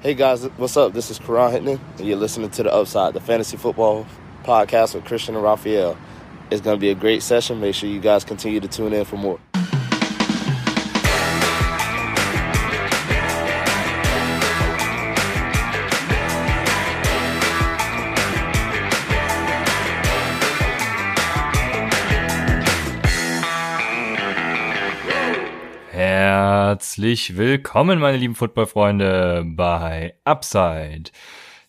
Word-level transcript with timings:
Hey 0.00 0.14
guys, 0.14 0.44
what's 0.58 0.76
up? 0.76 0.92
This 0.92 1.10
is 1.10 1.18
Karan 1.18 1.50
Hittman, 1.50 1.80
and 1.98 2.06
you're 2.06 2.16
listening 2.16 2.50
to 2.50 2.62
The 2.62 2.72
Upside, 2.72 3.14
the 3.14 3.20
fantasy 3.20 3.56
football 3.56 4.06
podcast 4.44 4.94
with 4.94 5.04
Christian 5.04 5.34
and 5.34 5.42
Raphael. 5.42 5.98
It's 6.52 6.60
going 6.60 6.76
to 6.76 6.80
be 6.80 6.90
a 6.90 6.94
great 6.94 7.20
session. 7.20 7.60
Make 7.60 7.74
sure 7.74 7.88
you 7.88 7.98
guys 7.98 8.22
continue 8.22 8.60
to 8.60 8.68
tune 8.68 8.92
in 8.92 9.04
for 9.04 9.16
more. 9.16 9.40
Herzlich 26.98 27.36
willkommen, 27.36 28.00
meine 28.00 28.16
lieben 28.16 28.34
Footballfreunde, 28.34 29.44
bei 29.46 30.16
Upside, 30.24 31.12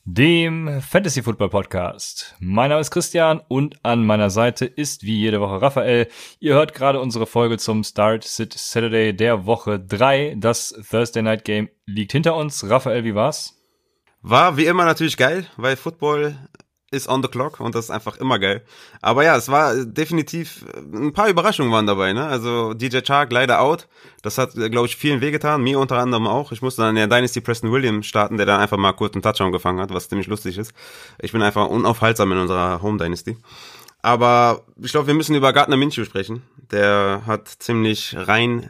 dem 0.04 0.82
Fantasy 0.82 1.22
Football 1.22 1.50
Podcast. 1.50 2.36
Mein 2.40 2.70
Name 2.70 2.82
ist 2.82 2.90
Christian 2.90 3.40
und 3.48 3.76
an 3.86 4.08
meiner 4.08 4.32
Seite 4.32 4.66
ist 4.66 5.04
wie 5.04 5.20
jede 5.20 5.40
Woche 5.40 5.62
Raphael. 5.62 6.08
Ihr 6.40 6.56
hört 6.56 6.74
gerade 6.74 7.00
unsere 7.00 7.28
Folge 7.28 7.60
zum 7.60 7.84
Start 7.84 8.24
Sit 8.24 8.54
Saturday 8.54 9.16
der 9.16 9.46
Woche 9.46 9.80
3. 9.80 10.34
Das 10.40 10.74
Thursday 10.90 11.22
Night 11.22 11.46
Game 11.46 11.70
liegt 11.86 12.12
hinter 12.12 12.36
uns. 12.36 12.68
Raphael, 12.68 13.04
wie 13.04 13.14
war's? 13.14 13.56
War 14.24 14.58
wie 14.58 14.66
immer 14.66 14.86
natürlich 14.86 15.16
geil, 15.16 15.46
weil 15.58 15.76
Football 15.76 16.40
ist 16.92 17.08
on 17.08 17.22
the 17.22 17.30
clock 17.30 17.60
und 17.60 17.76
das 17.76 17.86
ist 17.86 17.92
einfach 17.92 18.18
immer 18.18 18.40
geil. 18.40 18.64
Aber 19.02 19.24
ja, 19.24 19.36
es 19.36 19.50
war 19.50 19.76
definitiv, 19.76 20.66
ein 20.76 21.14
paar 21.14 21.30
Überraschungen 21.30 21.72
waren 21.72 21.88
dabei, 21.88 22.14
ne? 22.14 22.26
Also 22.26 22.74
DJ 22.74 23.00
Chark 23.02 23.32
leider 23.32 23.62
out. 23.62 23.88
Das 24.22 24.38
hat, 24.38 24.54
glaube 24.54 24.88
ich, 24.88 24.96
vielen 24.96 25.22
wehgetan, 25.22 25.62
mir 25.62 25.80
unter 25.80 25.98
anderem 25.98 26.28
auch. 26.28 26.52
Ich 26.52 26.62
musste 26.62 26.82
dann 26.82 26.90
in 26.90 26.96
der 26.96 27.08
Dynasty 27.08 27.42
Preston 27.42 27.72
Williams 27.72 28.08
starten, 28.08 28.38
der 28.38 28.46
dann 28.46 28.60
einfach 28.60 28.78
mal 28.78 28.94
kurz 28.94 29.14
einen 29.14 29.22
Touchdown 29.22 29.52
gefangen 29.52 29.80
hat, 29.80 29.94
was 29.94 30.10
ziemlich 30.10 30.28
lustig 30.28 30.58
ist. 30.58 30.74
Ich 31.20 31.32
bin 31.32 31.42
einfach 31.42 31.68
unaufhaltsam 31.68 32.32
in 32.32 32.40
unserer 32.40 32.82
Home 32.82 32.98
Dynasty. 32.98 33.38
Aber 34.02 34.64
ich 34.82 34.92
glaube, 34.92 35.08
wir 35.08 35.14
müssen 35.14 35.36
über 35.36 35.54
Gardner 35.54 35.78
Minshew 35.78 36.06
sprechen. 36.06 36.42
Der 36.72 37.24
hat 37.26 37.48
ziemlich 37.48 38.16
rein 38.18 38.70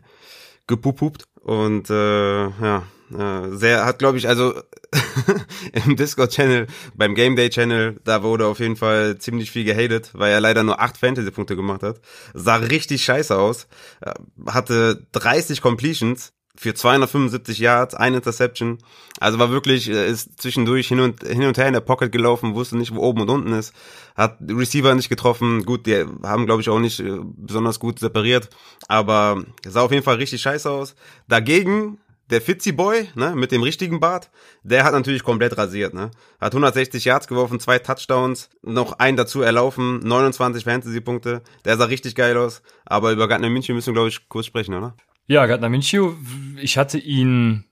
gepupupt 0.67 1.25
und 1.41 1.89
äh, 1.89 2.43
ja, 2.43 2.83
äh, 3.17 3.49
sehr, 3.51 3.85
hat 3.85 3.99
glaube 3.99 4.17
ich, 4.17 4.27
also 4.27 4.53
im 5.85 5.95
Discord-Channel, 5.95 6.67
beim 6.95 7.15
Game 7.15 7.35
Day-Channel, 7.35 7.99
da 8.03 8.23
wurde 8.23 8.47
auf 8.47 8.59
jeden 8.59 8.75
Fall 8.75 9.17
ziemlich 9.17 9.51
viel 9.51 9.63
gehatet, 9.63 10.11
weil 10.13 10.31
er 10.31 10.41
leider 10.41 10.63
nur 10.63 10.79
acht 10.81 10.97
Fantasy-Punkte 10.97 11.55
gemacht 11.55 11.83
hat. 11.83 12.01
Sah 12.33 12.55
richtig 12.55 13.03
scheiße 13.03 13.37
aus. 13.37 13.67
Äh, 14.01 14.13
hatte 14.47 15.07
30 15.11 15.61
Completions 15.61 16.33
für 16.55 16.73
275 16.73 17.59
Yards, 17.59 17.95
ein 17.95 18.15
Interception. 18.15 18.79
Also 19.19 19.39
war 19.39 19.49
wirklich, 19.49 19.89
äh, 19.89 20.09
ist 20.09 20.41
zwischendurch 20.41 20.87
hin 20.87 20.99
und, 20.99 21.23
hin 21.23 21.43
und 21.43 21.57
her 21.57 21.67
in 21.67 21.73
der 21.73 21.79
Pocket 21.79 22.11
gelaufen, 22.11 22.55
wusste 22.55 22.77
nicht, 22.77 22.93
wo 22.93 23.01
oben 23.01 23.21
und 23.21 23.29
unten 23.29 23.53
ist. 23.53 23.73
Hat 24.15 24.39
Receiver 24.41 24.93
nicht 24.95 25.09
getroffen. 25.09 25.63
Gut, 25.63 25.85
die 25.85 26.05
haben, 26.23 26.45
glaube 26.45 26.61
ich, 26.61 26.69
auch 26.69 26.79
nicht 26.79 27.01
besonders 27.37 27.79
gut 27.79 27.99
separiert. 27.99 28.49
Aber 28.87 29.43
sah 29.65 29.81
auf 29.81 29.91
jeden 29.91 30.03
Fall 30.03 30.15
richtig 30.15 30.41
scheiße 30.41 30.69
aus. 30.69 30.95
Dagegen 31.27 31.99
der 32.29 32.41
Fitzy 32.41 32.71
Boy, 32.71 33.09
ne, 33.15 33.35
mit 33.35 33.51
dem 33.51 33.63
richtigen 33.63 33.99
Bart, 33.99 34.29
der 34.63 34.83
hat 34.83 34.93
natürlich 34.93 35.23
komplett 35.23 35.57
rasiert, 35.57 35.93
ne. 35.93 36.11
Hat 36.39 36.53
160 36.53 37.05
Yards 37.05 37.27
geworfen, 37.27 37.59
zwei 37.59 37.79
Touchdowns, 37.79 38.49
noch 38.61 38.99
einen 38.99 39.17
dazu 39.17 39.41
erlaufen, 39.41 39.99
29 39.99 40.63
Fantasy-Punkte. 40.63 41.41
Der 41.65 41.77
sah 41.77 41.85
richtig 41.85 42.15
geil 42.15 42.37
aus. 42.37 42.61
Aber 42.85 43.11
über 43.11 43.27
Gardner 43.27 43.49
Minshew 43.49 43.73
müssen 43.73 43.87
wir, 43.87 43.93
glaube 43.93 44.09
ich, 44.09 44.29
kurz 44.29 44.45
sprechen, 44.45 44.75
oder? 44.75 44.95
Ja, 45.27 45.45
Gardner 45.45 45.69
Minshew, 45.69 46.13
ich 46.61 46.77
hatte 46.77 46.99
ihn, 46.99 47.65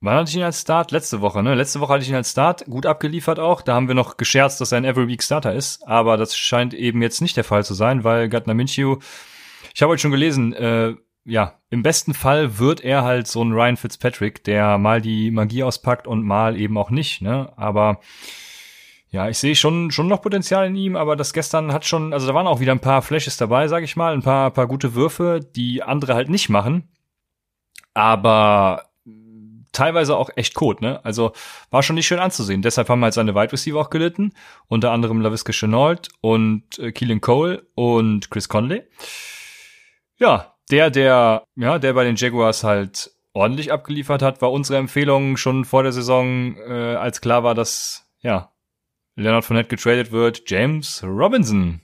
wann 0.00 0.16
hatte 0.16 0.30
ich 0.30 0.36
ihn 0.36 0.42
als 0.42 0.60
Start? 0.60 0.92
Letzte 0.92 1.20
Woche, 1.20 1.42
ne? 1.42 1.54
Letzte 1.54 1.80
Woche 1.80 1.94
hatte 1.94 2.02
ich 2.02 2.08
ihn 2.08 2.16
als 2.16 2.30
Start, 2.30 2.64
gut 2.66 2.86
abgeliefert 2.86 3.40
auch. 3.40 3.60
Da 3.60 3.74
haben 3.74 3.88
wir 3.88 3.94
noch 3.94 4.16
gescherzt, 4.16 4.60
dass 4.60 4.72
er 4.72 4.78
ein 4.78 4.84
Every 4.84 5.08
Week 5.08 5.22
Starter 5.22 5.52
ist. 5.52 5.86
Aber 5.86 6.16
das 6.16 6.36
scheint 6.36 6.74
eben 6.74 7.02
jetzt 7.02 7.20
nicht 7.20 7.36
der 7.36 7.44
Fall 7.44 7.64
zu 7.64 7.74
sein, 7.74 8.04
weil 8.04 8.28
Gardner 8.28 8.54
Minshew, 8.54 8.98
ich 9.74 9.82
habe 9.82 9.90
heute 9.90 10.02
schon 10.02 10.12
gelesen, 10.12 10.52
äh, 10.52 10.94
ja, 11.26 11.60
im 11.70 11.82
besten 11.82 12.14
Fall 12.14 12.58
wird 12.58 12.80
er 12.80 13.02
halt 13.02 13.26
so 13.26 13.42
ein 13.42 13.52
Ryan 13.52 13.76
Fitzpatrick, 13.76 14.44
der 14.44 14.78
mal 14.78 15.00
die 15.00 15.30
Magie 15.32 15.64
auspackt 15.64 16.06
und 16.06 16.24
mal 16.24 16.56
eben 16.56 16.78
auch 16.78 16.90
nicht, 16.90 17.20
ne? 17.20 17.52
Aber 17.56 18.00
ja, 19.10 19.28
ich 19.28 19.38
sehe 19.38 19.56
schon 19.56 19.90
schon 19.90 20.08
noch 20.08 20.22
Potenzial 20.22 20.66
in 20.66 20.76
ihm, 20.76 20.96
aber 20.96 21.16
das 21.16 21.32
gestern 21.32 21.72
hat 21.72 21.84
schon, 21.84 22.12
also 22.12 22.26
da 22.26 22.34
waren 22.34 22.46
auch 22.46 22.60
wieder 22.60 22.72
ein 22.72 22.80
paar 22.80 23.02
Flashes 23.02 23.36
dabei, 23.36 23.66
sag 23.68 23.82
ich 23.82 23.96
mal, 23.96 24.14
ein 24.14 24.22
paar 24.22 24.50
paar 24.52 24.68
gute 24.68 24.94
Würfe, 24.94 25.40
die 25.40 25.82
andere 25.82 26.14
halt 26.14 26.28
nicht 26.28 26.48
machen. 26.48 26.88
Aber 27.94 28.84
teilweise 29.72 30.16
auch 30.16 30.30
echt 30.36 30.54
Code, 30.54 30.84
ne? 30.84 31.04
Also 31.04 31.32
war 31.70 31.82
schon 31.82 31.96
nicht 31.96 32.06
schön 32.06 32.18
anzusehen. 32.20 32.62
Deshalb 32.62 32.88
haben 32.88 33.02
halt 33.02 33.14
seine 33.14 33.34
Wide 33.34 33.52
Receiver 33.52 33.80
auch 33.80 33.90
gelitten, 33.90 34.32
unter 34.68 34.92
anderem 34.92 35.20
LaVisca 35.20 35.52
Chenault 35.52 36.08
und 36.20 36.78
äh, 36.78 36.92
Keelan 36.92 37.20
Cole 37.20 37.66
und 37.74 38.30
Chris 38.30 38.48
Conley. 38.48 38.82
Ja, 40.18 40.55
der, 40.70 40.90
der, 40.90 41.44
ja, 41.56 41.78
der 41.78 41.92
bei 41.92 42.04
den 42.04 42.16
Jaguars 42.16 42.64
halt 42.64 43.12
ordentlich 43.32 43.72
abgeliefert 43.72 44.22
hat, 44.22 44.40
war 44.40 44.50
unsere 44.50 44.78
Empfehlung 44.78 45.36
schon 45.36 45.64
vor 45.64 45.82
der 45.82 45.92
Saison, 45.92 46.56
äh, 46.56 46.94
als 46.94 47.20
klar 47.20 47.44
war, 47.44 47.54
dass, 47.54 48.06
ja, 48.20 48.52
Leonard 49.14 49.44
Fournette 49.44 49.68
getradet 49.68 50.12
wird, 50.12 50.48
James 50.50 51.02
Robinson. 51.02 51.80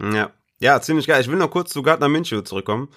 Ja. 0.00 0.30
Ja, 0.60 0.80
ziemlich 0.80 1.06
geil. 1.06 1.20
Ich 1.20 1.28
will 1.28 1.36
noch 1.36 1.50
kurz 1.50 1.72
zu 1.72 1.82
Gardner 1.82 2.08
Minshew 2.08 2.40
zurückkommen. 2.42 2.88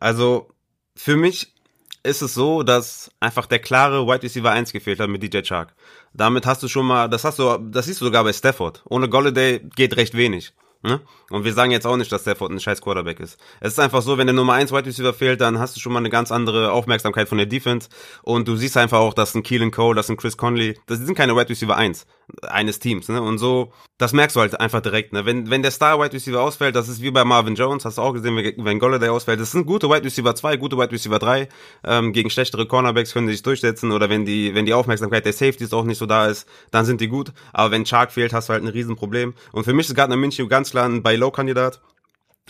Also, 0.00 0.50
für 0.96 1.16
mich 1.16 1.54
ist 2.02 2.22
es 2.22 2.34
so, 2.34 2.62
dass 2.62 3.10
einfach 3.18 3.46
der 3.46 3.60
klare 3.60 4.06
Wide 4.06 4.22
Receiver 4.22 4.50
1 4.50 4.72
gefehlt 4.72 5.00
hat 5.00 5.08
mit 5.08 5.22
DJ 5.22 5.40
Chark. 5.42 5.74
Damit 6.12 6.44
hast 6.44 6.62
du 6.62 6.68
schon 6.68 6.86
mal, 6.86 7.08
das 7.08 7.24
hast 7.24 7.38
du, 7.38 7.56
das 7.58 7.86
siehst 7.86 8.00
du 8.00 8.04
sogar 8.04 8.24
bei 8.24 8.32
Stafford. 8.32 8.82
Ohne 8.88 9.08
Golladay 9.08 9.60
geht 9.74 9.96
recht 9.96 10.14
wenig. 10.14 10.52
Ne? 10.84 11.00
Und 11.30 11.44
wir 11.44 11.54
sagen 11.54 11.70
jetzt 11.70 11.86
auch 11.86 11.96
nicht, 11.96 12.12
dass 12.12 12.22
Stafford 12.22 12.52
ein 12.52 12.60
scheiß 12.60 12.82
Quarterback 12.82 13.18
ist. 13.18 13.40
Es 13.60 13.72
ist 13.72 13.78
einfach 13.78 14.02
so, 14.02 14.18
wenn 14.18 14.26
der 14.26 14.34
Nummer 14.34 14.52
1 14.52 14.70
Wide 14.70 14.84
Receiver 14.84 15.14
fehlt, 15.14 15.40
dann 15.40 15.58
hast 15.58 15.74
du 15.74 15.80
schon 15.80 15.94
mal 15.94 16.00
eine 16.00 16.10
ganz 16.10 16.30
andere 16.30 16.72
Aufmerksamkeit 16.72 17.26
von 17.26 17.38
der 17.38 17.46
Defense. 17.46 17.88
Und 18.22 18.46
du 18.48 18.56
siehst 18.56 18.76
einfach 18.76 18.98
auch, 18.98 19.14
dass 19.14 19.34
ein 19.34 19.42
Keelan 19.42 19.70
Cole, 19.70 19.96
dass 19.96 20.10
ein 20.10 20.18
Chris 20.18 20.36
Conley, 20.36 20.78
das 20.86 20.98
sind 20.98 21.14
keine 21.14 21.34
Wide 21.34 21.48
Receiver 21.48 21.74
1 21.74 22.04
eines 22.42 22.78
Teams. 22.78 23.08
Ne? 23.08 23.20
Und 23.20 23.38
so, 23.38 23.72
das 23.98 24.12
merkst 24.12 24.36
du 24.36 24.40
halt 24.40 24.58
einfach 24.58 24.80
direkt. 24.80 25.12
Ne? 25.12 25.26
Wenn, 25.26 25.50
wenn 25.50 25.62
der 25.62 25.70
Star 25.70 26.00
Wide 26.00 26.12
Receiver 26.12 26.40
ausfällt, 26.40 26.74
das 26.74 26.88
ist 26.88 27.02
wie 27.02 27.10
bei 27.10 27.24
Marvin 27.24 27.54
Jones, 27.54 27.84
hast 27.84 27.98
du 27.98 28.02
auch 28.02 28.12
gesehen, 28.12 28.36
wenn 28.36 28.78
Golladay 28.78 29.08
ausfällt. 29.08 29.40
Das 29.40 29.52
sind 29.52 29.66
gute 29.66 29.88
Wide 29.88 30.04
Receiver 30.04 30.34
2, 30.34 30.56
gute 30.56 30.76
Wide 30.76 30.92
Receiver 30.92 31.18
3. 31.18 31.48
Ähm, 31.84 32.12
gegen 32.12 32.30
schlechtere 32.30 32.66
Cornerbacks 32.66 33.12
können 33.12 33.26
sie 33.26 33.34
sich 33.34 33.42
durchsetzen. 33.42 33.92
Oder 33.92 34.08
wenn 34.08 34.24
die, 34.24 34.54
wenn 34.54 34.66
die 34.66 34.74
Aufmerksamkeit 34.74 35.24
der 35.24 35.32
Safeties 35.32 35.72
auch 35.72 35.84
nicht 35.84 35.98
so 35.98 36.06
da 36.06 36.26
ist, 36.26 36.48
dann 36.70 36.84
sind 36.84 37.00
die 37.00 37.08
gut. 37.08 37.32
Aber 37.52 37.70
wenn 37.70 37.84
Chark 37.84 38.12
fehlt, 38.12 38.32
hast 38.32 38.48
du 38.48 38.52
halt 38.52 38.62
ein 38.62 38.68
Riesenproblem. 38.68 39.34
Und 39.52 39.64
für 39.64 39.72
mich 39.72 39.88
ist 39.88 39.94
Gardner 39.94 40.16
Minshew 40.16 40.48
ganz 40.48 40.70
klar 40.70 40.86
ein 40.86 41.02
Buy-Low-Kandidat 41.02 41.80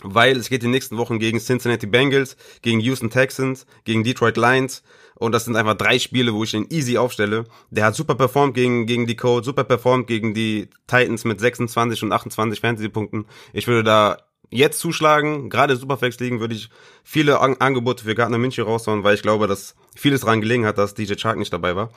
weil 0.03 0.35
es 0.35 0.49
geht 0.49 0.61
in 0.61 0.67
den 0.67 0.71
nächsten 0.71 0.97
Wochen 0.97 1.19
gegen 1.19 1.39
Cincinnati 1.39 1.87
Bengals, 1.87 2.35
gegen 2.61 2.81
Houston 2.81 3.09
Texans, 3.09 3.65
gegen 3.85 4.03
Detroit 4.03 4.35
Lions 4.35 4.83
und 5.15 5.31
das 5.31 5.45
sind 5.45 5.55
einfach 5.55 5.75
drei 5.75 5.97
Spiele, 5.97 6.33
wo 6.33 6.43
ich 6.43 6.53
ihn 6.53 6.67
easy 6.69 6.97
aufstelle. 6.97 7.45
Der 7.69 7.85
hat 7.85 7.95
super 7.95 8.15
performt 8.15 8.53
gegen, 8.53 8.85
gegen 8.85 9.07
die 9.07 9.15
Code, 9.15 9.45
super 9.45 9.63
performt 9.63 10.07
gegen 10.07 10.33
die 10.33 10.69
Titans 10.87 11.23
mit 11.23 11.39
26 11.39 12.03
und 12.03 12.11
28 12.11 12.59
Fantasy-Punkten. 12.59 13.25
Ich 13.53 13.67
würde 13.67 13.83
da 13.83 14.17
jetzt 14.49 14.79
zuschlagen, 14.79 15.49
gerade 15.49 15.75
Superflex 15.75 16.19
liegen, 16.19 16.39
würde 16.39 16.55
ich 16.55 16.69
viele 17.03 17.39
An 17.39 17.55
Angebote 17.59 18.03
für 18.03 18.15
Gardner 18.15 18.37
Minshew 18.37 18.63
raushauen, 18.63 19.03
weil 19.03 19.15
ich 19.15 19.21
glaube, 19.21 19.47
dass 19.47 19.75
vieles 19.95 20.21
daran 20.21 20.41
gelegen 20.41 20.65
hat, 20.65 20.77
dass 20.77 20.93
DJ 20.93 21.15
Chark 21.15 21.37
nicht 21.37 21.53
dabei 21.53 21.75
war. 21.75 21.91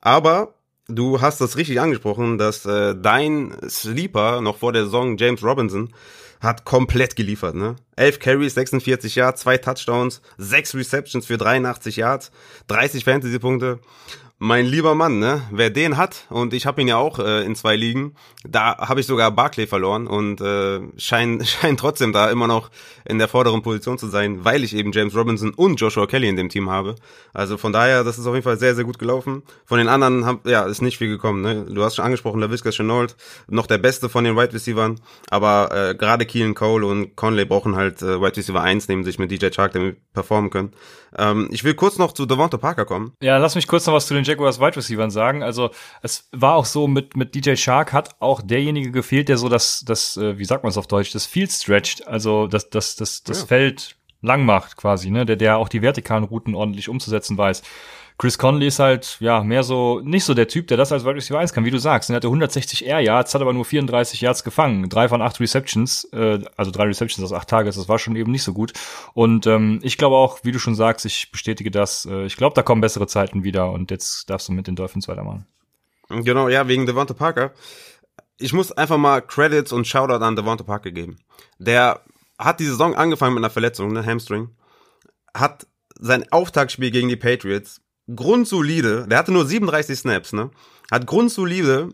Aber 0.00 0.54
du 0.88 1.20
hast 1.20 1.40
das 1.40 1.56
richtig 1.56 1.80
angesprochen, 1.80 2.38
dass 2.38 2.66
äh, 2.66 2.94
dein 2.96 3.56
Sleeper 3.68 4.40
noch 4.40 4.58
vor 4.58 4.72
der 4.72 4.84
Saison 4.84 5.16
James 5.16 5.42
Robinson 5.42 5.94
hat 6.40 6.64
komplett 6.64 7.16
geliefert, 7.16 7.54
ne? 7.54 7.76
11 7.96 8.18
Carries, 8.18 8.54
46 8.54 9.14
Yards, 9.14 9.42
zwei 9.42 9.58
Touchdowns, 9.58 10.20
6 10.38 10.74
Receptions 10.74 11.26
für 11.26 11.38
83 11.38 11.96
Yards, 11.96 12.30
30 12.68 13.04
Fantasy-Punkte. 13.04 13.78
Mein 14.38 14.66
lieber 14.66 14.96
Mann, 14.96 15.20
ne? 15.20 15.42
Wer 15.52 15.70
den 15.70 15.96
hat, 15.96 16.26
und 16.28 16.54
ich 16.54 16.66
habe 16.66 16.82
ihn 16.82 16.88
ja 16.88 16.96
auch 16.96 17.20
äh, 17.20 17.44
in 17.44 17.54
zwei 17.54 17.76
Ligen, 17.76 18.16
da 18.42 18.76
habe 18.78 18.98
ich 18.98 19.06
sogar 19.06 19.30
Barclay 19.30 19.68
verloren 19.68 20.08
und 20.08 20.40
äh, 20.40 20.80
scheint 20.96 21.46
schein 21.46 21.76
trotzdem 21.76 22.12
da 22.12 22.28
immer 22.30 22.48
noch 22.48 22.70
in 23.04 23.18
der 23.18 23.28
vorderen 23.28 23.62
Position 23.62 23.96
zu 23.96 24.08
sein, 24.08 24.44
weil 24.44 24.64
ich 24.64 24.74
eben 24.74 24.90
James 24.90 25.14
Robinson 25.14 25.54
und 25.54 25.80
Joshua 25.80 26.08
Kelly 26.08 26.28
in 26.28 26.34
dem 26.34 26.48
Team 26.48 26.68
habe. 26.68 26.96
Also 27.32 27.56
von 27.56 27.72
daher, 27.72 28.02
das 28.02 28.18
ist 28.18 28.26
auf 28.26 28.34
jeden 28.34 28.42
Fall 28.42 28.58
sehr, 28.58 28.74
sehr 28.74 28.82
gut 28.82 28.98
gelaufen. 28.98 29.44
Von 29.66 29.78
den 29.78 29.86
anderen 29.86 30.26
hab, 30.26 30.44
ja, 30.48 30.64
ist 30.64 30.82
nicht 30.82 30.98
viel 30.98 31.08
gekommen. 31.08 31.40
Ne? 31.40 31.66
Du 31.68 31.84
hast 31.84 31.94
schon 31.94 32.04
angesprochen, 32.04 32.40
der 32.40 32.50
Visca 32.50 32.70
Chenault, 32.70 33.14
noch 33.46 33.68
der 33.68 33.78
beste 33.78 34.08
von 34.08 34.24
den 34.24 34.36
Wide 34.36 34.52
Receivers, 34.52 34.96
aber 35.30 35.70
äh, 35.72 35.94
gerade 35.94 36.26
Keelan 36.26 36.54
Cole 36.54 36.86
und 36.86 37.14
Conley 37.14 37.44
brauchen 37.44 37.76
halt 37.76 38.02
äh, 38.02 38.20
Wide 38.20 38.36
Receiver 38.36 38.60
1 38.60 38.88
neben 38.88 39.04
sich 39.04 39.20
mit 39.20 39.30
DJ 39.30 39.50
Chark, 39.50 39.74
damit 39.74 39.96
performen 40.12 40.50
können. 40.50 40.72
Ähm, 41.16 41.48
ich 41.50 41.64
will 41.64 41.74
kurz 41.74 41.98
noch 41.98 42.12
zu 42.12 42.26
Devonta 42.26 42.56
Parker 42.56 42.84
kommen. 42.84 43.12
Ja, 43.22 43.38
lass 43.38 43.54
mich 43.54 43.66
kurz 43.66 43.86
noch 43.86 43.94
was 43.94 44.06
zu 44.06 44.14
den 44.14 44.24
Jaguars 44.34 44.60
Wide 44.60 44.76
Receivers 44.76 45.12
sagen. 45.12 45.42
Also 45.42 45.70
es 46.02 46.28
war 46.32 46.54
auch 46.54 46.64
so 46.64 46.86
mit 46.86 47.16
mit 47.16 47.34
DJ 47.34 47.54
Shark 47.54 47.92
hat 47.92 48.16
auch 48.20 48.42
derjenige 48.42 48.90
gefehlt, 48.90 49.28
der 49.28 49.38
so 49.38 49.48
das 49.48 49.84
das 49.86 50.16
äh, 50.16 50.38
wie 50.38 50.44
sagt 50.44 50.64
man 50.64 50.70
es 50.70 50.76
auf 50.76 50.86
Deutsch, 50.86 51.12
das 51.12 51.26
Field 51.26 51.50
stretched, 51.50 52.06
also 52.06 52.46
das 52.46 52.70
das 52.70 52.96
das 52.96 53.22
das 53.22 53.40
ja. 53.40 53.46
Feld 53.46 53.96
lang 54.20 54.44
macht 54.44 54.76
quasi, 54.76 55.10
ne, 55.10 55.24
der 55.24 55.36
der 55.36 55.56
auch 55.58 55.68
die 55.68 55.82
vertikalen 55.82 56.24
Routen 56.24 56.54
ordentlich 56.54 56.88
umzusetzen 56.88 57.38
weiß. 57.38 57.62
Chris 58.16 58.38
Conley 58.38 58.68
ist 58.68 58.78
halt, 58.78 59.16
ja, 59.18 59.42
mehr 59.42 59.64
so, 59.64 60.00
nicht 60.00 60.24
so 60.24 60.34
der 60.34 60.46
Typ, 60.46 60.68
der 60.68 60.76
das 60.76 60.92
als 60.92 61.04
Wide 61.04 61.16
Receiver 61.16 61.38
1 61.38 61.52
kann, 61.52 61.64
wie 61.64 61.72
du 61.72 61.78
sagst. 61.78 62.10
Er 62.10 62.16
hatte 62.16 62.28
160 62.28 62.86
Air 62.86 63.00
Yards, 63.00 63.34
hat 63.34 63.42
aber 63.42 63.52
nur 63.52 63.64
34 63.64 64.20
Yards 64.20 64.44
gefangen. 64.44 64.88
Drei 64.88 65.08
von 65.08 65.20
acht 65.20 65.40
Receptions, 65.40 66.04
äh, 66.12 66.38
also 66.56 66.70
drei 66.70 66.84
Receptions 66.84 67.24
aus 67.24 67.36
acht 67.36 67.48
Tages, 67.48 67.74
das 67.74 67.88
war 67.88 67.98
schon 67.98 68.14
eben 68.14 68.30
nicht 68.30 68.44
so 68.44 68.52
gut. 68.52 68.72
Und 69.14 69.48
ähm, 69.48 69.80
ich 69.82 69.98
glaube 69.98 70.14
auch, 70.14 70.38
wie 70.44 70.52
du 70.52 70.60
schon 70.60 70.76
sagst, 70.76 71.04
ich 71.06 71.32
bestätige 71.32 71.72
das, 71.72 72.06
äh, 72.06 72.24
ich 72.24 72.36
glaube, 72.36 72.54
da 72.54 72.62
kommen 72.62 72.80
bessere 72.80 73.08
Zeiten 73.08 73.42
wieder 73.42 73.72
und 73.72 73.90
jetzt 73.90 74.30
darfst 74.30 74.48
du 74.48 74.52
mit 74.52 74.68
den 74.68 74.76
Dolphins 74.76 75.08
weitermachen. 75.08 75.46
Genau, 76.08 76.48
ja, 76.48 76.68
wegen 76.68 76.86
Devonta 76.86 77.14
Parker. 77.14 77.52
Ich 78.38 78.52
muss 78.52 78.70
einfach 78.70 78.98
mal 78.98 79.22
Credits 79.22 79.72
und 79.72 79.88
Shoutout 79.88 80.24
an 80.24 80.36
Devonta 80.36 80.62
Parker 80.62 80.92
geben. 80.92 81.18
Der 81.58 82.00
hat 82.38 82.60
die 82.60 82.66
Saison 82.66 82.94
angefangen 82.94 83.34
mit 83.34 83.42
einer 83.42 83.50
Verletzung, 83.50 83.92
ne, 83.92 84.06
Hamstring. 84.06 84.50
Hat 85.34 85.66
sein 85.98 86.30
Auftaktspiel 86.30 86.90
gegen 86.90 87.08
die 87.08 87.16
Patriots 87.16 87.80
grundsolide, 88.14 89.06
der 89.08 89.18
hatte 89.18 89.32
nur 89.32 89.46
37 89.46 89.98
Snaps, 89.98 90.32
ne? 90.32 90.50
Hat 90.90 91.06
grundsolide 91.06 91.90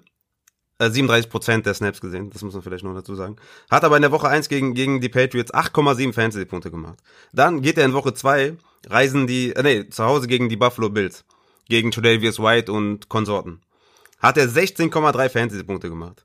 äh, 0.79 0.91
37 0.91 1.31
Prozent 1.31 1.67
der 1.67 1.75
Snaps 1.75 2.01
gesehen, 2.01 2.31
das 2.31 2.43
muss 2.43 2.55
man 2.55 2.63
vielleicht 2.63 2.85
noch 2.85 2.95
dazu 2.95 3.15
sagen. 3.15 3.37
Hat 3.71 3.85
aber 3.85 3.97
in 3.97 4.03
der 4.03 4.13
Woche 4.13 4.29
1 4.29 4.49
gegen, 4.49 4.75
gegen 4.75 5.01
die 5.01 5.09
Patriots 5.09 5.53
8,7 5.53 6.13
Fantasy-Punkte 6.13 6.71
gemacht. 6.71 6.99
Dann 7.33 7.61
geht 7.61 7.79
er 7.79 7.85
in 7.85 7.93
Woche 7.93 8.15
2, 8.15 8.57
reisen 8.89 9.27
die, 9.27 9.53
äh, 9.55 9.63
nee, 9.63 9.89
zu 9.89 10.05
Hause 10.05 10.27
gegen 10.27 10.49
die 10.49 10.57
Buffalo 10.57 10.89
Bills. 10.89 11.25
Gegen 11.69 11.93
Tredavious 11.93 12.41
White 12.41 12.73
und 12.73 13.09
Konsorten. 13.09 13.61
Hat 14.19 14.37
er 14.37 14.49
16,3 14.49 15.29
Fantasy-Punkte 15.29 15.89
gemacht. 15.89 16.25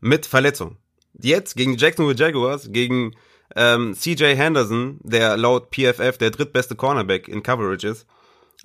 Mit 0.00 0.26
Verletzung. 0.26 0.76
Jetzt 1.14 1.56
gegen 1.56 1.76
Jacksonville 1.76 2.18
Jaguars, 2.18 2.72
gegen 2.72 3.14
ähm, 3.54 3.94
CJ 3.94 4.34
Henderson, 4.34 4.98
der 5.02 5.36
laut 5.36 5.70
PFF 5.70 6.18
der 6.18 6.30
drittbeste 6.30 6.74
Cornerback 6.74 7.28
in 7.28 7.42
Coverage 7.42 7.86
ist, 7.88 8.06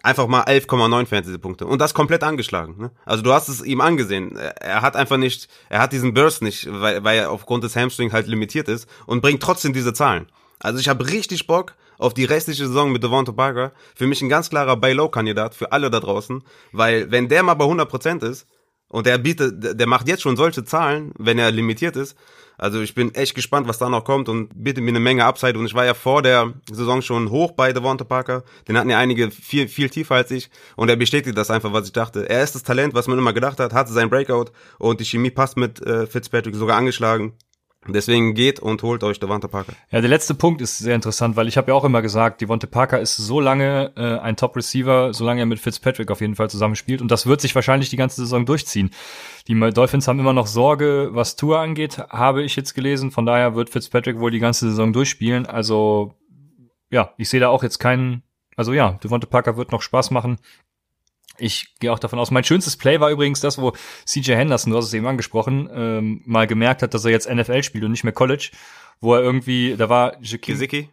einfach 0.03 0.27
mal 0.27 0.43
11,9 0.43 1.05
Fantasy-Punkte. 1.05 1.65
Und 1.65 1.79
das 1.81 1.93
komplett 1.93 2.23
angeschlagen. 2.23 2.75
Ne? 2.77 2.91
Also 3.05 3.23
du 3.23 3.33
hast 3.33 3.47
es 3.47 3.63
ihm 3.63 3.81
angesehen. 3.81 4.35
Er 4.35 4.81
hat 4.81 4.95
einfach 4.95 5.17
nicht, 5.17 5.47
er 5.69 5.79
hat 5.79 5.91
diesen 5.91 6.13
Burst 6.13 6.41
nicht, 6.41 6.67
weil, 6.69 7.03
weil 7.03 7.19
er 7.19 7.31
aufgrund 7.31 7.63
des 7.63 7.75
Hamstring 7.75 8.11
halt 8.11 8.27
limitiert 8.27 8.67
ist 8.67 8.87
und 9.05 9.21
bringt 9.21 9.41
trotzdem 9.41 9.73
diese 9.73 9.93
Zahlen. 9.93 10.27
Also 10.59 10.79
ich 10.79 10.87
habe 10.87 11.07
richtig 11.07 11.47
Bock 11.47 11.73
auf 11.97 12.13
die 12.13 12.25
restliche 12.25 12.67
Saison 12.67 12.91
mit 12.91 13.03
Devonta 13.03 13.31
Parker. 13.31 13.71
Für 13.95 14.07
mich 14.07 14.21
ein 14.21 14.29
ganz 14.29 14.49
klarer 14.49 14.77
Buy-Low-Kandidat 14.77 15.55
für 15.55 15.71
alle 15.71 15.89
da 15.89 15.99
draußen, 15.99 16.43
weil 16.71 17.11
wenn 17.11 17.27
der 17.27 17.43
mal 17.43 17.55
bei 17.55 17.65
100% 17.65 18.23
ist 18.23 18.47
und 18.89 19.07
der 19.07 19.17
bietet, 19.17 19.79
der 19.79 19.87
macht 19.87 20.07
jetzt 20.07 20.21
schon 20.21 20.37
solche 20.37 20.63
Zahlen, 20.63 21.11
wenn 21.17 21.39
er 21.39 21.51
limitiert 21.51 21.95
ist, 21.95 22.15
also 22.57 22.81
ich 22.81 22.95
bin 22.95 23.13
echt 23.13 23.35
gespannt, 23.35 23.67
was 23.67 23.77
da 23.77 23.87
noch 23.87 24.03
kommt 24.03 24.29
und 24.29 24.49
bitte 24.55 24.81
mir 24.81 24.89
eine 24.89 24.99
Menge 24.99 25.25
Upside. 25.25 25.57
Und 25.59 25.65
ich 25.65 25.75
war 25.75 25.85
ja 25.85 25.93
vor 25.93 26.21
der 26.23 26.53
Saison 26.71 27.01
schon 27.01 27.29
hoch 27.29 27.51
bei 27.51 27.71
Devonta 27.71 28.03
Parker. 28.03 28.43
Den 28.67 28.77
hatten 28.77 28.89
ja 28.89 28.97
einige 28.97 29.29
viel, 29.29 29.67
viel 29.67 29.89
tiefer 29.89 30.15
als 30.15 30.31
ich. 30.31 30.49
Und 30.75 30.89
er 30.89 30.95
bestätigt 30.95 31.37
das 31.37 31.51
einfach, 31.51 31.71
was 31.71 31.85
ich 31.85 31.93
dachte. 31.93 32.27
Er 32.27 32.43
ist 32.43 32.55
das 32.55 32.63
Talent, 32.63 32.95
was 32.95 33.07
man 33.07 33.17
immer 33.19 33.33
gedacht 33.33 33.59
hat, 33.59 33.73
hatte 33.73 33.93
sein 33.93 34.09
Breakout 34.09 34.51
und 34.79 34.99
die 34.99 35.05
Chemie 35.05 35.29
passt 35.29 35.57
mit 35.57 35.79
äh, 35.85 36.07
Fitzpatrick 36.07 36.55
sogar 36.55 36.77
angeschlagen. 36.77 37.33
Deswegen 37.87 38.33
geht 38.33 38.59
und 38.59 38.83
holt 38.83 39.03
euch 39.03 39.19
Devonta 39.19 39.47
Parker. 39.47 39.73
Ja, 39.91 40.01
der 40.01 40.09
letzte 40.09 40.33
Punkt 40.33 40.61
ist 40.61 40.77
sehr 40.77 40.95
interessant, 40.95 41.35
weil 41.35 41.47
ich 41.47 41.57
habe 41.57 41.71
ja 41.71 41.75
auch 41.75 41.85
immer 41.85 42.01
gesagt, 42.01 42.41
Devonta 42.41 42.67
Parker 42.67 42.99
ist 42.99 43.15
so 43.15 43.39
lange 43.39 43.93
äh, 43.95 44.19
ein 44.19 44.35
Top-Receiver, 44.35 45.13
solange 45.13 45.41
er 45.41 45.45
mit 45.45 45.59
Fitzpatrick 45.59 46.11
auf 46.11 46.19
jeden 46.19 46.35
Fall 46.35 46.49
zusammenspielt. 46.49 47.01
Und 47.01 47.11
das 47.11 47.27
wird 47.27 47.39
sich 47.39 47.55
wahrscheinlich 47.55 47.89
die 47.89 47.95
ganze 47.95 48.21
Saison 48.21 48.45
durchziehen. 48.45 48.89
Die 49.47 49.57
Dolphins 49.71 50.07
haben 50.07 50.19
immer 50.19 50.33
noch 50.33 50.47
Sorge, 50.47 51.09
was 51.11 51.35
Tour 51.35 51.59
angeht, 51.59 51.99
habe 52.09 52.43
ich 52.43 52.55
jetzt 52.55 52.73
gelesen. 52.73 53.11
Von 53.11 53.25
daher 53.25 53.55
wird 53.55 53.69
Fitzpatrick 53.69 54.19
wohl 54.19 54.31
die 54.31 54.39
ganze 54.39 54.69
Saison 54.69 54.91
durchspielen. 54.91 55.45
Also 55.45 56.13
ja, 56.89 57.13
ich 57.17 57.29
sehe 57.29 57.39
da 57.39 57.49
auch 57.49 57.63
jetzt 57.63 57.79
keinen. 57.79 58.23
Also 58.55 58.73
ja, 58.73 58.93
Devonta 59.03 59.27
Parker 59.27 59.55
wird 59.55 59.71
noch 59.71 59.81
Spaß 59.81 60.11
machen. 60.11 60.37
Ich 61.39 61.75
gehe 61.79 61.91
auch 61.91 61.99
davon 61.99 62.19
aus. 62.19 62.31
Mein 62.31 62.43
schönstes 62.43 62.77
Play 62.77 62.99
war 62.99 63.09
übrigens 63.09 63.39
das, 63.41 63.57
wo 63.59 63.73
CJ 64.05 64.33
Henderson, 64.33 64.71
du 64.71 64.77
hast 64.77 64.85
es 64.85 64.93
eben 64.93 65.07
angesprochen, 65.07 65.69
ähm, 65.73 66.21
mal 66.25 66.47
gemerkt 66.47 66.81
hat, 66.81 66.93
dass 66.93 67.05
er 67.05 67.11
jetzt 67.11 67.29
NFL 67.29 67.63
spielt 67.63 67.83
und 67.83 67.91
nicht 67.91 68.03
mehr 68.03 68.13
College, 68.13 68.51
wo 68.99 69.13
er 69.13 69.21
irgendwie, 69.21 69.75
da 69.77 69.89
war 69.89 70.17
Jakim, 70.21 70.89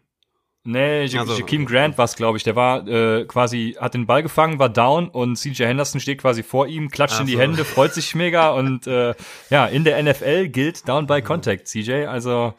Nee, 0.67 1.05
ja, 1.05 1.21
also, 1.21 1.37
Grant 1.45 1.99
war 1.99 2.07
es, 2.07 2.17
glaube 2.17 2.39
ich. 2.39 2.45
Der 2.45 2.57
war 2.57 2.89
äh, 2.89 3.27
quasi, 3.27 3.77
hat 3.79 3.93
den 3.93 4.07
Ball 4.07 4.23
gefangen, 4.23 4.59
war 4.59 4.71
down 4.71 5.09
und 5.09 5.37
CJ 5.37 5.65
Henderson 5.65 6.01
steht 6.01 6.23
quasi 6.23 6.43
vor 6.43 6.67
ihm, 6.67 6.89
klatscht 6.89 7.21
in 7.21 7.27
die 7.27 7.39
Hände, 7.39 7.67
freut 7.67 7.93
sich 7.93 8.15
mega 8.15 8.51
und 8.51 8.87
äh, 8.87 9.15
ja, 9.51 9.67
in 9.67 9.85
der 9.85 10.03
NFL 10.03 10.49
gilt 10.49 10.89
Down 10.89 11.07
by 11.07 11.21
Contact, 11.21 11.69
CJ. 11.69 12.07
Also 12.07 12.55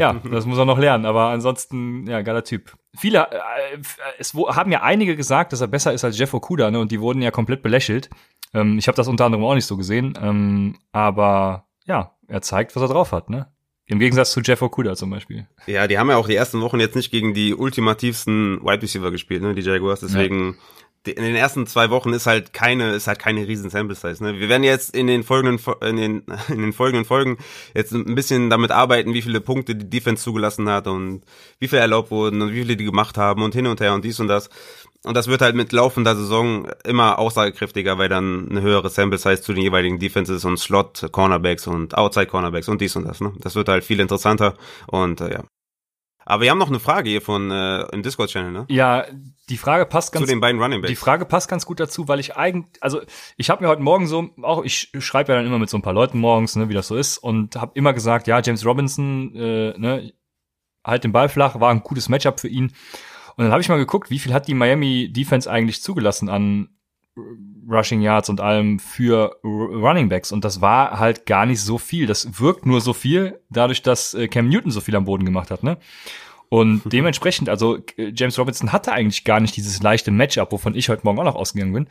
ja, 0.00 0.14
das 0.14 0.46
muss 0.46 0.58
er 0.58 0.64
noch 0.64 0.78
lernen, 0.78 1.04
aber 1.04 1.26
ansonsten, 1.26 2.06
ja, 2.06 2.22
geiler 2.22 2.42
Typ. 2.42 2.76
Viele, 2.96 3.30
äh, 3.30 3.78
es 4.18 4.34
haben 4.34 4.72
ja 4.72 4.82
einige 4.82 5.14
gesagt, 5.14 5.52
dass 5.52 5.60
er 5.60 5.68
besser 5.68 5.92
ist 5.92 6.04
als 6.04 6.18
Jeff 6.18 6.34
Okuda, 6.34 6.70
ne, 6.70 6.80
und 6.80 6.90
die 6.90 7.00
wurden 7.00 7.22
ja 7.22 7.30
komplett 7.30 7.62
belächelt. 7.62 8.10
Ähm, 8.52 8.78
ich 8.78 8.88
habe 8.88 8.96
das 8.96 9.08
unter 9.08 9.26
anderem 9.26 9.44
auch 9.44 9.54
nicht 9.54 9.66
so 9.66 9.76
gesehen, 9.76 10.18
ähm, 10.20 10.78
aber 10.92 11.66
ja, 11.84 12.12
er 12.26 12.42
zeigt, 12.42 12.74
was 12.74 12.82
er 12.82 12.88
drauf 12.88 13.12
hat, 13.12 13.30
ne? 13.30 13.52
Im 13.86 13.98
Gegensatz 13.98 14.32
zu 14.32 14.40
Jeff 14.40 14.62
Okuda 14.62 14.94
zum 14.94 15.10
Beispiel. 15.10 15.48
Ja, 15.66 15.88
die 15.88 15.98
haben 15.98 16.10
ja 16.10 16.16
auch 16.16 16.28
die 16.28 16.36
ersten 16.36 16.60
Wochen 16.60 16.78
jetzt 16.78 16.94
nicht 16.94 17.10
gegen 17.10 17.34
die 17.34 17.54
ultimativsten 17.54 18.60
Wide 18.62 18.82
Receiver 18.82 19.10
gespielt, 19.10 19.42
ne, 19.42 19.54
die 19.54 19.62
Jaguars, 19.62 20.00
deswegen... 20.00 20.56
In 21.06 21.22
den 21.22 21.34
ersten 21.34 21.66
zwei 21.66 21.88
Wochen 21.88 22.12
ist 22.12 22.26
halt 22.26 22.52
keine, 22.52 22.92
ist 22.92 23.06
halt 23.06 23.18
keine 23.18 23.48
riesen 23.48 23.70
Sample 23.70 23.96
Size. 23.96 24.22
Ne? 24.22 24.38
Wir 24.38 24.50
werden 24.50 24.64
jetzt 24.64 24.94
in 24.94 25.06
den 25.06 25.22
folgenden, 25.22 25.58
in 25.80 25.96
den, 25.96 26.22
in 26.48 26.60
den 26.60 26.72
folgenden 26.74 27.06
Folgen 27.06 27.38
jetzt 27.74 27.92
ein 27.92 28.14
bisschen 28.14 28.50
damit 28.50 28.70
arbeiten, 28.70 29.14
wie 29.14 29.22
viele 29.22 29.40
Punkte 29.40 29.74
die 29.74 29.88
Defense 29.88 30.22
zugelassen 30.22 30.68
hat 30.68 30.86
und 30.86 31.22
wie 31.58 31.68
viele 31.68 31.80
erlaubt 31.80 32.10
wurden 32.10 32.42
und 32.42 32.50
wie 32.52 32.60
viele 32.60 32.76
die 32.76 32.84
gemacht 32.84 33.16
haben 33.16 33.42
und 33.42 33.54
hin 33.54 33.66
und 33.66 33.80
her 33.80 33.94
und 33.94 34.04
dies 34.04 34.20
und 34.20 34.28
das. 34.28 34.50
Und 35.02 35.16
das 35.16 35.28
wird 35.28 35.40
halt 35.40 35.56
mit 35.56 35.72
laufender 35.72 36.14
Saison 36.14 36.68
immer 36.84 37.18
aussagekräftiger, 37.18 37.96
weil 37.96 38.10
dann 38.10 38.50
eine 38.50 38.60
höhere 38.60 38.90
Sample 38.90 39.18
Size 39.18 39.40
zu 39.40 39.54
den 39.54 39.62
jeweiligen 39.62 39.98
Defenses 39.98 40.44
und 40.44 40.58
Slot 40.58 41.08
Cornerbacks 41.12 41.66
und 41.66 41.96
Outside 41.96 42.26
Cornerbacks 42.26 42.68
und 42.68 42.82
dies 42.82 42.94
und 42.96 43.04
das. 43.04 43.22
Ne? 43.22 43.32
Das 43.38 43.54
wird 43.54 43.68
halt 43.70 43.84
viel 43.84 44.00
interessanter 44.00 44.54
und 44.86 45.22
äh, 45.22 45.32
ja, 45.32 45.44
aber 46.24 46.42
wir 46.42 46.50
haben 46.50 46.58
noch 46.58 46.68
eine 46.68 46.80
Frage 46.80 47.10
hier 47.10 47.22
von 47.22 47.50
äh, 47.50 47.82
im 47.92 48.02
Discord-Channel, 48.02 48.52
ne? 48.52 48.66
Ja, 48.68 49.06
die 49.48 49.56
Frage 49.56 49.86
passt 49.86 50.12
ganz 50.12 50.26
zu 50.26 50.30
den 50.30 50.40
beiden 50.40 50.60
Running 50.60 50.80
Backs. 50.80 50.90
Die 50.90 50.96
Frage 50.96 51.24
passt 51.24 51.48
ganz 51.48 51.66
gut 51.66 51.80
dazu, 51.80 52.08
weil 52.08 52.20
ich 52.20 52.36
eigentlich, 52.36 52.82
also 52.82 53.00
ich 53.36 53.50
habe 53.50 53.64
mir 53.64 53.68
heute 53.68 53.82
Morgen 53.82 54.06
so, 54.06 54.30
auch 54.42 54.62
ich 54.62 54.92
schreibe 54.98 55.32
ja 55.32 55.38
dann 55.38 55.46
immer 55.46 55.58
mit 55.58 55.70
so 55.70 55.76
ein 55.76 55.82
paar 55.82 55.92
Leuten 55.92 56.18
morgens, 56.18 56.56
ne, 56.56 56.68
wie 56.68 56.74
das 56.74 56.88
so 56.88 56.96
ist, 56.96 57.18
und 57.18 57.56
habe 57.56 57.72
immer 57.74 57.92
gesagt, 57.92 58.26
ja, 58.26 58.40
James 58.40 58.64
Robinson, 58.64 59.34
äh, 59.34 59.78
ne, 59.78 60.12
halt 60.84 61.04
den 61.04 61.12
Ball 61.12 61.28
flach, 61.28 61.58
war 61.58 61.70
ein 61.70 61.82
gutes 61.82 62.08
Matchup 62.08 62.40
für 62.40 62.48
ihn. 62.48 62.72
Und 63.36 63.44
dann 63.44 63.52
habe 63.52 63.62
ich 63.62 63.68
mal 63.68 63.76
geguckt, 63.76 64.10
wie 64.10 64.18
viel 64.18 64.34
hat 64.34 64.48
die 64.48 64.54
Miami 64.54 65.12
Defense 65.12 65.50
eigentlich 65.50 65.82
zugelassen 65.82 66.28
an 66.28 66.68
Rushing 67.70 68.00
Yards 68.00 68.28
und 68.28 68.40
allem 68.40 68.78
für 68.78 69.36
Running 69.44 70.08
Backs 70.08 70.32
und 70.32 70.44
das 70.44 70.60
war 70.60 70.98
halt 70.98 71.26
gar 71.26 71.46
nicht 71.46 71.62
so 71.62 71.78
viel. 71.78 72.06
Das 72.06 72.40
wirkt 72.40 72.66
nur 72.66 72.80
so 72.80 72.92
viel, 72.92 73.40
dadurch, 73.48 73.82
dass 73.82 74.14
äh, 74.14 74.28
Cam 74.28 74.48
Newton 74.48 74.70
so 74.70 74.80
viel 74.80 74.96
am 74.96 75.04
Boden 75.04 75.24
gemacht 75.24 75.50
hat, 75.50 75.62
ne? 75.62 75.78
Und 76.48 76.82
dementsprechend, 76.92 77.48
also 77.48 77.78
äh, 77.96 78.12
James 78.14 78.38
Robinson 78.38 78.72
hatte 78.72 78.92
eigentlich 78.92 79.24
gar 79.24 79.40
nicht 79.40 79.56
dieses 79.56 79.82
leichte 79.82 80.10
Matchup, 80.10 80.52
wovon 80.52 80.74
ich 80.74 80.88
heute 80.88 81.02
Morgen 81.04 81.18
auch 81.20 81.24
noch 81.24 81.36
ausgegangen 81.36 81.72
bin. 81.72 81.88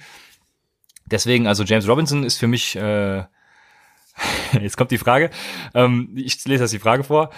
Deswegen, 1.06 1.48
also 1.48 1.64
James 1.64 1.88
Robinson 1.88 2.24
ist 2.24 2.38
für 2.38 2.48
mich, 2.48 2.76
äh, 2.76 3.24
jetzt 4.62 4.78
kommt 4.78 4.92
die 4.92 4.98
Frage, 4.98 5.32
ähm, 5.74 6.12
ich 6.16 6.46
lese 6.46 6.64
das 6.64 6.72
die 6.72 6.80
Frage 6.80 7.04
vor. 7.04 7.32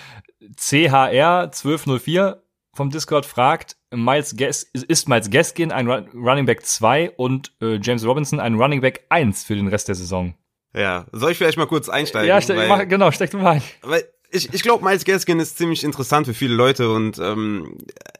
CHR 0.57 1.43
1204 1.43 2.41
vom 2.74 2.90
Discord 2.90 3.25
fragt, 3.25 3.75
Miles 3.92 4.36
Gas 4.38 4.63
ist 4.63 5.10
Miles 5.10 5.30
Gaskin 5.30 5.72
ein 5.72 5.88
Running 5.88 6.46
Back 6.46 6.66
2 6.66 7.12
und 7.12 7.51
äh, 7.62 7.80
James 7.82 8.06
Robinson 8.06 8.40
ein 8.40 8.56
Running 8.56 8.82
Back 8.82 9.06
1 9.10 9.44
für 9.44 9.56
den 9.56 9.68
Rest 9.68 9.88
der 9.88 9.96
Saison. 9.96 10.36
Ja, 10.74 11.06
soll 11.12 11.32
ich 11.32 11.38
vielleicht 11.38 11.58
mal 11.58 11.68
kurz 11.68 11.90
einsteigen? 11.90 12.30
Ja, 12.30 12.42
steck, 12.42 12.58
weil, 12.58 12.70
mach, 12.70 12.88
genau, 12.88 13.12
steck 13.12 13.32
du 13.32 13.38
mal 13.38 13.56
ein. 13.56 13.63
Weil 13.82 14.06
ich, 14.32 14.54
ich 14.54 14.63
glaube, 14.63 14.86
Miles 14.86 15.04
Gaskin 15.04 15.40
ist 15.40 15.58
ziemlich 15.58 15.84
interessant 15.84 16.25
für 16.25 16.34
viele 16.34 16.56
Leute 16.56 16.90
und 16.92 17.20
ähm, 17.20 17.78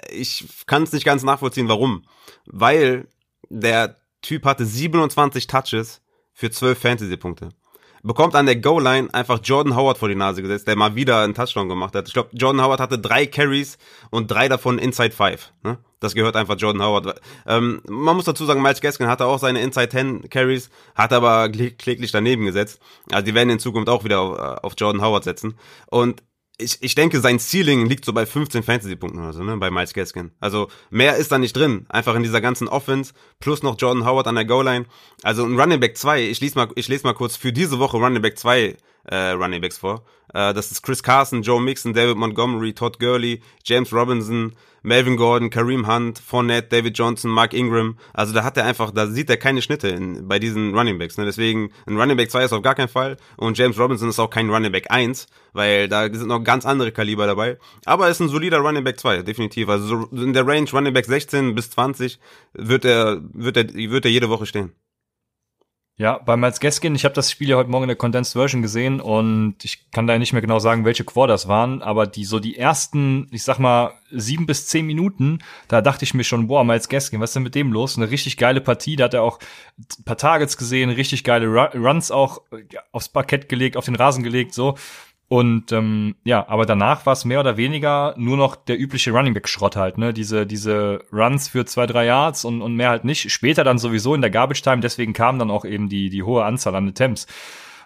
ich 0.10 0.46
kann 0.67 0.84
es 0.84 0.91
nicht 0.91 1.05
ganz 1.05 1.24
nachvollziehen, 1.24 1.70
warum. 1.70 2.03
Weil 2.46 3.08
der 3.50 3.96
Typ 4.22 4.46
hatte 4.46 4.65
27 4.65 5.48
Touches 5.48 6.01
für 6.34 6.51
12 6.51 6.77
Fantasy-Punkte 6.77 7.50
bekommt 8.03 8.36
an 8.36 8.46
der 8.46 8.55
Goal-Line 8.55 9.13
einfach 9.13 9.39
Jordan 9.43 9.75
Howard 9.75 9.98
vor 9.98 10.10
die 10.10 10.15
Nase 10.15 10.41
gesetzt, 10.41 10.67
der 10.67 10.75
mal 10.75 10.96
wieder 10.96 11.22
einen 11.22 11.34
Touchdown 11.34 11.70
gemacht 11.70 11.96
hat. 11.96 12.08
Ich 12.08 12.13
glaube, 12.13 12.29
Jordan 12.34 12.63
Howard 12.63 12.79
hatte 12.79 13.00
drei 13.00 13.25
Carries 13.25 13.77
und 14.10 14.29
drei 14.29 14.50
davon 14.50 14.79
Inside 14.79 15.12
Five. 15.12 15.53
Ne? 15.63 15.77
Das 16.00 16.15
gehört 16.15 16.36
einfach 16.36 16.55
Jordan 16.58 16.81
Howard. 16.81 17.22
Ähm, 17.46 17.81
man 17.88 18.15
muss 18.15 18.25
dazu 18.25 18.46
sagen, 18.46 18.62
Miles 18.62 18.81
Gaskin 18.81 19.08
hatte 19.08 19.25
auch 19.25 19.39
seine 19.39 19.62
Inside 19.62 19.89
10 19.89 20.29
Carries, 20.29 20.70
hat 20.96 21.13
aber 21.13 21.50
kläglich 21.50 22.12
daneben 22.12 22.46
gesetzt. 22.46 22.81
Also 23.12 23.25
die 23.25 23.36
werden 23.36 23.51
in 23.51 23.60
Zukunft 23.60 23.88
auch 23.88 24.03
wieder 24.03 24.20
auf, 24.20 24.38
äh, 24.38 24.65
auf 24.65 24.74
Jordan 24.77 25.01
Howard 25.03 25.24
setzen. 25.24 25.58
Und 25.88 26.24
ich, 26.61 26.77
ich 26.81 26.95
denke, 26.95 27.19
sein 27.19 27.39
Ceiling 27.39 27.85
liegt 27.85 28.05
so 28.05 28.13
bei 28.13 28.25
15 28.25 28.63
Fantasy-Punkten 28.63 29.19
oder 29.19 29.33
so, 29.33 29.43
ne, 29.43 29.57
bei 29.57 29.71
Miles 29.71 29.93
Gaskin. 29.93 30.31
Also 30.39 30.69
mehr 30.89 31.17
ist 31.17 31.31
da 31.31 31.37
nicht 31.37 31.55
drin. 31.55 31.85
Einfach 31.89 32.15
in 32.15 32.23
dieser 32.23 32.41
ganzen 32.41 32.67
Offense, 32.67 33.13
plus 33.39 33.63
noch 33.63 33.75
Jordan 33.77 34.05
Howard 34.05 34.27
an 34.27 34.35
der 34.35 34.45
Goal-Line. 34.45 34.85
Also 35.23 35.45
ein 35.45 35.59
Running 35.59 35.79
Back 35.79 35.97
2, 35.97 36.23
ich 36.23 36.39
lese 36.41 36.55
mal, 36.55 36.69
ich 36.75 36.87
lese 36.87 37.03
mal 37.03 37.13
kurz 37.13 37.35
für 37.35 37.51
diese 37.51 37.79
Woche 37.79 37.97
Running 37.97 38.21
Back 38.21 38.37
2 38.37 38.77
äh, 39.05 39.31
Running 39.31 39.62
Backs 39.62 39.77
vor. 39.77 40.03
Äh, 40.34 40.53
das 40.53 40.72
ist 40.72 40.81
Chris 40.81 41.03
Carson, 41.03 41.41
Joe 41.41 41.62
Mixon, 41.62 41.93
David 41.93 42.17
Montgomery, 42.17 42.74
Todd 42.74 43.00
Gurley, 43.00 43.41
James 43.63 43.93
Robinson, 43.93 44.53
Melvin 44.84 45.15
Gordon, 45.15 45.50
Kareem 45.50 45.88
Hunt, 45.88 46.17
Fournette, 46.17 46.70
David 46.70 46.98
Johnson, 46.98 47.29
Mark 47.29 47.53
Ingram. 47.53 47.98
Also 48.13 48.34
da 48.34 48.43
hat 48.43 48.58
er 48.58 48.65
einfach, 48.65 48.91
da 48.91 49.08
sieht 49.08 49.29
er 49.29 49.38
keine 49.38 49.62
Schnitte 49.62 49.89
in, 49.89 50.27
bei 50.27 50.39
diesen 50.39 50.75
Running 50.75 50.98
Backs. 50.98 51.17
Ne? 51.17 51.25
Deswegen, 51.25 51.72
ein 51.86 52.00
Running 52.00 52.17
Back 52.17 52.31
2 52.31 52.46
ist 52.46 52.53
auf 52.53 52.62
gar 52.62 52.75
keinen 52.75 52.88
Fall 52.88 53.17
und 53.38 53.58
James 53.58 53.77
Robinson 53.77 54.10
ist 54.10 54.20
auch 54.20 54.29
kein 54.29 54.50
Running 54.50 54.72
Back 54.72 54.89
1, 54.89 55.27
weil 55.53 55.88
da 55.88 56.12
sind 56.12 56.27
noch 56.27 56.43
ganz 56.43 56.65
andere 56.65 56.91
Kaliber 56.91 57.27
dabei. 57.27 57.58
Aber 57.86 58.05
er 58.05 58.12
ist 58.12 58.22
ein 58.22 58.29
solider 58.29 58.60
Running 58.60 58.84
Back 58.84 59.00
2, 59.00 59.22
definitiv. 59.22 59.70
Also 59.70 59.88
so 59.88 60.24
in 60.24 60.34
der 60.34 60.48
Range 60.48 60.70
Running 60.72 60.93
Back 60.93 61.05
16 61.05 61.53
bis 61.53 61.70
20 61.72 62.20
wird 62.53 62.86
er, 62.86 63.22
wird 63.34 63.58
er, 63.58 63.74
wird 63.74 64.05
er 64.05 64.12
jede 64.12 64.29
Woche 64.29 64.46
stehen. 64.46 64.74
Ja, 65.98 66.17
bei 66.17 66.36
Miles 66.36 66.60
Gaskin, 66.60 66.95
ich 66.95 67.05
habe 67.05 67.13
das 67.13 67.29
Spiel 67.29 67.50
ja 67.50 67.57
heute 67.57 67.69
Morgen 67.69 67.83
in 67.83 67.89
der 67.89 67.98
Condensed 67.98 68.33
Version 68.33 68.63
gesehen 68.63 69.00
und 69.00 69.57
ich 69.62 69.91
kann 69.91 70.07
da 70.07 70.17
nicht 70.17 70.33
mehr 70.33 70.41
genau 70.41 70.57
sagen, 70.57 70.83
welche 70.83 71.03
Quarters 71.03 71.48
waren, 71.48 71.83
aber 71.83 72.07
die 72.07 72.25
so 72.25 72.39
die 72.39 72.57
ersten, 72.57 73.27
ich 73.31 73.43
sag 73.43 73.60
mal, 73.60 73.91
sieben 74.10 74.48
bis 74.48 74.65
zehn 74.65 74.88
Minuten, 74.88 75.39
da 75.67 75.81
dachte 75.81 76.03
ich 76.03 76.13
mir 76.13 76.24
schon, 76.24 76.48
boah, 76.48 76.63
Miles 76.63 76.89
Gaskin, 76.89 77.19
was 77.19 77.31
ist 77.31 77.36
denn 77.36 77.43
mit 77.43 77.55
dem 77.55 77.71
los? 77.71 77.98
Eine 77.98 78.10
richtig 78.10 78.38
geile 78.38 78.62
Partie, 78.62 78.95
da 78.95 79.03
hat 79.03 79.13
er 79.13 79.21
auch 79.21 79.38
ein 79.77 80.03
paar 80.03 80.17
Targets 80.17 80.57
gesehen, 80.57 80.89
richtig 80.89 81.24
geile 81.24 81.48
Runs 81.75 82.10
auch 82.10 82.41
aufs 82.91 83.10
Parkett 83.10 83.48
gelegt, 83.48 83.77
auf 83.77 83.86
den 83.86 83.95
Rasen 83.95 84.24
gelegt, 84.24 84.53
so. 84.55 84.77
Und 85.31 85.71
ähm, 85.71 86.15
ja, 86.25 86.45
aber 86.50 86.65
danach 86.65 87.05
war 87.05 87.13
es 87.13 87.23
mehr 87.23 87.39
oder 87.39 87.55
weniger 87.55 88.13
nur 88.17 88.35
noch 88.35 88.57
der 88.57 88.77
übliche 88.77 89.11
Running 89.11 89.33
Back 89.33 89.47
Schrott 89.47 89.77
halt, 89.77 89.97
ne? 89.97 90.11
Diese 90.11 90.45
diese 90.45 91.05
Runs 91.13 91.47
für 91.47 91.63
zwei 91.63 91.85
drei 91.85 92.05
Yards 92.05 92.43
und 92.43 92.61
und 92.61 92.75
mehr 92.75 92.89
halt 92.89 93.05
nicht. 93.05 93.31
Später 93.31 93.63
dann 93.63 93.77
sowieso 93.77 94.13
in 94.13 94.19
der 94.19 94.29
Garbage 94.29 94.61
Time. 94.61 94.81
Deswegen 94.81 95.13
kam 95.13 95.39
dann 95.39 95.50
auch 95.50 95.63
eben 95.63 95.88
die 95.88 96.09
die 96.09 96.23
hohe 96.23 96.43
Anzahl 96.43 96.75
an 96.75 96.89
Attempts, 96.89 97.27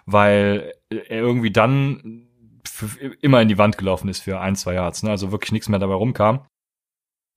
weil 0.06 0.72
er 0.90 1.20
irgendwie 1.20 1.52
dann 1.52 2.26
immer 3.20 3.40
in 3.40 3.46
die 3.46 3.58
Wand 3.58 3.78
gelaufen 3.78 4.08
ist 4.08 4.24
für 4.24 4.40
ein 4.40 4.56
zwei 4.56 4.74
Yards, 4.74 5.04
ne? 5.04 5.10
Also 5.10 5.30
wirklich 5.30 5.52
nichts 5.52 5.68
mehr 5.68 5.78
dabei 5.78 5.94
rumkam. 5.94 6.44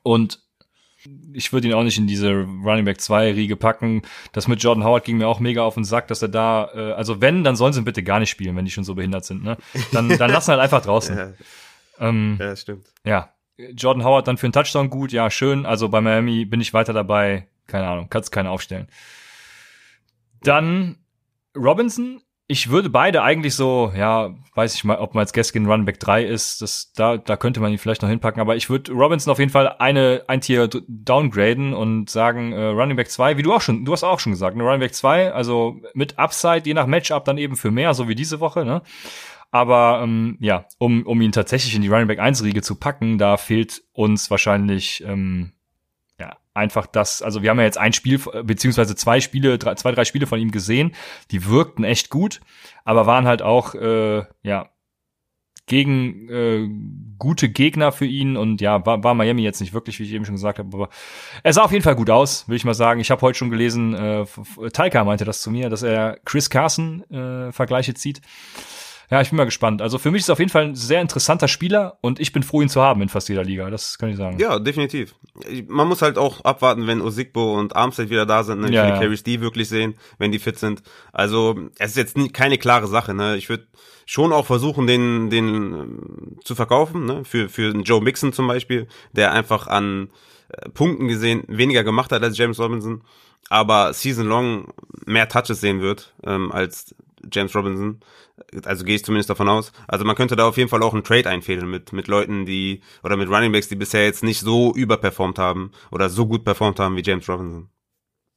Und 0.01 0.39
ich 1.33 1.53
würde 1.53 1.67
ihn 1.67 1.73
auch 1.73 1.83
nicht 1.83 1.97
in 1.97 2.07
diese 2.07 2.31
Running 2.31 2.85
Back 2.85 2.99
2 2.99 3.33
Riege 3.33 3.55
packen. 3.55 4.01
Das 4.31 4.47
mit 4.47 4.61
Jordan 4.61 4.83
Howard 4.83 5.05
ging 5.05 5.17
mir 5.17 5.27
auch 5.27 5.39
mega 5.39 5.63
auf 5.63 5.75
den 5.75 5.85
Sack, 5.85 6.07
dass 6.07 6.21
er 6.21 6.27
da, 6.27 6.69
äh, 6.73 6.91
also 6.93 7.21
wenn, 7.21 7.43
dann 7.43 7.55
sollen 7.55 7.73
sie 7.73 7.81
ihn 7.81 7.85
bitte 7.85 8.03
gar 8.03 8.19
nicht 8.19 8.29
spielen, 8.29 8.55
wenn 8.55 8.65
die 8.65 8.71
schon 8.71 8.83
so 8.83 8.95
behindert 8.95 9.25
sind, 9.25 9.43
ne? 9.43 9.57
Dann, 9.91 10.09
dann 10.17 10.31
lassen 10.31 10.51
halt 10.51 10.59
einfach 10.59 10.81
draußen. 10.81 11.17
Ja, 11.17 11.33
Ähm, 11.99 12.37
ja 12.39 12.55
stimmt. 12.55 12.87
ja. 13.03 13.33
Jordan 13.75 14.05
Howard 14.05 14.25
dann 14.25 14.37
für 14.37 14.45
einen 14.45 14.53
Touchdown 14.53 14.89
gut, 14.89 15.11
ja, 15.11 15.29
schön. 15.29 15.65
Also 15.65 15.89
bei 15.89 15.99
Miami 15.99 16.45
bin 16.45 16.61
ich 16.61 16.73
weiter 16.73 16.93
dabei. 16.93 17.49
Keine 17.67 17.87
Ahnung, 17.87 18.07
kannst 18.09 18.31
keine 18.31 18.49
aufstellen. 18.49 18.87
Dann 20.43 20.97
Robinson. 21.57 22.21
Ich 22.51 22.71
würde 22.71 22.89
beide 22.89 23.21
eigentlich 23.21 23.53
so, 23.53 23.93
ja, 23.95 24.33
weiß 24.55 24.73
ich 24.73 24.83
mal, 24.83 24.97
ob 24.97 25.13
man 25.13 25.21
als 25.21 25.33
Gaskin 25.33 25.67
Runback 25.67 25.99
3 25.99 26.23
ist, 26.23 26.63
das, 26.63 26.91
da, 26.93 27.17
da 27.17 27.37
könnte 27.37 27.59
man 27.59 27.71
ihn 27.71 27.77
vielleicht 27.77 28.01
noch 28.01 28.09
hinpacken, 28.09 28.41
aber 28.41 28.55
ich 28.55 28.71
würde 28.71 28.91
Robinson 28.91 29.31
auf 29.31 29.37
jeden 29.37 29.51
Fall 29.51 29.75
eine, 29.77 30.23
ein 30.25 30.41
Tier 30.41 30.67
downgraden 30.87 31.75
und 31.75 32.09
sagen, 32.09 32.51
äh, 32.51 32.65
Running 32.65 32.97
Back 32.97 33.11
2, 33.11 33.37
wie 33.37 33.43
du 33.43 33.53
auch 33.53 33.61
schon, 33.61 33.85
du 33.85 33.93
hast 33.93 34.03
auch 34.03 34.19
schon 34.19 34.31
gesagt, 34.31 34.57
ne, 34.57 34.63
Running 34.63 34.79
Back 34.79 34.95
2, 34.95 35.31
also 35.31 35.79
mit 35.93 36.17
Upside, 36.17 36.63
je 36.65 36.73
nach 36.73 36.87
Matchup 36.87 37.23
dann 37.23 37.37
eben 37.37 37.55
für 37.55 37.69
mehr, 37.69 37.93
so 37.93 38.07
wie 38.07 38.15
diese 38.15 38.39
Woche, 38.39 38.65
ne? 38.65 38.81
Aber 39.51 40.01
ähm, 40.03 40.37
ja, 40.39 40.65
um, 40.79 41.05
um 41.05 41.21
ihn 41.21 41.31
tatsächlich 41.31 41.75
in 41.75 41.83
die 41.83 41.87
Running 41.87 42.07
Back 42.07 42.19
1 42.19 42.43
Riege 42.43 42.63
zu 42.63 42.75
packen, 42.75 43.19
da 43.19 43.37
fehlt 43.37 43.83
uns 43.93 44.31
wahrscheinlich 44.31 45.03
ähm, 45.05 45.51
einfach 46.53 46.87
das. 46.87 47.21
Also 47.21 47.41
wir 47.43 47.49
haben 47.49 47.59
ja 47.59 47.65
jetzt 47.65 47.77
ein 47.77 47.93
Spiel 47.93 48.19
beziehungsweise 48.43 48.95
zwei 48.95 49.21
Spiele, 49.21 49.57
drei, 49.57 49.75
zwei 49.75 49.91
drei 49.91 50.05
Spiele 50.05 50.27
von 50.27 50.39
ihm 50.39 50.51
gesehen, 50.51 50.93
die 51.31 51.45
wirkten 51.45 51.83
echt 51.83 52.09
gut, 52.09 52.41
aber 52.83 53.05
waren 53.05 53.25
halt 53.25 53.41
auch 53.41 53.75
äh, 53.75 54.23
ja 54.43 54.69
gegen 55.69 56.27
äh, 56.29 56.67
gute 57.19 57.47
Gegner 57.47 57.91
für 57.91 58.05
ihn 58.05 58.35
und 58.35 58.59
ja, 58.59 58.85
war, 58.85 59.03
war 59.03 59.13
Miami 59.13 59.43
jetzt 59.43 59.61
nicht 59.61 59.71
wirklich, 59.71 59.99
wie 59.99 60.03
ich 60.03 60.13
eben 60.13 60.25
schon 60.25 60.35
gesagt 60.35 60.57
habe, 60.57 60.75
aber 60.75 60.89
er 61.43 61.53
sah 61.53 61.63
auf 61.63 61.71
jeden 61.71 61.83
Fall 61.83 61.95
gut 61.95 62.09
aus, 62.09 62.49
will 62.49 62.55
ich 62.55 62.65
mal 62.65 62.73
sagen. 62.73 62.99
Ich 62.99 63.11
habe 63.11 63.21
heute 63.21 63.37
schon 63.37 63.51
gelesen, 63.51 63.93
äh, 63.93 64.25
Taika 64.73 65.03
meinte 65.03 65.25
das 65.25 65.41
zu 65.41 65.51
mir, 65.51 65.69
dass 65.69 65.83
er 65.83 66.17
Chris 66.25 66.49
Carson 66.49 67.03
äh, 67.11 67.51
Vergleiche 67.51 67.93
zieht. 67.93 68.21
Ja, 69.11 69.21
ich 69.21 69.29
bin 69.29 69.37
mal 69.37 69.45
gespannt. 69.45 69.81
Also 69.81 69.97
für 69.97 70.11
mich 70.11 70.21
ist 70.21 70.29
auf 70.29 70.37
jeden 70.37 70.51
Fall 70.51 70.65
ein 70.65 70.75
sehr 70.75 71.01
interessanter 71.01 71.47
Spieler 71.47 71.97
und 72.01 72.19
ich 72.19 72.31
bin 72.31 72.43
froh, 72.43 72.61
ihn 72.61 72.69
zu 72.69 72.81
haben 72.81 73.01
in 73.01 73.09
fast 73.09 73.27
jeder 73.27 73.43
Liga. 73.43 73.69
Das 73.71 73.97
kann 73.97 74.09
ich 74.09 74.17
sagen. 74.17 74.37
Ja, 74.39 74.59
definitiv. 74.59 75.15
Man 75.67 75.87
muss 75.87 76.03
halt 76.03 76.17
auch 76.19 76.43
abwarten, 76.45 76.85
wenn 76.85 77.01
Osigbo 77.01 77.57
und 77.59 77.75
Armstead 77.75 78.11
wieder 78.11 78.27
da 78.27 78.43
sind, 78.43 78.61
ne? 78.61 78.71
Ja, 78.71 78.87
Ja, 78.87 78.99
Carries 78.99 79.23
die 79.23 79.41
wirklich 79.41 79.67
sehen, 79.67 79.95
wenn 80.19 80.31
die 80.31 80.37
fit 80.39 80.59
sind. 80.59 80.83
Also 81.11 81.59
es 81.79 81.91
ist 81.91 81.97
jetzt 81.97 82.17
nie, 82.17 82.29
keine 82.29 82.59
klare 82.59 82.87
Sache. 82.87 83.15
Ne? 83.15 83.35
Ich 83.37 83.49
würde 83.49 83.67
schon 84.05 84.31
auch 84.31 84.45
versuchen, 84.45 84.85
den, 84.85 85.29
den 85.31 85.47
ähm, 85.47 86.37
zu 86.43 86.53
verkaufen, 86.53 87.05
ne? 87.05 87.25
für, 87.25 87.49
für 87.49 87.71
Joe 87.77 88.01
Mixon 88.01 88.31
zum 88.31 88.47
Beispiel, 88.47 88.87
der 89.13 89.31
einfach 89.31 89.65
an 89.67 90.09
äh, 90.49 90.69
Punkten 90.69 91.07
gesehen 91.07 91.43
weniger 91.47 91.83
gemacht 91.83 92.11
hat 92.11 92.21
als 92.23 92.37
James 92.37 92.59
Robinson, 92.59 93.01
aber 93.49 93.93
season 93.93 94.27
long 94.27 94.71
mehr 95.05 95.27
Touches 95.27 95.59
sehen 95.59 95.81
wird 95.81 96.13
ähm, 96.23 96.51
als 96.51 96.95
James 97.31 97.55
Robinson. 97.55 97.99
Also 98.63 98.85
gehe 98.85 98.95
ich 98.95 99.03
zumindest 99.03 99.29
davon 99.29 99.49
aus. 99.49 99.71
Also 99.87 100.05
man 100.05 100.15
könnte 100.15 100.35
da 100.35 100.47
auf 100.47 100.57
jeden 100.57 100.69
Fall 100.69 100.81
auch 100.81 100.93
einen 100.93 101.03
Trade 101.03 101.29
einfädeln 101.29 101.69
mit, 101.69 101.91
mit 101.91 102.07
Leuten, 102.07 102.45
die, 102.45 102.81
oder 103.03 103.17
mit 103.17 103.29
Runningbacks, 103.29 103.67
die 103.67 103.75
bisher 103.75 104.05
jetzt 104.05 104.23
nicht 104.23 104.39
so 104.39 104.73
überperformt 104.73 105.37
haben 105.37 105.71
oder 105.91 106.09
so 106.09 106.25
gut 106.25 106.45
performt 106.45 106.79
haben 106.79 106.95
wie 106.95 107.03
James 107.03 107.27
Robinson. 107.27 107.69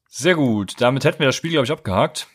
Sehr 0.08 0.34
gut. 0.34 0.74
Damit 0.80 1.04
hätten 1.04 1.20
wir 1.20 1.26
das 1.26 1.36
Spiel, 1.36 1.52
glaube 1.52 1.64
ich, 1.64 1.72
abgehakt. 1.72 2.26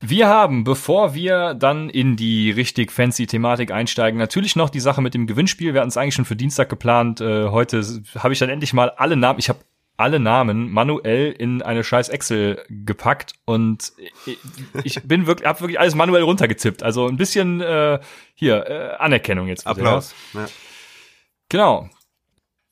Wir 0.00 0.28
haben, 0.28 0.62
bevor 0.62 1.14
wir 1.14 1.54
dann 1.54 1.90
in 1.90 2.16
die 2.16 2.50
richtig 2.50 2.92
fancy 2.92 3.26
Thematik 3.26 3.72
einsteigen, 3.72 4.18
natürlich 4.18 4.54
noch 4.54 4.70
die 4.70 4.78
Sache 4.78 5.02
mit 5.02 5.14
dem 5.14 5.26
Gewinnspiel. 5.26 5.74
Wir 5.74 5.80
hatten 5.80 5.88
es 5.88 5.96
eigentlich 5.96 6.14
schon 6.14 6.24
für 6.24 6.36
Dienstag 6.36 6.68
geplant. 6.68 7.20
Äh, 7.20 7.48
heute 7.48 7.82
habe 8.16 8.32
ich 8.32 8.38
dann 8.38 8.48
endlich 8.48 8.72
mal 8.72 8.90
alle 8.90 9.16
Namen. 9.16 9.40
Ich 9.40 9.48
habe 9.48 9.58
alle 9.98 10.20
Namen 10.20 10.70
manuell 10.70 11.32
in 11.32 11.60
eine 11.60 11.84
scheiß 11.84 12.08
Excel 12.08 12.64
gepackt 12.70 13.34
und 13.44 13.92
ich, 14.84 15.02
bin 15.02 15.26
wirklich, 15.26 15.46
habe 15.46 15.60
wirklich 15.60 15.80
alles 15.80 15.94
manuell 15.94 16.22
runtergetippt. 16.22 16.82
Also 16.82 17.06
ein 17.06 17.16
bisschen 17.16 17.60
äh, 17.60 17.98
hier 18.34 18.66
äh, 18.66 18.96
Anerkennung 18.98 19.48
jetzt. 19.48 19.64
bitte, 19.64 19.80
Applaus. 19.80 20.14
Ja. 20.32 20.46
Genau. 21.48 21.90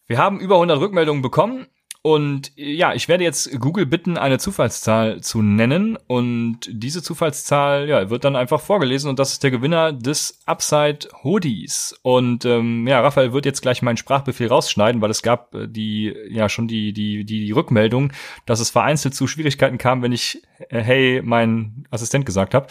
Wir 0.07 0.19
haben 0.19 0.39
über 0.39 0.55
100 0.55 0.79
Rückmeldungen 0.79 1.21
bekommen 1.21 1.67
und 2.07 2.57
äh, 2.57 2.71
ja, 2.71 2.95
ich 2.95 3.09
werde 3.09 3.25
jetzt 3.25 3.61
Google 3.61 3.85
bitten, 3.85 4.17
eine 4.17 4.39
Zufallszahl 4.39 5.23
zu 5.23 5.43
nennen 5.43 5.99
und 6.07 6.61
diese 6.71 7.03
Zufallszahl 7.03 7.89
ja, 7.89 8.11
wird 8.11 8.23
dann 8.23 8.37
einfach 8.37 8.61
vorgelesen 8.61 9.11
und 9.11 9.19
das 9.19 9.33
ist 9.33 9.43
der 9.43 9.51
Gewinner 9.51 9.93
des 9.93 10.41
Upside 10.47 11.09
Hoodies. 11.25 11.99
Und 12.03 12.45
ähm, 12.45 12.87
ja, 12.87 13.01
Raphael 13.01 13.33
wird 13.33 13.45
jetzt 13.45 13.61
gleich 13.61 13.83
meinen 13.83 13.97
Sprachbefehl 13.97 14.47
rausschneiden, 14.47 15.01
weil 15.01 15.11
es 15.11 15.23
gab 15.23 15.53
äh, 15.57 15.67
die 15.67 16.15
ja 16.29 16.49
schon 16.49 16.69
die 16.69 16.93
die 16.93 17.25
die, 17.25 17.45
die 17.45 17.51
Rückmeldung, 17.51 18.13
dass 18.45 18.61
es 18.61 18.71
vereinzelt 18.71 19.17
zu 19.17 19.27
Schwierigkeiten 19.27 19.77
kam, 19.77 20.01
wenn 20.03 20.13
ich 20.13 20.45
äh, 20.69 20.81
hey 20.81 21.23
mein 21.25 21.89
Assistent 21.91 22.25
gesagt 22.25 22.55
habe. 22.55 22.69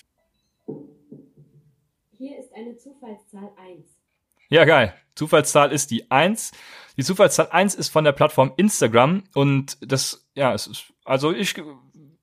Hier 2.18 2.40
ist 2.40 2.56
eine 2.56 2.78
Zufallszahl 2.78 3.52
1. 3.70 3.86
Ja, 4.48 4.64
geil. 4.64 4.94
Zufallszahl 5.14 5.74
ist 5.74 5.92
die 5.92 6.10
1. 6.10 6.54
Die 6.98 7.04
Zufallszahl 7.04 7.50
1 7.52 7.76
ist 7.76 7.90
von 7.90 8.04
der 8.04 8.12
Plattform 8.14 8.54
Instagram 8.58 9.24
und 9.34 9.78
das, 9.82 10.28
ja, 10.34 10.54
es 10.54 10.68
ist, 10.68 10.86
also 11.04 11.32
ich 11.34 11.54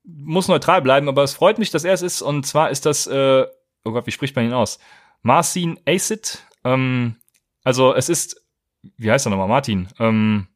muss 0.04 0.48
neutral 0.48 0.82
bleiben, 0.82 1.08
aber 1.08 1.22
es 1.22 1.34
freut 1.34 1.58
mich, 1.58 1.70
dass 1.70 1.84
er 1.84 1.92
es 1.94 2.02
ist 2.02 2.22
und 2.22 2.46
zwar 2.46 2.70
ist 2.70 2.86
das, 2.86 3.06
äh, 3.06 3.46
oh 3.84 3.92
Gott, 3.92 4.06
wie 4.06 4.10
spricht 4.12 4.34
man 4.36 4.44
ihn 4.46 4.52
aus? 4.52 4.78
Marcin 5.22 5.78
Acid, 5.86 6.38
ähm, 6.64 7.16
also 7.64 7.94
es 7.94 8.08
ist, 8.08 8.42
wie 8.96 9.10
heißt 9.10 9.26
er 9.26 9.30
nochmal, 9.30 9.48
Martin? 9.48 9.88
Ähm, 10.00 10.48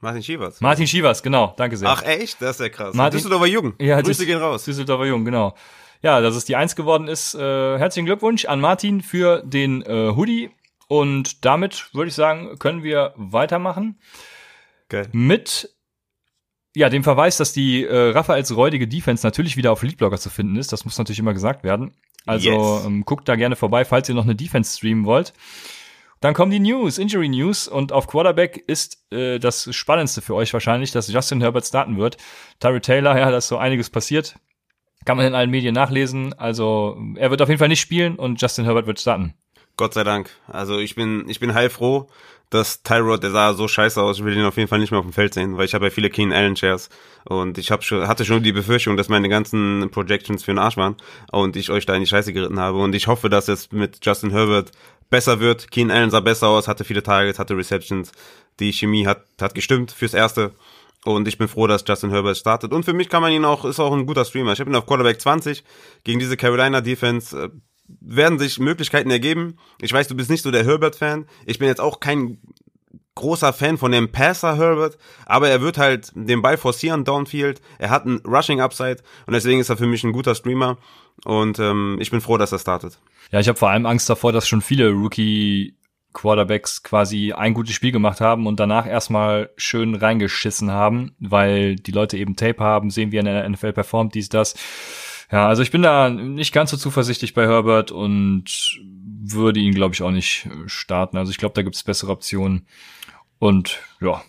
Martin 0.00 0.22
Schievers. 0.22 0.60
Martin 0.60 0.86
Schivas, 0.86 1.22
genau, 1.22 1.54
danke 1.56 1.76
sehr. 1.76 1.88
Ach 1.88 2.02
echt? 2.02 2.40
Das 2.42 2.56
ist 2.56 2.60
ja 2.60 2.68
krass. 2.68 2.94
Martin- 2.94 3.18
Düsseldorfer 3.18 3.46
Jugend. 3.46 3.80
Ja, 3.80 4.00
Grüße 4.02 4.26
gehen 4.26 4.38
raus. 4.38 4.64
Düsseldorfer 4.64 5.06
Jung, 5.06 5.24
genau. 5.24 5.54
Ja, 6.02 6.20
dass 6.20 6.36
es 6.36 6.44
die 6.44 6.56
Eins 6.56 6.76
geworden 6.76 7.08
ist. 7.08 7.34
Äh, 7.34 7.78
herzlichen 7.78 8.04
Glückwunsch 8.04 8.44
an 8.44 8.60
Martin 8.60 9.00
für 9.00 9.42
den 9.46 9.80
äh, 9.82 10.12
Hoodie. 10.14 10.50
Und 10.88 11.44
damit 11.44 11.92
würde 11.94 12.08
ich 12.08 12.14
sagen, 12.14 12.58
können 12.58 12.82
wir 12.82 13.12
weitermachen 13.16 13.98
Geil. 14.88 15.08
mit 15.12 15.70
ja, 16.76 16.88
dem 16.88 17.04
Verweis, 17.04 17.36
dass 17.36 17.52
die 17.52 17.84
äh, 17.84 18.10
Raphaels 18.10 18.54
räudige 18.56 18.88
Defense 18.88 19.24
natürlich 19.24 19.56
wieder 19.56 19.70
auf 19.70 19.82
Leadblogger 19.82 20.18
zu 20.18 20.28
finden 20.28 20.56
ist. 20.56 20.72
Das 20.72 20.84
muss 20.84 20.98
natürlich 20.98 21.20
immer 21.20 21.32
gesagt 21.34 21.62
werden. 21.62 21.92
Also 22.26 22.50
Yes. 22.50 22.84
ähm, 22.86 23.04
guckt 23.04 23.28
da 23.28 23.36
gerne 23.36 23.54
vorbei, 23.54 23.84
falls 23.84 24.08
ihr 24.08 24.14
noch 24.14 24.24
eine 24.24 24.34
Defense 24.34 24.76
streamen 24.76 25.04
wollt. 25.04 25.32
Dann 26.20 26.34
kommen 26.34 26.50
die 26.50 26.58
News, 26.58 26.98
Injury 26.98 27.28
News 27.28 27.68
und 27.68 27.92
auf 27.92 28.06
Quarterback 28.06 28.56
ist 28.66 29.04
äh, 29.12 29.38
das 29.38 29.74
Spannendste 29.74 30.22
für 30.22 30.34
euch 30.34 30.52
wahrscheinlich, 30.52 30.90
dass 30.90 31.12
Justin 31.12 31.42
Herbert 31.42 31.66
starten 31.66 31.98
wird. 31.98 32.16
Tyree 32.60 32.80
Taylor, 32.80 33.18
ja, 33.18 33.30
da 33.30 33.36
ist 33.36 33.48
so 33.48 33.58
einiges 33.58 33.90
passiert. 33.90 34.36
Kann 35.04 35.18
man 35.18 35.26
in 35.26 35.34
allen 35.34 35.50
Medien 35.50 35.74
nachlesen. 35.74 36.32
Also 36.32 36.98
er 37.16 37.30
wird 37.30 37.42
auf 37.42 37.48
jeden 37.50 37.58
Fall 37.58 37.68
nicht 37.68 37.80
spielen 37.82 38.16
und 38.16 38.40
Justin 38.40 38.64
Herbert 38.64 38.86
wird 38.86 38.98
starten. 38.98 39.34
Gott 39.76 39.94
sei 39.94 40.04
Dank. 40.04 40.30
Also 40.46 40.78
ich 40.78 40.94
bin, 40.94 41.28
ich 41.28 41.40
bin 41.40 41.54
heilfroh, 41.54 42.08
dass 42.50 42.82
Tyrod, 42.82 43.22
der 43.22 43.32
sah 43.32 43.54
so 43.54 43.66
scheiße 43.66 44.00
aus, 44.00 44.18
ich 44.18 44.24
will 44.24 44.36
ihn 44.36 44.44
auf 44.44 44.56
jeden 44.56 44.68
Fall 44.68 44.78
nicht 44.78 44.92
mehr 44.92 45.00
auf 45.00 45.06
dem 45.06 45.12
Feld 45.12 45.34
sehen, 45.34 45.56
weil 45.56 45.64
ich 45.64 45.74
habe 45.74 45.86
ja 45.86 45.90
viele 45.90 46.10
Keen 46.10 46.32
Allen 46.32 46.54
Shares 46.54 46.88
und 47.24 47.58
ich 47.58 47.72
hab 47.72 47.82
schon, 47.82 48.06
hatte 48.06 48.24
schon 48.24 48.44
die 48.44 48.52
Befürchtung, 48.52 48.96
dass 48.96 49.08
meine 49.08 49.28
ganzen 49.28 49.90
Projections 49.90 50.44
für 50.44 50.52
den 50.52 50.58
Arsch 50.58 50.76
waren 50.76 50.96
und 51.32 51.56
ich 51.56 51.70
euch 51.70 51.86
da 51.86 51.94
in 51.94 52.00
die 52.00 52.06
Scheiße 52.06 52.32
geritten 52.32 52.60
habe 52.60 52.78
und 52.78 52.94
ich 52.94 53.08
hoffe, 53.08 53.28
dass 53.28 53.48
es 53.48 53.72
mit 53.72 53.98
Justin 54.06 54.30
Herbert 54.30 54.70
besser 55.10 55.40
wird. 55.40 55.70
Keen 55.70 55.90
Allen 55.90 56.10
sah 56.10 56.20
besser 56.20 56.48
aus, 56.48 56.68
hatte 56.68 56.84
viele 56.84 57.02
Targets, 57.02 57.38
hatte 57.38 57.56
Receptions, 57.56 58.12
die 58.60 58.72
Chemie 58.72 59.06
hat, 59.06 59.24
hat 59.40 59.54
gestimmt 59.54 59.90
fürs 59.90 60.14
Erste. 60.14 60.52
Und 61.04 61.28
ich 61.28 61.36
bin 61.36 61.48
froh, 61.48 61.66
dass 61.66 61.84
Justin 61.86 62.10
Herbert 62.10 62.38
startet. 62.38 62.72
Und 62.72 62.84
für 62.84 62.94
mich 62.94 63.10
kann 63.10 63.20
man 63.20 63.30
ihn 63.30 63.44
auch, 63.44 63.66
ist 63.66 63.78
auch 63.78 63.92
ein 63.92 64.06
guter 64.06 64.24
Streamer. 64.24 64.52
Ich 64.52 64.60
habe 64.60 64.70
ihn 64.70 64.76
auf 64.76 64.86
Quarterback 64.86 65.20
20 65.20 65.62
gegen 66.02 66.18
diese 66.18 66.36
Carolina 66.38 66.80
Defense. 66.80 67.50
Werden 67.86 68.38
sich 68.38 68.58
Möglichkeiten 68.58 69.10
ergeben. 69.10 69.58
Ich 69.80 69.92
weiß, 69.92 70.08
du 70.08 70.14
bist 70.14 70.30
nicht 70.30 70.42
so 70.42 70.50
der 70.50 70.64
Herbert-Fan. 70.64 71.26
Ich 71.46 71.58
bin 71.58 71.68
jetzt 71.68 71.80
auch 71.80 72.00
kein 72.00 72.38
großer 73.14 73.52
Fan 73.52 73.78
von 73.78 73.92
dem 73.92 74.10
Passer 74.10 74.56
Herbert, 74.56 74.98
aber 75.26 75.48
er 75.48 75.60
wird 75.60 75.78
halt 75.78 76.10
den 76.14 76.42
Ball 76.42 76.56
forcieren 76.56 77.04
downfield. 77.04 77.60
Er 77.78 77.90
hat 77.90 78.06
einen 78.06 78.18
Rushing 78.26 78.60
Upside 78.60 78.98
und 79.26 79.34
deswegen 79.34 79.60
ist 79.60 79.68
er 79.68 79.76
für 79.76 79.86
mich 79.86 80.04
ein 80.04 80.12
guter 80.12 80.34
Streamer 80.34 80.78
und 81.24 81.58
ähm, 81.58 81.98
ich 82.00 82.10
bin 82.10 82.20
froh, 82.20 82.38
dass 82.38 82.52
er 82.52 82.58
startet. 82.58 82.98
Ja, 83.30 83.40
ich 83.40 83.48
habe 83.48 83.58
vor 83.58 83.70
allem 83.70 83.86
Angst 83.86 84.10
davor, 84.10 84.32
dass 84.32 84.48
schon 84.48 84.62
viele 84.62 84.90
Rookie 84.90 85.76
Quarterbacks 86.12 86.82
quasi 86.82 87.32
ein 87.32 87.54
gutes 87.54 87.74
Spiel 87.74 87.92
gemacht 87.92 88.20
haben 88.20 88.46
und 88.46 88.60
danach 88.60 88.86
erstmal 88.86 89.50
schön 89.56 89.94
reingeschissen 89.94 90.70
haben, 90.70 91.14
weil 91.18 91.76
die 91.76 91.90
Leute 91.90 92.16
eben 92.16 92.36
Tape 92.36 92.62
haben, 92.62 92.90
sehen, 92.90 93.12
wie 93.12 93.16
er 93.16 93.20
in 93.20 93.26
der 93.26 93.48
NFL 93.48 93.72
performt, 93.72 94.14
dies, 94.14 94.28
das. 94.28 94.54
Ja, 95.34 95.48
also 95.48 95.62
ich 95.62 95.72
bin 95.72 95.82
da 95.82 96.10
nicht 96.10 96.54
ganz 96.54 96.70
so 96.70 96.76
zuversichtlich 96.76 97.34
bei 97.34 97.48
Herbert 97.48 97.90
und 97.90 98.78
würde 98.84 99.58
ihn, 99.58 99.74
glaube 99.74 99.92
ich, 99.92 100.00
auch 100.00 100.12
nicht 100.12 100.46
äh, 100.46 100.68
starten. 100.68 101.16
Also 101.16 101.32
ich 101.32 101.38
glaube, 101.38 101.56
da 101.56 101.62
gibt 101.62 101.74
es 101.74 101.82
bessere 101.82 102.12
Optionen. 102.12 102.68
Und 103.40 103.80
ja, 104.00 104.22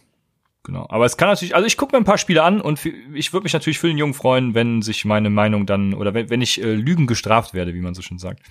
genau. 0.63 0.87
Aber 0.89 1.05
es 1.05 1.15
kann 1.15 1.29
natürlich, 1.29 1.53
also 1.53 1.67
ich 1.67 1.77
gucke 1.77 1.95
mir 1.95 2.01
ein 2.01 2.05
paar 2.05 2.17
Spiele 2.17 2.41
an 2.41 2.59
und 2.59 2.83
ich 3.13 3.33
würde 3.33 3.43
mich 3.43 3.53
natürlich 3.53 3.77
für 3.77 3.87
den 3.87 3.99
Jungen 3.99 4.15
freuen, 4.15 4.55
wenn 4.55 4.81
sich 4.81 5.05
meine 5.05 5.29
Meinung 5.29 5.67
dann, 5.67 5.93
oder 5.93 6.15
wenn, 6.15 6.31
wenn 6.31 6.41
ich 6.41 6.59
äh, 6.59 6.73
Lügen 6.73 7.05
gestraft 7.05 7.53
werde, 7.53 7.75
wie 7.75 7.81
man 7.81 7.93
so 7.93 8.01
schön 8.01 8.17
sagt. 8.17 8.41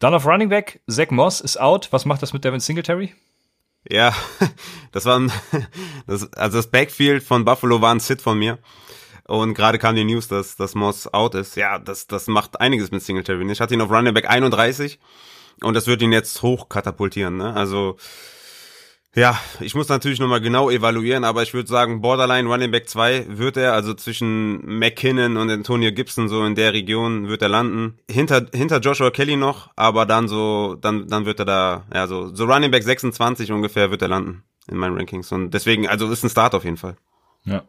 Dann 0.00 0.12
auf 0.12 0.26
Running 0.26 0.50
Back, 0.50 0.82
Zach 0.86 1.08
Moss 1.08 1.40
ist 1.40 1.58
out. 1.58 1.88
Was 1.92 2.04
macht 2.04 2.20
das 2.20 2.34
mit 2.34 2.44
Devin 2.44 2.60
Singletary? 2.60 3.14
Ja, 3.88 4.14
das 4.92 5.06
war 5.06 5.18
ein, 5.18 5.32
das, 6.06 6.30
also 6.34 6.58
das 6.58 6.70
Backfield 6.70 7.22
von 7.22 7.46
Buffalo 7.46 7.80
war 7.80 7.94
ein 7.94 8.00
Sit 8.00 8.20
von 8.20 8.38
mir. 8.38 8.58
Und 9.28 9.52
gerade 9.52 9.78
kam 9.78 9.94
die 9.94 10.04
News, 10.04 10.26
dass, 10.26 10.56
dass 10.56 10.74
Moss 10.74 11.12
out 11.12 11.34
ist. 11.34 11.54
Ja, 11.54 11.78
das, 11.78 12.06
das 12.06 12.28
macht 12.28 12.60
einiges 12.60 12.90
mit 12.90 13.02
Singletary. 13.02 13.48
Ich 13.52 13.60
hatte 13.60 13.74
ihn 13.74 13.80
auf 13.82 13.90
Running 13.90 14.14
Back 14.14 14.28
31 14.28 14.98
und 15.62 15.74
das 15.74 15.86
wird 15.86 16.00
ihn 16.00 16.12
jetzt 16.12 16.40
hoch 16.40 16.70
katapultieren. 16.70 17.36
Ne? 17.36 17.52
Also 17.52 17.98
ja, 19.14 19.38
ich 19.60 19.74
muss 19.74 19.88
natürlich 19.88 20.18
nochmal 20.18 20.40
genau 20.40 20.70
evaluieren, 20.70 21.24
aber 21.24 21.42
ich 21.42 21.52
würde 21.52 21.68
sagen, 21.68 22.00
Borderline 22.00 22.48
Running 22.48 22.70
Back 22.70 22.88
2 22.88 23.26
wird 23.28 23.58
er, 23.58 23.74
also 23.74 23.92
zwischen 23.92 24.64
McKinnon 24.78 25.36
und 25.36 25.50
Antonio 25.50 25.92
Gibson, 25.92 26.28
so 26.28 26.44
in 26.44 26.54
der 26.54 26.72
Region 26.72 27.28
wird 27.28 27.42
er 27.42 27.50
landen. 27.50 27.98
Hinter, 28.10 28.46
hinter 28.54 28.78
Joshua 28.78 29.10
Kelly 29.10 29.36
noch, 29.36 29.70
aber 29.76 30.06
dann 30.06 30.28
so, 30.28 30.74
dann, 30.80 31.06
dann 31.08 31.26
wird 31.26 31.40
er 31.40 31.44
da, 31.44 31.84
ja, 31.92 32.06
so, 32.06 32.34
so 32.34 32.44
Running 32.44 32.70
Back 32.70 32.82
26 32.82 33.52
ungefähr 33.52 33.90
wird 33.90 34.00
er 34.00 34.08
landen 34.08 34.42
in 34.70 34.78
meinen 34.78 34.96
Rankings. 34.96 35.32
Und 35.32 35.50
deswegen, 35.52 35.86
also 35.86 36.10
ist 36.10 36.24
ein 36.24 36.30
Start 36.30 36.54
auf 36.54 36.64
jeden 36.64 36.76
Fall. 36.78 36.96
Ja, 37.50 37.62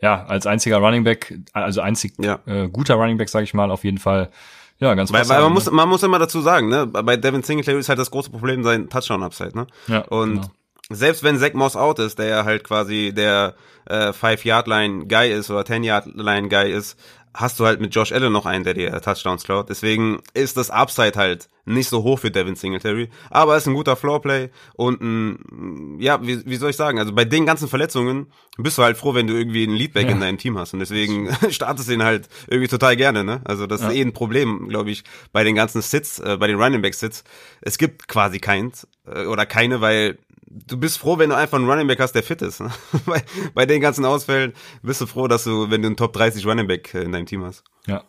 ja, 0.00 0.24
als 0.26 0.46
einziger 0.46 0.78
Running 0.78 1.04
Back, 1.04 1.38
also 1.52 1.80
einzig 1.80 2.14
ja. 2.18 2.38
äh, 2.46 2.68
guter 2.68 2.94
Running 2.94 3.18
Back, 3.18 3.28
sage 3.28 3.44
ich 3.44 3.54
mal, 3.54 3.70
auf 3.70 3.84
jeden 3.84 3.98
Fall. 3.98 4.30
Ja, 4.78 4.94
ganz 4.94 5.10
weil, 5.12 5.26
weil 5.28 5.40
man 5.40 5.48
ne? 5.48 5.54
muss 5.54 5.70
man 5.70 5.88
muss 5.88 6.02
immer 6.02 6.18
dazu 6.18 6.40
sagen, 6.40 6.68
ne, 6.68 6.86
bei 6.86 7.16
Devin 7.16 7.42
Singletary 7.42 7.78
ist 7.78 7.88
halt 7.88 7.98
das 7.98 8.10
große 8.10 8.30
Problem 8.30 8.62
sein 8.62 8.90
Touchdown 8.90 9.22
Upside, 9.22 9.56
ne? 9.56 9.66
Ja, 9.86 10.00
und 10.00 10.34
genau. 10.34 10.48
selbst 10.90 11.22
wenn 11.22 11.38
Zach 11.38 11.54
Moss 11.54 11.76
out 11.76 11.98
ist, 11.98 12.18
der 12.18 12.26
ja 12.26 12.44
halt 12.44 12.62
quasi 12.64 13.12
der 13.16 13.54
äh, 13.86 14.12
Five 14.12 14.44
Yard 14.44 14.66
Line 14.66 15.06
Guy 15.06 15.30
ist 15.30 15.50
oder 15.50 15.64
Ten 15.64 15.82
Yard 15.82 16.06
Line 16.14 16.48
Guy 16.48 16.70
ist, 16.70 16.98
hast 17.36 17.60
du 17.60 17.66
halt 17.66 17.80
mit 17.80 17.94
Josh 17.94 18.12
Allen 18.12 18.32
noch 18.32 18.46
einen, 18.46 18.64
der 18.64 18.74
dir 18.74 19.00
Touchdowns 19.00 19.44
klaut. 19.44 19.68
Deswegen 19.68 20.20
ist 20.34 20.56
das 20.56 20.70
Upside 20.70 21.16
halt 21.16 21.48
nicht 21.66 21.88
so 21.88 22.02
hoch 22.02 22.20
für 22.20 22.30
Devin 22.30 22.56
Singletary. 22.56 23.10
Aber 23.28 23.52
er 23.52 23.58
ist 23.58 23.66
ein 23.66 23.74
guter 23.74 23.96
Floorplay 23.96 24.50
und 24.74 25.00
ein, 25.02 26.00
ja, 26.00 26.24
wie, 26.24 26.46
wie 26.46 26.56
soll 26.56 26.70
ich 26.70 26.76
sagen, 26.76 26.98
also 26.98 27.12
bei 27.12 27.24
den 27.24 27.44
ganzen 27.44 27.68
Verletzungen 27.68 28.28
bist 28.56 28.78
du 28.78 28.82
halt 28.82 28.96
froh, 28.96 29.14
wenn 29.14 29.26
du 29.26 29.34
irgendwie 29.34 29.64
einen 29.64 29.74
Leadback 29.74 30.06
ja. 30.06 30.12
in 30.12 30.20
deinem 30.20 30.38
Team 30.38 30.56
hast. 30.56 30.72
Und 30.72 30.80
deswegen 30.80 31.28
startest 31.50 31.88
du 31.88 31.92
ihn 31.92 32.04
halt 32.04 32.28
irgendwie 32.46 32.68
total 32.68 32.96
gerne, 32.96 33.24
ne? 33.24 33.42
Also 33.44 33.66
das 33.66 33.82
ja. 33.82 33.88
ist 33.88 33.96
eh 33.96 34.00
ein 34.00 34.12
Problem, 34.12 34.68
glaube 34.68 34.90
ich, 34.90 35.04
bei 35.32 35.44
den 35.44 35.54
ganzen 35.54 35.82
Sits, 35.82 36.18
äh, 36.20 36.36
bei 36.38 36.46
den 36.46 36.56
Running 36.56 36.82
Back 36.82 36.94
Sits. 36.94 37.24
Es 37.60 37.76
gibt 37.76 38.08
quasi 38.08 38.38
keins 38.38 38.88
äh, 39.04 39.26
oder 39.26 39.44
keine, 39.44 39.80
weil 39.80 40.18
du 40.46 40.78
bist 40.78 40.98
froh, 40.98 41.18
wenn 41.18 41.30
du 41.30 41.36
einfach 41.36 41.58
einen 41.58 41.68
Running 41.68 41.86
Back 41.86 42.00
hast, 42.00 42.12
der 42.12 42.22
fit 42.22 42.42
ist. 42.42 42.60
Ne? 42.60 42.70
bei, 43.06 43.22
bei 43.54 43.66
den 43.66 43.80
ganzen 43.80 44.04
Ausfällen 44.04 44.52
bist 44.82 45.00
du 45.00 45.06
froh, 45.06 45.28
dass 45.28 45.44
du, 45.44 45.70
wenn 45.70 45.82
du 45.82 45.88
einen 45.88 45.96
Top 45.96 46.12
30 46.12 46.46
Running 46.46 46.66
Back 46.66 46.94
äh, 46.94 47.02
in 47.02 47.12
deinem 47.12 47.26
Team 47.26 47.44
hast. 47.44 47.64
Ja. 47.86 48.04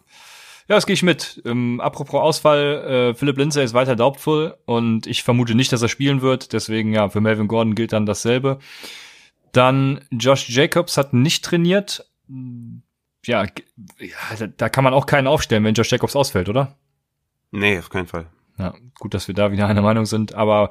Ja, 0.69 0.75
das 0.75 0.85
gehe 0.85 0.95
ich 0.95 1.03
mit. 1.03 1.41
Ähm, 1.45 1.79
apropos 1.79 2.19
Ausfall, 2.19 3.13
äh, 3.13 3.15
Philipp 3.15 3.37
Lindsay 3.37 3.63
ist 3.63 3.73
weiter 3.73 3.95
doubtful 3.95 4.57
und 4.65 5.07
ich 5.07 5.23
vermute 5.23 5.55
nicht, 5.55 5.71
dass 5.71 5.81
er 5.81 5.87
spielen 5.87 6.21
wird. 6.21 6.51
Deswegen, 6.51 6.91
ja, 6.91 7.07
für 7.07 7.21
Melvin 7.21 7.47
Gordon 7.47 7.73
gilt 7.73 7.93
dann 7.93 8.05
dasselbe. 8.05 8.59
Dann 9.53 10.01
Josh 10.11 10.49
Jacobs 10.49 10.97
hat 10.97 11.13
nicht 11.13 11.45
trainiert. 11.45 12.05
Ja, 13.25 13.45
ja 13.99 14.47
da 14.57 14.67
kann 14.67 14.83
man 14.83 14.93
auch 14.93 15.05
keinen 15.05 15.27
aufstellen, 15.27 15.63
wenn 15.63 15.73
Josh 15.73 15.89
Jacobs 15.89 16.17
ausfällt, 16.17 16.49
oder? 16.49 16.75
Nee, 17.51 17.79
auf 17.79 17.89
keinen 17.89 18.07
Fall. 18.07 18.27
Ja, 18.57 18.73
gut, 18.99 19.13
dass 19.13 19.27
wir 19.27 19.35
da 19.35 19.51
wieder 19.51 19.67
einer 19.67 19.83
Meinung 19.83 20.05
sind. 20.05 20.33
Aber 20.33 20.69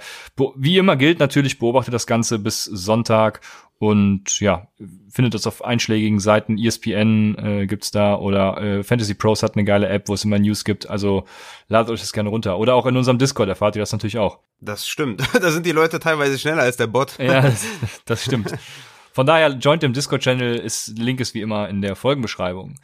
wie 0.57 0.79
immer 0.79 0.97
gilt 0.97 1.21
natürlich, 1.21 1.59
beobachtet 1.59 1.95
das 1.95 2.07
Ganze 2.07 2.39
bis 2.39 2.65
Sonntag 2.65 3.41
und 3.79 4.41
ja, 4.41 4.69
findet 5.11 5.35
das 5.35 5.47
auf 5.47 5.65
einschlägigen 5.65 6.19
Seiten. 6.19 6.59
ESPN 6.59 7.37
äh, 7.39 7.67
gibt's 7.67 7.91
da 7.91 8.17
oder 8.17 8.61
äh, 8.61 8.83
Fantasy 8.83 9.15
Pros 9.15 9.43
hat 9.43 9.55
eine 9.55 9.65
geile 9.65 9.89
App, 9.89 10.09
wo 10.09 10.15
es 10.15 10.25
immer 10.25 10.39
News 10.39 10.65
gibt. 10.65 10.89
Also 10.89 11.27
ladet 11.69 11.93
euch 11.93 12.01
das 12.01 12.13
gerne 12.13 12.31
runter. 12.31 12.59
Oder 12.59 12.75
auch 12.75 12.87
in 12.87 12.97
unserem 12.97 13.19
Discord 13.19 13.49
erfahrt 13.49 13.77
ihr 13.77 13.81
das 13.81 13.93
natürlich 13.93 14.19
auch. 14.19 14.39
Das 14.61 14.89
stimmt. 14.89 15.23
da 15.41 15.51
sind 15.51 15.67
die 15.67 15.73
Leute 15.73 16.01
teilweise 16.01 16.39
schneller 16.39 16.63
als 16.63 16.77
der 16.77 16.87
Bot. 16.87 17.19
ja, 17.19 17.41
das, 17.43 17.67
das 18.07 18.25
stimmt. 18.25 18.53
Von 19.13 19.27
daher, 19.27 19.51
joint 19.51 19.83
im 19.83 19.93
Discord-Channel, 19.93 20.57
ist 20.57 20.99
Link 20.99 21.21
ist 21.21 21.35
wie 21.35 21.41
immer 21.41 21.69
in 21.69 21.83
der 21.83 21.97
Folgenbeschreibung. 21.97 22.75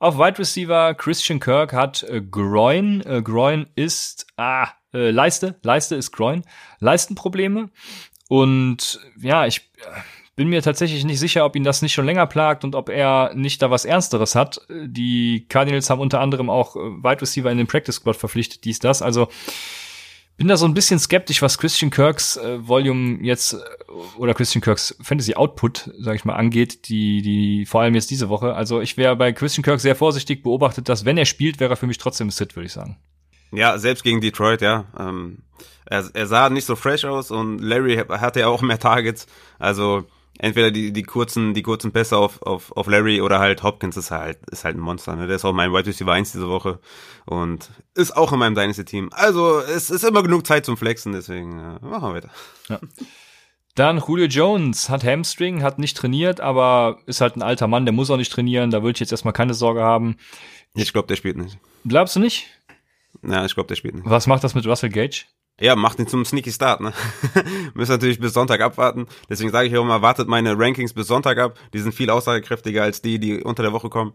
Auf 0.00 0.16
Wide 0.16 0.38
Receiver 0.38 0.94
Christian 0.94 1.40
Kirk 1.40 1.74
hat 1.74 2.04
äh, 2.04 2.22
Groin. 2.22 3.02
Äh, 3.04 3.20
Groin 3.20 3.66
ist 3.74 4.26
ah, 4.38 4.68
äh, 4.94 5.10
Leiste. 5.10 5.56
Leiste 5.62 5.94
ist 5.94 6.10
Groin. 6.10 6.42
Leistenprobleme. 6.78 7.68
Und 8.26 8.98
ja, 9.20 9.44
ich 9.44 9.58
äh, 9.58 10.00
bin 10.36 10.48
mir 10.48 10.62
tatsächlich 10.62 11.04
nicht 11.04 11.20
sicher, 11.20 11.44
ob 11.44 11.54
ihn 11.54 11.64
das 11.64 11.82
nicht 11.82 11.92
schon 11.92 12.06
länger 12.06 12.26
plagt 12.26 12.64
und 12.64 12.74
ob 12.74 12.88
er 12.88 13.32
nicht 13.34 13.60
da 13.60 13.70
was 13.70 13.84
Ernsteres 13.84 14.34
hat. 14.34 14.62
Die 14.70 15.44
Cardinals 15.50 15.90
haben 15.90 16.00
unter 16.00 16.20
anderem 16.20 16.48
auch 16.48 16.76
äh, 16.76 16.78
Wide 16.78 17.20
Receiver 17.20 17.50
in 17.50 17.58
den 17.58 17.66
Practice 17.66 17.96
Squad 17.96 18.16
verpflichtet, 18.16 18.64
dies, 18.64 18.78
das. 18.78 19.02
Also 19.02 19.28
bin 20.40 20.48
da 20.48 20.56
so 20.56 20.64
ein 20.64 20.72
bisschen 20.72 20.98
skeptisch, 20.98 21.42
was 21.42 21.58
Christian 21.58 21.90
Kirks 21.90 22.38
äh, 22.38 22.66
Volume 22.66 23.18
jetzt 23.20 23.52
äh, 23.52 23.58
oder 24.16 24.32
Christian 24.32 24.62
Kirks 24.62 24.96
Fantasy 25.02 25.34
Output, 25.34 25.90
sag 25.98 26.16
ich 26.16 26.24
mal, 26.24 26.32
angeht, 26.32 26.88
die 26.88 27.20
die 27.20 27.66
vor 27.66 27.82
allem 27.82 27.94
jetzt 27.94 28.10
diese 28.10 28.30
Woche. 28.30 28.54
Also 28.54 28.80
ich 28.80 28.96
wäre 28.96 29.16
bei 29.16 29.32
Christian 29.32 29.62
Kirk 29.62 29.80
sehr 29.80 29.94
vorsichtig 29.94 30.42
beobachtet, 30.42 30.88
dass 30.88 31.04
wenn 31.04 31.18
er 31.18 31.26
spielt, 31.26 31.60
wäre 31.60 31.74
er 31.74 31.76
für 31.76 31.86
mich 31.86 31.98
trotzdem 31.98 32.30
Sit, 32.30 32.56
würde 32.56 32.68
ich 32.68 32.72
sagen. 32.72 32.96
Ja, 33.52 33.76
selbst 33.76 34.02
gegen 34.02 34.22
Detroit, 34.22 34.62
ja. 34.62 34.86
Ähm, 34.98 35.42
er, 35.84 36.08
er 36.14 36.26
sah 36.26 36.48
nicht 36.48 36.64
so 36.64 36.74
fresh 36.74 37.04
aus 37.04 37.30
und 37.30 37.58
Larry 37.58 37.96
hatte 38.08 38.40
ja 38.40 38.46
auch 38.46 38.62
mehr 38.62 38.78
Targets. 38.78 39.26
Also 39.58 40.06
entweder 40.40 40.70
die, 40.70 40.92
die 40.92 41.02
kurzen, 41.02 41.54
die 41.54 41.62
kurzen 41.62 41.92
Pässe 41.92 42.16
auf, 42.16 42.42
auf, 42.42 42.72
auf 42.76 42.86
Larry 42.86 43.20
oder 43.20 43.38
halt 43.38 43.62
Hopkins 43.62 43.96
ist 43.96 44.10
halt, 44.10 44.38
ist 44.50 44.64
halt 44.64 44.76
ein 44.76 44.80
Monster, 44.80 45.14
ne? 45.14 45.26
Der 45.26 45.36
ist 45.36 45.44
auch 45.44 45.52
mein 45.52 45.72
Wide 45.72 45.86
Receiver 45.86 46.12
1 46.12 46.32
diese 46.32 46.48
Woche 46.48 46.80
und 47.26 47.70
ist 47.94 48.16
auch 48.16 48.32
in 48.32 48.38
meinem 48.38 48.54
Dynasty-Team. 48.54 49.10
Also, 49.12 49.60
es 49.60 49.90
ist 49.90 50.02
immer 50.02 50.22
genug 50.22 50.46
Zeit 50.46 50.64
zum 50.64 50.76
Flexen, 50.76 51.12
deswegen 51.12 51.58
äh, 51.58 51.84
machen 51.84 52.08
wir 52.08 52.14
weiter. 52.14 52.30
Ja. 52.68 52.80
Dann 53.74 54.02
Julio 54.06 54.26
Jones 54.26 54.88
hat 54.88 55.04
Hamstring, 55.04 55.62
hat 55.62 55.78
nicht 55.78 55.96
trainiert, 55.96 56.40
aber 56.40 56.98
ist 57.06 57.20
halt 57.20 57.36
ein 57.36 57.42
alter 57.42 57.68
Mann, 57.68 57.84
der 57.84 57.92
muss 57.92 58.10
auch 58.10 58.16
nicht 58.16 58.32
trainieren, 58.32 58.70
da 58.70 58.82
würde 58.82 58.96
ich 58.96 59.00
jetzt 59.00 59.12
erstmal 59.12 59.32
keine 59.32 59.54
Sorge 59.54 59.82
haben. 59.82 60.16
Ich 60.74 60.92
glaube, 60.92 61.08
der 61.08 61.16
spielt 61.16 61.36
nicht. 61.36 61.58
Glaubst 61.86 62.16
du 62.16 62.20
nicht? 62.20 62.46
Ja, 63.22 63.44
ich 63.44 63.54
glaube, 63.54 63.68
der 63.68 63.76
spielt 63.76 63.94
nicht. 63.94 64.08
Was 64.08 64.26
macht 64.26 64.42
das 64.42 64.54
mit 64.54 64.66
Russell 64.66 64.90
Gage? 64.90 65.26
Ja, 65.60 65.76
macht 65.76 65.98
ihn 65.98 66.06
zum 66.06 66.24
Sneaky 66.24 66.50
Start, 66.50 66.80
ne? 66.80 66.94
Müssen 67.74 67.92
natürlich 67.92 68.18
bis 68.18 68.32
Sonntag 68.32 68.62
abwarten. 68.62 69.06
Deswegen 69.28 69.50
sage 69.50 69.68
ich 69.68 69.76
auch 69.76 69.82
immer, 69.82 70.00
wartet 70.00 70.26
meine 70.26 70.58
Rankings 70.58 70.94
bis 70.94 71.06
Sonntag 71.06 71.36
ab. 71.36 71.58
Die 71.74 71.80
sind 71.80 71.94
viel 71.94 72.08
aussagekräftiger 72.08 72.82
als 72.82 73.02
die, 73.02 73.18
die 73.18 73.42
unter 73.42 73.62
der 73.62 73.72
Woche 73.72 73.90
kommen. 73.90 74.14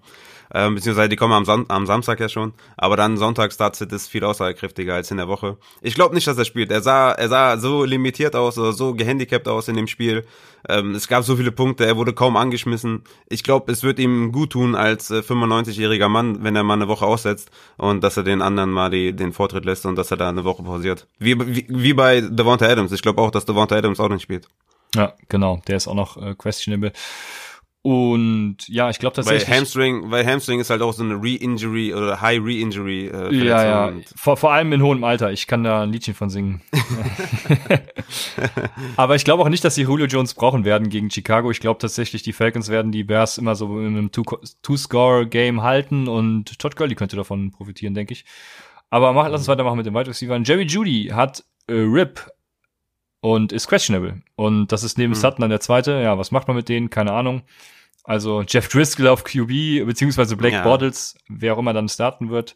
Ähm, 0.53 0.75
beziehungsweise 0.75 1.09
die 1.09 1.15
kommen 1.15 1.33
am, 1.33 1.45
Son 1.45 1.65
am 1.67 1.85
Samstag 1.85 2.19
ja 2.19 2.29
schon. 2.29 2.53
Aber 2.77 2.97
dann 2.97 3.17
Sonntag 3.17 3.53
Startsit 3.53 3.91
ist 3.91 4.07
viel 4.07 4.23
aussagekräftiger 4.23 4.95
als 4.95 5.11
in 5.11 5.17
der 5.17 5.27
Woche. 5.27 5.57
Ich 5.81 5.95
glaube 5.95 6.15
nicht, 6.15 6.27
dass 6.27 6.37
er 6.37 6.45
spielt. 6.45 6.71
Er 6.71 6.81
sah, 6.81 7.11
er 7.11 7.29
sah 7.29 7.57
so 7.57 7.83
limitiert 7.83 8.35
aus 8.35 8.57
oder 8.57 8.73
so 8.73 8.93
gehandicapt 8.93 9.47
aus 9.47 9.67
in 9.67 9.75
dem 9.75 9.87
Spiel. 9.87 10.25
Ähm, 10.67 10.95
es 10.95 11.07
gab 11.07 11.23
so 11.23 11.35
viele 11.35 11.51
Punkte, 11.51 11.85
er 11.85 11.95
wurde 11.95 12.13
kaum 12.13 12.37
angeschmissen. 12.37 13.03
Ich 13.29 13.43
glaube, 13.43 13.71
es 13.71 13.83
wird 13.83 13.99
ihm 13.99 14.31
gut 14.31 14.51
tun 14.51 14.73
als 14.73 15.11
äh, 15.11 15.19
95-jähriger 15.19 16.07
Mann, 16.07 16.43
wenn 16.43 16.55
er 16.55 16.63
mal 16.63 16.73
eine 16.73 16.87
Woche 16.87 17.05
aussetzt 17.05 17.51
und 17.77 18.03
dass 18.03 18.17
er 18.17 18.23
den 18.23 18.41
anderen 18.41 18.71
mal 18.71 18.89
die, 18.89 19.15
den 19.15 19.31
Vortritt 19.31 19.65
lässt 19.65 19.85
und 19.85 19.95
dass 19.95 20.09
er 20.09 20.17
da 20.17 20.29
eine 20.29 20.43
Woche 20.43 20.63
pausiert. 20.63 21.07
Wie 21.19 21.35
wie, 21.39 21.55
wie, 21.55 21.65
wie 21.69 21.93
bei 21.93 22.21
Devonta 22.21 22.65
Adams. 22.65 22.91
Ich 22.91 23.01
glaube 23.01 23.21
auch, 23.21 23.31
dass 23.31 23.45
Devonta 23.45 23.75
Adams 23.75 23.99
auch 23.99 24.09
nicht 24.09 24.21
spielt. 24.21 24.47
Ja, 24.95 25.13
genau. 25.29 25.61
Der 25.67 25.77
ist 25.77 25.87
auch 25.87 25.95
noch 25.95 26.17
äh, 26.17 26.35
questionable. 26.35 26.93
Und 27.85 28.67
ja, 28.67 28.89
ich 28.89 28.97
glaube 28.97 29.15
Weil 29.17 29.25
tatsächlich. 29.25 29.55
Hamstring, 29.55 30.09
weil 30.09 30.25
Hamstring 30.25 30.59
ist 30.59 30.71
halt 30.71 30.81
auch 30.81 30.91
so 30.91 31.03
eine 31.03 31.21
Re-Injury 31.21 31.93
oder 31.93 32.19
High 32.19 32.41
Re-Injury. 32.43 33.09
Äh, 33.09 33.45
ja, 33.45 33.63
ja. 33.63 33.93
Vor, 34.15 34.37
vor 34.37 34.51
allem 34.51 34.73
in 34.73 34.81
hohem 34.81 35.03
Alter. 35.03 35.31
Ich 35.31 35.45
kann 35.45 35.63
da 35.63 35.83
ein 35.83 35.91
Liedchen 35.91 36.15
von 36.15 36.31
singen. 36.31 36.63
Aber 38.95 39.15
ich 39.15 39.23
glaube 39.23 39.43
auch 39.43 39.49
nicht, 39.49 39.63
dass 39.63 39.75
sie 39.75 39.83
Julio 39.83 40.07
Jones 40.07 40.33
brauchen 40.33 40.65
werden 40.65 40.89
gegen 40.89 41.11
Chicago. 41.11 41.51
Ich 41.51 41.59
glaube 41.59 41.79
tatsächlich, 41.79 42.23
die 42.23 42.33
Falcons 42.33 42.69
werden 42.69 42.91
die 42.91 43.03
Bears 43.03 43.37
immer 43.37 43.53
so 43.53 43.79
in 43.79 43.97
einem 43.97 44.11
Two- 44.11 44.39
Two-Score-Game 44.63 45.61
halten 45.61 46.07
und 46.07 46.57
Todd 46.57 46.75
Gurley 46.75 46.95
könnte 46.95 47.15
davon 47.15 47.51
profitieren, 47.51 47.93
denke 47.93 48.13
ich. 48.13 48.25
Aber 48.89 49.13
mach, 49.13 49.27
lass 49.27 49.41
uns 49.41 49.47
weitermachen 49.47 49.77
mit 49.77 49.85
den 49.85 49.93
Wide 49.93 50.09
Receivers. 50.09 50.41
Jerry 50.43 50.63
Judy 50.63 51.11
hat 51.13 51.43
äh, 51.67 51.73
RIP 51.73 52.31
und 53.21 53.51
ist 53.51 53.67
questionable. 53.67 54.21
Und 54.35 54.67
das 54.71 54.83
ist 54.83 54.97
neben 54.97 55.11
Mhm. 55.11 55.15
Sutton 55.15 55.41
dann 55.41 55.49
der 55.49 55.59
zweite. 55.61 55.91
Ja, 56.01 56.17
was 56.17 56.31
macht 56.31 56.47
man 56.47 56.55
mit 56.57 56.69
denen? 56.69 56.89
Keine 56.89 57.11
Ahnung. 57.13 57.43
Also 58.03 58.43
Jeff 58.47 58.67
Driscoll 58.67 59.07
auf 59.07 59.23
QB, 59.23 59.85
beziehungsweise 59.85 60.37
Blake 60.37 60.55
Ja. 60.57 60.63
Bortles, 60.63 61.15
wer 61.27 61.53
auch 61.55 61.57
immer 61.57 61.73
dann 61.73 61.89
starten 61.89 62.29
wird. 62.29 62.55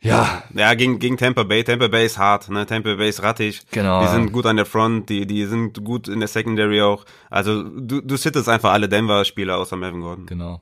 Ja, 0.00 0.44
Ja, 0.54 0.74
gegen, 0.74 0.98
gegen 0.98 1.16
Tampa 1.16 1.42
Bay. 1.42 1.64
Tampa 1.64 1.88
Bay 1.88 2.04
ist 2.06 2.18
hart, 2.18 2.48
ne? 2.50 2.64
Tampa 2.66 2.94
Bay 2.94 3.08
ist 3.08 3.22
rattig. 3.22 3.62
Genau. 3.72 4.02
Die 4.02 4.08
sind 4.08 4.30
gut 4.30 4.46
an 4.46 4.56
der 4.56 4.66
Front, 4.66 5.08
die, 5.08 5.26
die 5.26 5.44
sind 5.46 5.82
gut 5.82 6.06
in 6.06 6.20
der 6.20 6.28
Secondary 6.28 6.82
auch. 6.82 7.04
Also 7.30 7.62
du, 7.64 8.02
du 8.02 8.16
sittest 8.16 8.48
einfach 8.48 8.72
alle 8.72 8.88
Denver-Spieler 8.88 9.56
außer 9.56 9.76
Melvin 9.76 10.02
Gordon. 10.02 10.26
Genau. 10.26 10.60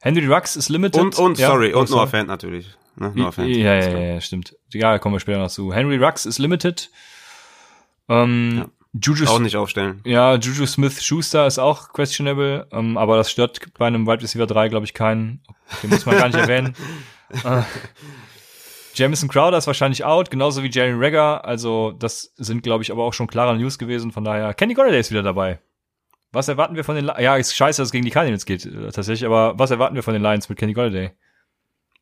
Henry 0.00 0.26
Rux 0.26 0.56
ist 0.56 0.68
limited. 0.68 1.00
Und, 1.00 1.16
und, 1.18 1.38
Ja, 1.38 1.48
sorry, 1.48 1.74
und. 1.74 1.90
Noah 1.90 2.08
Fant 2.08 2.26
natürlich. 2.26 2.66
Ne? 2.96 3.12
Ja, 3.14 3.22
Noah 3.22 3.32
Fant. 3.32 3.48
ja, 3.54 3.74
ja, 3.74 3.88
klar. 3.88 4.00
ja, 4.02 4.20
stimmt. 4.20 4.56
Ja, 4.72 4.98
kommen 4.98 5.14
wir 5.14 5.20
später 5.20 5.38
noch 5.38 5.50
zu. 5.50 5.72
Henry 5.72 5.96
Rux 6.02 6.26
ist 6.26 6.38
limited. 6.38 6.90
Ähm, 8.08 8.58
Ja. 8.58 8.66
Juju, 8.94 9.24
Auch 9.26 9.38
nicht 9.38 9.56
aufstellen. 9.56 10.02
ja, 10.04 10.34
Juju 10.34 10.66
Smith-Schuster 10.66 11.46
ist 11.46 11.58
auch 11.58 11.94
questionable, 11.94 12.66
ähm, 12.72 12.98
aber 12.98 13.16
das 13.16 13.30
stört 13.30 13.60
bei 13.78 13.86
einem 13.86 14.06
Wide 14.06 14.22
Receiver 14.22 14.46
3, 14.46 14.68
glaube 14.68 14.84
ich, 14.84 14.92
keinen. 14.92 15.40
Den 15.82 15.88
muss 15.88 16.04
man 16.04 16.18
gar 16.18 16.26
nicht 16.28 16.36
erwähnen. 16.38 16.74
Äh, 17.42 17.62
Jamison 18.94 19.30
Crowder 19.30 19.56
ist 19.56 19.66
wahrscheinlich 19.66 20.04
out, 20.04 20.30
genauso 20.30 20.62
wie 20.62 20.70
Jerry 20.70 20.92
Regger. 20.92 21.42
Also, 21.46 21.92
das 21.92 22.34
sind, 22.36 22.62
glaube 22.62 22.82
ich, 22.84 22.92
aber 22.92 23.04
auch 23.04 23.14
schon 23.14 23.28
klare 23.28 23.56
News 23.56 23.78
gewesen. 23.78 24.12
Von 24.12 24.24
daher, 24.24 24.52
Kenny 24.52 24.74
Golladay 24.74 25.00
ist 25.00 25.10
wieder 25.10 25.22
dabei. 25.22 25.60
Was 26.30 26.48
erwarten 26.48 26.76
wir 26.76 26.84
von 26.84 26.94
den 26.96 27.06
Li 27.06 27.12
Ja, 27.20 27.36
ist 27.36 27.56
scheiße, 27.56 27.80
dass 27.80 27.88
es 27.88 27.92
gegen 27.92 28.04
die 28.04 28.10
Cardinals 28.10 28.44
geht, 28.44 28.66
äh, 28.66 28.90
tatsächlich, 28.90 29.24
aber 29.24 29.58
was 29.58 29.70
erwarten 29.70 29.94
wir 29.94 30.02
von 30.02 30.12
den 30.12 30.22
Lions 30.22 30.50
mit 30.50 30.58
Kenny 30.58 30.74
Golladay? 30.74 31.12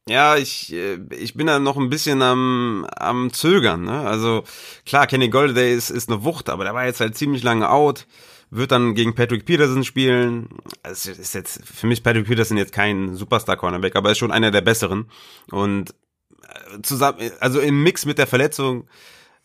Ja, 0.08 0.36
ich, 0.36 0.72
äh, 0.72 0.98
ich 1.10 1.34
bin 1.34 1.46
da 1.46 1.58
noch 1.58 1.76
ein 1.76 1.90
bisschen 1.90 2.22
am, 2.22 2.86
am 2.96 3.32
Zögern. 3.32 3.84
Ne? 3.84 4.00
Also 4.00 4.44
klar, 4.86 5.06
Kenny 5.06 5.28
Golladay 5.28 5.74
ist, 5.74 5.90
ist 5.90 6.08
eine 6.10 6.24
Wucht, 6.24 6.48
aber 6.48 6.64
der 6.64 6.74
war 6.74 6.86
jetzt 6.86 7.00
halt 7.00 7.16
ziemlich 7.16 7.42
lange 7.42 7.70
out. 7.70 8.06
Wird 8.50 8.72
dann 8.72 8.94
gegen 8.94 9.14
Patrick 9.14 9.44
Peterson 9.44 9.84
spielen. 9.84 10.48
Es 10.82 11.06
ist 11.06 11.34
jetzt 11.34 11.60
für 11.64 11.86
mich 11.86 12.02
Patrick 12.02 12.26
Peterson 12.26 12.56
jetzt 12.56 12.72
kein 12.72 13.14
Superstar-Cornerback, 13.14 13.94
aber 13.94 14.08
er 14.08 14.12
ist 14.12 14.18
schon 14.18 14.32
einer 14.32 14.50
der 14.50 14.62
besseren. 14.62 15.08
Und 15.52 15.94
äh, 16.42 16.82
zusammen, 16.82 17.30
also 17.38 17.60
im 17.60 17.84
Mix 17.84 18.06
mit 18.06 18.18
der 18.18 18.26
Verletzung, 18.26 18.88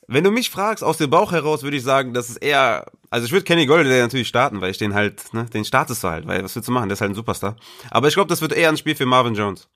wenn 0.07 0.23
du 0.23 0.31
mich 0.31 0.49
fragst, 0.49 0.83
aus 0.83 0.97
dem 0.97 1.11
Bauch 1.11 1.31
heraus 1.31 1.61
würde 1.61 1.77
ich 1.77 1.83
sagen, 1.83 2.13
dass 2.13 2.29
es 2.29 2.37
eher, 2.37 2.91
also 3.11 3.25
ich 3.25 3.31
würde 3.31 3.43
Kenny 3.43 3.67
Golladay 3.67 4.01
natürlich 4.01 4.27
starten, 4.27 4.61
weil 4.61 4.71
ich 4.71 4.77
den 4.79 4.95
halt, 4.95 5.33
ne, 5.33 5.45
den 5.45 5.65
startest 5.65 6.03
du 6.03 6.07
halt, 6.09 6.25
weil 6.27 6.43
was 6.43 6.55
willst 6.55 6.67
du 6.67 6.71
machen, 6.71 6.89
der 6.89 6.93
ist 6.93 7.01
halt 7.01 7.11
ein 7.11 7.15
Superstar. 7.15 7.55
Aber 7.91 8.07
ich 8.07 8.15
glaube, 8.15 8.29
das 8.29 8.41
wird 8.41 8.53
eher 8.53 8.69
ein 8.69 8.77
Spiel 8.77 8.95
für 8.95 9.05
Marvin 9.05 9.35
Jones. 9.35 9.67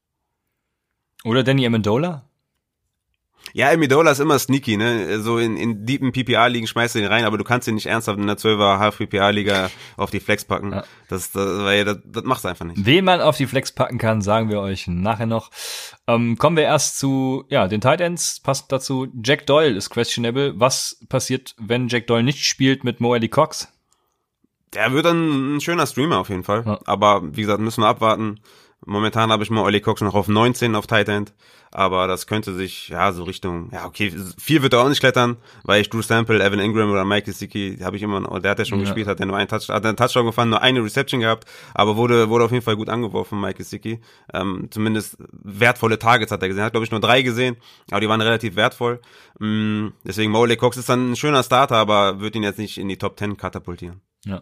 Oder 1.23 1.43
Danny 1.43 1.65
Amendola? 1.65 2.29
Ja, 3.53 3.71
Amidola 3.71 4.11
ist 4.11 4.19
immer 4.19 4.37
sneaky, 4.37 4.77
ne? 4.77 5.19
So 5.21 5.39
in, 5.39 5.57
in 5.57 5.85
deepen 5.85 6.11
PPA-Ligen 6.11 6.67
schmeißt 6.67 6.95
du 6.95 6.99
ihn 6.99 7.05
rein, 7.05 7.25
aber 7.25 7.37
du 7.37 7.43
kannst 7.43 7.67
ihn 7.67 7.75
nicht 7.75 7.87
ernsthaft 7.87 8.19
in 8.19 8.27
der 8.27 8.37
12er 8.37 8.79
Half-PPA-Liga 8.79 9.71
auf 9.97 10.11
die 10.11 10.19
Flex 10.19 10.45
packen. 10.45 10.71
Ja. 10.71 10.83
Das, 11.07 11.31
das, 11.31 11.63
weil 11.63 11.83
das, 11.85 11.97
das 12.05 12.23
machst 12.23 12.43
du 12.43 12.49
einfach 12.49 12.65
nicht. 12.65 12.85
Wen 12.85 13.05
man 13.05 13.21
auf 13.21 13.37
die 13.37 13.47
Flex 13.47 13.71
packen 13.71 13.97
kann, 13.97 14.21
sagen 14.21 14.49
wir 14.49 14.59
euch 14.59 14.87
nachher 14.87 15.25
noch. 15.25 15.49
Ähm, 16.07 16.37
kommen 16.37 16.57
wir 16.57 16.63
erst 16.63 16.99
zu, 16.99 17.45
ja, 17.49 17.67
den 17.67 17.81
Tight 17.81 18.01
Ends, 18.01 18.39
passend 18.39 18.71
dazu. 18.71 19.07
Jack 19.23 19.47
Doyle 19.47 19.75
ist 19.75 19.89
questionable. 19.89 20.53
Was 20.59 20.99
passiert, 21.09 21.55
wenn 21.57 21.87
Jack 21.87 22.07
Doyle 22.07 22.23
nicht 22.23 22.45
spielt 22.45 22.83
mit 22.83 22.99
Mo 22.99 23.17
Cox? 23.29 23.67
Der 24.73 24.91
wird 24.93 25.05
dann 25.05 25.55
ein 25.55 25.61
schöner 25.61 25.87
Streamer 25.87 26.19
auf 26.19 26.29
jeden 26.29 26.43
Fall. 26.43 26.63
Ja. 26.65 26.79
Aber 26.85 27.35
wie 27.35 27.41
gesagt, 27.41 27.59
müssen 27.59 27.81
wir 27.81 27.87
abwarten. 27.87 28.39
Momentan 28.89 29.31
habe 29.31 29.43
ich 29.43 29.49
mal 29.49 29.61
Ollie 29.61 29.81
Cox 29.81 30.01
noch 30.01 30.15
auf 30.15 30.27
19 30.27 30.75
auf 30.75 30.87
Tight 30.87 31.07
End. 31.09 31.33
Aber 31.71 32.07
das 32.07 32.25
könnte 32.25 32.55
sich, 32.55 32.87
ja, 32.89 33.11
so 33.11 33.21
Richtung, 33.25 33.69
ja, 33.71 33.85
okay, 33.85 34.11
viel 34.39 34.63
wird 34.63 34.73
er 34.73 34.79
auch 34.81 34.89
nicht 34.89 35.01
klettern, 35.01 35.37
weil 35.63 35.81
ich 35.81 35.89
Drew 35.91 36.01
Sample, 36.01 36.43
Evan 36.43 36.57
Ingram 36.57 36.89
oder 36.89 37.05
Mike 37.05 37.27
Gesicki, 37.27 37.77
habe 37.83 37.95
ich 37.95 38.01
immer, 38.01 38.19
noch- 38.19 38.39
der 38.39 38.49
hat 38.49 38.57
ja 38.57 38.65
schon 38.65 38.79
Ja. 38.79 38.85
gespielt, 38.85 39.05
hat 39.07 39.19
ja 39.19 39.27
nur 39.27 39.37
einen 39.37 39.47
Touchdown, 39.47 39.75
hat 39.75 39.85
einen 39.85 39.95
Touchdown 39.95 40.25
gefahren, 40.25 40.49
nur 40.49 40.63
eine 40.63 40.83
Reception 40.83 41.19
gehabt, 41.21 41.47
aber 41.75 41.95
wurde, 41.95 42.29
wurde 42.29 42.45
auf 42.45 42.51
jeden 42.51 42.63
Fall 42.63 42.75
gut 42.75 42.89
angeworfen, 42.89 43.39
Mike 43.39 43.59
Gesicki. 43.59 44.01
Ähm, 44.33 44.69
zumindest 44.71 45.17
wertvolle 45.31 45.99
Targets 45.99 46.31
hat 46.31 46.41
er 46.41 46.47
gesehen, 46.47 46.63
hat 46.63 46.73
glaube 46.73 46.85
ich 46.85 46.91
nur 46.91 47.01
drei 47.01 47.21
gesehen, 47.21 47.55
aber 47.91 48.01
die 48.01 48.09
waren 48.09 48.21
relativ 48.21 48.55
wertvoll. 48.55 48.99
Mm, 49.37 49.89
deswegen 50.03 50.31
Moley 50.31 50.57
Cox 50.57 50.75
ist 50.75 50.89
dann 50.89 51.11
ein 51.11 51.15
schöner 51.15 51.43
Starter, 51.43 51.75
aber 51.75 52.19
wird 52.19 52.35
ihn 52.35 52.41
jetzt 52.41 52.57
nicht 52.57 52.79
in 52.79 52.89
die 52.89 52.97
Top 52.97 53.19
10 53.19 53.37
katapultieren. 53.37 54.01
Ja. 54.25 54.41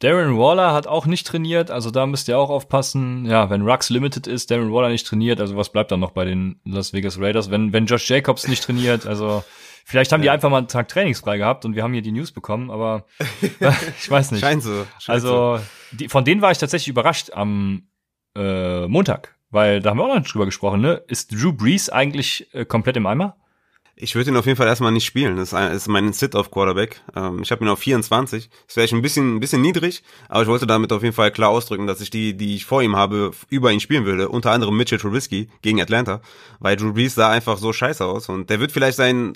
Darren 0.00 0.36
Waller 0.36 0.74
hat 0.74 0.86
auch 0.86 1.06
nicht 1.06 1.26
trainiert, 1.26 1.70
also 1.70 1.90
da 1.90 2.06
müsst 2.06 2.28
ihr 2.28 2.38
auch 2.38 2.50
aufpassen. 2.50 3.24
Ja, 3.24 3.48
wenn 3.48 3.62
Rux 3.62 3.88
limited 3.88 4.26
ist, 4.26 4.50
Darren 4.50 4.72
Waller 4.72 4.90
nicht 4.90 5.06
trainiert, 5.06 5.40
also 5.40 5.56
was 5.56 5.70
bleibt 5.70 5.90
dann 5.90 6.00
noch 6.00 6.10
bei 6.10 6.26
den 6.26 6.60
Las 6.64 6.92
Vegas 6.92 7.18
Raiders? 7.18 7.50
Wenn, 7.50 7.72
wenn 7.72 7.86
Josh 7.86 8.08
Jacobs 8.10 8.46
nicht 8.46 8.62
trainiert, 8.62 9.06
also 9.06 9.42
vielleicht 9.86 10.12
haben 10.12 10.20
die 10.20 10.28
einfach 10.28 10.50
mal 10.50 10.58
einen 10.58 10.68
Tag 10.68 10.88
trainingsfrei 10.88 11.38
gehabt 11.38 11.64
und 11.64 11.74
wir 11.74 11.82
haben 11.82 11.94
hier 11.94 12.02
die 12.02 12.12
News 12.12 12.32
bekommen, 12.32 12.70
aber 12.70 13.06
ich 13.98 14.10
weiß 14.10 14.32
nicht. 14.32 14.42
Scheint 14.42 14.62
so. 14.62 14.86
Scheint 14.98 15.22
so. 15.22 15.42
Also, 15.54 15.64
die, 15.92 16.08
von 16.08 16.26
denen 16.26 16.42
war 16.42 16.50
ich 16.50 16.58
tatsächlich 16.58 16.88
überrascht 16.88 17.30
am 17.32 17.88
äh, 18.36 18.86
Montag, 18.88 19.34
weil 19.48 19.80
da 19.80 19.90
haben 19.90 19.98
wir 19.98 20.04
auch 20.04 20.08
noch 20.08 20.18
nicht 20.18 20.34
drüber 20.34 20.44
gesprochen, 20.44 20.82
ne? 20.82 21.02
Ist 21.06 21.32
Drew 21.32 21.54
Brees 21.54 21.88
eigentlich 21.88 22.52
äh, 22.52 22.66
komplett 22.66 22.98
im 22.98 23.06
Eimer? 23.06 23.36
Ich 23.98 24.14
würde 24.14 24.30
ihn 24.30 24.36
auf 24.36 24.44
jeden 24.44 24.58
Fall 24.58 24.66
erstmal 24.66 24.92
nicht 24.92 25.06
spielen. 25.06 25.36
Das 25.36 25.48
ist, 25.48 25.54
ein, 25.54 25.72
ist 25.72 25.88
mein 25.88 26.12
Sit-Off-Quarterback. 26.12 27.00
Ähm, 27.14 27.40
ich 27.42 27.50
habe 27.50 27.64
ihn 27.64 27.68
auf 27.68 27.78
24. 27.78 28.50
Das 28.66 28.76
wäre 28.76 28.86
schon 28.86 28.98
ein 28.98 29.02
bisschen, 29.02 29.36
ein 29.36 29.40
bisschen 29.40 29.62
niedrig, 29.62 30.02
aber 30.28 30.42
ich 30.42 30.48
wollte 30.48 30.66
damit 30.66 30.92
auf 30.92 31.02
jeden 31.02 31.14
Fall 31.14 31.30
klar 31.30 31.48
ausdrücken, 31.48 31.86
dass 31.86 32.02
ich 32.02 32.10
die, 32.10 32.36
die 32.36 32.56
ich 32.56 32.66
vor 32.66 32.82
ihm 32.82 32.94
habe, 32.94 33.30
über 33.48 33.72
ihn 33.72 33.80
spielen 33.80 34.04
würde. 34.04 34.28
Unter 34.28 34.52
anderem 34.52 34.76
Mitchell 34.76 34.98
Trubisky 34.98 35.48
gegen 35.62 35.80
Atlanta, 35.80 36.20
weil 36.60 36.76
Drew 36.76 36.92
Brees 36.92 37.14
sah 37.14 37.30
einfach 37.30 37.56
so 37.56 37.72
scheiße 37.72 38.04
aus 38.04 38.28
und 38.28 38.50
der 38.50 38.60
wird 38.60 38.70
vielleicht 38.70 38.98
seinen 38.98 39.32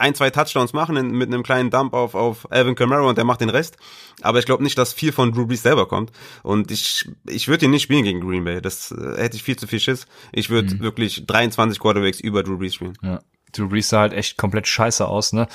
ein, 0.00 0.14
zwei 0.14 0.30
Touchdowns 0.30 0.72
machen 0.72 1.10
mit 1.10 1.28
einem 1.28 1.42
kleinen 1.42 1.70
Dump 1.70 1.92
auf, 1.92 2.14
auf 2.14 2.50
Alvin 2.50 2.74
Kamara 2.74 3.02
und 3.02 3.18
der 3.18 3.24
macht 3.24 3.42
den 3.42 3.50
Rest. 3.50 3.76
Aber 4.22 4.38
ich 4.38 4.46
glaube 4.46 4.62
nicht, 4.62 4.78
dass 4.78 4.94
viel 4.94 5.12
von 5.12 5.30
Drew 5.30 5.46
Brees 5.46 5.62
selber 5.62 5.86
kommt. 5.86 6.10
Und 6.42 6.70
ich, 6.70 7.06
ich 7.28 7.48
würde 7.48 7.66
ihn 7.66 7.70
nicht 7.70 7.82
spielen 7.82 8.04
gegen 8.04 8.20
Green 8.20 8.44
Bay. 8.44 8.62
Das 8.62 8.92
äh, 8.92 9.18
hätte 9.18 9.36
ich 9.36 9.42
viel 9.42 9.56
zu 9.56 9.66
viel 9.66 9.78
Schiss. 9.78 10.06
Ich 10.32 10.48
würde 10.48 10.80
wirklich 10.80 11.26
23 11.26 11.78
Quarterbacks 11.78 12.18
über 12.18 12.42
Drew 12.42 12.56
Brees 12.56 12.74
spielen. 12.74 12.96
Ja. 13.02 13.20
Drew 13.52 13.68
Brees 13.68 13.88
sah 13.88 14.00
halt 14.00 14.12
echt 14.12 14.36
komplett 14.36 14.66
scheiße 14.66 15.06
aus, 15.06 15.32
ne? 15.32 15.48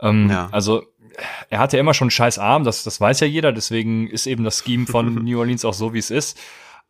Ähm, 0.00 0.28
Ja. 0.30 0.48
Also, 0.52 0.82
er 1.50 1.58
hatte 1.58 1.76
immer 1.78 1.94
schon 1.94 2.06
einen 2.06 2.10
scheiß 2.10 2.38
Arm, 2.38 2.64
das, 2.64 2.84
das 2.84 3.00
weiß 3.00 3.20
ja 3.20 3.26
jeder, 3.26 3.52
deswegen 3.52 4.08
ist 4.08 4.26
eben 4.26 4.44
das 4.44 4.62
Scheme 4.64 4.86
von 4.86 5.14
New 5.24 5.38
Orleans 5.38 5.64
auch 5.64 5.74
so, 5.74 5.92
wie 5.92 5.98
es 5.98 6.10
ist. 6.10 6.38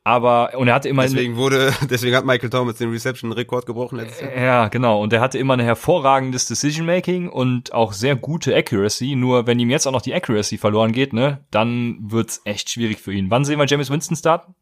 Aber, 0.04 0.54
und 0.56 0.66
er 0.66 0.74
hatte 0.74 0.88
immer 0.88 1.02
Deswegen 1.02 1.36
wurde, 1.36 1.72
deswegen 1.90 2.16
hat 2.16 2.24
Michael 2.24 2.50
Thomas 2.50 2.76
den 2.76 2.90
Reception-Rekord 2.90 3.66
gebrochen 3.66 3.98
letztes 3.98 4.20
Jahr. 4.20 4.36
Ja, 4.36 4.68
genau. 4.68 5.00
Und 5.00 5.12
er 5.12 5.20
hatte 5.20 5.38
immer 5.38 5.54
ein 5.54 5.60
hervorragendes 5.60 6.46
Decision-Making 6.46 7.28
und 7.28 7.72
auch 7.72 7.92
sehr 7.92 8.16
gute 8.16 8.54
Accuracy. 8.56 9.14
Nur 9.14 9.46
wenn 9.46 9.60
ihm 9.60 9.70
jetzt 9.70 9.86
auch 9.86 9.92
noch 9.92 10.02
die 10.02 10.12
Accuracy 10.12 10.58
verloren 10.58 10.90
geht, 10.90 11.12
ne, 11.12 11.44
dann 11.52 11.98
wird's 12.00 12.40
echt 12.44 12.70
schwierig 12.70 12.98
für 12.98 13.12
ihn. 13.12 13.30
Wann 13.30 13.44
sehen 13.44 13.60
wir 13.60 13.66
James 13.66 13.90
Winston 13.90 14.16
starten? 14.16 14.56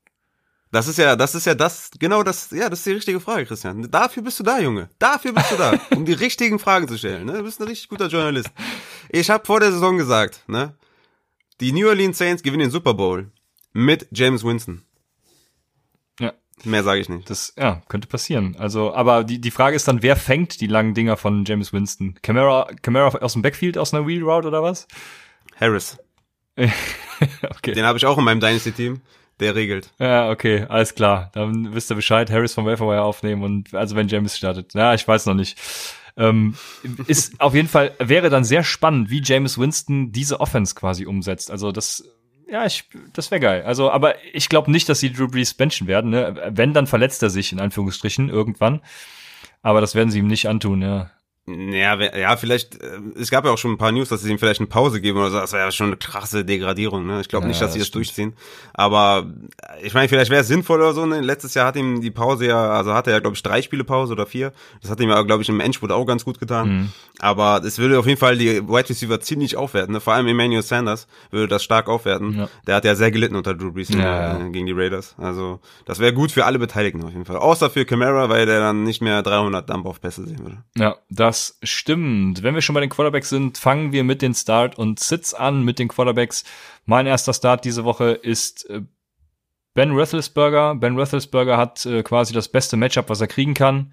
Das 0.72 0.86
ist 0.86 0.98
ja, 0.98 1.16
das 1.16 1.34
ist 1.34 1.46
ja 1.46 1.54
das, 1.54 1.90
genau 1.98 2.22
das, 2.22 2.50
ja, 2.52 2.68
das 2.68 2.80
ist 2.80 2.86
die 2.86 2.92
richtige 2.92 3.20
Frage, 3.20 3.44
Christian. 3.44 3.90
Dafür 3.90 4.22
bist 4.22 4.38
du 4.38 4.44
da, 4.44 4.60
Junge. 4.60 4.88
Dafür 5.00 5.32
bist 5.32 5.50
du 5.50 5.56
da, 5.56 5.74
um 5.96 6.04
die 6.04 6.12
richtigen 6.12 6.60
Fragen 6.60 6.86
zu 6.86 6.96
stellen. 6.96 7.26
Ne? 7.26 7.38
Du 7.38 7.42
bist 7.42 7.60
ein 7.60 7.66
richtig 7.66 7.88
guter 7.88 8.06
Journalist. 8.06 8.50
Ich 9.08 9.30
habe 9.30 9.44
vor 9.44 9.58
der 9.58 9.72
Saison 9.72 9.96
gesagt, 9.96 10.44
ne, 10.46 10.76
die 11.60 11.72
New 11.72 11.88
Orleans 11.88 12.18
Saints 12.18 12.42
gewinnen 12.42 12.60
den 12.60 12.70
Super 12.70 12.94
Bowl 12.94 13.32
mit 13.72 14.06
James 14.12 14.44
Winston. 14.44 14.82
Ja. 16.20 16.34
Mehr 16.62 16.84
sage 16.84 17.00
ich 17.00 17.08
nicht. 17.08 17.28
Das, 17.28 17.52
ja, 17.58 17.82
könnte 17.88 18.06
passieren. 18.06 18.54
Also, 18.56 18.94
aber 18.94 19.24
die, 19.24 19.40
die 19.40 19.50
Frage 19.50 19.74
ist 19.74 19.88
dann, 19.88 20.02
wer 20.02 20.14
fängt 20.14 20.60
die 20.60 20.68
langen 20.68 20.94
Dinger 20.94 21.16
von 21.16 21.44
James 21.44 21.72
Winston? 21.72 22.14
Camara, 22.22 22.70
Camara 22.80 23.18
aus 23.18 23.32
dem 23.32 23.42
Backfield, 23.42 23.76
aus 23.76 23.92
einer 23.92 24.06
Wheel 24.06 24.22
Route 24.22 24.46
oder 24.46 24.62
was? 24.62 24.86
Harris. 25.60 25.98
okay. 26.56 27.72
Den 27.72 27.84
habe 27.84 27.98
ich 27.98 28.06
auch 28.06 28.18
in 28.18 28.24
meinem 28.24 28.40
Dynasty-Team. 28.40 29.00
Der 29.40 29.54
regelt. 29.54 29.90
Ja, 29.98 30.30
okay, 30.30 30.66
alles 30.68 30.94
klar. 30.94 31.30
Dann 31.32 31.74
wisst 31.74 31.90
ihr 31.90 31.94
Bescheid, 31.94 32.30
Harris 32.30 32.54
vom 32.54 32.66
Waferwire 32.66 33.02
aufnehmen 33.02 33.42
und 33.42 33.74
also 33.74 33.96
wenn 33.96 34.06
James 34.06 34.36
startet. 34.36 34.74
Ja, 34.74 34.94
ich 34.94 35.08
weiß 35.08 35.26
noch 35.26 35.34
nicht. 35.34 35.58
Ähm, 36.16 36.54
ist 37.06 37.40
auf 37.40 37.54
jeden 37.54 37.68
Fall, 37.68 37.92
wäre 37.98 38.28
dann 38.28 38.44
sehr 38.44 38.62
spannend, 38.62 39.10
wie 39.10 39.22
James 39.22 39.58
Winston 39.58 40.12
diese 40.12 40.40
Offense 40.40 40.74
quasi 40.74 41.06
umsetzt. 41.06 41.50
Also 41.50 41.72
das, 41.72 42.04
ja, 42.48 42.66
ich, 42.66 42.84
das 43.14 43.30
wäre 43.30 43.40
geil. 43.40 43.62
Also, 43.62 43.90
aber 43.90 44.14
ich 44.34 44.50
glaube 44.50 44.70
nicht, 44.70 44.88
dass 44.90 45.00
sie 45.00 45.12
Drew 45.12 45.28
Brees 45.28 45.54
benchen 45.54 45.86
werden. 45.86 46.10
Ne? 46.10 46.50
Wenn, 46.52 46.74
dann 46.74 46.86
verletzt 46.86 47.22
er 47.22 47.30
sich 47.30 47.52
in 47.52 47.60
Anführungsstrichen 47.60 48.28
irgendwann. 48.28 48.82
Aber 49.62 49.80
das 49.80 49.94
werden 49.94 50.10
sie 50.10 50.18
ihm 50.18 50.26
nicht 50.26 50.48
antun, 50.48 50.82
ja. 50.82 51.10
Ja, 51.72 51.98
wer- 51.98 52.18
ja, 52.18 52.36
vielleicht, 52.36 52.76
äh, 52.82 52.98
es 53.18 53.30
gab 53.30 53.44
ja 53.44 53.50
auch 53.50 53.58
schon 53.58 53.72
ein 53.72 53.78
paar 53.78 53.92
News, 53.92 54.08
dass 54.08 54.22
sie 54.22 54.30
ihm 54.30 54.38
vielleicht 54.38 54.60
eine 54.60 54.66
Pause 54.68 55.00
geben 55.00 55.18
oder 55.18 55.30
so. 55.30 55.38
Das 55.38 55.52
wäre 55.52 55.64
ja 55.64 55.70
schon 55.72 55.88
eine 55.88 55.96
krasse 55.96 56.44
Degradierung, 56.44 57.06
ne? 57.06 57.20
Ich 57.20 57.28
glaube 57.28 57.44
Ja, 57.44 57.48
nicht, 57.48 57.60
dass 57.60 57.72
sie 57.72 57.78
das 57.78 57.88
das 57.88 57.92
durchziehen. 57.92 58.34
Aber 58.74 59.26
äh, 59.80 59.86
ich 59.86 59.94
meine, 59.94 60.08
vielleicht 60.08 60.30
wäre 60.30 60.42
es 60.42 60.48
sinnvoll 60.48 60.80
oder 60.80 60.92
so, 60.92 61.06
ne? 61.06 61.20
Letztes 61.20 61.54
Jahr 61.54 61.66
hat 61.66 61.76
ihm 61.76 62.00
die 62.00 62.10
Pause 62.10 62.46
ja, 62.46 62.70
also 62.70 62.92
hatte 62.94 63.10
er, 63.10 63.20
glaube 63.20 63.36
ich, 63.36 63.42
drei 63.42 63.62
Spiele 63.62 63.84
Pause 63.84 64.12
oder 64.12 64.26
vier. 64.26 64.52
Das 64.82 64.90
hat 64.90 65.00
ihm 65.00 65.08
ja, 65.10 65.20
glaube 65.22 65.42
ich, 65.42 65.48
im 65.48 65.60
Endspurt 65.60 65.92
auch 65.92 66.04
ganz 66.04 66.24
gut 66.24 66.38
getan. 66.38 66.68
Mhm. 66.68 66.88
Aber 67.20 67.62
es 67.64 67.78
würde 67.78 67.98
auf 67.98 68.06
jeden 68.06 68.18
Fall 68.18 68.36
die 68.38 68.66
Wide 68.68 68.88
Receiver 68.88 69.20
ziemlich 69.20 69.56
aufwerten, 69.56 69.92
ne? 69.92 70.00
Vor 70.00 70.14
allem 70.14 70.26
Emmanuel 70.26 70.62
Sanders 70.62 71.06
würde 71.30 71.48
das 71.48 71.62
stark 71.64 71.88
aufwerten. 71.88 72.38
Ja. 72.38 72.48
Der 72.66 72.74
hat 72.76 72.84
ja 72.84 72.94
sehr 72.94 73.10
gelitten 73.10 73.36
unter 73.36 73.54
Drew 73.54 73.72
Brees 73.72 73.88
Ja, 73.90 73.98
ja. 74.38 74.46
äh, 74.46 74.50
gegen 74.50 74.66
die 74.66 74.72
Raiders. 74.72 75.14
Also, 75.18 75.60
das 75.86 75.98
wäre 75.98 76.12
gut 76.12 76.32
für 76.32 76.44
alle 76.44 76.58
Beteiligten 76.58 77.02
auf 77.04 77.10
jeden 77.12 77.24
Fall. 77.24 77.36
Außer 77.36 77.70
für 77.70 77.84
Camara, 77.84 78.28
weil 78.28 78.46
der 78.46 78.60
dann 78.60 78.84
nicht 78.84 79.00
mehr 79.02 79.22
300 79.22 79.68
Dump-Off-Pässe 79.68 80.26
sehen 80.26 80.40
würde. 80.40 80.58
Ja, 80.76 80.96
das 81.10 81.39
stimmt. 81.62 82.42
Wenn 82.42 82.54
wir 82.54 82.62
schon 82.62 82.74
bei 82.74 82.80
den 82.80 82.90
Quarterbacks 82.90 83.28
sind, 83.28 83.58
fangen 83.58 83.92
wir 83.92 84.04
mit 84.04 84.22
den 84.22 84.34
Start 84.34 84.78
und 84.78 85.00
Sits 85.00 85.34
an 85.34 85.64
mit 85.64 85.78
den 85.78 85.88
Quarterbacks. 85.88 86.44
Mein 86.86 87.06
erster 87.06 87.34
Start 87.34 87.64
diese 87.64 87.84
Woche 87.84 88.10
ist 88.10 88.68
äh, 88.70 88.82
Ben 89.74 89.92
Roethlisberger. 89.92 90.74
Ben 90.74 90.96
Roethlisberger 90.96 91.56
hat 91.56 91.86
äh, 91.86 92.02
quasi 92.02 92.34
das 92.34 92.48
beste 92.48 92.76
Matchup, 92.76 93.08
was 93.08 93.20
er 93.20 93.28
kriegen 93.28 93.54
kann. 93.54 93.92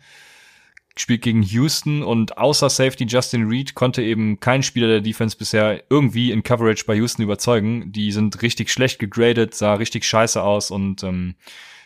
Spielt 0.95 1.21
gegen 1.21 1.43
Houston 1.43 2.01
und 2.01 2.39
außer 2.39 2.69
Safety 2.69 3.05
Justin 3.05 3.47
Reed 3.47 3.75
konnte 3.75 4.01
eben 4.01 4.39
kein 4.39 4.63
Spieler 4.63 4.87
der 4.87 5.01
Defense 5.01 5.37
bisher 5.37 5.83
irgendwie 5.91 6.31
in 6.31 6.41
Coverage 6.41 6.85
bei 6.87 6.95
Houston 6.95 7.21
überzeugen. 7.21 7.91
Die 7.91 8.11
sind 8.11 8.41
richtig 8.41 8.71
schlecht 8.71 8.97
gegradet, 8.97 9.53
sah 9.53 9.75
richtig 9.75 10.05
scheiße 10.05 10.41
aus 10.41 10.71
und 10.71 11.03
ähm, 11.03 11.35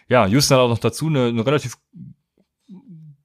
ja, 0.08 0.26
Houston 0.28 0.56
hat 0.56 0.64
auch 0.64 0.70
noch 0.70 0.80
dazu 0.80 1.08
eine, 1.08 1.28
eine 1.28 1.46
relativ 1.46 1.78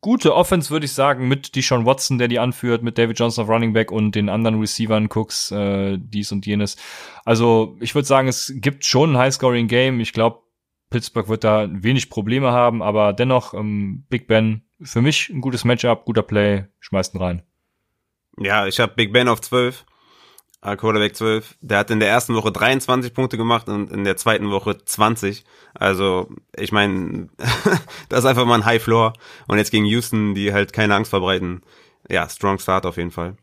gute 0.06 0.36
Offense, 0.36 0.70
würde 0.70 0.86
ich 0.86 0.92
sagen, 0.92 1.26
mit 1.26 1.56
Deshaun 1.56 1.84
Watson, 1.84 2.18
der 2.18 2.28
die 2.28 2.38
anführt, 2.38 2.80
mit 2.80 2.96
David 2.96 3.18
Johnson 3.18 3.42
auf 3.42 3.50
Running 3.50 3.72
Back 3.72 3.90
und 3.90 4.14
den 4.14 4.28
anderen 4.28 4.60
Receivern, 4.60 5.08
Cooks, 5.12 5.50
äh, 5.50 5.98
dies 5.98 6.30
und 6.30 6.46
jenes. 6.46 6.76
Also 7.24 7.76
ich 7.80 7.92
würde 7.96 8.06
sagen, 8.06 8.28
es 8.28 8.52
gibt 8.54 8.84
schon 8.84 9.14
ein 9.14 9.18
High-Scoring-Game. 9.18 9.98
Ich 9.98 10.12
glaube, 10.12 10.44
Pittsburgh 10.90 11.28
wird 11.28 11.42
da 11.42 11.66
wenig 11.68 12.08
Probleme 12.08 12.52
haben, 12.52 12.84
aber 12.84 13.14
dennoch, 13.14 13.52
ähm, 13.52 14.04
Big 14.08 14.28
Ben, 14.28 14.62
für 14.80 15.02
mich 15.02 15.28
ein 15.28 15.40
gutes 15.40 15.64
Matchup, 15.64 16.04
guter 16.04 16.22
Play, 16.22 16.66
schmeißt 16.78 17.16
ihn 17.16 17.20
rein. 17.20 17.42
Ja, 18.38 18.64
ich 18.68 18.78
habe 18.78 18.94
Big 18.94 19.12
Ben 19.12 19.26
auf 19.26 19.40
12, 19.40 19.80
äh, 19.80 19.84
Quarterback 20.74 21.14
12. 21.14 21.56
Der 21.60 21.78
hat 21.78 21.90
in 21.90 22.00
der 22.00 22.08
ersten 22.08 22.34
Woche 22.34 22.50
23 22.50 23.14
Punkte 23.14 23.36
gemacht 23.36 23.68
und 23.68 23.92
in 23.92 24.02
der 24.02 24.16
zweiten 24.16 24.50
Woche 24.50 24.76
20. 24.84 25.44
Also, 25.74 26.28
ich 26.56 26.72
meine, 26.72 27.28
das 28.08 28.20
ist 28.20 28.24
einfach 28.24 28.46
mal 28.46 28.56
ein 28.56 28.64
High 28.64 28.82
Floor. 28.82 29.12
Und 29.46 29.58
jetzt 29.58 29.70
gegen 29.70 29.84
Houston, 29.84 30.34
die 30.34 30.52
halt 30.52 30.72
keine 30.72 30.94
Angst 30.94 31.10
verbreiten. 31.10 31.62
Ja, 32.10 32.28
strong 32.28 32.58
Start 32.58 32.86
auf 32.86 32.96
jeden 32.96 33.12
Fall. 33.12 33.36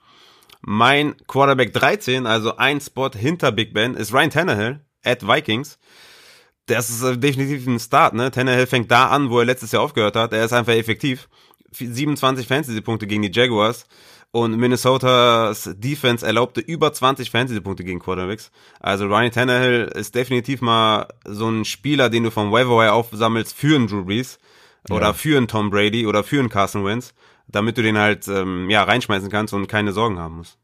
Mein 0.61 1.15
Quarterback 1.27 1.73
13, 1.73 2.25
also 2.25 2.57
ein 2.57 2.81
Spot 2.81 3.11
hinter 3.11 3.51
Big 3.51 3.73
Ben, 3.73 3.95
ist 3.95 4.13
Ryan 4.13 4.29
Tannehill 4.29 4.79
at 5.03 5.27
Vikings. 5.27 5.77
Das 6.65 6.89
ist 6.89 7.03
äh, 7.03 7.17
definitiv 7.17 7.67
ein 7.67 7.79
Start, 7.79 8.13
ne? 8.13 8.31
Tannehill 8.31 8.67
fängt 8.67 8.89
da 8.89 9.07
an, 9.07 9.29
wo 9.29 9.39
er 9.39 9.45
letztes 9.45 9.73
Jahr 9.73 9.81
aufgehört 9.81 10.15
hat. 10.15 10.33
Er 10.33 10.45
ist 10.45 10.53
einfach 10.53 10.73
effektiv. 10.73 11.27
27 11.71 12.47
Fantasy-Punkte 12.47 13.07
gegen 13.07 13.23
die 13.23 13.31
Jaguars. 13.31 13.85
Und 14.35 14.57
Minnesotas 14.57 15.69
Defense 15.75 16.25
erlaubte 16.25 16.59
über 16.59 16.91
20 16.91 17.29
Fantasy-Punkte 17.29 17.83
gegen 17.83 17.99
Quarterbacks. 17.99 18.49
Also 18.79 19.05
Ryan 19.05 19.31
Tannehill 19.31 19.91
ist 19.93 20.15
definitiv 20.15 20.59
mal 20.61 21.07
so 21.23 21.47
ein 21.49 21.65
Spieler, 21.65 22.09
den 22.09 22.23
du 22.23 22.31
vom 22.31 22.51
Waiver 22.51 22.91
aufsammelst 22.93 23.55
für 23.55 23.75
einen 23.75 23.85
Drew 23.85 24.03
Brees 24.03 24.39
oder 24.89 25.07
Ja. 25.07 25.13
für 25.13 25.37
einen 25.37 25.47
Tom 25.47 25.69
Brady 25.69 26.07
oder 26.07 26.23
für 26.23 26.39
einen 26.39 26.49
Carson 26.49 26.83
Wentz, 26.83 27.13
damit 27.47 27.77
du 27.77 27.83
den 27.83 27.99
halt 27.99 28.27
ähm, 28.27 28.71
ja 28.71 28.81
reinschmeißen 28.83 29.29
kannst 29.29 29.53
und 29.53 29.67
keine 29.67 29.91
Sorgen 29.93 30.17
haben 30.17 30.37
musst. 30.37 30.57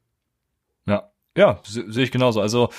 Ja, 0.87 1.11
ja, 1.37 1.59
se- 1.63 1.91
sehe 1.91 2.05
ich 2.05 2.11
genauso. 2.11 2.41
Also 2.41 2.69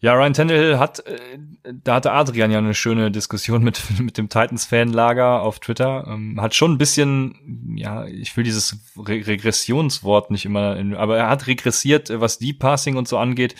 ja, 0.00 0.12
Ryan 0.12 0.34
Tannehill 0.34 0.78
hat, 0.78 1.00
äh, 1.06 1.38
da 1.82 1.94
hatte 1.94 2.12
Adrian 2.12 2.50
ja 2.50 2.58
eine 2.58 2.74
schöne 2.74 3.10
Diskussion 3.10 3.64
mit 3.64 3.82
mit 4.00 4.18
dem 4.18 4.28
Titans-Fanlager 4.28 5.40
auf 5.40 5.58
Twitter. 5.58 6.06
Ähm, 6.06 6.40
hat 6.40 6.54
schon 6.54 6.72
ein 6.72 6.78
bisschen, 6.78 7.74
ja, 7.76 8.04
ich 8.06 8.36
will 8.36 8.44
dieses 8.44 8.78
Re 8.96 9.26
Regressionswort 9.26 10.30
nicht 10.30 10.44
immer, 10.44 10.76
in, 10.76 10.94
aber 10.94 11.16
er 11.16 11.30
hat 11.30 11.46
regressiert, 11.46 12.10
äh, 12.10 12.20
was 12.20 12.38
Deep 12.38 12.58
Passing 12.58 12.96
und 12.96 13.08
so 13.08 13.16
angeht. 13.16 13.54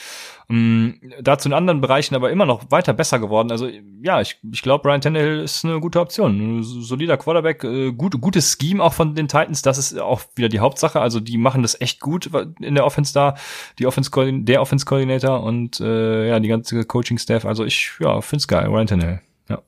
Ähm, 0.48 1.00
dazu 1.20 1.48
in 1.48 1.54
anderen 1.54 1.80
Bereichen 1.80 2.14
aber 2.14 2.30
immer 2.30 2.46
noch 2.46 2.70
weiter 2.70 2.92
besser 2.92 3.18
geworden. 3.18 3.50
Also 3.50 3.68
ja, 4.02 4.20
ich, 4.20 4.38
ich 4.52 4.62
glaube, 4.62 4.88
Ryan 4.88 5.00
Tannehill 5.00 5.40
ist 5.40 5.64
eine 5.64 5.80
gute 5.80 6.00
Option. 6.00 6.58
Ein 6.58 6.62
solider 6.62 7.16
Quarterback, 7.16 7.64
äh, 7.64 7.92
gut, 7.92 8.20
gutes 8.20 8.56
Scheme 8.60 8.82
auch 8.82 8.92
von 8.92 9.16
den 9.16 9.26
Titans. 9.26 9.62
Das 9.62 9.76
ist 9.76 9.98
auch 9.98 10.22
wieder 10.36 10.48
die 10.48 10.60
Hauptsache. 10.60 11.00
Also 11.00 11.18
die 11.18 11.36
machen 11.36 11.62
das 11.62 11.80
echt 11.80 12.00
gut 12.00 12.30
in 12.60 12.76
der 12.76 12.84
Offense 12.86 13.12
da. 13.12 13.34
Die 13.80 13.86
Offense 13.86 14.10
der 14.44 14.62
Offense 14.62 14.86
Coordinator 14.86 15.42
und 15.42 15.80
äh, 15.80 16.28
ja 16.28 16.38
die 16.38 16.48
ganze 16.48 16.84
Coaching 16.84 17.18
Staff. 17.18 17.44
Also 17.44 17.64
ich 17.64 17.92
ja 17.98 18.20
find's 18.20 18.46
geil, 18.46 18.66
Ryan 18.66 18.86
Tannehill. 18.86 19.20
Ja. 19.48 19.62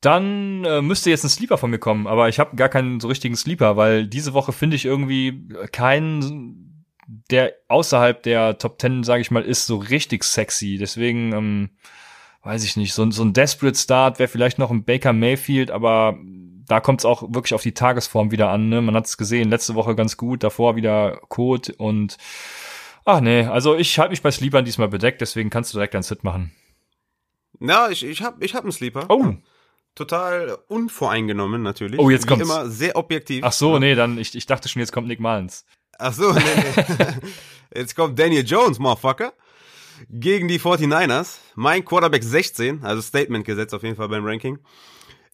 Dann 0.00 0.64
äh, 0.64 0.80
müsste 0.80 1.10
jetzt 1.10 1.24
ein 1.24 1.30
Sleeper 1.30 1.58
von 1.58 1.70
mir 1.70 1.78
kommen, 1.78 2.06
aber 2.06 2.30
ich 2.30 2.38
habe 2.38 2.56
gar 2.56 2.70
keinen 2.70 3.00
so 3.00 3.08
richtigen 3.08 3.36
Sleeper, 3.36 3.76
weil 3.76 4.06
diese 4.06 4.32
Woche 4.32 4.52
finde 4.52 4.76
ich 4.76 4.86
irgendwie 4.86 5.46
keinen, 5.72 6.73
der 7.06 7.54
außerhalb 7.68 8.22
der 8.22 8.58
Top 8.58 8.80
10, 8.80 9.02
sage 9.04 9.20
ich 9.20 9.30
mal, 9.30 9.42
ist 9.42 9.66
so 9.66 9.76
richtig 9.76 10.24
sexy. 10.24 10.76
Deswegen 10.78 11.32
ähm, 11.32 11.70
weiß 12.42 12.64
ich 12.64 12.76
nicht, 12.76 12.92
so, 12.94 13.02
ein- 13.02 13.12
so 13.12 13.22
ein 13.24 13.32
Desperate 13.32 13.76
Start 13.78 14.18
wäre 14.18 14.28
vielleicht 14.28 14.58
noch 14.58 14.70
ein 14.70 14.84
Baker 14.84 15.12
Mayfield, 15.12 15.70
aber 15.70 16.18
da 16.66 16.80
kommt 16.80 17.00
es 17.00 17.04
auch 17.04 17.22
wirklich 17.34 17.54
auf 17.54 17.62
die 17.62 17.74
Tagesform 17.74 18.30
wieder 18.30 18.48
an. 18.48 18.68
Ne? 18.68 18.80
Man 18.80 18.94
hat 18.94 19.06
es 19.06 19.16
gesehen, 19.18 19.50
letzte 19.50 19.74
Woche 19.74 19.94
ganz 19.94 20.16
gut, 20.16 20.42
davor 20.42 20.76
wieder 20.76 21.20
Code 21.28 21.74
und 21.76 22.16
ach 23.04 23.20
nee, 23.20 23.44
also 23.44 23.76
ich 23.76 23.98
halte 23.98 24.10
mich 24.12 24.22
bei 24.22 24.30
Sleepern 24.30 24.64
diesmal 24.64 24.88
bedeckt, 24.88 25.20
deswegen 25.20 25.50
kannst 25.50 25.72
du 25.72 25.76
direkt 25.78 25.94
ein 25.94 26.02
Sit 26.02 26.24
machen. 26.24 26.52
Ja, 27.60 27.88
ich, 27.90 28.04
ich 28.04 28.22
hab, 28.22 28.42
ich 28.42 28.54
hab 28.54 28.62
einen 28.64 28.72
Sleeper. 28.72 29.06
Oh. 29.10 29.34
Total 29.94 30.58
unvoreingenommen 30.68 31.62
natürlich. 31.62 32.00
Oh, 32.00 32.10
jetzt 32.10 32.24
Wie 32.24 32.28
kommt's. 32.28 32.44
immer 32.44 32.68
sehr 32.68 32.96
objektiv. 32.96 33.44
Ach 33.44 33.52
so, 33.52 33.74
Ja. 33.74 33.78
nee, 33.78 33.94
dann 33.94 34.18
ich, 34.18 34.34
ich 34.34 34.46
dachte 34.46 34.68
schon, 34.68 34.80
jetzt 34.80 34.90
kommt 34.92 35.06
Nick 35.06 35.20
Mullins. 35.20 35.64
Ach 35.98 36.12
so, 36.12 36.32
nee, 36.32 36.40
nee. 36.40 37.28
Jetzt 37.74 37.96
kommt 37.96 38.18
Daniel 38.18 38.44
Jones, 38.44 38.78
Motherfucker. 38.78 39.32
Gegen 40.10 40.48
die 40.48 40.60
49ers. 40.60 41.38
Mein 41.54 41.84
Quarterback 41.84 42.22
16, 42.22 42.84
also 42.84 43.00
Statement 43.00 43.44
gesetzt 43.44 43.74
auf 43.74 43.82
jeden 43.82 43.96
Fall 43.96 44.08
beim 44.08 44.24
Ranking. 44.24 44.58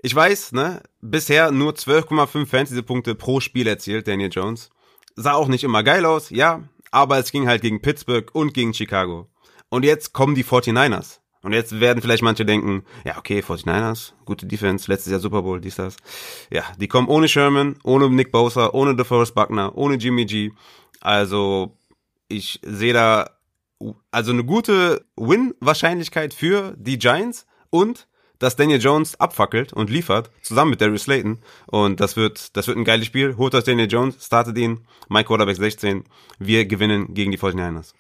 Ich 0.03 0.15
weiß, 0.15 0.53
ne, 0.53 0.83
bisher 1.01 1.51
nur 1.51 1.73
12,5 1.73 2.47
Fantasy-Punkte 2.47 3.15
pro 3.15 3.41
Spiel 3.41 3.67
erzielt, 3.67 4.09
Daniel 4.09 4.31
Jones. 4.33 4.71
Sah 5.17 5.35
auch 5.35 5.49
nicht 5.49 5.65
immer 5.65 5.83
geil 5.83 6.07
aus, 6.07 6.31
ja, 6.31 6.63
aber 6.91 7.19
es 7.19 7.33
ging 7.33 7.47
halt 7.47 7.63
gegen 7.63 7.83
Pittsburgh 7.83 8.31
und 8.35 8.55
gegen 8.55 8.73
Chicago. 8.73 9.29
Und 9.69 9.85
jetzt 9.85 10.13
kommen 10.13 10.35
die 10.35 10.45
49ers. 10.45 11.21
Und 11.43 11.53
jetzt 11.55 11.81
werden 11.81 12.03
vielleicht 12.03 12.23
manche 12.23 12.45
denken, 12.45 12.85
ja, 13.05 13.17
okay, 13.17 13.41
49ers, 13.41 14.13
gute 14.27 14.47
Defense, 14.47 14.91
letztes 14.91 15.11
Jahr 15.11 15.21
Super 15.21 15.43
Bowl, 15.43 15.61
dies, 15.61 15.77
das. 15.77 15.97
Ja, 16.51 16.65
die 16.79 16.89
kommen 16.89 17.09
ohne 17.09 17.29
Sherman, 17.29 17.77
ohne 17.83 18.11
Nick 18.11 18.31
Bosa, 18.31 18.71
ohne 18.73 18.95
DeForest 18.95 19.35
Buckner, 19.35 19.77
ohne 19.77 19.95
Jimmy 19.95 20.27
G. 20.27 20.53
Also, 21.01 21.77
ich 22.29 22.61
sehe 22.63 22.93
da 22.93 23.31
also 24.11 24.33
eine 24.33 24.45
gute 24.45 25.07
Win-Wahrscheinlichkeit 25.17 26.35
für 26.35 26.75
die 26.77 26.99
Giants 26.99 27.47
und 27.71 28.07
dass 28.41 28.57
Daniel 28.57 28.81
Jones 28.81 29.21
abfackelt 29.21 29.73
und 29.73 29.89
liefert, 29.89 30.31
zusammen 30.43 30.73
mit 30.73 30.81
Darius 30.81 31.05
Slayton. 31.05 31.39
Und 31.67 32.01
das 32.01 32.17
wird, 32.17 32.57
das 32.57 32.67
wird 32.67 32.77
ein 32.77 32.85
geiles 32.85 33.07
Spiel. 33.07 33.37
Holt 33.37 33.55
euch 33.55 33.65
Daniel 33.65 33.89
Jones, 33.89 34.25
startet 34.25 34.59
ihn, 34.59 34.81
Mike 35.09 35.29
Quarterback 35.29 35.57
16. 35.57 36.05
Wir 36.41 36.65
gewinnen 36.67 37.15
gegen 37.15 37.31
die 37.31 37.39
49ers. 37.39 37.93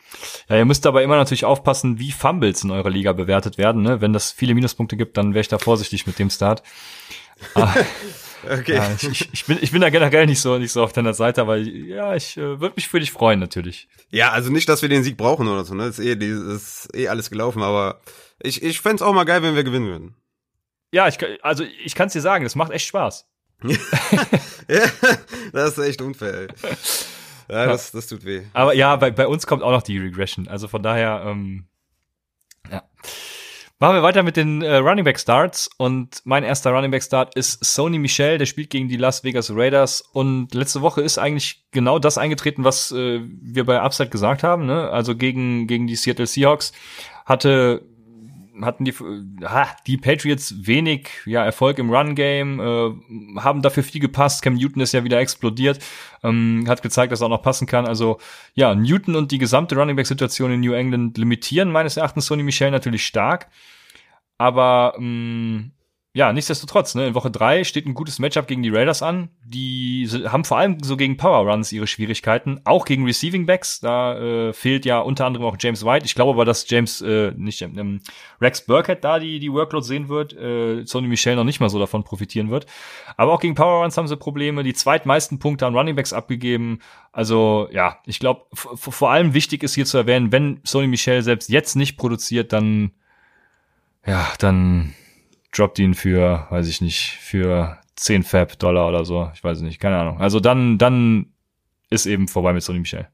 Ja, 0.48 0.56
ihr 0.56 0.64
müsst 0.64 0.86
aber 0.86 1.04
immer 1.04 1.16
natürlich 1.16 1.44
aufpassen, 1.44 2.00
wie 2.00 2.10
Fumbles 2.10 2.64
in 2.64 2.72
eurer 2.72 2.90
Liga 2.90 3.12
bewertet 3.12 3.58
werden. 3.58 3.82
Ne? 3.82 4.00
Wenn 4.00 4.12
das 4.12 4.32
viele 4.32 4.54
Minuspunkte 4.54 4.96
gibt, 4.96 5.16
dann 5.16 5.34
wäre 5.34 5.42
ich 5.42 5.48
da 5.48 5.58
vorsichtig 5.58 6.06
mit 6.06 6.18
dem 6.18 6.30
Start. 6.30 6.62
Ah, 7.54 7.74
Okay. 8.48 8.74
ja, 8.74 8.90
ich, 8.96 9.28
ich, 9.32 9.44
bin, 9.44 9.58
ich 9.60 9.70
bin 9.70 9.80
da 9.80 9.90
generell 9.90 10.26
nicht 10.26 10.40
so 10.40 10.58
nicht 10.58 10.72
so 10.72 10.82
auf 10.82 10.92
deiner 10.92 11.14
Seite, 11.14 11.42
aber 11.42 11.56
ja, 11.56 12.14
ich 12.14 12.36
äh, 12.36 12.60
würde 12.60 12.74
mich 12.76 12.88
für 12.88 13.00
dich 13.00 13.12
freuen 13.12 13.38
natürlich. 13.38 13.88
Ja, 14.10 14.30
also 14.30 14.50
nicht, 14.50 14.68
dass 14.68 14.82
wir 14.82 14.88
den 14.88 15.02
Sieg 15.02 15.16
brauchen 15.16 15.48
oder 15.48 15.64
so, 15.64 15.74
ne? 15.74 15.86
Das 15.86 15.98
ist 15.98 16.06
eh, 16.06 16.16
das 16.16 16.86
ist 16.86 16.94
eh 16.94 17.08
alles 17.08 17.30
gelaufen, 17.30 17.62
aber 17.62 18.00
ich, 18.42 18.62
ich 18.62 18.80
fänd's 18.80 19.02
auch 19.02 19.12
mal 19.12 19.24
geil, 19.24 19.42
wenn 19.42 19.54
wir 19.56 19.64
gewinnen 19.64 19.86
würden. 19.86 20.14
Ja, 20.92 21.08
ich, 21.08 21.18
also 21.42 21.64
ich 21.84 21.94
kann 21.94 22.08
es 22.08 22.12
dir 22.12 22.20
sagen, 22.20 22.44
das 22.44 22.54
macht 22.54 22.72
echt 22.72 22.86
Spaß. 22.86 23.26
Ja, 24.68 24.86
das 25.52 25.76
ist 25.76 25.84
echt 25.84 26.00
unfair, 26.00 26.42
ey. 26.42 26.48
Ja, 27.48 27.66
das, 27.66 27.90
das 27.90 28.06
tut 28.06 28.24
weh. 28.24 28.42
Aber 28.52 28.72
ja, 28.72 28.94
bei, 28.94 29.10
bei 29.10 29.26
uns 29.26 29.48
kommt 29.48 29.64
auch 29.64 29.72
noch 29.72 29.82
die 29.82 29.98
Regression. 29.98 30.46
Also 30.46 30.68
von 30.68 30.80
daher, 30.80 31.24
ähm, 31.26 31.64
ja. 32.70 32.84
Machen 33.80 33.96
wir 33.96 34.02
weiter 34.02 34.22
mit 34.22 34.36
den 34.36 34.60
äh, 34.60 34.76
Running 34.76 35.04
Back 35.04 35.18
Starts 35.18 35.70
und 35.78 36.20
mein 36.24 36.44
erster 36.44 36.70
Running 36.70 36.90
Back 36.90 37.02
Start 37.02 37.34
ist 37.34 37.64
Sony 37.64 37.98
Michel, 37.98 38.36
der 38.36 38.44
spielt 38.44 38.68
gegen 38.68 38.88
die 38.88 38.98
Las 38.98 39.24
Vegas 39.24 39.50
Raiders 39.52 40.02
und 40.02 40.52
letzte 40.54 40.82
Woche 40.82 41.00
ist 41.00 41.16
eigentlich 41.16 41.64
genau 41.70 41.98
das 41.98 42.18
eingetreten, 42.18 42.62
was 42.62 42.92
äh, 42.92 43.20
wir 43.22 43.64
bei 43.64 43.80
Upside 43.80 44.10
gesagt 44.10 44.42
haben, 44.42 44.66
ne? 44.66 44.90
Also 44.90 45.16
gegen 45.16 45.66
gegen 45.66 45.86
die 45.86 45.96
Seattle 45.96 46.26
Seahawks 46.26 46.72
hatte 47.24 47.82
hatten 48.64 48.84
die, 48.84 48.92
ha, 49.44 49.68
die 49.86 49.96
Patriots 49.96 50.66
wenig 50.66 51.08
ja, 51.26 51.44
Erfolg 51.44 51.78
im 51.78 51.90
Run-Game, 51.90 52.60
äh, 52.60 53.40
haben 53.40 53.62
dafür 53.62 53.82
viel 53.82 54.00
gepasst. 54.00 54.42
Cam 54.42 54.54
Newton 54.54 54.82
ist 54.82 54.92
ja 54.92 55.04
wieder 55.04 55.18
explodiert, 55.20 55.78
ähm, 56.22 56.64
hat 56.68 56.82
gezeigt, 56.82 57.12
dass 57.12 57.20
er 57.20 57.26
auch 57.26 57.30
noch 57.30 57.42
passen 57.42 57.66
kann. 57.66 57.86
Also 57.86 58.18
ja, 58.54 58.74
Newton 58.74 59.16
und 59.16 59.32
die 59.32 59.38
gesamte 59.38 59.76
Running 59.76 59.96
Back-Situation 59.96 60.52
in 60.52 60.60
New 60.60 60.72
England 60.72 61.18
limitieren 61.18 61.70
meines 61.70 61.96
Erachtens 61.96 62.26
Sony 62.26 62.42
Michel 62.42 62.70
natürlich 62.70 63.04
stark. 63.06 63.48
Aber 64.38 64.94
ähm, 64.98 65.72
ja, 66.12 66.32
nichtsdestotrotz, 66.32 66.96
ne, 66.96 67.06
in 67.06 67.14
Woche 67.14 67.30
drei 67.30 67.62
steht 67.62 67.86
ein 67.86 67.94
gutes 67.94 68.18
Matchup 68.18 68.48
gegen 68.48 68.64
die 68.64 68.68
Raiders 68.68 69.00
an. 69.00 69.28
Die 69.44 70.08
haben 70.26 70.44
vor 70.44 70.58
allem 70.58 70.82
so 70.82 70.96
gegen 70.96 71.16
Power 71.16 71.48
Runs 71.48 71.70
ihre 71.70 71.86
Schwierigkeiten, 71.86 72.60
auch 72.64 72.84
gegen 72.84 73.04
Receiving 73.04 73.46
Backs. 73.46 73.78
Da 73.78 74.18
äh, 74.18 74.52
fehlt 74.52 74.84
ja 74.84 74.98
unter 74.98 75.24
anderem 75.26 75.46
auch 75.46 75.56
James 75.60 75.84
White. 75.84 76.04
Ich 76.04 76.16
glaube 76.16 76.32
aber, 76.32 76.44
dass 76.44 76.68
James, 76.68 77.00
äh, 77.00 77.30
nicht 77.36 77.62
ähm, 77.62 78.00
Rex 78.40 78.62
Burkhead 78.62 79.04
da 79.04 79.20
die, 79.20 79.38
die 79.38 79.52
Workload 79.52 79.86
sehen 79.86 80.08
wird, 80.08 80.32
äh, 80.32 80.84
Sonny 80.84 81.06
Michel 81.06 81.36
noch 81.36 81.44
nicht 81.44 81.60
mal 81.60 81.70
so 81.70 81.78
davon 81.78 82.02
profitieren 82.02 82.50
wird. 82.50 82.66
Aber 83.16 83.32
auch 83.32 83.40
gegen 83.40 83.54
Power 83.54 83.82
Runs 83.82 83.96
haben 83.96 84.08
sie 84.08 84.16
Probleme. 84.16 84.64
Die 84.64 84.74
zweitmeisten 84.74 85.38
Punkte 85.38 85.68
an 85.68 85.76
Running 85.76 85.94
Backs 85.94 86.12
abgegeben. 86.12 86.80
Also 87.12 87.68
ja, 87.70 87.98
ich 88.04 88.18
glaube, 88.18 88.46
vor 88.52 89.10
allem 89.12 89.32
wichtig 89.32 89.62
ist 89.62 89.76
hier 89.76 89.86
zu 89.86 89.96
erwähnen, 89.96 90.32
wenn 90.32 90.60
Sonny 90.64 90.88
Michel 90.88 91.22
selbst 91.22 91.50
jetzt 91.50 91.76
nicht 91.76 91.96
produziert, 91.96 92.52
dann 92.52 92.90
ja, 94.04 94.26
dann 94.38 94.94
droppt 95.52 95.78
ihn 95.78 95.94
für, 95.94 96.46
weiß 96.50 96.68
ich 96.68 96.80
nicht, 96.80 97.18
für 97.20 97.78
10 97.96 98.22
Fab 98.22 98.58
Dollar 98.58 98.88
oder 98.88 99.04
so. 99.04 99.30
Ich 99.34 99.42
weiß 99.42 99.60
nicht, 99.60 99.80
keine 99.80 99.98
Ahnung. 99.98 100.20
Also 100.20 100.40
dann, 100.40 100.78
dann 100.78 101.32
ist 101.90 102.06
eben 102.06 102.28
vorbei 102.28 102.52
mit 102.52 102.62
Sonny 102.62 102.80
Michel. 102.80 103.08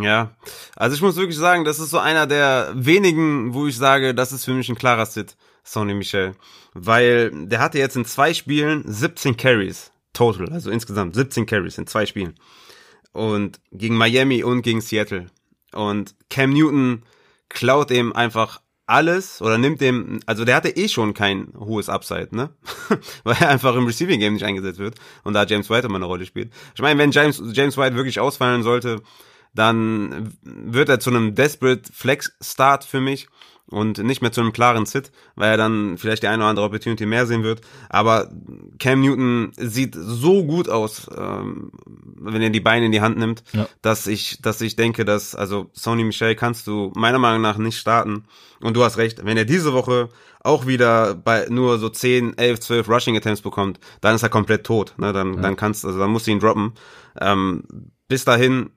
Ja, 0.00 0.34
also 0.76 0.96
ich 0.96 1.02
muss 1.02 1.16
wirklich 1.16 1.36
sagen, 1.36 1.64
das 1.64 1.78
ist 1.78 1.90
so 1.90 1.98
einer 1.98 2.26
der 2.26 2.72
wenigen, 2.74 3.52
wo 3.52 3.66
ich 3.66 3.76
sage, 3.76 4.14
das 4.14 4.32
ist 4.32 4.46
für 4.46 4.54
mich 4.54 4.68
ein 4.70 4.76
klarer 4.76 5.04
Sit, 5.04 5.36
Sonny 5.62 5.92
Michel. 5.92 6.34
Weil 6.72 7.30
der 7.46 7.60
hatte 7.60 7.78
jetzt 7.78 7.96
in 7.96 8.06
zwei 8.06 8.32
Spielen 8.32 8.82
17 8.86 9.36
Carries, 9.36 9.92
total, 10.14 10.50
also 10.50 10.70
insgesamt 10.70 11.14
17 11.14 11.44
Carries 11.44 11.76
in 11.76 11.86
zwei 11.86 12.06
Spielen. 12.06 12.34
Und 13.12 13.60
gegen 13.72 13.96
Miami 13.96 14.42
und 14.42 14.62
gegen 14.62 14.80
Seattle. 14.80 15.26
Und 15.72 16.14
Cam 16.30 16.52
Newton 16.52 17.04
klaut 17.48 17.90
ihm 17.90 18.12
einfach 18.12 18.60
alles 18.86 19.40
oder 19.40 19.58
nimmt 19.58 19.80
dem, 19.80 20.20
also 20.26 20.44
der 20.44 20.56
hatte 20.56 20.68
eh 20.70 20.88
schon 20.88 21.14
kein 21.14 21.52
hohes 21.58 21.88
Upside, 21.88 22.28
ne? 22.32 22.50
Weil 23.24 23.36
er 23.40 23.48
einfach 23.48 23.74
im 23.76 23.86
Receiving 23.86 24.20
Game 24.20 24.34
nicht 24.34 24.44
eingesetzt 24.44 24.78
wird 24.78 24.96
und 25.22 25.34
da 25.34 25.44
James 25.44 25.70
White 25.70 25.86
immer 25.86 25.96
eine 25.96 26.04
Rolle 26.04 26.26
spielt. 26.26 26.52
Ich 26.74 26.82
meine, 26.82 26.98
wenn 26.98 27.10
James, 27.10 27.42
James 27.52 27.76
White 27.76 27.96
wirklich 27.96 28.20
ausfallen 28.20 28.62
sollte, 28.62 29.00
dann 29.54 30.34
wird 30.42 30.88
er 30.88 31.00
zu 31.00 31.10
einem 31.10 31.34
Desperate 31.34 31.90
Flex 31.92 32.36
Start 32.40 32.84
für 32.84 33.00
mich 33.00 33.28
und 33.70 33.98
nicht 33.98 34.20
mehr 34.20 34.32
zu 34.32 34.40
einem 34.40 34.52
klaren 34.52 34.86
Sit, 34.86 35.10
weil 35.36 35.50
er 35.50 35.56
dann 35.56 35.96
vielleicht 35.96 36.22
die 36.22 36.28
eine 36.28 36.42
oder 36.42 36.50
andere 36.50 36.66
Opportunity 36.66 37.06
mehr 37.06 37.26
sehen 37.26 37.42
wird. 37.42 37.62
Aber 37.88 38.30
Cam 38.78 39.00
Newton 39.00 39.52
sieht 39.56 39.94
so 39.94 40.44
gut 40.44 40.68
aus, 40.68 41.08
ähm, 41.16 41.72
wenn 41.86 42.42
er 42.42 42.50
die 42.50 42.60
Beine 42.60 42.86
in 42.86 42.92
die 42.92 43.00
Hand 43.00 43.18
nimmt, 43.18 43.42
ja. 43.52 43.66
dass 43.82 44.06
ich, 44.06 44.40
dass 44.42 44.60
ich 44.60 44.76
denke, 44.76 45.04
dass 45.04 45.34
also 45.34 45.70
Sony 45.72 46.04
Michel 46.04 46.34
kannst 46.34 46.66
du 46.66 46.92
meiner 46.94 47.18
Meinung 47.18 47.42
nach 47.42 47.56
nicht 47.56 47.78
starten. 47.78 48.24
Und 48.60 48.76
du 48.76 48.84
hast 48.84 48.98
recht, 48.98 49.24
wenn 49.24 49.36
er 49.36 49.44
diese 49.44 49.72
Woche 49.72 50.08
auch 50.40 50.66
wieder 50.66 51.14
bei 51.14 51.46
nur 51.48 51.78
so 51.78 51.88
10, 51.88 52.36
11, 52.36 52.60
12 52.60 52.88
Rushing 52.88 53.16
Attempts 53.16 53.40
bekommt, 53.40 53.80
dann 54.00 54.14
ist 54.14 54.22
er 54.22 54.28
komplett 54.28 54.64
tot. 54.64 54.94
Ne? 54.98 55.12
Dann, 55.12 55.34
ja. 55.34 55.40
dann 55.40 55.56
kannst, 55.56 55.84
also 55.84 55.98
dann 55.98 56.10
musst 56.10 56.26
du 56.26 56.30
ihn 56.30 56.40
droppen. 56.40 56.74
Ähm, 57.20 57.64
bis 58.08 58.24
dahin 58.24 58.70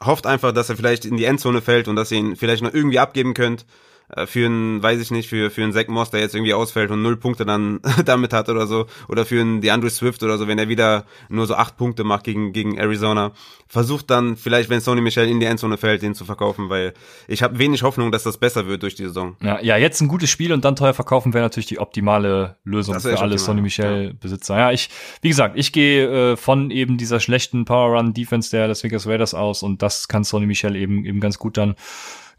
hofft 0.00 0.26
einfach, 0.26 0.52
dass 0.52 0.70
er 0.70 0.76
vielleicht 0.76 1.04
in 1.04 1.16
die 1.16 1.24
Endzone 1.24 1.60
fällt 1.60 1.88
und 1.88 1.96
dass 1.96 2.12
ihr 2.12 2.18
ihn 2.18 2.36
vielleicht 2.36 2.62
noch 2.62 2.72
irgendwie 2.72 3.00
abgeben 3.00 3.34
könnt. 3.34 3.66
Äh, 4.14 4.26
für 4.26 4.46
einen, 4.46 4.82
weiß 4.82 5.00
ich 5.00 5.10
nicht, 5.10 5.28
für, 5.28 5.50
für 5.50 5.62
einen 5.62 5.72
Zach 5.72 5.88
Moss, 5.88 6.10
der 6.10 6.20
jetzt 6.20 6.34
irgendwie 6.34 6.54
ausfällt 6.54 6.90
und 6.90 7.02
null 7.02 7.16
Punkte 7.16 7.44
dann 7.44 7.80
damit 8.04 8.32
hat 8.32 8.48
oder 8.48 8.66
so, 8.66 8.86
oder 9.08 9.24
für 9.24 9.40
einen 9.40 9.60
DeAndre 9.60 9.90
Swift 9.90 10.22
oder 10.22 10.38
so, 10.38 10.48
wenn 10.48 10.58
er 10.58 10.68
wieder 10.68 11.04
nur 11.28 11.46
so 11.46 11.54
acht 11.54 11.76
Punkte 11.76 12.04
macht 12.04 12.24
gegen, 12.24 12.52
gegen 12.52 12.76
Arizona, 12.78 13.32
versucht 13.68 14.10
dann 14.10 14.36
vielleicht, 14.36 14.70
wenn 14.70 14.80
Sony 14.80 15.00
Michel 15.00 15.28
in 15.28 15.40
die 15.40 15.46
Endzone 15.46 15.76
fällt, 15.76 16.02
den 16.02 16.14
zu 16.14 16.24
verkaufen, 16.24 16.70
weil 16.70 16.94
ich 17.26 17.42
habe 17.42 17.58
wenig 17.58 17.82
Hoffnung, 17.82 18.10
dass 18.12 18.22
das 18.22 18.38
besser 18.38 18.66
wird 18.66 18.82
durch 18.82 18.94
die 18.94 19.04
Saison. 19.04 19.36
Ja, 19.42 19.60
ja, 19.60 19.76
jetzt 19.76 20.00
ein 20.00 20.08
gutes 20.08 20.30
Spiel 20.30 20.52
und 20.52 20.64
dann 20.64 20.76
teuer 20.76 20.94
verkaufen 20.94 21.34
wäre 21.34 21.44
natürlich 21.44 21.66
die 21.66 21.78
optimale 21.78 22.56
Lösung 22.64 22.98
für 23.00 23.18
alle 23.18 23.38
Sony 23.38 23.60
Michel 23.60 24.14
Besitzer. 24.14 24.56
Ja, 24.58 24.72
ich, 24.72 24.88
wie 25.20 25.28
gesagt, 25.28 25.56
ich 25.58 25.72
gehe 25.72 26.32
äh, 26.32 26.36
von 26.36 26.70
eben 26.70 26.96
dieser 26.96 27.20
schlechten 27.20 27.64
Power 27.64 27.96
Run 27.98 28.14
Defense 28.14 28.50
der 28.50 28.68
Las 28.68 28.82
Vegas 28.82 29.06
Raiders 29.06 29.34
aus 29.34 29.62
und 29.62 29.82
das 29.82 30.08
kann 30.08 30.24
Sony 30.24 30.46
Michel 30.46 30.76
eben 30.76 31.04
eben 31.04 31.20
ganz 31.20 31.38
gut 31.38 31.56
dann. 31.56 31.74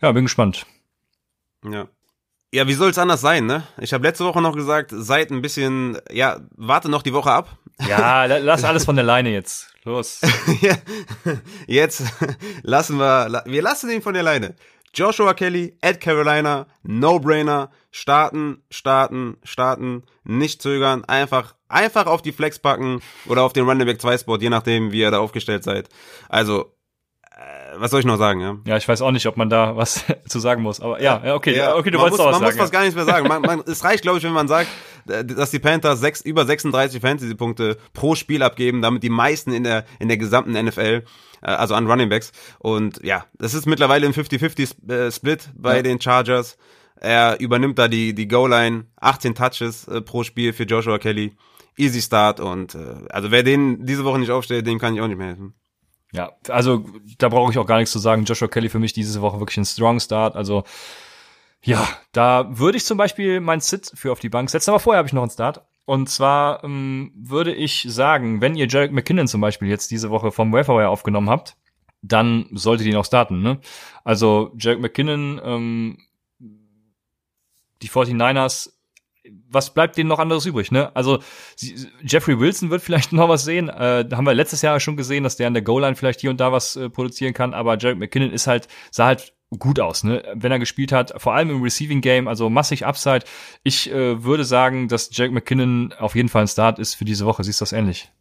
Ja, 0.02 0.12
bin 0.12 0.26
gespannt. 0.26 0.66
Ja. 1.64 1.88
Ja, 2.52 2.68
wie 2.68 2.74
soll 2.74 2.90
es 2.90 2.98
anders 2.98 3.22
sein, 3.22 3.46
ne? 3.46 3.64
Ich 3.80 3.94
habe 3.94 4.08
letzte 4.08 4.26
Woche 4.26 4.42
noch 4.42 4.56
gesagt, 4.56 4.92
seid 4.92 5.30
ein 5.30 5.42
bisschen, 5.42 6.00
ja, 6.12 6.40
warte 6.56 6.90
noch 6.90 7.04
die 7.04 7.14
Woche 7.14 7.32
ab. 7.32 7.58
Ja, 7.88 8.26
lass 8.26 8.64
alles 8.64 8.86
von 8.86 8.96
der 8.96 9.06
Leine 9.06 9.30
jetzt. 9.30 9.72
Los. 9.84 10.22
ja, 10.62 10.76
jetzt 11.68 12.04
lassen 12.64 12.98
wir, 12.98 13.44
wir 13.46 13.62
lassen 13.62 13.92
ihn 13.92 14.02
von 14.02 14.16
der 14.16 14.24
Leine. 14.24 14.56
Joshua 14.94 15.36
Kelly, 15.36 15.78
Ed 15.82 16.02
Carolina, 16.02 16.66
No-Brainer, 16.82 17.70
starten, 17.92 18.64
starten, 18.72 19.38
starten, 19.44 20.04
nicht 20.24 20.64
zögern, 20.64 21.06
einfach, 21.06 21.56
einfach 21.68 22.08
auf 22.08 22.24
die 22.24 22.32
Flex 22.32 22.58
packen 22.58 23.02
oder 23.28 23.44
auf 23.44 23.54
den 23.54 23.66
Running 23.66 23.86
Back 23.86 24.02
2 24.02 24.18
Spot, 24.18 24.38
je 24.38 24.50
nachdem, 24.50 24.92
wie 24.92 25.02
ihr 25.02 25.12
da 25.12 25.20
aufgestellt 25.20 25.64
seid. 25.64 25.90
Also, 26.28 26.76
was 27.80 27.92
soll 27.92 28.02
ich 28.02 28.06
noch 28.06 28.18
sagen, 28.18 28.42
ja? 28.42 28.58
Ja, 28.66 28.78
ich 28.78 28.88
weiß 28.88 29.02
auch 29.02 29.12
nicht, 29.12 29.26
ob 29.26 29.38
man 29.38 29.50
da 29.50 29.76
was 29.76 30.06
zu 30.28 30.40
sagen 30.40 30.62
muss, 30.62 30.80
aber 30.80 31.02
ja, 31.02 31.22
ja 31.24 31.36
okay, 31.36 31.56
ja, 31.56 31.76
okay, 31.76 31.92
du 31.92 32.00
wolltest 32.00 32.20
muss, 32.20 32.28
auch 32.28 32.32
was 32.32 32.40
man 32.40 32.42
sagen. 32.42 32.44
Man 32.44 32.54
muss 32.54 32.62
fast 32.62 32.72
gar 32.74 32.82
nichts 32.82 32.96
mehr 32.96 33.06
sagen. 33.06 33.28
Man, 33.28 33.42
man, 33.42 33.64
es 33.66 33.84
reicht, 33.84 34.02
glaube 34.02 34.18
ich, 34.18 34.24
wenn 34.24 34.34
man 34.34 34.48
sagt, 34.48 34.70
dass 35.06 35.52
die 35.52 35.60
Panthers 35.60 36.00
sechs, 36.00 36.22
über 36.22 36.46
36 36.46 37.02
Fantasy-Punkte 37.02 37.78
pro 37.94 38.16
Spiel 38.16 38.44
abgeben, 38.44 38.82
damit 38.82 39.04
die 39.04 39.10
meisten 39.10 39.52
in 39.52 39.64
der, 39.64 39.86
in 40.00 40.08
der 40.08 40.18
gesamten 40.18 40.52
NFL, 40.54 41.04
äh, 41.42 41.46
also 41.46 41.76
an 41.76 41.88
Running 41.88 42.10
Backs. 42.10 42.32
Und 42.60 43.04
ja, 43.04 43.26
das 43.38 43.54
ist 43.54 43.66
mittlerweile 43.66 44.06
ein 44.06 44.14
50-50-Split 44.14 45.46
äh, 45.46 45.50
bei 45.56 45.78
ja. 45.78 45.82
den 45.82 46.00
Chargers. 46.00 46.58
Er 46.96 47.40
übernimmt 47.40 47.80
da 47.80 47.88
die, 47.88 48.14
die 48.14 48.28
Goal-Line, 48.28 48.86
18 49.00 49.36
Touches 49.36 49.88
äh, 49.88 50.02
pro 50.02 50.24
Spiel 50.24 50.54
für 50.54 50.64
Joshua 50.64 50.98
Kelly. 50.98 51.36
Easy 51.78 52.02
Start 52.02 52.42
und 52.42 52.76
äh, 52.76 52.96
also 53.10 53.32
wer 53.32 53.42
den 53.42 53.86
diese 53.86 54.04
Woche 54.04 54.20
nicht 54.20 54.32
aufstellt, 54.32 54.68
dem 54.68 54.80
kann 54.80 54.96
ich 54.96 55.02
auch 55.02 55.08
nicht 55.08 55.18
mehr 55.18 55.28
helfen. 55.28 55.54
Ja, 56.12 56.32
also 56.48 56.86
da 57.18 57.30
brauche 57.30 57.52
ich 57.52 57.58
auch 57.58 57.68
gar 57.68 57.78
nichts 57.78 57.92
zu 57.92 58.00
sagen. 58.00 58.26
Joshua 58.26 58.48
Kelly 58.48 58.70
für 58.70 58.80
mich 58.80 58.94
diese 58.94 59.22
Woche 59.22 59.40
wirklich 59.40 59.58
ein 59.58 59.66
Strong 59.66 60.00
Start. 60.00 60.36
Also 60.36 60.64
ja, 61.62 61.88
da 62.12 62.48
würde 62.58 62.78
ich 62.78 62.86
zum 62.86 62.98
Beispiel 62.98 63.40
mein 63.42 63.60
Sit 63.60 63.92
für 63.94 64.12
auf 64.12 64.20
die 64.20 64.30
Bank 64.30 64.50
setzen, 64.50 64.72
aber 64.72 64.80
vorher 64.80 65.00
habe 65.00 65.08
ich 65.08 65.14
noch 65.14 65.22
einen 65.22 65.32
Start. 65.32 65.62
Und 65.86 66.08
zwar 66.08 66.64
ähm, 66.64 67.12
würde 67.16 67.54
ich 67.54 67.86
sagen, 67.90 68.42
wenn 68.42 68.56
ihr 68.56 68.68
Jarek 68.68 68.92
McKinnon 68.92 69.28
zum 69.28 69.42
Beispiel 69.42 69.68
jetzt 69.68 69.92
diese 69.92 70.10
Woche 70.10 70.32
vom 70.32 70.54
Waferwire 70.54 70.90
aufgenommen 70.90 71.30
habt, 71.30 71.58
dann 72.02 72.48
solltet 72.52 72.86
ihr 72.86 72.94
ihn 72.94 73.00
auch 73.00 73.06
starten. 73.06 73.42
Ne? 73.42 73.60
Also 74.04 74.54
Jarek 74.58 74.80
McKinnon, 74.80 75.42
ähm, 75.44 75.98
die 77.82 77.90
49ers 77.90 78.72
was 79.50 79.74
bleibt 79.74 79.98
denen 79.98 80.10
noch 80.10 80.20
anderes 80.20 80.46
übrig, 80.46 80.72
ne? 80.72 80.96
Also 80.96 81.20
Jeffrey 82.04 82.40
Wilson 82.40 82.70
wird 82.70 82.82
vielleicht 82.82 83.12
noch 83.14 83.30
was 83.30 83.44
sehen. 83.44 83.70
Äh, 83.70 84.08
haben 84.12 84.26
wir 84.26 84.34
letztes 84.34 84.62
Jahr 84.62 84.80
schon 84.80 84.98
gesehen, 84.98 85.24
dass 85.24 85.38
der 85.38 85.48
an 85.48 85.54
der 85.54 85.64
Goal-Line 85.64 85.96
vielleicht 85.96 86.22
hier 86.22 86.30
und 86.30 86.40
da 86.40 86.52
was 86.52 86.76
äh, 86.76 86.90
produzieren 86.90 87.34
kann, 87.34 87.54
aber 87.54 87.78
Jarek 87.78 87.98
McKinnon 87.98 88.32
ist 88.32 88.48
halt, 88.48 88.68
sah 88.92 89.06
halt 89.08 89.34
gut 89.58 89.80
aus, 89.80 90.04
ne? 90.04 90.24
Wenn 90.36 90.52
er 90.52 90.60
gespielt 90.60 90.92
hat, 90.92 91.14
vor 91.18 91.34
allem 91.34 91.50
im 91.50 91.64
Receiving 91.64 92.02
Game, 92.02 92.28
also 92.28 92.50
massig 92.50 92.86
Upside. 92.86 93.26
Ich 93.64 93.92
äh, 93.92 94.24
würde 94.24 94.46
sagen, 94.46 94.88
dass 94.88 95.10
Jarek 95.12 95.32
McKinnon 95.32 95.94
auf 95.98 96.16
jeden 96.16 96.30
Fall 96.30 96.44
ein 96.44 96.48
Start 96.48 96.78
ist 96.80 96.96
für 96.96 97.06
diese 97.06 97.26
Woche. 97.26 97.44
Siehst 97.44 97.62
du 97.62 97.64
das 97.64 97.74
ähnlich? 97.74 98.12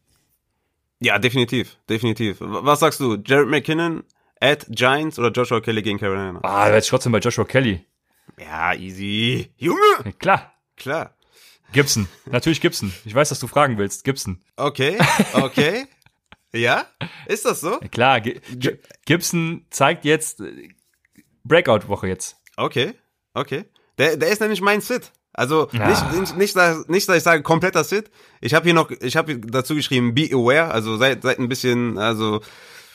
Ja, 1.00 1.18
definitiv, 1.18 1.76
definitiv. 1.88 2.38
Was 2.40 2.80
sagst 2.80 3.00
du? 3.00 3.16
Jared 3.24 3.48
McKinnon 3.48 4.02
at 4.40 4.66
Giants 4.68 5.18
oder 5.18 5.30
Joshua 5.30 5.60
Kelly 5.60 5.82
gegen 5.82 5.98
Carolina? 5.98 6.40
Ah, 6.42 6.76
ich 6.76 6.88
trotzdem 6.88 7.12
bei 7.12 7.18
Joshua 7.18 7.44
Kelly. 7.44 7.84
Ja, 8.38 8.74
easy. 8.74 9.50
Junge! 9.56 10.12
Klar. 10.18 10.52
Klar. 10.78 11.14
Gibson. 11.72 12.08
Natürlich 12.26 12.60
Gibson. 12.60 12.92
Ich 13.04 13.14
weiß, 13.14 13.28
dass 13.28 13.40
du 13.40 13.46
fragen 13.46 13.76
willst. 13.78 14.04
Gibson. 14.04 14.40
Okay, 14.56 14.98
okay. 15.34 15.86
ja? 16.52 16.86
Ist 17.26 17.44
das 17.44 17.60
so? 17.60 17.78
Ja, 17.80 17.88
klar. 17.88 18.20
G 18.20 18.40
G 18.54 18.78
Gibson 19.04 19.66
zeigt 19.70 20.04
jetzt 20.04 20.40
äh, 20.40 20.70
Breakout-Woche 21.44 22.08
jetzt. 22.08 22.36
Okay, 22.56 22.94
okay. 23.34 23.64
Der, 23.98 24.16
der 24.16 24.28
ist 24.30 24.40
nämlich 24.40 24.60
mein 24.60 24.80
Sit. 24.80 25.12
Also 25.32 25.68
ja. 25.72 25.88
nicht, 25.88 26.12
nicht, 26.12 26.36
nicht, 26.36 26.56
dass, 26.56 26.88
nicht, 26.88 27.08
dass 27.08 27.18
ich 27.18 27.22
sage 27.22 27.42
kompletter 27.42 27.84
Sit. 27.84 28.10
Ich 28.40 28.54
habe 28.54 28.64
hier 28.64 28.74
noch, 28.74 28.90
ich 28.90 29.16
habe 29.16 29.38
dazu 29.38 29.74
geschrieben, 29.74 30.14
be 30.14 30.30
aware. 30.32 30.70
Also 30.72 30.96
seid, 30.96 31.22
seid 31.22 31.38
ein 31.38 31.48
bisschen, 31.48 31.98
also 31.98 32.40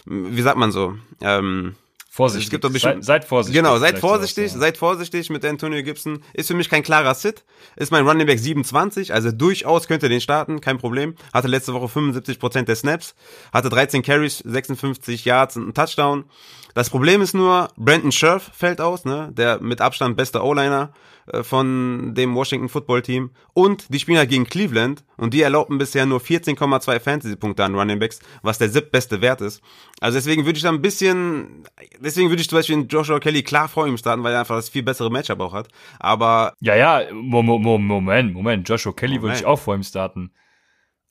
wie 0.05 0.41
sagt 0.41 0.57
man 0.57 0.71
so? 0.71 0.97
Ähm, 1.21 1.75
Vorsichtig. 2.15 2.45
Es 2.45 2.51
gibt 2.51 2.63
doch 2.63 2.71
bestimmt, 2.71 3.03
seid, 3.03 3.23
seid 3.23 3.25
vorsichtig. 3.25 3.59
Genau, 3.59 3.79
seid 3.79 3.97
vorsichtig, 3.97 4.51
sowas, 4.51 4.53
ja. 4.53 4.59
seid 4.59 4.77
vorsichtig 4.77 5.31
mit 5.31 5.43
Antonio 5.43 5.81
Gibson. 5.81 6.23
Ist 6.33 6.45
für 6.45 6.53
mich 6.53 6.69
kein 6.69 6.83
klarer 6.83 7.15
Sit. 7.15 7.43
Ist 7.75 7.91
mein 7.91 8.07
Running 8.07 8.27
Back 8.27 8.37
27, 8.37 9.11
also 9.11 9.31
durchaus 9.31 9.87
könnt 9.87 10.03
ihr 10.03 10.09
den 10.09 10.21
starten, 10.21 10.61
kein 10.61 10.77
Problem. 10.77 11.15
Hatte 11.33 11.47
letzte 11.47 11.73
Woche 11.73 11.87
75% 11.87 12.65
der 12.65 12.75
Snaps, 12.75 13.15
hatte 13.51 13.69
13 13.69 14.03
Carries, 14.03 14.37
56 14.45 15.25
Yards 15.25 15.57
und 15.57 15.63
einen 15.63 15.73
Touchdown. 15.73 16.25
Das 16.75 16.91
Problem 16.91 17.23
ist 17.23 17.33
nur, 17.33 17.69
Brandon 17.77 18.11
Scherf 18.11 18.51
fällt 18.53 18.79
aus, 18.79 19.05
ne? 19.05 19.29
Der 19.31 19.59
mit 19.59 19.81
Abstand 19.81 20.15
beste 20.15 20.43
O-Liner 20.43 20.93
von 21.41 22.13
dem 22.15 22.35
Washington 22.35 22.69
Football 22.69 23.01
Team 23.01 23.31
und 23.53 23.85
die 23.93 23.99
spielen 23.99 24.17
halt 24.17 24.29
gegen 24.29 24.45
Cleveland 24.45 25.03
und 25.17 25.33
die 25.33 25.41
erlaubten 25.41 25.77
bisher 25.77 26.05
nur 26.05 26.19
14,2 26.19 26.99
Fantasy-Punkte 26.99 27.63
an 27.63 27.75
Running 27.75 27.99
Backs, 27.99 28.19
was 28.41 28.57
der 28.57 28.69
siebtbeste 28.69 29.21
Wert 29.21 29.41
ist. 29.41 29.61
Also 30.01 30.17
deswegen 30.17 30.45
würde 30.45 30.57
ich 30.57 30.63
da 30.63 30.69
ein 30.69 30.81
bisschen, 30.81 31.63
deswegen 31.99 32.29
würde 32.29 32.41
ich 32.41 32.49
zum 32.49 32.57
Beispiel 32.59 32.85
Joshua 32.89 33.19
Kelly 33.19 33.43
klar 33.43 33.67
vor 33.69 33.87
ihm 33.87 33.97
starten, 33.97 34.23
weil 34.23 34.33
er 34.33 34.39
einfach 34.41 34.55
das 34.55 34.69
viel 34.69 34.83
bessere 34.83 35.09
Matchup 35.11 35.39
auch 35.39 35.53
hat. 35.53 35.67
Aber 35.99 36.53
Ja, 36.59 36.75
ja, 36.75 37.13
Mo- 37.13 37.43
Mo- 37.43 37.59
Mo- 37.59 37.77
Moment, 37.77 38.33
Moment. 38.33 38.67
Joshua 38.67 38.91
Kelly 38.93 39.21
würde 39.21 39.35
ich 39.37 39.45
auch 39.45 39.59
vor 39.59 39.75
ihm 39.75 39.83
starten. 39.83 40.31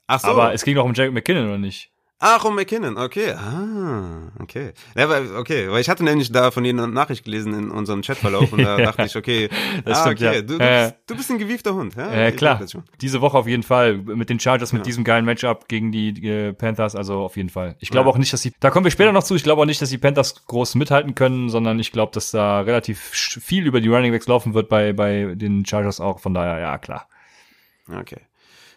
ach 0.08 0.20
so, 0.20 0.28
Aber 0.28 0.52
es 0.52 0.64
ging 0.64 0.74
doch 0.74 0.84
um 0.84 0.94
Jacob 0.94 1.14
McKinnon, 1.14 1.44
oder 1.46 1.58
nicht? 1.58 1.91
Ach, 2.24 2.44
um 2.44 2.54
McKinnon, 2.54 2.96
okay. 2.98 3.32
Ah, 3.32 4.30
okay. 4.38 4.74
Ja, 4.94 5.08
weil, 5.08 5.34
okay, 5.34 5.68
weil 5.68 5.80
ich 5.80 5.88
hatte 5.88 6.04
nämlich 6.04 6.30
da 6.30 6.52
von 6.52 6.64
Ihnen 6.64 6.78
eine 6.78 6.92
Nachricht 6.92 7.24
gelesen 7.24 7.52
in 7.52 7.70
unserem 7.72 8.02
Chatverlauf 8.02 8.52
und 8.52 8.62
da 8.62 8.76
dachte 8.76 9.02
ich, 9.06 9.16
okay, 9.16 9.48
Das 9.84 9.98
ah, 9.98 10.02
stimmt, 10.02 10.20
okay, 10.22 10.36
ja. 10.36 10.42
du, 10.42 10.56
du, 10.56 10.64
Äh, 10.64 10.82
bist, 10.84 10.94
du 11.08 11.16
bist 11.16 11.30
ein 11.32 11.38
gewiefter 11.38 11.74
Hund. 11.74 11.96
Ja, 11.96 12.12
Äh, 12.12 12.30
klar. 12.30 12.60
Diese 13.00 13.20
Woche 13.22 13.36
auf 13.36 13.48
jeden 13.48 13.64
Fall 13.64 13.96
mit 13.96 14.30
den 14.30 14.38
Chargers, 14.38 14.72
mit 14.72 14.82
Ja. 14.82 14.84
diesem 14.84 15.02
geilen 15.02 15.24
Matchup 15.24 15.66
gegen 15.66 15.90
die 15.90 16.10
äh, 16.24 16.52
Panthers, 16.52 16.94
also 16.94 17.18
auf 17.22 17.36
jeden 17.36 17.48
Fall. 17.48 17.74
Ich 17.80 17.90
glaube 17.90 18.08
auch 18.08 18.18
nicht, 18.18 18.32
dass 18.32 18.42
die, 18.42 18.52
da 18.60 18.70
kommen 18.70 18.84
wir 18.84 18.92
später 18.92 19.10
noch 19.10 19.24
zu, 19.24 19.34
ich 19.34 19.42
glaube 19.42 19.60
auch 19.60 19.66
nicht, 19.66 19.82
dass 19.82 19.90
die 19.90 19.98
Panthers 19.98 20.46
groß 20.46 20.76
mithalten 20.76 21.16
können, 21.16 21.48
sondern 21.48 21.80
ich 21.80 21.90
glaube, 21.90 22.12
dass 22.12 22.30
da 22.30 22.60
relativ 22.60 23.00
viel 23.00 23.66
über 23.66 23.80
die 23.80 23.88
Running 23.88 24.12
Backs 24.12 24.28
laufen 24.28 24.54
wird 24.54 24.68
bei, 24.68 24.92
bei 24.92 25.34
den 25.34 25.66
Chargers 25.66 25.98
auch, 26.00 26.20
von 26.20 26.34
daher, 26.34 26.60
ja, 26.60 26.78
klar. 26.78 27.08
Okay. 27.92 28.20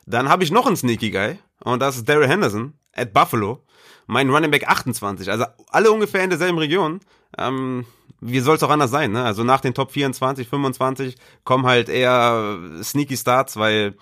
Dann 0.07 0.29
habe 0.29 0.43
ich 0.43 0.51
noch 0.51 0.65
einen 0.65 0.75
Sneaky 0.75 1.11
Guy 1.11 1.37
und 1.63 1.79
das 1.81 1.95
ist 1.97 2.09
Daryl 2.09 2.27
Henderson 2.27 2.73
at 2.95 3.13
Buffalo. 3.13 3.61
Mein 4.07 4.29
Running 4.29 4.51
Back 4.51 4.67
28. 4.67 5.29
Also 5.29 5.45
alle 5.69 5.91
ungefähr 5.91 6.23
in 6.23 6.29
derselben 6.29 6.57
Region. 6.57 6.99
Ähm, 7.37 7.85
wie 8.21 8.39
soll 8.39 8.55
es 8.55 8.63
auch 8.63 8.69
anders 8.69 8.91
sein, 8.91 9.11
ne? 9.11 9.23
Also 9.23 9.43
nach 9.43 9.61
den 9.61 9.73
Top 9.73 9.91
24, 9.91 10.47
25 10.47 11.15
kommen 11.43 11.65
halt 11.65 11.89
eher 11.89 12.57
Sneaky 12.81 13.17
Starts, 13.17 13.57
weil 13.57 13.95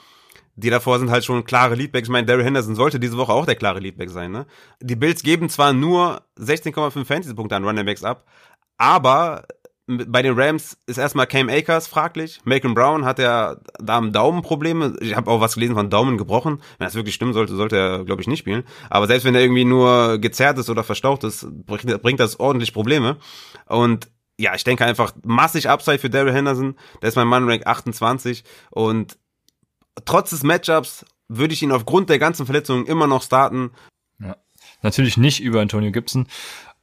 die 0.55 0.69
davor 0.69 0.99
sind 0.99 1.09
halt 1.09 1.25
schon 1.25 1.45
klare 1.45 1.75
Leadbacks. 1.75 2.07
Ich 2.07 2.11
meine, 2.11 2.27
Daryl 2.27 2.45
Henderson 2.45 2.75
sollte 2.75 2.99
diese 2.99 3.17
Woche 3.17 3.33
auch 3.33 3.45
der 3.45 3.55
klare 3.55 3.79
Leadback 3.79 4.09
sein, 4.09 4.31
ne? 4.31 4.45
Die 4.81 4.95
Bills 4.95 5.23
geben 5.23 5.49
zwar 5.49 5.73
nur 5.73 6.21
16,5 6.39 7.05
Fantasy-Punkte 7.05 7.55
an 7.55 7.63
Running 7.63 7.85
Backs 7.85 8.03
ab, 8.03 8.25
aber 8.77 9.45
bei 9.85 10.21
den 10.21 10.39
Rams 10.39 10.77
ist 10.85 10.97
erstmal 10.97 11.27
Cam 11.27 11.49
Akers 11.49 11.87
fraglich. 11.87 12.39
Malcolm 12.45 12.73
Brown 12.73 13.03
hat 13.03 13.19
ja 13.19 13.57
da 13.79 13.97
am 13.97 14.13
Daumenprobleme. 14.13 14.95
Ich 15.01 15.15
habe 15.15 15.29
auch 15.29 15.41
was 15.41 15.55
gelesen 15.55 15.75
von 15.75 15.89
Daumen 15.89 16.17
gebrochen. 16.17 16.61
Wenn 16.77 16.85
das 16.85 16.95
wirklich 16.95 17.15
stimmen 17.15 17.33
sollte, 17.33 17.55
sollte 17.55 17.77
er, 17.77 18.05
glaube 18.05 18.21
ich, 18.21 18.27
nicht 18.27 18.39
spielen. 18.39 18.63
Aber 18.89 19.07
selbst 19.07 19.25
wenn 19.25 19.35
er 19.35 19.41
irgendwie 19.41 19.65
nur 19.65 20.19
gezerrt 20.19 20.57
ist 20.57 20.69
oder 20.69 20.85
verstaucht 20.85 21.25
ist, 21.25 21.45
bringt, 21.65 22.19
das 22.19 22.39
ordentlich 22.39 22.73
Probleme. 22.73 23.17
Und 23.67 24.07
ja, 24.37 24.55
ich 24.55 24.63
denke 24.63 24.85
einfach 24.85 25.13
massig 25.23 25.69
Upside 25.69 25.99
für 25.99 26.09
Daryl 26.09 26.33
Henderson. 26.33 26.75
Der 27.01 27.09
ist 27.09 27.15
mein 27.15 27.27
Mann 27.27 27.49
Rank 27.49 27.67
28 27.67 28.43
und 28.71 29.17
trotz 30.05 30.29
des 30.29 30.43
Matchups 30.43 31.05
würde 31.27 31.53
ich 31.53 31.61
ihn 31.61 31.71
aufgrund 31.71 32.09
der 32.09 32.19
ganzen 32.19 32.45
Verletzungen 32.45 32.85
immer 32.85 33.07
noch 33.07 33.21
starten. 33.21 33.71
Natürlich 34.81 35.17
nicht 35.17 35.41
über 35.41 35.61
Antonio 35.61 35.91
Gibson, 35.91 36.27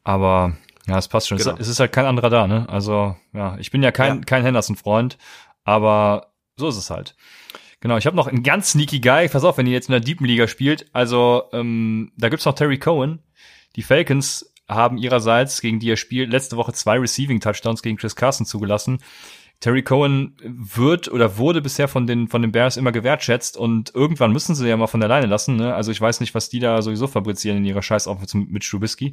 aber 0.05 0.57
ja, 0.87 0.99
es 0.99 1.09
passt 1.09 1.29
schon. 1.29 1.39
Genau. 1.39 1.55
Es, 1.55 1.61
es 1.61 1.69
ist 1.69 1.81
halt 1.81 1.93
kein 1.93 2.07
anderer 2.07 2.31
da, 2.31 2.47
ne? 2.47 2.69
Also, 2.69 3.17
ja, 3.33 3.57
ich 3.59 3.71
bin 3.71 3.83
ja 3.83 3.93
kein, 3.93 4.19
Ja. 4.19 4.25
kein 4.25 4.43
Henderson-Freund, 4.43 5.19
aber 5.65 6.33
so 6.57 6.69
ist 6.69 6.77
es 6.77 6.91
halt. 6.91 7.17
Genau, 7.81 7.97
ich 7.97 8.07
habe 8.07 8.17
noch 8.17 8.27
einen 8.27 8.43
ganz 8.43 8.73
sneaky 8.73 9.01
Guy. 9.01 9.29
Pass 9.29 9.45
auf, 9.45 9.57
wenn 9.57 9.67
ihr 9.67 9.73
jetzt 9.73 9.89
in 9.89 9.93
der 9.93 10.01
Deepen 10.01 10.27
Liga 10.27 10.47
spielt. 10.49 10.87
Also, 10.93 11.45
ähm, 11.53 12.13
da 12.17 12.29
gibt's 12.29 12.45
noch 12.45 12.55
Terry 12.55 12.79
Cohen. 12.79 13.21
Die 13.77 13.83
Falcons 13.83 14.53
haben 14.69 14.99
ihrerseits, 14.99 15.61
gegen 15.61 15.81
die 15.81 15.91
er 15.91 15.97
spielt, 15.97 16.31
letzte 16.31 16.57
Woche 16.57 16.73
zwei 16.73 16.99
Receiving-Touchdowns 16.99 17.83
gegen 17.83 17.97
Chris 17.97 18.17
Carson 18.17 18.47
zugelassen. 18.47 18.99
Terry 19.61 19.83
Cohen 19.83 20.35
wird 20.43 21.09
oder 21.09 21.37
wurde 21.37 21.61
bisher 21.61 21.87
von 21.87 22.07
den, 22.07 22.29
von 22.29 22.41
den 22.41 22.51
Bears 22.51 22.79
immer 22.79 22.93
gewertschätzt 22.93 23.59
und 23.59 23.95
irgendwann 23.95 24.33
müssen 24.33 24.55
sie 24.55 24.67
ja 24.67 24.77
mal 24.77 24.87
von 24.87 25.01
der 25.01 25.09
Leine 25.09 25.27
lassen. 25.27 25.57
Ne? 25.57 25.75
Also 25.75 25.93
ich 25.93 26.01
weiß 26.01 26.21
nicht, 26.21 26.35
was 26.35 26.49
die 26.49 26.61
da 26.61 26.81
sowieso 26.81 27.07
fabrizieren 27.07 27.59
in 27.59 27.67
ihrer 27.67 27.83
Scheißoffense 27.83 28.39
mit 28.39 28.65
Trubisky. 28.65 29.13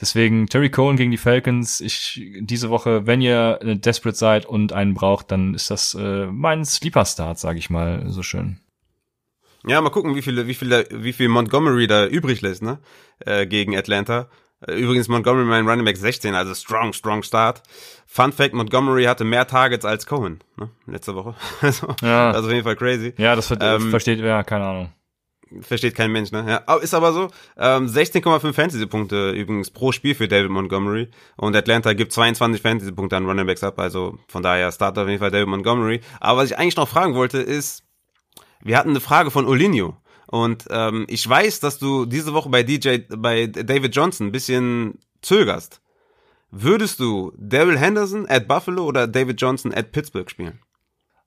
Deswegen 0.00 0.46
Terry 0.46 0.70
Cohen 0.70 0.96
gegen 0.96 1.10
die 1.10 1.18
Falcons. 1.18 1.82
Ich 1.82 2.22
diese 2.40 2.70
Woche, 2.70 3.06
wenn 3.06 3.20
ihr 3.20 3.58
desperate 3.62 4.16
seid 4.16 4.46
und 4.46 4.72
einen 4.72 4.94
braucht, 4.94 5.30
dann 5.30 5.54
ist 5.54 5.70
das 5.70 5.94
äh, 5.94 6.26
mein 6.26 6.64
Sleeper-Start, 6.64 7.38
sage 7.38 7.58
ich 7.58 7.68
mal 7.68 8.08
so 8.08 8.22
schön. 8.22 8.60
Ja, 9.66 9.80
mal 9.80 9.90
gucken, 9.90 10.16
wie 10.16 10.22
viel, 10.22 10.46
wie 10.46 10.54
viel, 10.54 10.86
wie 10.90 11.12
viel 11.12 11.28
Montgomery 11.28 11.86
da 11.86 12.06
übrig 12.06 12.40
lässt, 12.40 12.62
ne? 12.62 12.80
Äh, 13.20 13.46
gegen 13.46 13.76
Atlanta. 13.76 14.28
Übrigens 14.68 15.08
Montgomery 15.08 15.44
mein 15.44 15.68
Running 15.68 15.84
Back 15.84 15.96
16, 15.96 16.34
also 16.34 16.54
strong, 16.54 16.92
strong 16.92 17.22
Start. 17.22 17.62
Fun 18.06 18.32
Fact, 18.32 18.54
Montgomery 18.54 19.04
hatte 19.04 19.24
mehr 19.24 19.46
Targets 19.46 19.84
als 19.84 20.06
Cohen, 20.06 20.42
ne? 20.56 20.70
Letzte 20.86 21.14
Woche. 21.14 21.34
Also, 21.60 21.88
Ja. 22.02 22.32
das 22.32 22.40
ist 22.42 22.46
auf 22.46 22.52
jeden 22.52 22.64
Fall 22.64 22.76
crazy. 22.76 23.14
Ja, 23.16 23.34
das 23.34 23.48
ver 23.48 23.58
Ähm, 23.60 23.90
versteht, 23.90 24.20
ja, 24.20 24.42
keine 24.42 24.64
Ahnung. 24.66 24.92
Versteht 25.60 25.94
kein 25.94 26.10
Mensch, 26.12 26.32
ne? 26.32 26.62
Ja, 26.66 26.74
ist 26.76 26.94
aber 26.94 27.12
so. 27.12 27.28
Ähm, 27.58 27.86
16,5 27.86 28.52
Fantasy-Punkte 28.54 29.32
übrigens 29.32 29.70
pro 29.70 29.92
Spiel 29.92 30.14
für 30.14 30.26
David 30.26 30.50
Montgomery. 30.50 31.10
Und 31.36 31.54
Atlanta 31.54 31.92
gibt 31.92 32.12
22 32.12 32.62
Fantasy-Punkte 32.62 33.16
an 33.18 33.26
Running 33.26 33.46
Backs 33.46 33.62
ab. 33.62 33.78
Also 33.78 34.18
von 34.28 34.42
daher 34.42 34.72
startet 34.72 35.02
auf 35.02 35.08
jeden 35.08 35.20
Fall 35.20 35.30
David 35.30 35.48
Montgomery. 35.48 36.00
Aber 36.20 36.40
was 36.40 36.50
ich 36.50 36.58
eigentlich 36.58 36.76
noch 36.76 36.88
fragen 36.88 37.14
wollte, 37.14 37.36
ist, 37.38 37.84
wir 38.62 38.78
hatten 38.78 38.90
eine 38.90 39.00
Frage 39.00 39.30
von 39.30 39.46
Olinio. 39.46 39.96
Und 40.32 40.64
ähm, 40.70 41.04
ich 41.10 41.28
weiß, 41.28 41.60
dass 41.60 41.78
du 41.78 42.06
diese 42.06 42.32
Woche 42.32 42.48
bei 42.48 42.62
DJ, 42.62 43.00
bei 43.14 43.48
David 43.48 43.94
Johnson 43.94 44.28
ein 44.28 44.32
bisschen 44.32 44.98
zögerst. 45.20 45.82
Würdest 46.50 47.00
du 47.00 47.34
Daryl 47.36 47.78
Henderson 47.78 48.26
at 48.26 48.48
Buffalo 48.48 48.86
oder 48.86 49.06
David 49.06 49.38
Johnson 49.38 49.74
at 49.74 49.92
Pittsburgh 49.92 50.30
spielen? 50.30 50.60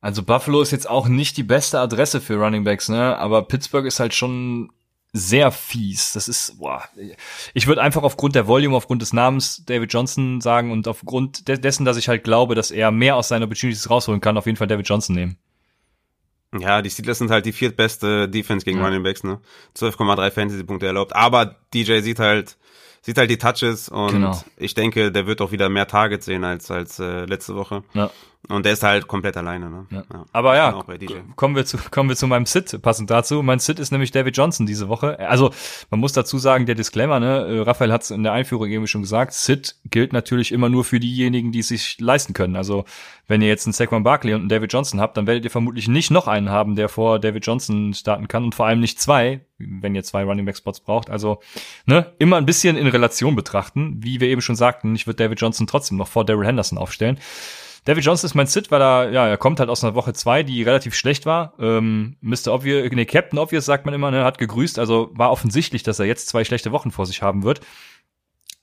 Also 0.01 0.24
Buffalo 0.24 0.60
ist 0.60 0.72
jetzt 0.72 0.89
auch 0.89 1.08
nicht 1.08 1.38
die 1.38 1.43
beste 1.43 1.80
Adresse 1.80 2.20
für 2.20 2.38
Running 2.38 2.64
Backs, 2.64 2.89
ne? 2.89 3.16
Aber 3.20 3.43
Pittsburgh 3.43 3.86
ist 3.86 3.99
halt 3.99 4.16
schon 4.16 4.72
sehr 5.14 5.51
fies. 5.51 6.14
Das 6.14 6.28
ist, 6.28 6.58
boah. 6.58 6.84
Ich 7.53 7.68
würde 7.68 7.84
einfach 7.84 8.01
aufgrund 8.01 8.34
der 8.34 8.47
Volume, 8.47 8.76
aufgrund 8.76 9.03
des 9.03 9.14
Namens 9.14 9.66
David 9.66 9.93
Johnson 9.93 10.41
sagen 10.41 10.72
und 10.72 10.88
aufgrund 10.88 11.47
de 11.47 11.60
dessen, 11.60 11.86
dass 11.86 11.97
ich 11.97 12.10
halt 12.10 12.24
glaube, 12.24 12.56
dass 12.56 12.72
er 12.72 12.89
mehr 12.89 13.18
aus 13.18 13.28
seinen 13.28 13.43
Opportunities 13.43 13.88
rausholen 13.88 14.20
kann, 14.20 14.36
auf 14.36 14.47
jeden 14.47 14.58
Fall 14.58 14.66
David 14.66 14.89
Johnson 14.89 15.16
nehmen. 15.16 15.38
Ja, 16.60 16.82
die 16.82 16.89
Steelers 16.89 17.18
sind 17.18 17.32
halt 17.32 17.45
die 17.45 17.51
viertbeste 17.53 18.28
Defense 18.30 18.64
gegen 18.66 18.80
Ja. 18.80 18.86
Running 18.86 19.03
Backs, 19.03 19.24
ne? 19.24 19.39
12,3 19.78 20.32
Fantasy-Punkte 20.32 20.86
erlaubt. 20.88 21.16
Aber 21.16 21.56
DJ 21.74 21.99
sieht 22.01 22.20
halt, 22.20 22.58
sieht 23.01 23.18
halt 23.18 23.30
die 23.30 23.38
Touches 23.38 23.89
und 23.89 24.12
Genau. 24.12 24.41
ich 24.58 24.74
denke, 24.74 25.12
der 25.12 25.28
wird 25.28 25.41
auch 25.41 25.51
wieder 25.51 25.70
mehr 25.70 25.88
Targets 25.88 26.26
sehen 26.26 26.43
als, 26.43 26.72
als 26.72 26.99
äh, 26.99 27.26
letzte 27.26 27.56
Woche. 27.56 27.84
Ja. 27.93 28.10
Und 28.48 28.66
der 28.66 28.74
ist 28.74 28.84
halt 28.84 29.08
komplett 29.08 29.38
alleine, 29.38 29.70
ne? 29.70 29.86
Ja. 29.89 30.04
Aber 30.32 30.56
ja, 30.56 30.72
bei 30.86 30.98
DJ. 30.98 31.16
kommen 31.36 31.56
wir 31.56 31.66
zu 31.66 31.78
kommen 31.89 32.10
wir 32.10 32.16
zu 32.16 32.28
meinem 32.28 32.46
Sit 32.46 32.82
passend 32.82 33.10
dazu. 33.10 33.41
Mein 33.41 33.60
Sit 33.60 33.80
ist 33.80 33.91
nämlich 33.91 34.12
David 34.12 34.38
Johnson 34.38 34.66
diese 34.66 34.88
Woche. 34.88 35.20
Also 35.20 35.52
man 35.89 36.00
muss 36.00 36.14
dazu 36.14 36.38
sagen, 36.38 36.66
der 36.66 36.76
Disclaimer, 36.76 37.20
ne, 37.20 37.46
äh, 37.46 37.60
Raphael 37.62 37.91
hat 37.91 38.04
es 38.04 38.12
in 38.12 38.24
der 38.24 38.34
Einführung 38.34 38.70
eben 38.70 38.88
schon 38.88 39.02
gesagt, 39.02 39.34
Sit 39.34 39.76
gilt 39.86 40.14
natürlich 40.14 40.52
immer 40.52 40.70
nur 40.70 40.84
für 40.84 41.00
diejenigen, 41.00 41.52
die 41.52 41.60
es 41.60 41.70
sich 41.70 42.00
leisten 42.00 42.34
können. 42.34 42.56
Also 42.56 42.86
wenn 43.28 43.41
ihr 43.41 43.48
jetzt 43.48 43.66
einen 43.66 43.74
Saquon 43.74 44.04
Barkley 44.04 44.34
und 44.34 44.41
einen 44.41 44.50
David 44.50 44.72
Johnson 44.72 45.00
habt, 45.00 45.18
dann 45.18 45.26
werdet 45.26 45.43
ihr 45.43 45.52
vermutlich 45.52 45.88
nicht 45.88 46.12
noch 46.12 46.28
einen 46.28 46.50
haben, 46.50 46.76
der 46.76 46.89
vor 46.89 47.20
David 47.20 47.46
Johnson 47.46 47.93
starten 47.93 48.28
kann 48.28 48.43
und 48.43 48.54
vor 48.54 48.68
allem 48.68 48.80
nicht 48.80 49.02
zwei, 49.02 49.41
wenn 49.58 49.96
ihr 49.96 50.04
zwei 50.04 50.24
Running 50.24 50.46
Back 50.46 50.58
Spots 50.58 50.80
braucht. 50.80 51.10
Also 51.10 51.39
ne, 51.86 52.14
immer 52.20 52.38
ein 52.38 52.46
bisschen 52.46 52.78
in 52.78 52.88
Relation 52.88 53.36
betrachten. 53.36 53.98
Wie 54.04 54.20
wir 54.20 54.28
eben 54.28 54.41
schon 54.41 54.56
sagten, 54.56 54.96
ich 54.96 55.08
würde 55.08 55.24
David 55.24 55.41
Johnson 55.41 55.66
trotzdem 55.66 55.98
noch 55.98 56.08
vor 56.08 56.26
Daryl 56.26 56.46
Henderson 56.46 56.78
aufstellen. 56.78 57.20
David 57.86 58.04
Johnson 58.04 58.28
ist 58.28 58.34
mein 58.34 58.48
Sit, 58.48 58.72
weil 58.72 58.82
er, 58.82 59.12
ja, 59.12 59.28
er 59.28 59.38
kommt 59.38 59.60
halt 59.60 59.70
aus 59.70 59.84
einer 59.84 59.94
Woche 59.94 60.14
zwei, 60.14 60.42
die 60.42 60.64
relativ 60.64 60.96
schlecht 60.96 61.28
war. 61.28 61.54
Ähm, 61.60 62.18
Mr. 62.20 62.48
Obvious, 62.48 62.92
nee, 62.92 63.06
Captain 63.06 63.38
Obvious 63.38 63.66
sagt 63.66 63.86
man 63.86 63.94
immer, 63.94 64.10
ne, 64.10 64.24
hat 64.24 64.40
gegrüßt, 64.40 64.80
also 64.80 65.12
war 65.14 65.32
offensichtlich, 65.32 65.84
dass 65.84 66.00
er 66.00 66.08
jetzt 66.08 66.28
zwei 66.28 66.44
schlechte 66.44 66.72
Wochen 66.72 66.90
vor 66.90 67.06
sich 67.06 67.22
haben 67.22 67.44
wird. 67.44 67.62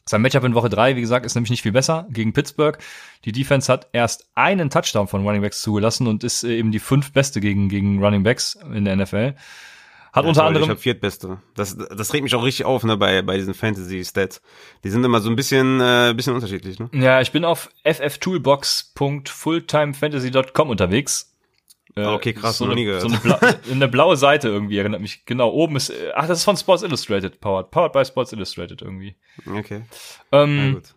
Sein 0.05 0.23
Matchup 0.23 0.43
in 0.43 0.55
Woche 0.55 0.69
drei, 0.69 0.97
wie 0.97 1.01
gesagt, 1.01 1.25
ist 1.25 1.37
nämlich 1.37 1.51
nicht 1.51 1.63
viel 1.63 1.71
besser 1.71 2.09
gegen 2.11 2.33
Pittsburgh. 2.33 2.77
Die 3.25 3.31
Defense 3.31 3.73
hat 3.73 3.87
erst 3.93 4.29
einen 4.35 4.69
Touchdown 4.69 5.07
von 5.07 5.25
Running 5.25 5.43
Backs 5.43 5.63
zugelassen 5.63 6.09
und 6.09 6.25
ist 6.25 6.43
äh, 6.43 6.57
eben 6.57 6.73
die 6.73 6.81
fünf 6.81 7.13
beste 7.13 7.41
gegen, 7.41 7.69
gegen 7.69 8.03
Running 8.03 8.25
Backs 8.25 8.59
in 8.75 8.85
der 8.85 8.97
NFL. 8.97 9.35
Hat 10.13 10.25
Ja, 10.25 10.29
unter 10.29 10.35
sorry, 10.41 10.49
anderem, 10.49 10.65
Ich 10.65 10.71
hab 10.71 10.79
viertbeste. 10.81 11.39
Das, 11.55 11.77
das 11.77 12.13
regt 12.13 12.23
mich 12.23 12.35
auch 12.35 12.45
richtig 12.45 12.67
auf, 12.67 12.85
ne, 12.85 12.97
bei, 12.97 13.23
bei 13.23 13.37
diesen 13.39 13.55
Fantasy-Stats. 13.55 14.43
Die 14.85 14.91
sind 14.91 15.03
immer 15.05 15.21
so 15.21 15.31
ein 15.31 15.37
bisschen, 15.37 15.81
äh, 15.81 16.13
bisschen 16.15 16.35
unterschiedlich, 16.35 16.79
ne? 16.79 16.91
ja, 16.93 17.21
ich 17.23 17.33
bin 17.33 17.45
auf 17.45 17.71
fftoolbox.fulltimefantasy.com 17.85 20.71
unterwegs. 20.71 21.29
Äh, 21.95 22.05
Ah, 22.05 22.15
okay, 22.15 22.33
krass, 22.33 22.57
so 22.59 22.65
noch 22.65 22.73
eine, 22.73 22.81
nie 22.81 22.87
gehört. 22.87 23.03
so 23.03 23.09
eine, 23.09 23.19
bla 23.19 23.39
eine 23.71 23.89
blaue 23.89 24.17
Seite 24.17 24.49
irgendwie 24.49 24.79
erinnert 24.79 25.01
mich. 25.03 25.25
Genau, 25.27 25.51
oben 25.51 25.77
ist, 25.77 25.91
äh, 25.91 26.11
ach, 26.15 26.27
das 26.27 26.39
ist 26.39 26.45
von 26.45 26.57
Sports 26.57 26.83
Illustrated, 26.83 27.39
powered, 27.41 27.71
powered 27.71 27.93
by 27.93 28.05
Sports 28.05 28.33
Illustrated 28.33 28.81
irgendwie. 28.83 29.15
Okay, 29.47 29.83
na 30.31 30.43
Ähm, 30.43 30.75
gut. 30.75 30.95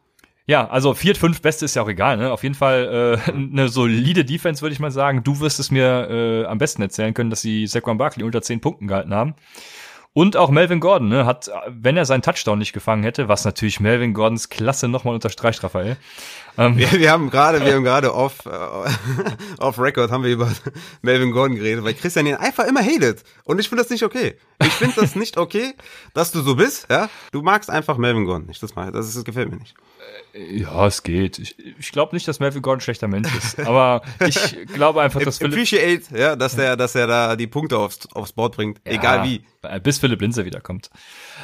Ja, 0.47 0.67
also 0.69 0.93
4, 0.93 1.15
5 1.15 1.41
Beste 1.41 1.65
ist 1.65 1.75
ja 1.75 1.81
auch 1.81 1.89
egal, 1.89 2.17
ne? 2.17 2.31
Auf 2.31 2.43
jeden 2.43 2.55
Fall 2.55 3.19
äh, 3.27 3.31
eine 3.31 3.69
solide 3.69 4.25
Defense, 4.25 4.61
würde 4.61 4.73
ich 4.73 4.79
mal 4.79 4.91
sagen. 4.91 5.23
Du 5.23 5.39
wirst 5.39 5.59
es 5.59 5.71
mir 5.71 6.09
äh, 6.09 6.45
am 6.45 6.59
besten 6.59 6.81
erzählen 6.81 7.13
können, 7.13 7.29
dass 7.29 7.41
sie 7.41 7.65
Saquon 7.67 7.97
Barkley 7.97 8.23
unter 8.23 8.41
10 8.41 8.61
Punkten 8.61 8.87
gehalten 8.87 9.13
haben. 9.13 9.35
Und 10.17 10.37
auch 10.37 10.49
Melvin 10.49 10.79
Gordon, 10.79 11.09
ne, 11.09 11.25
hat, 11.25 11.51
wenn 11.67 11.97
er 11.97 12.05
seinen 12.05 12.21
Touchdown 12.21 12.57
nicht 12.57 12.71
gefangen 12.71 13.03
hätte, 13.03 13.27
was 13.27 13.43
natürlich 13.43 13.81
Melvin 13.81 14.13
Gordons 14.13 14.47
Klasse 14.47 14.87
nochmal 14.87 15.13
unterstreicht, 15.13 15.61
Raphael. 15.61 15.97
Ähm, 16.57 16.77
wir, 16.77 16.89
wir 16.93 17.11
haben 17.11 17.29
gerade, 17.29 17.65
wir 17.65 17.73
haben 17.73 17.83
gerade 17.83 18.15
off, 18.15 18.45
äh, 18.45 19.59
off 19.59 19.77
Record 19.77 20.11
haben 20.11 20.23
wir 20.23 20.31
über 20.31 20.49
Melvin 21.01 21.31
Gordon 21.31 21.57
geredet, 21.57 21.83
weil 21.83 21.95
Christian 21.95 22.27
ihn 22.27 22.35
einfach 22.35 22.65
immer 22.65 22.81
hatet. 22.81 23.23
Und 23.43 23.59
ich 23.59 23.67
finde 23.67 23.83
das 23.83 23.89
nicht 23.89 24.03
okay. 24.03 24.35
Ich 24.63 24.71
finde 24.71 24.95
das 25.01 25.15
nicht 25.15 25.37
okay, 25.37 25.73
dass 26.13 26.31
du 26.31 26.39
so 26.39 26.55
bist, 26.55 26.87
ja. 26.89 27.09
Du 27.33 27.41
magst 27.41 27.69
einfach 27.69 27.97
Melvin 27.97 28.23
Gordon 28.23 28.45
nicht. 28.45 28.63
Das, 28.63 28.73
das, 28.73 29.07
ist, 29.07 29.17
das 29.17 29.25
gefällt 29.25 29.49
mir 29.49 29.57
nicht. 29.57 29.75
Ja, 30.33 30.85
es 30.85 31.01
geht. 31.03 31.39
Ich, 31.39 31.55
ich 31.79 31.91
glaube 31.93 32.13
nicht, 32.13 32.27
dass 32.27 32.41
Melvin 32.41 32.61
Gordon 32.61 32.79
ein 32.79 32.81
schlechter 32.81 33.07
Mensch 33.07 33.33
ist. 33.33 33.57
Aber 33.65 34.01
ich 34.25 34.67
glaube 34.67 35.01
einfach, 35.01 35.21
dass 35.21 35.37
Philipp... 35.37 35.53
Appreciate, 35.53 36.03
ja, 36.17 36.35
dass 36.35 36.57
der, 36.57 36.75
dass 36.75 36.93
er 36.93 37.07
da 37.07 37.35
die 37.37 37.47
Punkte 37.47 37.77
aufs, 37.77 38.05
aufs 38.13 38.33
Board 38.33 38.55
bringt. 38.55 38.81
Ja, 38.85 38.93
egal 38.93 39.23
wie. 39.23 39.45
Bis 39.81 39.99
Philipp 39.99 40.21
Linzer 40.21 40.45
wiederkommt. 40.45 40.89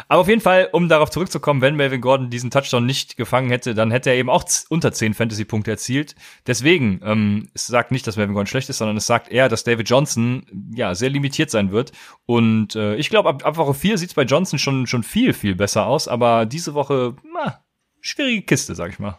Aber 0.10 0.22
auf 0.22 0.28
jeden 0.28 0.42
Fall, 0.42 0.70
um 0.74 0.90
darauf 0.90 1.10
zurückzukommen, 1.10 1.62
wenn 1.62 1.76
Melvin 1.76 2.02
Gordon 2.02 2.30
diesen 2.30 2.52
Touchdown 2.52 2.86
nicht 2.86 3.16
gefangen 3.16 3.50
hätte, 3.50 3.74
dann 3.74 3.92
hätte 3.92 4.10
er 4.10 4.18
eben 4.18 4.30
auch 4.30 4.44
unter 4.70 4.92
10 4.92 5.14
Fantasy-Punkte 5.14 5.72
erzielt. 5.72 6.16
Deswegen, 6.46 7.00
ähm, 7.04 7.50
es 7.54 7.68
sagt 7.68 7.92
nicht, 7.92 8.06
dass 8.06 8.18
Melvin 8.18 8.34
Gordon 8.34 8.48
schlecht 8.48 8.70
ist, 8.70 8.78
sondern 8.78 8.98
es 8.98 9.08
sagt 9.08 9.30
eher, 9.30 9.48
dass 9.48 9.64
David 9.64 9.90
Johnson 9.90 10.46
ja 10.76 10.94
sehr 10.96 11.10
limitiert 11.10 11.50
sein 11.50 11.72
wird. 11.72 11.94
Und 12.26 12.76
äh, 12.76 12.96
ich 12.96 13.10
glaube, 13.10 13.30
ab, 13.30 13.46
ab 13.46 13.58
Woche 13.58 13.74
4 13.74 13.98
sieht 13.98 14.10
es 14.10 14.16
bei 14.16 14.24
Johnson 14.24 14.60
schon, 14.60 14.86
schon 14.86 15.04
viel, 15.04 15.34
viel 15.34 15.56
besser 15.56 15.86
aus. 15.88 16.08
Aber 16.08 16.46
diese 16.46 16.74
Woche, 16.74 17.16
na, 17.34 17.62
schwierige 18.02 18.42
Kiste, 18.42 18.76
sag 18.76 18.92
ich 18.92 19.00
mal. 19.00 19.18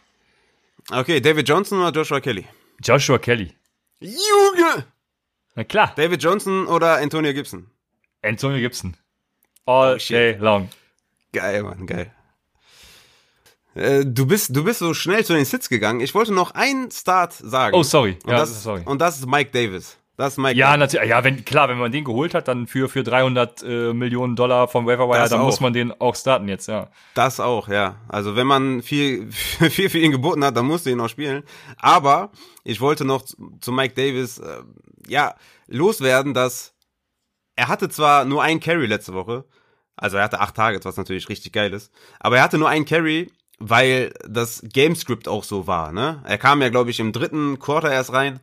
Okay, 0.90 1.20
David 1.20 1.48
Johnson 1.48 1.80
oder 1.80 1.92
Joshua 1.92 2.20
Kelly? 2.20 2.46
Joshua 2.82 3.18
Kelly. 3.18 3.54
Junge! 4.00 4.86
Na 5.54 5.64
klar. 5.64 5.92
David 5.96 6.22
Johnson 6.22 6.66
oder 6.66 6.96
Antonio 6.96 7.32
Gibson? 7.32 7.70
Antonio 8.22 8.58
Gibson. 8.58 8.96
All 9.64 9.94
oh, 9.94 9.98
day 10.08 10.32
long. 10.34 10.68
Geil, 11.32 11.62
Mann, 11.62 11.86
geil. 11.86 12.12
Äh, 13.74 14.04
du 14.04 14.26
bist, 14.26 14.54
du 14.54 14.64
bist 14.64 14.80
so 14.80 14.92
schnell 14.92 15.24
zu 15.24 15.34
den 15.34 15.44
Sits 15.44 15.68
gegangen. 15.68 16.00
Ich 16.00 16.14
wollte 16.14 16.32
noch 16.32 16.50
einen 16.52 16.90
Start 16.90 17.32
sagen. 17.32 17.74
Oh, 17.74 17.82
sorry. 17.82 18.18
Und, 18.24 18.30
ja, 18.30 18.38
das, 18.38 18.62
sorry. 18.62 18.82
und 18.84 19.00
das 19.00 19.18
ist 19.18 19.26
Mike 19.26 19.50
Davis. 19.50 19.96
Das 20.22 20.34
ist 20.34 20.38
Mike 20.38 20.56
ja, 20.56 20.76
natürlich. 20.76 21.08
Ja, 21.08 21.24
wenn, 21.24 21.44
klar, 21.44 21.68
wenn 21.68 21.78
man 21.78 21.90
den 21.90 22.04
geholt 22.04 22.32
hat, 22.32 22.46
dann 22.46 22.68
für, 22.68 22.88
für 22.88 23.02
300 23.02 23.64
äh, 23.64 23.92
Millionen 23.92 24.36
Dollar 24.36 24.68
vom 24.68 24.86
Waverwire, 24.86 25.28
dann 25.28 25.40
auch. 25.40 25.46
muss 25.46 25.58
man 25.58 25.72
den 25.72 25.90
auch 26.00 26.14
starten 26.14 26.46
jetzt, 26.46 26.68
ja. 26.68 26.90
Das 27.14 27.40
auch, 27.40 27.66
ja. 27.66 27.96
Also 28.06 28.36
wenn 28.36 28.46
man 28.46 28.82
viel, 28.82 29.32
viel 29.32 29.90
für 29.90 29.98
ihn 29.98 30.12
geboten 30.12 30.44
hat, 30.44 30.56
dann 30.56 30.66
musst 30.66 30.86
du 30.86 30.90
ihn 30.90 31.00
auch 31.00 31.08
spielen. 31.08 31.42
Aber 31.76 32.30
ich 32.62 32.80
wollte 32.80 33.04
noch 33.04 33.24
zu 33.24 33.72
Mike 33.72 33.94
Davis, 33.94 34.38
äh, 34.38 34.62
ja, 35.08 35.34
loswerden, 35.66 36.34
dass 36.34 36.72
er 37.56 37.66
hatte 37.66 37.88
zwar 37.88 38.24
nur 38.24 38.44
einen 38.44 38.60
Carry 38.60 38.86
letzte 38.86 39.14
Woche, 39.14 39.44
also 39.96 40.18
er 40.18 40.22
hatte 40.22 40.38
acht 40.38 40.54
Targets, 40.54 40.84
was 40.84 40.96
natürlich 40.96 41.28
richtig 41.30 41.52
geil 41.52 41.72
ist, 41.72 41.90
aber 42.20 42.36
er 42.36 42.44
hatte 42.44 42.58
nur 42.58 42.68
einen 42.68 42.84
Carry, 42.84 43.32
weil 43.58 44.14
das 44.28 44.62
Gamescript 44.72 45.26
auch 45.26 45.42
so 45.42 45.66
war, 45.66 45.90
ne? 45.90 46.22
Er 46.24 46.38
kam 46.38 46.62
ja, 46.62 46.68
glaube 46.68 46.90
ich, 46.90 47.00
im 47.00 47.10
dritten 47.10 47.58
Quarter 47.58 47.90
erst 47.90 48.12
rein 48.12 48.38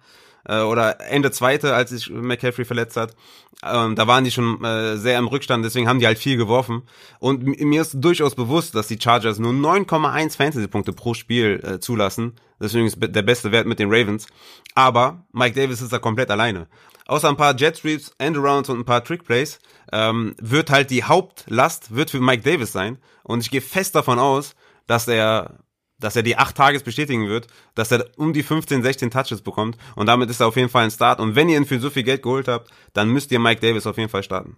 äh, 0.49 0.61
oder 0.61 0.99
Ende 0.99 1.31
zweite, 1.31 1.75
als 1.75 1.91
sich 1.91 2.09
McCaffrey 2.09 2.65
verletzt 2.65 2.97
hat. 2.97 3.15
Ähm, 3.63 3.95
da 3.95 4.07
waren 4.07 4.23
die 4.23 4.31
schon 4.31 4.63
äh, 4.63 4.97
sehr 4.97 5.19
im 5.19 5.27
Rückstand, 5.27 5.63
deswegen 5.63 5.87
haben 5.87 5.99
die 5.99 6.07
halt 6.07 6.17
viel 6.17 6.37
geworfen. 6.37 6.83
Und 7.19 7.43
mir 7.43 7.81
ist 7.81 7.97
durchaus 7.99 8.35
bewusst, 8.35 8.75
dass 8.75 8.87
die 8.87 8.99
Chargers 8.99 9.39
nur 9.39 9.53
9,1 9.53 10.35
Fantasy-Punkte 10.35 10.93
pro 10.93 11.13
Spiel 11.13 11.61
äh, 11.63 11.79
zulassen. 11.79 12.33
Deswegen 12.59 12.87
ist 12.87 12.97
der 12.99 13.21
beste 13.21 13.51
Wert 13.51 13.67
mit 13.67 13.79
den 13.79 13.89
Ravens. 13.89 14.27
Aber 14.75 15.23
Mike 15.31 15.59
Davis 15.59 15.81
ist 15.81 15.93
da 15.93 15.99
komplett 15.99 16.31
alleine. 16.31 16.67
Außer 17.05 17.29
ein 17.29 17.37
paar 17.37 17.55
Jet 17.55 17.77
Sweeps, 17.77 18.11
Endarounds 18.17 18.69
und 18.69 18.79
ein 18.79 18.85
paar 18.85 19.03
Trick 19.03 19.23
Plays 19.23 19.59
ähm, 19.91 20.35
wird 20.39 20.69
halt 20.69 20.89
die 20.89 21.03
Hauptlast 21.03 21.95
wird 21.95 22.11
für 22.11 22.19
Mike 22.19 22.43
Davis 22.43 22.71
sein. 22.71 22.97
Und 23.23 23.41
ich 23.41 23.49
gehe 23.49 23.61
fest 23.61 23.95
davon 23.95 24.19
aus, 24.19 24.55
dass 24.87 25.07
er 25.07 25.59
dass 25.99 26.15
er 26.15 26.23
die 26.23 26.37
acht 26.37 26.55
Tages 26.55 26.83
bestätigen 26.83 27.27
wird, 27.27 27.47
dass 27.75 27.91
er 27.91 28.05
um 28.17 28.33
die 28.33 28.43
15, 28.43 28.83
16 28.83 29.11
Touches 29.11 29.41
bekommt 29.41 29.77
und 29.95 30.07
damit 30.07 30.29
ist 30.29 30.39
er 30.39 30.47
auf 30.47 30.55
jeden 30.55 30.69
Fall 30.69 30.85
ein 30.85 30.91
Start. 30.91 31.19
Und 31.19 31.35
wenn 31.35 31.49
ihr 31.49 31.57
ihn 31.57 31.65
für 31.65 31.79
so 31.79 31.89
viel 31.89 32.03
Geld 32.03 32.23
geholt 32.23 32.47
habt, 32.47 32.71
dann 32.93 33.09
müsst 33.09 33.31
ihr 33.31 33.39
Mike 33.39 33.61
Davis 33.61 33.85
auf 33.87 33.97
jeden 33.97 34.09
Fall 34.09 34.23
starten. 34.23 34.57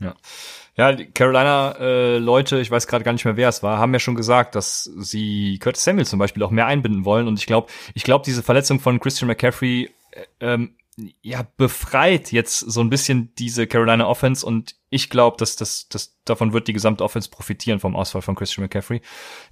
Ja. 0.00 0.14
Ja, 0.76 0.94
Carolina-Leute, 0.94 2.58
äh, 2.58 2.60
ich 2.60 2.70
weiß 2.70 2.86
gerade 2.86 3.02
gar 3.02 3.12
nicht 3.12 3.24
mehr, 3.24 3.36
wer 3.36 3.48
es 3.48 3.64
war, 3.64 3.78
haben 3.78 3.92
ja 3.92 3.98
schon 3.98 4.14
gesagt, 4.14 4.54
dass 4.54 4.84
sie 4.84 5.58
Curtis 5.58 5.82
Samuel 5.82 6.06
zum 6.06 6.20
Beispiel 6.20 6.44
auch 6.44 6.52
mehr 6.52 6.66
einbinden 6.66 7.04
wollen. 7.04 7.26
Und 7.26 7.36
ich 7.40 7.46
glaube, 7.46 7.66
ich 7.94 8.04
glaube, 8.04 8.24
diese 8.24 8.44
Verletzung 8.44 8.78
von 8.78 9.00
Christian 9.00 9.26
McCaffrey 9.26 9.90
äh, 10.12 10.24
ähm, 10.38 10.76
ja, 11.22 11.46
befreit 11.56 12.32
jetzt 12.32 12.58
so 12.58 12.80
ein 12.80 12.90
bisschen 12.90 13.32
diese 13.36 13.66
Carolina 13.66 14.06
Offense 14.06 14.44
und 14.44 14.74
ich 14.90 15.10
glaube, 15.10 15.36
dass 15.36 15.54
das, 15.54 15.88
das 15.88 16.16
davon 16.24 16.52
wird 16.52 16.66
die 16.66 16.72
gesamte 16.72 17.04
Offense 17.04 17.30
profitieren 17.30 17.78
vom 17.78 17.94
Ausfall 17.94 18.22
von 18.22 18.34
Christian 18.34 18.64
McCaffrey. 18.64 19.00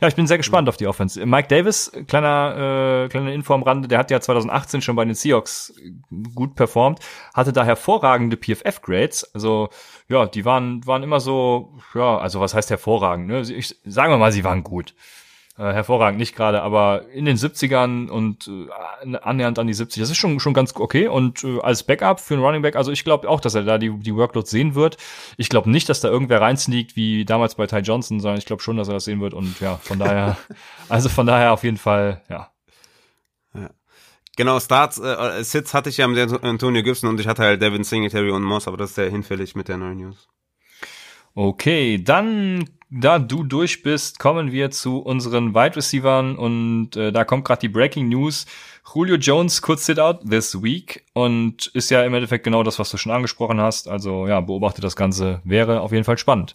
Ja, 0.00 0.08
ich 0.08 0.16
bin 0.16 0.26
sehr 0.26 0.38
gespannt 0.38 0.68
auf 0.68 0.76
die 0.76 0.86
Offense. 0.86 1.24
Mike 1.24 1.48
Davis, 1.48 1.92
kleiner 2.08 3.04
äh, 3.04 3.08
kleine 3.08 3.34
Info 3.34 3.54
am 3.54 3.62
Rande, 3.62 3.86
der 3.86 3.98
hat 3.98 4.10
ja 4.10 4.20
2018 4.20 4.80
schon 4.80 4.96
bei 4.96 5.04
den 5.04 5.14
Seahawks 5.14 5.74
gut 6.34 6.54
performt, 6.54 7.00
hatte 7.34 7.52
da 7.52 7.64
hervorragende 7.64 8.36
PFF 8.36 8.80
Grades. 8.82 9.32
Also 9.34 9.68
ja, 10.08 10.26
die 10.26 10.44
waren 10.44 10.84
waren 10.86 11.02
immer 11.02 11.20
so, 11.20 11.74
ja, 11.94 12.18
also 12.18 12.40
was 12.40 12.54
heißt 12.54 12.70
hervorragend? 12.70 13.28
Ne? 13.28 13.40
Ich, 13.42 13.76
sagen 13.84 14.12
wir 14.12 14.18
mal, 14.18 14.32
sie 14.32 14.44
waren 14.44 14.64
gut 14.64 14.94
äh, 15.58 15.72
hervorragend, 15.72 16.18
nicht 16.18 16.36
gerade, 16.36 16.62
aber 16.62 17.08
in 17.12 17.24
den 17.24 17.36
70ern 17.36 18.08
und 18.08 18.46
äh, 18.46 19.16
annähernd 19.16 19.58
an 19.58 19.66
die 19.66 19.74
70, 19.74 20.00
das 20.00 20.10
ist 20.10 20.18
schon 20.18 20.38
schon 20.38 20.52
ganz 20.52 20.74
okay 20.76 21.08
und 21.08 21.44
äh, 21.44 21.60
als 21.60 21.82
Backup 21.82 22.20
für 22.20 22.34
einen 22.34 22.42
Running 22.42 22.62
Back, 22.62 22.76
also 22.76 22.92
ich 22.92 23.04
glaube 23.04 23.28
auch, 23.28 23.40
dass 23.40 23.54
er 23.54 23.62
da 23.62 23.78
die 23.78 23.90
die 23.98 24.14
Workload 24.14 24.46
sehen 24.46 24.74
wird. 24.74 24.98
Ich 25.38 25.48
glaube 25.48 25.70
nicht, 25.70 25.88
dass 25.88 26.00
da 26.00 26.08
irgendwer 26.08 26.40
reinsneakt 26.40 26.94
wie 26.96 27.24
damals 27.24 27.54
bei 27.54 27.66
Ty 27.66 27.78
Johnson, 27.78 28.20
sondern 28.20 28.38
ich 28.38 28.44
glaube 28.44 28.62
schon, 28.62 28.76
dass 28.76 28.88
er 28.88 28.94
das 28.94 29.04
sehen 29.04 29.20
wird 29.20 29.32
und 29.32 29.58
ja, 29.60 29.76
von 29.76 29.98
daher 29.98 30.36
also 30.88 31.08
von 31.08 31.26
daher 31.26 31.52
auf 31.52 31.64
jeden 31.64 31.78
Fall, 31.78 32.22
ja. 32.28 32.50
ja. 33.54 33.70
Genau, 34.36 34.60
Starts, 34.60 34.98
äh, 34.98 35.42
Sits 35.42 35.72
hatte 35.72 35.88
ich 35.88 35.96
ja 35.96 36.06
mit 36.06 36.44
Antonio 36.44 36.82
Gibson 36.82 37.08
und 37.08 37.18
ich 37.18 37.26
hatte 37.26 37.42
halt 37.42 37.62
Devin 37.62 37.84
Singletary 37.84 38.30
und 38.30 38.42
Moss, 38.42 38.68
aber 38.68 38.76
das 38.76 38.90
ist 38.90 38.96
sehr 38.96 39.10
hinfällig 39.10 39.54
mit 39.54 39.68
der 39.68 39.78
neuen 39.78 39.98
News. 39.98 40.28
Okay, 41.34 42.02
dann 42.02 42.64
da 42.90 43.18
du 43.18 43.42
durch 43.42 43.82
bist, 43.82 44.18
kommen 44.18 44.52
wir 44.52 44.70
zu 44.70 44.98
unseren 44.98 45.54
Wide 45.54 45.76
Receivern 45.76 46.36
und 46.36 46.96
äh, 46.96 47.10
da 47.12 47.24
kommt 47.24 47.44
gerade 47.44 47.60
die 47.60 47.68
Breaking 47.68 48.08
News. 48.08 48.46
Julio 48.94 49.16
Jones 49.16 49.60
could 49.60 49.80
sit 49.80 49.98
out 49.98 50.20
this 50.28 50.62
week 50.62 51.04
und 51.12 51.66
ist 51.74 51.90
ja 51.90 52.04
im 52.04 52.14
Endeffekt 52.14 52.44
genau 52.44 52.62
das, 52.62 52.78
was 52.78 52.90
du 52.90 52.96
schon 52.96 53.12
angesprochen 53.12 53.60
hast. 53.60 53.88
Also 53.88 54.28
ja, 54.28 54.40
beobachte 54.40 54.80
das 54.80 54.94
Ganze, 54.94 55.40
wäre 55.44 55.80
auf 55.80 55.92
jeden 55.92 56.04
Fall 56.04 56.18
spannend. 56.18 56.54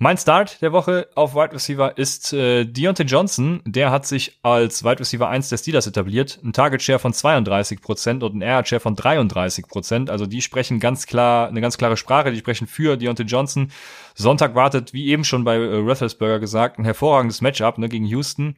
Mein 0.00 0.16
Start 0.16 0.62
der 0.62 0.70
Woche 0.70 1.08
auf 1.16 1.34
Wide 1.34 1.52
Receiver 1.52 1.98
ist 1.98 2.32
äh, 2.32 2.64
Deontay 2.64 3.02
Johnson. 3.02 3.60
Der 3.64 3.90
hat 3.90 4.06
sich 4.06 4.38
als 4.44 4.84
Wide 4.84 5.00
Receiver 5.00 5.28
1 5.28 5.48
der 5.48 5.56
Steelers 5.56 5.88
etabliert. 5.88 6.38
Ein 6.44 6.52
Target 6.52 6.80
Share 6.80 7.00
von 7.00 7.12
32 7.12 7.80
Prozent 7.80 8.22
und 8.22 8.36
ein 8.36 8.40
Air 8.40 8.64
Share 8.64 8.78
von 8.78 8.94
33%. 8.94 9.66
Prozent. 9.66 10.08
Also 10.08 10.26
die 10.26 10.40
sprechen 10.40 10.78
ganz 10.78 11.08
klar, 11.08 11.48
eine 11.48 11.60
ganz 11.60 11.78
klare 11.78 11.96
Sprache. 11.96 12.30
Die 12.30 12.38
sprechen 12.38 12.68
für 12.68 12.96
Deontay 12.96 13.24
Johnson. 13.24 13.72
Sonntag 14.14 14.54
wartet, 14.54 14.92
wie 14.92 15.08
eben 15.08 15.24
schon 15.24 15.42
bei 15.42 15.56
äh, 15.56 15.74
Roethlisberger 15.74 16.38
gesagt, 16.38 16.78
ein 16.78 16.84
hervorragendes 16.84 17.40
Matchup 17.40 17.78
ne, 17.78 17.88
gegen 17.88 18.04
Houston. 18.04 18.54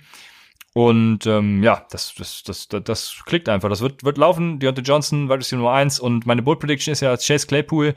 Und 0.75 1.25
ähm, 1.25 1.63
ja, 1.63 1.87
das, 1.91 2.15
das, 2.19 2.43
das, 2.43 2.69
das, 2.69 2.85
das 2.85 3.23
klickt 3.25 3.49
einfach. 3.49 3.71
Das 3.71 3.81
wird, 3.81 4.05
wird 4.05 4.19
laufen. 4.19 4.59
Deontay 4.59 4.83
Johnson, 4.83 5.31
Wide 5.31 5.39
Receiver 5.39 5.57
Nummer 5.57 5.73
1. 5.73 6.01
Und 6.01 6.27
meine 6.27 6.43
Bold 6.43 6.61
Prediction 6.61 6.93
ist 6.93 7.01
ja 7.01 7.17
Chase 7.17 7.47
Claypool 7.47 7.95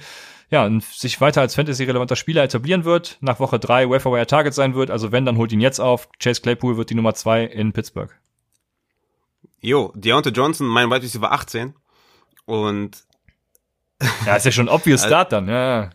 ja, 0.50 0.70
sich 0.82 1.20
weiter 1.22 1.42
als 1.42 1.56
Fantasy-relevanter 1.56 2.16
Spieler 2.16 2.44
etablieren 2.44 2.86
wird, 2.86 3.18
nach 3.22 3.40
Woche 3.40 3.60
drei 3.60 3.90
Waferwire 3.90 4.28
Target 4.28 4.54
sein 4.54 4.76
wird. 4.76 4.92
Also 4.92 5.12
wenn, 5.12 5.26
dann 5.26 5.38
holt 5.38 5.52
ihn 5.52 5.62
jetzt 5.62 5.80
auf. 5.80 6.10
Chase 6.20 6.42
Claypool 6.42 6.78
wird 6.78 6.90
die 6.90 6.96
Nummer 6.96 7.14
zwei 7.14 7.44
in 7.44 7.74
Pittsburgh. 7.74 8.12
Jo, 9.60 9.94
Deontay 9.96 10.32
Johnson, 10.32 10.68
mein 10.68 10.90
Wide 10.90 11.04
Receiver 11.04 11.32
18. 11.32 11.74
Und 12.46 13.06
ja, 14.26 14.36
ist 14.36 14.46
ja 14.46 14.52
schon 14.52 14.70
obvious 14.70 15.04
Start 15.06 15.32
dann, 15.32 15.48
ja. 15.48 15.90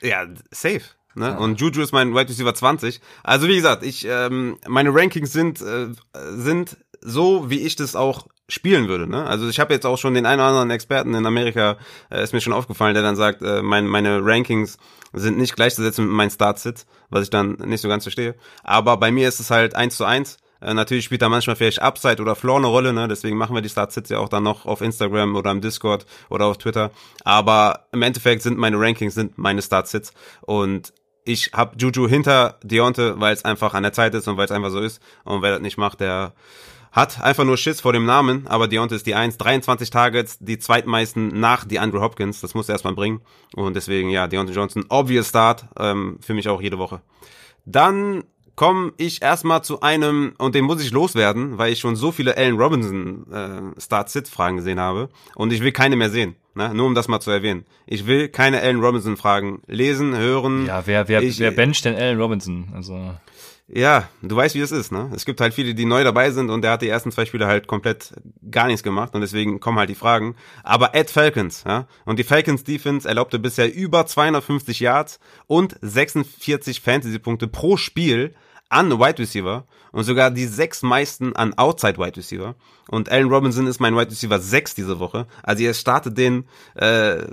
Ja, 0.00 0.26
safe. 0.50 0.82
Ne? 1.14 1.28
Ja. 1.28 1.36
Und 1.36 1.60
Juju 1.60 1.82
ist 1.82 1.92
mein 1.92 2.14
Wide 2.14 2.28
Receiver 2.28 2.54
20. 2.54 3.00
Also 3.22 3.48
wie 3.48 3.56
gesagt, 3.56 3.82
ich 3.82 4.06
ähm, 4.08 4.58
meine 4.66 4.94
Rankings 4.94 5.32
sind 5.32 5.60
äh, 5.60 5.88
sind 6.14 6.78
so, 7.00 7.50
wie 7.50 7.60
ich 7.60 7.76
das 7.76 7.96
auch 7.96 8.28
spielen 8.52 8.88
würde. 8.88 9.08
Ne? 9.08 9.24
Also 9.24 9.48
ich 9.48 9.58
habe 9.58 9.72
jetzt 9.72 9.86
auch 9.86 9.96
schon 9.96 10.12
den 10.12 10.26
einen 10.26 10.40
oder 10.40 10.48
anderen 10.48 10.70
Experten 10.70 11.14
in 11.14 11.24
Amerika, 11.24 11.78
äh, 12.10 12.22
ist 12.22 12.34
mir 12.34 12.42
schon 12.42 12.52
aufgefallen, 12.52 12.92
der 12.92 13.02
dann 13.02 13.16
sagt, 13.16 13.40
äh, 13.42 13.62
mein, 13.62 13.86
meine 13.86 14.20
Rankings 14.22 14.76
sind 15.14 15.38
nicht 15.38 15.56
gleichzusetzen 15.56 16.04
mit 16.04 16.14
meinen 16.14 16.30
Startsits, 16.30 16.86
was 17.08 17.24
ich 17.24 17.30
dann 17.30 17.52
nicht 17.64 17.80
so 17.80 17.88
ganz 17.88 18.04
verstehe. 18.04 18.34
Aber 18.62 18.98
bei 18.98 19.10
mir 19.10 19.26
ist 19.26 19.40
es 19.40 19.50
halt 19.50 19.74
eins 19.74 19.96
zu 19.96 20.04
eins. 20.04 20.36
Äh, 20.60 20.74
natürlich 20.74 21.06
spielt 21.06 21.22
da 21.22 21.30
manchmal 21.30 21.56
vielleicht 21.56 21.80
Upside 21.80 22.20
oder 22.20 22.36
Floor 22.36 22.58
eine 22.58 22.66
Rolle, 22.66 22.92
ne? 22.92 23.08
deswegen 23.08 23.38
machen 23.38 23.54
wir 23.54 23.62
die 23.62 23.70
Startsits 23.70 24.10
ja 24.10 24.18
auch 24.18 24.28
dann 24.28 24.42
noch 24.42 24.66
auf 24.66 24.82
Instagram 24.82 25.34
oder 25.34 25.50
im 25.50 25.62
Discord 25.62 26.04
oder 26.28 26.44
auf 26.44 26.58
Twitter. 26.58 26.90
Aber 27.24 27.86
im 27.92 28.02
Endeffekt 28.02 28.42
sind 28.42 28.58
meine 28.58 28.78
Rankings 28.78 29.14
sind 29.14 29.38
meine 29.38 29.62
Startsits 29.62 30.12
und 30.42 30.92
ich 31.24 31.52
habe 31.54 31.76
Juju 31.78 32.06
hinter 32.06 32.58
Deonte, 32.62 33.18
weil 33.18 33.32
es 33.32 33.44
einfach 33.44 33.72
an 33.72 33.84
der 33.84 33.92
Zeit 33.92 34.12
ist 34.14 34.28
und 34.28 34.36
weil 34.36 34.44
es 34.44 34.50
einfach 34.50 34.70
so 34.70 34.80
ist. 34.80 35.00
Und 35.24 35.40
wer 35.40 35.52
das 35.52 35.60
nicht 35.60 35.78
macht, 35.78 36.00
der 36.00 36.32
hat 36.92 37.22
einfach 37.22 37.44
nur 37.44 37.56
Schiss 37.56 37.80
vor 37.80 37.92
dem 37.92 38.04
Namen, 38.04 38.46
aber 38.46 38.68
Deontay 38.68 38.96
ist 38.96 39.06
die 39.06 39.14
1, 39.14 39.38
23 39.38 39.90
Targets, 39.90 40.38
die 40.40 40.58
zweitmeisten 40.58 41.28
nach 41.40 41.64
die 41.64 41.78
Andrew 41.78 42.00
Hopkins, 42.00 42.40
das 42.40 42.54
muss 42.54 42.68
er 42.68 42.74
erstmal 42.74 42.94
bringen 42.94 43.22
und 43.56 43.74
deswegen, 43.74 44.10
ja, 44.10 44.28
Deontay 44.28 44.54
Johnson, 44.54 44.84
obvious 44.90 45.30
Start, 45.30 45.66
ähm, 45.78 46.18
für 46.20 46.34
mich 46.34 46.48
auch 46.48 46.60
jede 46.60 46.78
Woche. 46.78 47.00
Dann 47.64 48.24
komme 48.54 48.92
ich 48.98 49.22
erstmal 49.22 49.64
zu 49.64 49.80
einem, 49.80 50.34
und 50.36 50.54
den 50.54 50.64
muss 50.64 50.82
ich 50.82 50.90
loswerden, 50.90 51.56
weil 51.58 51.72
ich 51.72 51.80
schon 51.80 51.96
so 51.96 52.12
viele 52.12 52.36
Allen 52.36 52.58
Robinson 52.58 53.26
äh, 53.32 53.80
Start-Sit-Fragen 53.80 54.58
gesehen 54.58 54.78
habe 54.78 55.08
und 55.34 55.52
ich 55.52 55.62
will 55.62 55.72
keine 55.72 55.96
mehr 55.96 56.10
sehen. 56.10 56.36
Ne? 56.54 56.74
Nur 56.74 56.86
um 56.86 56.94
das 56.94 57.08
mal 57.08 57.20
zu 57.20 57.30
erwähnen. 57.30 57.64
Ich 57.86 58.06
will 58.06 58.28
keine 58.28 58.60
Allen 58.60 58.80
Robinson-Fragen 58.80 59.62
lesen, 59.66 60.14
hören. 60.16 60.66
Ja, 60.66 60.86
wer, 60.86 61.08
wer, 61.08 61.22
ich, 61.22 61.38
wer 61.38 61.50
bencht 61.50 61.86
denn 61.86 61.94
Allen 61.94 62.20
Robinson? 62.20 62.68
Also. 62.74 63.14
Ja, 63.74 64.06
du 64.20 64.36
weißt, 64.36 64.54
wie 64.54 64.60
es 64.60 64.70
ist, 64.70 64.92
ne? 64.92 65.10
Es 65.14 65.24
gibt 65.24 65.40
halt 65.40 65.54
viele, 65.54 65.74
die 65.74 65.86
neu 65.86 66.04
dabei 66.04 66.30
sind 66.30 66.50
und 66.50 66.60
der 66.60 66.72
hat 66.72 66.82
die 66.82 66.90
ersten 66.90 67.10
zwei 67.10 67.24
Spiele 67.24 67.46
halt 67.46 67.66
komplett 67.66 68.12
gar 68.50 68.66
nichts 68.66 68.82
gemacht 68.82 69.14
und 69.14 69.22
deswegen 69.22 69.60
kommen 69.60 69.78
halt 69.78 69.88
die 69.88 69.94
Fragen. 69.94 70.36
Aber 70.62 70.94
Ed 70.94 71.08
Falcons, 71.08 71.64
ja? 71.66 71.86
Und 72.04 72.18
die 72.18 72.24
Falcons 72.24 72.64
Defense 72.64 73.08
erlaubte 73.08 73.38
bisher 73.38 73.74
über 73.74 74.04
250 74.04 74.78
Yards 74.80 75.20
und 75.46 75.74
46 75.80 76.82
Fantasy-Punkte 76.82 77.48
pro 77.48 77.78
Spiel 77.78 78.34
an 78.68 78.90
Wide 78.98 79.18
Receiver 79.18 79.66
und 79.92 80.04
sogar 80.04 80.30
die 80.30 80.46
sechs 80.46 80.82
meisten 80.82 81.34
an 81.34 81.54
Outside 81.54 81.96
Wide 81.96 82.18
Receiver. 82.18 82.54
Und 82.88 83.08
Allen 83.08 83.28
Robinson 83.28 83.66
ist 83.66 83.80
mein 83.80 83.96
Wide 83.96 84.10
Receiver 84.10 84.38
6 84.38 84.74
diese 84.74 84.98
Woche. 84.98 85.26
Also 85.42 85.62
ihr 85.62 85.72
startet 85.72 86.18
den 86.18 86.44
äh, 86.74 87.24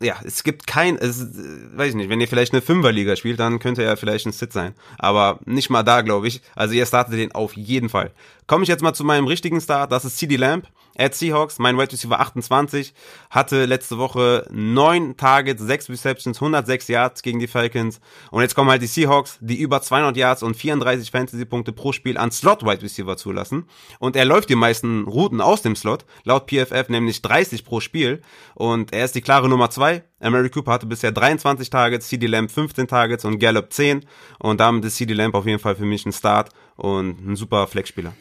ja, 0.00 0.16
es 0.24 0.44
gibt 0.44 0.66
kein, 0.66 0.96
es, 0.96 1.26
weiß 1.74 1.90
ich 1.90 1.94
nicht, 1.94 2.10
wenn 2.10 2.20
ihr 2.20 2.28
vielleicht 2.28 2.52
eine 2.52 2.60
Fünferliga 2.60 3.16
spielt, 3.16 3.40
dann 3.40 3.58
könnte 3.58 3.82
er 3.82 3.96
vielleicht 3.96 4.26
ein 4.26 4.32
Sit 4.32 4.52
sein. 4.52 4.74
Aber 4.98 5.40
nicht 5.46 5.70
mal 5.70 5.82
da, 5.82 6.02
glaube 6.02 6.28
ich. 6.28 6.42
Also 6.54 6.74
ihr 6.74 6.84
startet 6.84 7.14
den 7.14 7.32
auf 7.32 7.54
jeden 7.56 7.88
Fall. 7.88 8.12
Komme 8.46 8.62
ich 8.62 8.68
jetzt 8.68 8.82
mal 8.82 8.92
zu 8.92 9.04
meinem 9.04 9.26
richtigen 9.26 9.60
Start, 9.60 9.92
das 9.92 10.04
ist 10.04 10.18
CD 10.18 10.36
Lamp. 10.36 10.68
At 10.98 11.14
Seahawks, 11.14 11.58
mein 11.58 11.76
Wide 11.76 11.92
Receiver 11.92 12.18
28, 12.18 12.94
hatte 13.30 13.66
letzte 13.66 13.98
Woche 13.98 14.46
neun 14.50 15.16
Targets, 15.16 15.62
sechs 15.62 15.88
Receptions, 15.90 16.38
106 16.38 16.88
Yards 16.88 17.22
gegen 17.22 17.38
die 17.38 17.46
Falcons. 17.46 18.00
Und 18.30 18.42
jetzt 18.42 18.54
kommen 18.54 18.70
halt 18.70 18.82
die 18.82 18.86
Seahawks, 18.86 19.38
die 19.40 19.60
über 19.60 19.82
200 19.82 20.16
Yards 20.16 20.42
und 20.42 20.56
34 20.56 21.10
Fantasy-Punkte 21.10 21.72
pro 21.72 21.92
Spiel 21.92 22.16
an 22.16 22.30
Slot 22.30 22.64
Wide 22.64 22.82
Receiver 22.82 23.16
zulassen. 23.16 23.66
Und 23.98 24.16
er 24.16 24.24
läuft 24.24 24.48
die 24.48 24.56
meisten 24.56 25.04
Routen 25.04 25.40
aus 25.40 25.62
dem 25.62 25.76
Slot, 25.76 26.04
laut 26.24 26.50
PFF 26.50 26.88
nämlich 26.88 27.22
30 27.22 27.64
pro 27.64 27.80
Spiel. 27.80 28.22
Und 28.54 28.92
er 28.92 29.04
ist 29.04 29.14
die 29.14 29.20
klare 29.20 29.48
Nummer 29.48 29.70
zwei. 29.70 30.04
Mary 30.20 30.48
Cooper 30.48 30.72
hatte 30.72 30.86
bisher 30.86 31.12
23 31.12 31.68
Targets, 31.68 32.08
CD 32.08 32.26
Lamb 32.26 32.50
15 32.50 32.88
Targets 32.88 33.24
und 33.24 33.38
Gallup 33.38 33.72
10. 33.72 34.06
Und 34.38 34.60
damit 34.60 34.84
ist 34.84 34.96
CD 34.96 35.12
Lamb 35.12 35.34
auf 35.34 35.46
jeden 35.46 35.58
Fall 35.58 35.76
für 35.76 35.84
mich 35.84 36.06
ein 36.06 36.12
Start 36.12 36.50
und 36.76 37.26
ein 37.26 37.36
super 37.36 37.66
Flexspieler. 37.66 38.14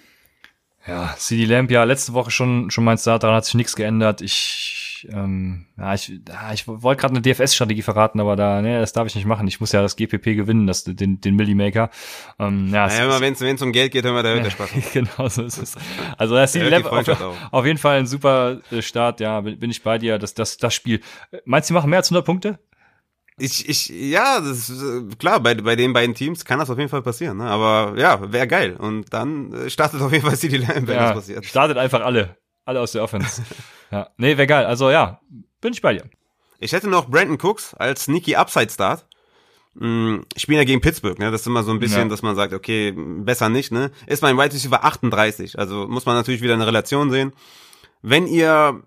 Ja, 0.87 1.15
CD 1.17 1.45
Lamp, 1.45 1.71
ja, 1.71 1.83
letzte 1.83 2.13
Woche 2.13 2.29
schon, 2.29 2.69
schon 2.69 2.83
mein 2.83 2.97
Start, 2.97 3.23
daran 3.23 3.37
hat 3.37 3.45
sich 3.45 3.55
nichts 3.55 3.75
geändert. 3.75 4.21
Ich, 4.21 5.07
ähm, 5.11 5.65
ja, 5.77 5.95
ich, 5.95 6.09
ja, 6.27 6.53
ich 6.53 6.67
wollte 6.67 7.01
gerade 7.01 7.15
eine 7.15 7.21
DFS-Strategie 7.21 7.81
verraten, 7.81 8.19
aber 8.19 8.35
da, 8.35 8.61
ne, 8.61 8.79
das 8.79 8.93
darf 8.93 9.07
ich 9.07 9.15
nicht 9.15 9.25
machen. 9.25 9.47
Ich 9.47 9.59
muss 9.59 9.71
ja 9.71 9.81
das 9.81 9.95
GPP 9.95 10.35
gewinnen, 10.35 10.67
das, 10.67 10.83
den, 10.83 11.19
den 11.19 11.35
Millimaker. 11.35 11.89
Ähm, 12.37 12.69
ja, 12.71 12.85
naja, 12.85 13.05
immer 13.05 13.19
wenn 13.19 13.33
es 13.33 13.61
um 13.63 13.71
Geld 13.71 13.93
geht, 13.93 14.05
immer 14.05 14.21
da 14.21 14.29
hört 14.29 14.45
der 14.45 14.51
Spaß. 14.51 14.69
genau, 14.93 15.27
so 15.27 15.41
ist 15.43 15.57
es. 15.57 15.75
Also, 16.17 16.35
das 16.35 16.51
CD 16.51 16.69
Lamp 16.69 16.85
auf, 16.85 17.07
auf, 17.51 17.65
jeden 17.65 17.79
Fall 17.79 17.97
ein 17.97 18.07
super 18.07 18.59
äh, 18.71 18.83
Start, 18.83 19.19
ja, 19.19 19.41
bin, 19.41 19.57
bin 19.57 19.71
ich 19.71 19.81
bei 19.81 19.97
dir. 19.97 20.19
Das, 20.19 20.35
das, 20.35 20.57
das 20.57 20.75
Spiel. 20.75 21.01
Meinst 21.45 21.69
du, 21.69 21.73
die 21.73 21.75
machen 21.75 21.89
mehr 21.89 21.99
als 21.99 22.09
100 22.09 22.23
Punkte? 22.23 22.59
Ich, 23.37 23.67
ich, 23.67 23.89
ja, 23.89 24.39
das 24.39 24.69
ist, 24.69 24.81
äh, 24.81 25.15
klar, 25.17 25.41
bei, 25.41 25.55
bei 25.55 25.75
den 25.75 25.91
beiden 25.91 26.15
Teams 26.15 26.45
kann 26.45 26.59
das 26.59 26.69
auf 26.69 26.77
jeden 26.77 26.89
Fall 26.89 27.01
passieren, 27.01 27.37
ne? 27.37 27.45
aber 27.45 27.99
ja, 27.99 28.31
wäre 28.31 28.47
geil. 28.47 28.77
Und 28.77 29.13
dann 29.13 29.51
äh, 29.51 29.69
startet 29.69 30.01
auf 30.01 30.11
jeden 30.13 30.25
Fall 30.25 30.37
CD 30.37 30.57
Lamb, 30.57 30.87
wenn 30.87 30.95
ja, 30.95 31.07
das 31.07 31.15
passiert. 31.15 31.45
Startet 31.45 31.77
einfach 31.77 32.01
alle, 32.01 32.37
alle 32.63 32.79
aus 32.79 32.93
der 32.93 33.03
Offense. 33.03 33.43
ja, 33.91 34.09
nee, 34.17 34.37
wäre 34.37 34.47
geil. 34.47 34.65
Also 34.65 34.89
ja, 34.89 35.19
bin 35.59 35.73
ich 35.73 35.81
bei 35.81 35.93
dir. 35.93 36.05
Ich 36.59 36.71
hätte 36.71 36.87
noch 36.87 37.09
Brandon 37.09 37.37
Cooks 37.41 37.73
als 37.73 38.05
sneaky 38.05 38.37
Upside 38.37 38.69
Start. 38.69 39.05
Hm, 39.77 40.25
ich 40.33 40.43
spiele 40.43 40.59
ja 40.59 40.63
gegen 40.63 40.79
Pittsburgh, 40.79 41.19
ne? 41.19 41.29
Das 41.29 41.41
ist 41.41 41.47
immer 41.47 41.63
so 41.63 41.71
ein 41.71 41.79
bisschen, 41.79 42.03
ja. 42.03 42.07
dass 42.07 42.21
man 42.21 42.37
sagt, 42.37 42.53
okay, 42.53 42.93
besser 42.95 43.49
nicht, 43.49 43.73
ne? 43.73 43.91
Ist 44.07 44.21
mein 44.21 44.37
Wide 44.37 44.53
Receiver 44.53 44.85
38, 44.85 45.59
also 45.59 45.87
muss 45.89 46.05
man 46.05 46.15
natürlich 46.15 46.41
wieder 46.41 46.53
eine 46.53 46.67
Relation 46.67 47.11
sehen 47.11 47.33
wenn 48.07 48.27
ihr 48.27 48.83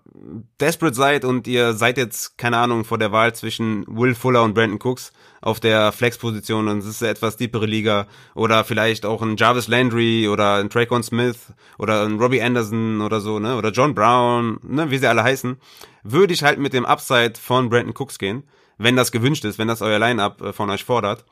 desperate 0.61 0.95
seid 0.95 1.25
und 1.25 1.45
ihr 1.45 1.73
seid 1.73 1.97
jetzt, 1.97 2.37
keine 2.37 2.57
Ahnung, 2.57 2.85
vor 2.85 2.97
der 2.97 3.11
Wahl 3.11 3.35
zwischen 3.35 3.83
Will 3.87 4.15
Fuller 4.15 4.43
und 4.43 4.53
Brandon 4.53 4.79
Cooks 4.81 5.11
auf 5.41 5.59
der 5.59 5.91
Flex-Position 5.91 6.69
und 6.69 6.77
es 6.79 6.85
ist 6.85 7.03
eine 7.03 7.11
etwas 7.11 7.35
tiefere 7.35 7.65
Liga 7.65 8.07
oder 8.33 8.63
vielleicht 8.63 9.05
auch 9.05 9.21
ein 9.21 9.35
Jarvis 9.35 9.67
Landry 9.67 10.29
oder 10.29 10.55
ein 10.55 10.69
Traycon 10.69 11.03
Smith 11.03 11.51
oder 11.77 12.05
ein 12.05 12.17
Robbie 12.17 12.41
Anderson 12.41 13.01
oder 13.01 13.19
so, 13.19 13.39
ne, 13.39 13.57
oder 13.57 13.71
John 13.71 13.93
Brown, 13.93 14.59
ne, 14.63 14.89
wie 14.89 14.97
sie 14.97 15.07
alle 15.07 15.23
heißen, 15.23 15.57
würde 16.03 16.33
ich 16.33 16.43
halt 16.43 16.57
mit 16.57 16.71
dem 16.71 16.85
Upside 16.85 17.33
von 17.41 17.69
Brandon 17.69 17.95
Cooks 17.97 18.19
gehen, 18.19 18.43
wenn 18.77 18.95
das 18.95 19.11
gewünscht 19.11 19.43
ist, 19.43 19.59
wenn 19.59 19.67
das 19.67 19.81
euer 19.81 19.99
Line-Up 19.99 20.41
äh, 20.41 20.53
von 20.53 20.69
euch 20.69 20.85
fordert. 20.85 21.25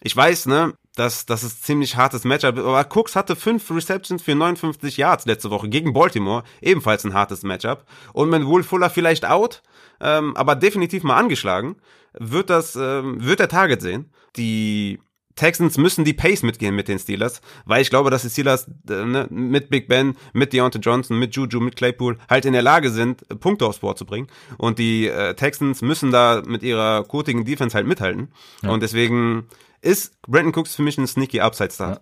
Ich 0.00 0.16
weiß, 0.16 0.46
ne, 0.46 0.74
dass 0.96 1.26
das 1.26 1.44
ist 1.44 1.64
ziemlich 1.64 1.96
hartes 1.96 2.24
Matchup. 2.24 2.58
Aber 2.58 2.86
Cooks 2.90 3.14
hatte 3.14 3.36
fünf 3.36 3.70
Receptions 3.70 4.22
für 4.22 4.34
59 4.34 4.96
Yards 4.96 5.26
letzte 5.26 5.50
Woche 5.50 5.68
gegen 5.68 5.92
Baltimore, 5.92 6.42
ebenfalls 6.60 7.04
ein 7.04 7.14
hartes 7.14 7.42
Matchup. 7.42 7.84
Und 8.12 8.30
mit 8.30 8.46
Will 8.46 8.62
Fuller 8.62 8.90
vielleicht 8.90 9.26
out, 9.26 9.62
ähm, 10.00 10.36
aber 10.36 10.56
definitiv 10.56 11.04
mal 11.04 11.16
angeschlagen, 11.16 11.76
wird 12.14 12.50
das, 12.50 12.76
ähm, 12.76 13.24
wird 13.24 13.40
der 13.40 13.48
Target 13.48 13.82
sehen. 13.82 14.10
Die 14.36 14.98
Texans 15.36 15.76
müssen 15.76 16.06
die 16.06 16.14
Pace 16.14 16.42
mitgehen 16.42 16.74
mit 16.74 16.88
den 16.88 16.98
Steelers, 16.98 17.42
weil 17.66 17.82
ich 17.82 17.90
glaube, 17.90 18.10
dass 18.10 18.22
die 18.22 18.30
Steelers 18.30 18.68
äh, 18.88 19.04
ne, 19.04 19.26
mit 19.30 19.68
Big 19.68 19.86
Ben, 19.86 20.16
mit 20.32 20.54
Deontay 20.54 20.78
Johnson, 20.78 21.18
mit 21.18 21.36
Juju, 21.36 21.60
mit 21.60 21.76
Claypool 21.76 22.16
halt 22.28 22.46
in 22.46 22.54
der 22.54 22.62
Lage 22.62 22.90
sind, 22.90 23.28
Punkte 23.40 23.66
aufs 23.66 23.80
Board 23.80 23.98
zu 23.98 24.06
bringen. 24.06 24.28
Und 24.56 24.78
die 24.78 25.08
äh, 25.08 25.34
Texans 25.34 25.82
müssen 25.82 26.10
da 26.10 26.42
mit 26.46 26.62
ihrer 26.62 27.04
kotigen 27.04 27.44
Defense 27.44 27.76
halt 27.76 27.86
mithalten. 27.86 28.28
Ja. 28.62 28.70
Und 28.70 28.82
deswegen 28.82 29.46
ist 29.86 30.20
Brandon 30.22 30.52
Cooks 30.54 30.74
für 30.74 30.82
mich 30.82 30.98
ein 30.98 31.06
sneaky 31.06 31.40
Upside 31.40 31.70
Star. 31.70 31.90
Ja. 31.90 32.00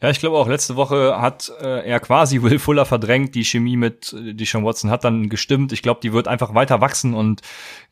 Ja, 0.00 0.10
ich 0.10 0.18
glaube 0.18 0.36
auch, 0.36 0.48
letzte 0.48 0.76
Woche 0.76 1.20
hat 1.20 1.50
äh, 1.60 1.88
er 1.88 2.00
quasi 2.00 2.42
Will 2.42 2.58
Fuller 2.58 2.84
verdrängt. 2.84 3.34
Die 3.34 3.44
Chemie 3.44 3.76
mit 3.76 4.12
äh, 4.12 4.34
die 4.34 4.44
Sean 4.44 4.64
Watson 4.64 4.90
hat 4.90 5.04
dann 5.04 5.28
gestimmt. 5.28 5.72
Ich 5.72 5.82
glaube, 5.82 6.00
die 6.02 6.12
wird 6.12 6.28
einfach 6.28 6.54
weiter 6.54 6.80
wachsen 6.80 7.14
und 7.14 7.40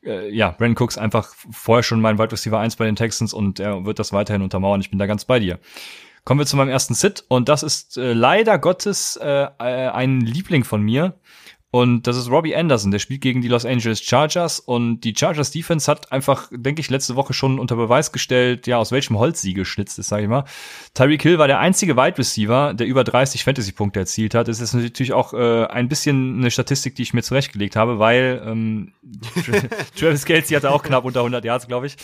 äh, 0.05 0.29
ja, 0.35 0.51
Brandon 0.51 0.83
Cooks 0.83 0.99
einfach 0.99 1.33
vorher 1.51 1.83
schon 1.83 2.01
mein 2.01 2.19
Wide 2.19 2.33
Receiver 2.33 2.59
1 2.59 2.77
bei 2.77 2.87
den 2.87 2.97
Texans 2.97 3.33
und 3.33 3.61
er 3.61 3.85
wird 3.85 3.99
das 3.99 4.13
weiterhin 4.13 4.43
untermauern. 4.43 4.81
Ich 4.81 4.91
bin 4.91 4.99
da 4.99 5.07
ganz 5.07 5.25
bei 5.25 5.39
dir. 5.39 5.59
Kommen 6.25 6.41
wir 6.41 6.47
zu 6.47 6.57
meinem 6.57 6.69
ersten 6.69 6.95
Sit 6.95 7.25
und 7.29 7.49
das 7.49 7.63
ist 7.63 7.97
äh, 7.97 8.13
leider 8.13 8.59
Gottes 8.59 9.17
äh, 9.17 9.47
äh 9.59 9.89
ein 9.89 10.21
Liebling 10.21 10.65
von 10.65 10.83
mir. 10.83 11.15
Und 11.73 12.09
das 12.09 12.17
ist 12.17 12.29
Robbie 12.29 12.57
Anderson, 12.57 12.91
der 12.91 12.99
spielt 12.99 13.21
gegen 13.21 13.43
die 13.43 13.49
Los 13.49 13.65
Angeles 13.65 14.03
Chargers 14.03 14.59
und 14.59 15.03
die 15.03 15.15
Chargers 15.17 15.53
Defense 15.53 15.89
hat 15.89 16.11
einfach, 16.11 16.49
denke 16.51 16.81
ich, 16.81 16.91
letzte 16.91 17.15
Woche 17.15 17.33
schon 17.33 17.61
unter 17.61 17.77
Beweis 17.77 18.11
gestellt, 18.11 18.67
ja, 18.67 18.79
aus 18.79 18.91
welchem 18.91 19.17
Holz 19.19 19.41
sie 19.41 19.55
geschnitzt 19.55 19.97
ist, 20.01 20.09
sage 20.09 20.25
ich 20.25 20.29
mal. 20.29 20.45
Tyreek 20.95 21.23
Hill 21.23 21.39
war 21.39 21.47
der 21.47 21.61
einzige 21.61 21.97
Wide 21.97 22.19
Receiver, 22.19 22.75
der 22.75 22.89
über 22.89 23.05
30 23.05 23.45
Fantasy-Punkte 23.45 24.01
erzielt 24.01 24.35
hat. 24.35 24.49
Das 24.49 24.61
ist 24.61 24.75
natürlich 24.75 25.13
auch 25.13 25.33
äh, 25.33 25.67
ein 25.67 25.89
bisschen 25.89 26.41
eine 26.41 26.51
Statistik, 26.51 26.97
die 26.97 27.03
ich 27.03 27.15
mir 27.15 27.23
zurechtgelegt 27.23 27.77
habe, 27.77 28.01
weil 28.01 28.43
ähm, 28.45 28.93
Travis 29.97 30.25
Kelsey 30.25 30.57
hatte 30.57 30.73
auch 30.73 30.83
knapp 30.83 31.05
unter 31.05 31.21
100 31.21 31.45
Yards, 31.45 31.69
glaube 31.69 31.87
ich. 31.87 31.97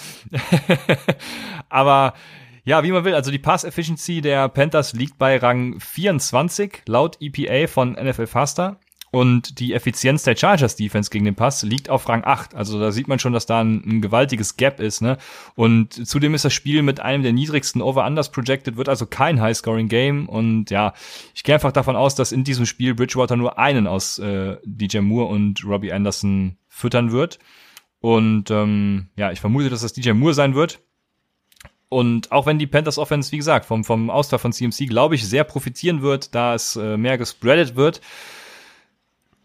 Aber 1.68 2.14
ja, 2.64 2.84
wie 2.84 2.92
man 2.92 3.04
will, 3.04 3.14
also 3.14 3.32
die 3.32 3.38
Pass-Efficiency 3.38 4.20
der 4.20 4.48
Panthers 4.48 4.92
liegt 4.92 5.18
bei 5.18 5.38
Rang 5.38 5.80
24 5.80 6.82
laut 6.86 7.16
EPA 7.20 7.66
von 7.66 7.92
NFL 7.92 8.26
Faster. 8.28 8.78
Und 9.16 9.60
die 9.60 9.72
Effizienz 9.72 10.24
der 10.24 10.36
Chargers 10.36 10.76
Defense 10.76 11.08
gegen 11.08 11.24
den 11.24 11.34
Pass 11.34 11.62
liegt 11.62 11.88
auf 11.88 12.06
Rang 12.06 12.22
8. 12.22 12.54
Also 12.54 12.78
da 12.78 12.92
sieht 12.92 13.08
man 13.08 13.18
schon, 13.18 13.32
dass 13.32 13.46
da 13.46 13.62
ein, 13.62 13.82
ein 13.86 14.02
gewaltiges 14.02 14.58
Gap 14.58 14.78
ist. 14.78 15.00
Ne? 15.00 15.16
Und 15.54 16.06
zudem 16.06 16.34
ist 16.34 16.44
das 16.44 16.52
Spiel 16.52 16.82
mit 16.82 17.00
einem 17.00 17.22
der 17.22 17.32
niedrigsten 17.32 17.80
Over-Unders 17.80 18.30
projected, 18.30 18.76
wird 18.76 18.90
also 18.90 19.06
kein 19.06 19.40
High-Scoring-Game. 19.40 20.28
Und 20.28 20.68
ja, 20.68 20.92
ich 21.34 21.44
gehe 21.44 21.54
einfach 21.54 21.72
davon 21.72 21.96
aus, 21.96 22.14
dass 22.14 22.30
in 22.30 22.44
diesem 22.44 22.66
Spiel 22.66 22.94
Bridgewater 22.94 23.36
nur 23.36 23.58
einen 23.58 23.86
aus 23.86 24.18
äh, 24.18 24.58
DJ 24.64 24.98
Moore 24.98 25.30
und 25.30 25.64
Robbie 25.64 25.94
Anderson 25.94 26.58
füttern 26.68 27.10
wird. 27.10 27.38
Und 28.00 28.50
ähm, 28.50 29.08
ja, 29.16 29.32
ich 29.32 29.40
vermute, 29.40 29.70
dass 29.70 29.80
das 29.80 29.94
DJ 29.94 30.10
Moore 30.12 30.34
sein 30.34 30.54
wird. 30.54 30.80
Und 31.88 32.32
auch 32.32 32.44
wenn 32.44 32.58
die 32.58 32.66
Panthers 32.66 32.98
Offense, 32.98 33.32
wie 33.32 33.38
gesagt, 33.38 33.64
vom, 33.64 33.82
vom 33.82 34.10
Austausch 34.10 34.42
von 34.42 34.52
CMC, 34.52 34.88
glaube 34.88 35.14
ich, 35.14 35.26
sehr 35.26 35.44
profitieren 35.44 36.02
wird, 36.02 36.34
da 36.34 36.54
es 36.54 36.76
äh, 36.76 36.98
mehr 36.98 37.16
gespreadet 37.16 37.76
wird, 37.76 38.02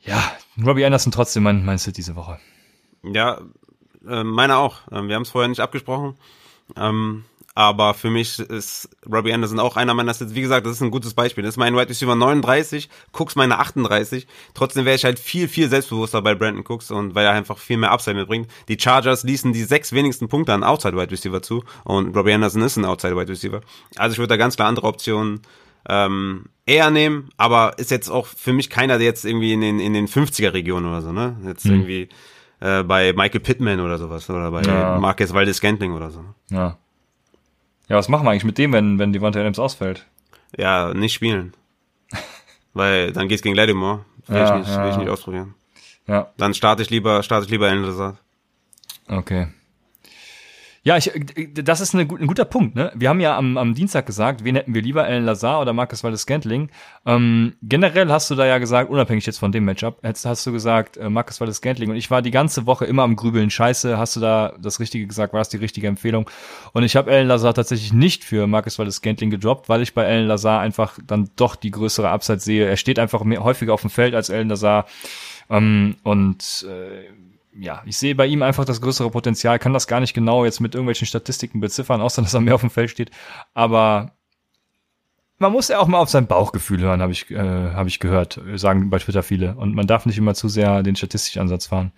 ja, 0.04 0.32
Robbie 0.64 0.86
Anderson 0.86 1.12
trotzdem 1.12 1.43
mein, 1.43 1.66
mein 1.66 1.78
Sit 1.78 1.97
diese 1.97 2.16
Woche. 2.16 2.39
Ja, 3.04 3.41
äh, 4.08 4.24
meine 4.24 4.58
auch. 4.58 4.80
Ähm, 4.91 5.08
wir 5.08 5.16
haben 5.16 5.24
es 5.24 5.30
vorher 5.30 5.49
nicht 5.49 5.60
abgesprochen. 5.60 6.18
Ähm, 6.76 7.26
aber 7.54 7.93
für 7.93 8.10
mich 8.10 8.39
ist 8.39 8.89
Robbie 9.12 9.34
Anderson 9.34 9.60
auch 9.60 9.76
einer 9.76 9.93
meiner 9.93 10.14
Sits. 10.14 10.34
Wie 10.34 10.41
gesagt, 10.41 10.66
das 10.66 10.74
ist 10.74 10.82
ein 10.82 10.91
gutes 10.91 11.14
Beispiel. 11.14 11.43
Das 11.43 11.56
ist 11.56 11.58
mein 11.58 11.76
Wide 11.76 11.89
Receiver 11.89 12.16
39, 12.16 12.89
Cooks 13.12 13.36
meine 13.36 13.60
38. 13.60 14.26
Trotzdem 14.54 14.86
wäre 14.86 14.95
ich 14.95 15.04
halt 15.04 15.20
viel, 15.20 15.49
viel 15.49 15.68
selbstbewusster 15.68 16.22
bei 16.22 16.34
Brandon 16.34 16.64
Cooks 16.66 16.91
und 16.91 17.14
weil 17.14 17.26
er 17.26 17.34
einfach 17.34 17.58
viel 17.58 17.78
mehr 17.78 17.91
Upside 17.91 18.16
mitbringt. 18.16 18.49
Die 18.70 18.80
Chargers 18.80 19.24
ließen 19.24 19.52
die 19.52 19.64
sechs 19.64 19.91
wenigsten 19.91 20.30
Punkte 20.30 20.54
an 20.54 20.64
Outside 20.64 20.95
Wide 20.95 21.12
Receiver 21.12 21.41
zu 21.41 21.64
und 21.84 22.16
Robbie 22.16 22.34
Anderson 22.34 22.62
ist 22.62 22.78
ein 22.78 22.86
Outside 22.86 23.18
Wide 23.18 23.30
Receiver. 23.30 23.62
Also 23.97 24.14
ich 24.14 24.20
würde 24.20 24.30
da 24.30 24.38
ganz 24.38 24.56
klar 24.56 24.70
andere 24.70 24.88
Optionen 24.88 25.41
ähm, 25.89 26.45
eher 26.65 26.89
nehmen, 26.91 27.29
aber 27.38 27.77
ist 27.77 27.91
jetzt 27.91 28.09
auch 28.09 28.25
für 28.27 28.53
mich 28.53 28.69
keiner, 28.69 28.97
der 28.97 29.07
jetzt 29.07 29.25
irgendwie 29.25 29.53
in 29.53 29.61
den, 29.61 29.79
in 29.79 29.93
den 29.93 30.07
50er-Regionen 30.07 30.86
oder 30.88 31.01
so, 31.01 31.11
ne? 31.11 31.36
Jetzt 31.45 31.65
Hm. 31.65 31.71
irgendwie 31.71 32.09
äh, 32.59 32.84
bei 32.84 33.13
Michael 33.13 33.39
Pittman 33.41 33.79
oder 33.79 33.97
sowas 33.97 34.29
oder 34.29 34.51
bei 34.51 34.61
Ja. 34.61 34.99
Marquez 34.99 35.34
Valdez 35.34 35.57
Scantling 35.57 35.93
oder 35.93 36.11
so. 36.11 36.23
Ja. 36.49 36.77
Ja, 37.89 37.97
was 37.97 38.07
machen 38.07 38.25
wir 38.25 38.32
eigentlich 38.32 38.43
mit 38.45 38.57
dem, 38.57 38.71
wenn, 38.73 38.99
wenn 38.99 39.11
Devonta 39.11 39.39
Adams 39.39 39.59
ausfällt? 39.59 40.05
Ja, 40.57 40.93
nicht 40.93 41.13
spielen. 41.13 41.53
Weil 42.73 43.11
dann 43.11 43.27
geht's 43.27 43.41
gegen 43.41 43.55
Lattimore. 43.55 44.05
Will, 44.27 44.38
Ja, 44.38 44.53
ich 44.59 44.65
nicht, 44.67 44.69
ja. 44.75 44.84
will 44.84 44.91
ich 44.91 44.97
nicht 44.97 45.09
ausprobieren. 45.09 45.55
Ja, 46.07 46.32
Dann 46.38 46.53
starte 46.53 46.84
ich 46.84 46.89
lieber, 46.89 47.21
starte 47.23 47.45
ich 47.45 47.51
lieber 47.51 47.67
Alan 47.67 47.84
Lazard. 47.84 48.17
okay. 49.07 49.47
Ja, 50.84 50.97
ich, 50.97 51.11
das 51.53 51.79
ist 51.79 51.93
eine, 51.93 52.03
ein 52.03 52.25
guter 52.25 52.43
Punkt. 52.43 52.73
Ne? 52.73 52.91
Wir 52.95 53.09
haben 53.09 53.19
ja 53.19 53.38
am, 53.38 53.55
am 53.59 53.75
Dienstag 53.75 54.07
gesagt, 54.07 54.43
wen 54.43 54.55
hätten 54.55 54.73
wir 54.73 54.82
lieber, 54.82 55.03
Alan 55.03 55.25
Lazar 55.25 55.61
oder 55.61 55.73
Marcus 55.73 56.03
Waldes 56.03 56.21
Scantling. 56.21 56.71
Ähm, 57.05 57.53
generell 57.61 58.09
hast 58.11 58.32
du 58.32 58.36
da 58.36 58.47
ja 58.47 58.57
gesagt, 58.57 58.89
unabhängig 58.89 59.27
jetzt 59.27 59.38
von 59.38 59.51
dem 59.51 59.63
Matchup, 59.63 59.99
hast, 60.01 60.25
hast 60.25 60.43
du 60.47 60.51
gesagt, 60.51 60.97
äh, 60.97 61.07
Marcus 61.07 61.39
Waldes 61.39 61.57
Scantling. 61.57 61.91
Und 61.91 61.97
ich 61.97 62.09
war 62.09 62.23
die 62.23 62.32
ganze 62.32 62.65
Woche 62.65 62.86
immer 62.86 63.03
am 63.03 63.15
Grübeln. 63.15 63.51
Scheiße, 63.51 63.99
hast 63.99 64.15
du 64.15 64.21
da 64.21 64.55
das 64.59 64.79
Richtige 64.79 65.05
gesagt? 65.05 65.34
War 65.34 65.41
das 65.41 65.49
die 65.49 65.57
richtige 65.57 65.86
Empfehlung? 65.86 66.27
Und 66.73 66.82
ich 66.82 66.95
habe 66.95 67.11
Alan 67.11 67.27
Lazar 67.27 67.53
tatsächlich 67.53 67.93
nicht 67.93 68.23
für 68.23 68.47
Marcus 68.47 68.79
Waldes 68.79 68.95
Scantling 68.95 69.29
gedroppt, 69.29 69.69
weil 69.69 69.84
ich 69.84 69.93
bei 69.93 70.07
Alan 70.07 70.25
Lazar 70.25 70.61
einfach 70.61 70.97
dann 71.05 71.29
doch 71.36 71.55
die 71.55 71.69
größere 71.69 72.09
Upside 72.09 72.39
sehe. 72.39 72.65
Er 72.65 72.77
steht 72.77 72.97
einfach 72.97 73.23
mehr, 73.23 73.43
häufiger 73.43 73.75
auf 73.75 73.82
dem 73.82 73.91
Feld 73.91 74.15
als 74.15 74.32
Alan 74.32 74.49
Lazar. 74.49 74.88
Ähm, 75.47 75.97
und 76.01 76.65
äh, 76.67 77.05
ja, 77.60 77.82
ich 77.86 77.97
sehe 77.97 78.16
bei 78.16 78.28
ihm 78.28 78.41
einfach 78.41 78.66
das 78.66 78.82
größere 78.82 79.12
Potenzial, 79.12 79.60
kann 79.60 79.74
das 79.74 79.88
gar 79.88 79.99
nicht 79.99 80.14
genau 80.14 80.45
jetzt 80.45 80.60
mit 80.60 80.74
irgendwelchen 80.74 81.08
Statistiken 81.08 81.60
beziffern, 81.60 82.02
außer 82.02 82.22
dass 82.22 82.34
er 82.34 82.41
mehr 82.41 82.56
auf 82.56 82.62
dem 82.62 82.70
Feld 82.70 82.89
steht. 82.89 83.12
Aber 83.54 84.14
man 85.38 85.52
muss 85.52 85.68
ja 85.68 85.80
auch 85.80 85.88
mal 85.88 85.99
auf 85.99 86.10
sein 86.10 86.28
Bauchgefühl 86.28 86.80
hören, 86.82 87.02
habe 87.02 87.12
ich, 87.12 87.30
äh, 87.32 87.36
hab 87.74 87.88
ich 87.88 87.99
gehört, 87.99 88.39
sagen 88.56 88.89
bei 88.89 88.99
Twitter 88.99 89.24
viele. 89.24 89.56
Und 89.56 89.74
man 89.74 89.88
darf 89.88 90.06
nicht 90.06 90.18
immer 90.18 90.36
zu 90.36 90.47
sehr 90.47 90.84
den 90.84 90.95
statistischen 90.95 91.41
Ansatz 91.41 91.66
fahren. 91.66 91.91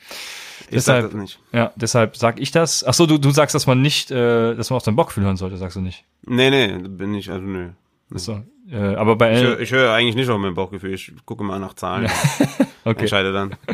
Ich 0.70 0.84
sag 0.84 1.02
Deshalb, 1.02 1.12
das 1.12 1.14
nicht. 1.14 1.40
ja, 1.52 1.72
deshalb 1.76 2.16
sag 2.16 2.40
ich 2.40 2.52
das. 2.52 2.84
Ach 2.86 2.94
so, 2.94 3.06
du, 3.06 3.18
du 3.18 3.32
sagst, 3.32 3.54
dass 3.54 3.68
man 3.68 3.82
nicht, 3.82 4.12
äh, 4.12 4.56
dass 4.56 4.70
man 4.70 4.78
auf 4.78 4.84
sein 4.84 4.96
Bauchgefühl 4.96 5.26
hören 5.26 5.38
sollte, 5.38 5.58
sagst 5.58 5.76
du 5.76 5.82
nicht. 5.82 6.06
Nee, 6.26 6.50
nee, 6.50 6.88
bin 6.88 7.14
ich, 7.14 7.30
also 7.30 7.46
nö. 7.46 7.72
Ach 8.16 8.20
so, 8.20 8.42
äh, 8.72 8.78
aber 8.96 9.16
bei 9.16 9.34
Ich, 9.34 9.44
höre- 9.44 9.60
ich 9.60 9.72
höre 9.72 9.92
eigentlich 9.94 10.16
nicht 10.16 10.30
auf 10.30 10.40
mein 10.40 10.54
Bauchgefühl. 10.54 10.94
Ich 10.94 11.12
gucke 11.26 11.44
mal 11.44 11.60
nach 11.60 11.74
Zahlen. 11.74 12.10
okay. 12.86 13.02
Entscheide 13.02 13.34
dann. 13.34 13.56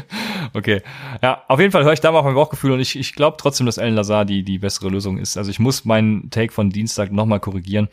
Okay. 0.52 0.82
Ja, 1.22 1.44
auf 1.48 1.60
jeden 1.60 1.72
Fall 1.72 1.84
höre 1.84 1.94
ich 1.94 2.00
da 2.00 2.12
mal 2.12 2.20
auf 2.20 2.26
mein 2.26 2.34
Bauchgefühl 2.34 2.72
und 2.72 2.80
ich, 2.80 2.98
ich 2.98 3.14
glaube 3.14 3.38
trotzdem, 3.40 3.68
dass 3.68 3.78
Alan 3.78 3.94
Lazar 3.94 4.26
die, 4.26 4.42
die 4.42 4.58
bessere 4.58 4.90
Lösung 4.90 5.20
ist. 5.20 5.38
Also 5.38 5.52
ich 5.52 5.60
muss 5.60 5.86
meinen 5.86 6.32
Take 6.32 6.52
von 6.52 6.72
Dienstag 6.72 7.12
nochmal 7.12 7.40
korrigieren. 7.40 7.88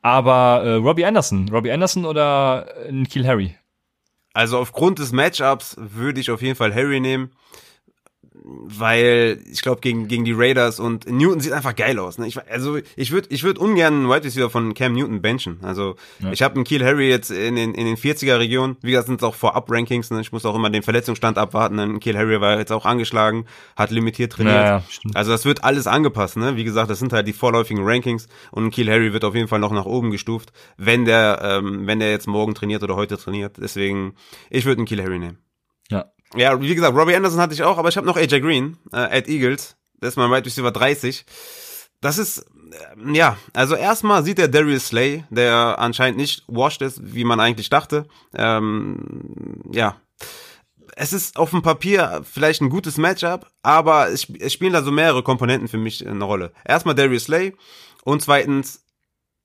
Aber 0.00 0.62
äh, 0.64 0.72
Robbie 0.74 1.04
Anderson, 1.04 1.48
Robbie 1.50 1.70
Anderson 1.70 2.04
oder 2.04 2.66
äh, 2.88 2.90
Nikhil 2.90 3.24
Harry? 3.24 3.54
Also 4.32 4.58
aufgrund 4.58 4.98
des 4.98 5.12
Matchups 5.12 5.76
würde 5.78 6.18
ich 6.20 6.30
auf 6.32 6.42
jeden 6.42 6.56
Fall 6.56 6.74
Harry 6.74 6.98
nehmen. 6.98 7.30
Weil 8.44 9.40
ich 9.50 9.62
glaube, 9.62 9.80
gegen, 9.80 10.08
gegen 10.08 10.24
die 10.24 10.32
Raiders 10.32 10.80
und 10.80 11.10
Newton 11.10 11.40
sieht 11.40 11.52
einfach 11.52 11.76
geil 11.76 11.98
aus. 11.98 12.18
Ne? 12.18 12.26
Ich, 12.26 12.38
also 12.50 12.78
ich 12.96 13.12
würde 13.12 13.28
ich 13.30 13.44
würd 13.44 13.58
ungern 13.58 13.94
einen 13.94 14.08
Wide 14.08 14.24
Receiver 14.24 14.50
von 14.50 14.74
Cam 14.74 14.94
Newton 14.94 15.20
benchen. 15.20 15.58
Also 15.62 15.96
ich 16.30 16.42
habe 16.42 16.56
einen 16.56 16.64
Kiel 16.64 16.84
Harry 16.84 17.08
jetzt 17.08 17.30
in 17.30 17.56
den, 17.56 17.74
in 17.74 17.86
den 17.86 17.96
40er 17.96 18.38
Regionen. 18.38 18.76
Wie 18.80 18.90
gesagt, 18.90 19.06
sind 19.08 19.20
es 19.20 19.22
auch 19.22 19.34
Vorab-Rankings. 19.34 20.10
Ne? 20.10 20.20
Ich 20.20 20.32
muss 20.32 20.44
auch 20.44 20.54
immer 20.54 20.70
den 20.70 20.82
Verletzungsstand 20.82 21.38
abwarten. 21.38 21.78
Ein 21.78 22.00
Kiel 22.00 22.16
Harry 22.16 22.40
war 22.40 22.58
jetzt 22.58 22.72
auch 22.72 22.86
angeschlagen, 22.86 23.44
hat 23.76 23.90
limitiert 23.90 24.32
trainiert. 24.32 24.54
Ja, 24.54 24.78
ja. 24.78 24.84
Also 25.14 25.30
das 25.30 25.44
wird 25.44 25.62
alles 25.62 25.86
angepasst. 25.86 26.36
Ne? 26.36 26.56
Wie 26.56 26.64
gesagt, 26.64 26.90
das 26.90 26.98
sind 26.98 27.12
halt 27.12 27.26
die 27.28 27.32
vorläufigen 27.32 27.84
Rankings. 27.84 28.28
Und 28.50 28.70
Kiel 28.70 28.90
Harry 28.90 29.12
wird 29.12 29.24
auf 29.24 29.34
jeden 29.34 29.48
Fall 29.48 29.60
noch 29.60 29.72
nach 29.72 29.86
oben 29.86 30.10
gestuft, 30.10 30.52
wenn 30.76 31.04
der, 31.04 31.40
ähm, 31.42 31.86
wenn 31.86 32.00
der 32.00 32.10
jetzt 32.10 32.26
morgen 32.26 32.54
trainiert 32.54 32.82
oder 32.82 32.96
heute 32.96 33.18
trainiert. 33.18 33.56
Deswegen, 33.58 34.14
ich 34.50 34.64
würde 34.64 34.78
einen 34.78 34.86
Kiel 34.86 35.02
Harry 35.02 35.18
nehmen. 35.18 35.38
Ja. 35.90 36.06
Ja, 36.36 36.60
wie 36.60 36.74
gesagt, 36.74 36.96
Robbie 36.96 37.14
Anderson 37.14 37.40
hatte 37.40 37.54
ich 37.54 37.62
auch, 37.62 37.78
aber 37.78 37.88
ich 37.88 37.96
habe 37.96 38.06
noch 38.06 38.16
AJ 38.16 38.40
Green, 38.40 38.78
äh, 38.92 38.96
at 38.96 39.28
Eagles. 39.28 39.76
Das 40.00 40.10
ist 40.10 40.16
mein 40.16 40.30
Wide 40.30 40.46
Receiver 40.46 40.70
30. 40.70 41.24
Das 42.00 42.18
ist, 42.18 42.38
äh, 42.38 43.12
ja, 43.12 43.36
also 43.52 43.74
erstmal 43.74 44.24
sieht 44.24 44.38
der 44.38 44.48
Darius 44.48 44.88
Slay, 44.88 45.24
der 45.30 45.78
anscheinend 45.78 46.18
nicht 46.18 46.44
washed 46.48 46.82
ist, 46.82 47.00
wie 47.02 47.24
man 47.24 47.40
eigentlich 47.40 47.70
dachte. 47.70 48.06
Ähm, 48.34 49.60
ja, 49.72 49.96
es 50.96 51.12
ist 51.12 51.36
auf 51.36 51.50
dem 51.50 51.62
Papier 51.62 52.22
vielleicht 52.30 52.60
ein 52.60 52.70
gutes 52.70 52.98
Matchup, 52.98 53.50
aber 53.62 54.08
es, 54.08 54.26
es 54.38 54.52
spielen 54.52 54.72
da 54.72 54.82
so 54.82 54.90
mehrere 54.90 55.22
Komponenten 55.22 55.68
für 55.68 55.78
mich 55.78 56.06
eine 56.06 56.24
Rolle. 56.24 56.52
Erstmal 56.64 56.94
Darius 56.94 57.24
Slay 57.24 57.54
und 58.04 58.22
zweitens 58.22 58.84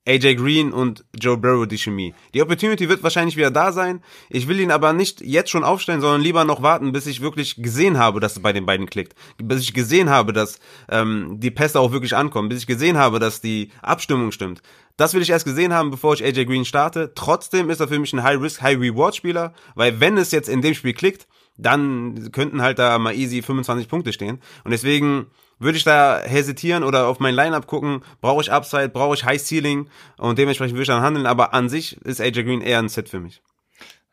AJ 0.07 0.35
Green 0.35 0.71
und 0.71 1.03
Joe 1.19 1.37
Burrow 1.37 1.67
die 1.67 1.77
Chemie. 1.77 2.13
Die 2.33 2.41
Opportunity 2.41 2.87
wird 2.87 3.03
wahrscheinlich 3.03 3.35
wieder 3.35 3.51
da 3.51 3.73
sein. 3.73 4.01
Ich 4.29 4.47
will 4.47 4.59
ihn 4.59 4.71
aber 4.71 4.93
nicht 4.93 5.19
jetzt 5.19 5.49
schon 5.49 5.65
aufstellen, 5.65 5.99
sondern 5.99 6.21
lieber 6.21 6.45
noch 6.45 6.61
warten, 6.61 6.93
bis 6.93 7.07
ich 7.07 7.19
wirklich 7.19 7.61
gesehen 7.61 7.97
habe, 7.97 8.21
dass 8.21 8.37
es 8.37 8.41
bei 8.41 8.53
den 8.53 8.65
beiden 8.65 8.89
klickt. 8.89 9.15
Bis 9.37 9.61
ich 9.61 9.73
gesehen 9.73 10.09
habe, 10.09 10.31
dass 10.31 10.59
ähm, 10.89 11.39
die 11.39 11.51
Pässe 11.51 11.79
auch 11.79 11.91
wirklich 11.91 12.15
ankommen. 12.15 12.47
Bis 12.47 12.59
ich 12.59 12.67
gesehen 12.67 12.97
habe, 12.97 13.19
dass 13.19 13.41
die 13.41 13.69
Abstimmung 13.81 14.31
stimmt. 14.31 14.61
Das 14.95 15.13
will 15.13 15.21
ich 15.21 15.29
erst 15.29 15.45
gesehen 15.45 15.73
haben, 15.73 15.91
bevor 15.91 16.13
ich 16.13 16.23
AJ 16.23 16.45
Green 16.45 16.65
starte. 16.65 17.11
Trotzdem 17.13 17.69
ist 17.69 17.81
er 17.81 17.89
für 17.89 17.99
mich 17.99 18.13
ein 18.13 18.23
High-Risk, 18.23 18.61
High-Reward-Spieler, 18.61 19.53
weil 19.75 19.99
wenn 19.99 20.17
es 20.17 20.31
jetzt 20.31 20.47
in 20.47 20.61
dem 20.61 20.73
Spiel 20.73 20.93
klickt, 20.93 21.27
dann 21.57 22.31
könnten 22.31 22.61
halt 22.61 22.79
da 22.79 22.97
mal 22.97 23.13
easy 23.13 23.41
25 23.41 23.89
Punkte 23.89 24.13
stehen. 24.13 24.39
Und 24.63 24.71
deswegen 24.71 25.27
würde 25.59 25.77
ich 25.77 25.83
da 25.83 26.21
hesitieren 26.23 26.83
oder 26.83 27.07
auf 27.07 27.19
mein 27.19 27.35
Lineup 27.35 27.67
gucken, 27.67 28.03
brauche 28.21 28.41
ich 28.41 28.51
Upside, 28.51 28.89
brauche 28.89 29.15
ich 29.15 29.25
High 29.25 29.41
Ceiling 29.41 29.89
und 30.17 30.37
dementsprechend 30.37 30.75
würde 30.75 30.83
ich 30.83 30.87
dann 30.87 31.01
handeln, 31.01 31.25
aber 31.25 31.53
an 31.53 31.69
sich 31.69 31.97
ist 32.03 32.21
AJ 32.21 32.43
Green 32.43 32.61
eher 32.61 32.79
ein 32.79 32.89
Set 32.89 33.09
für 33.09 33.19
mich. 33.19 33.41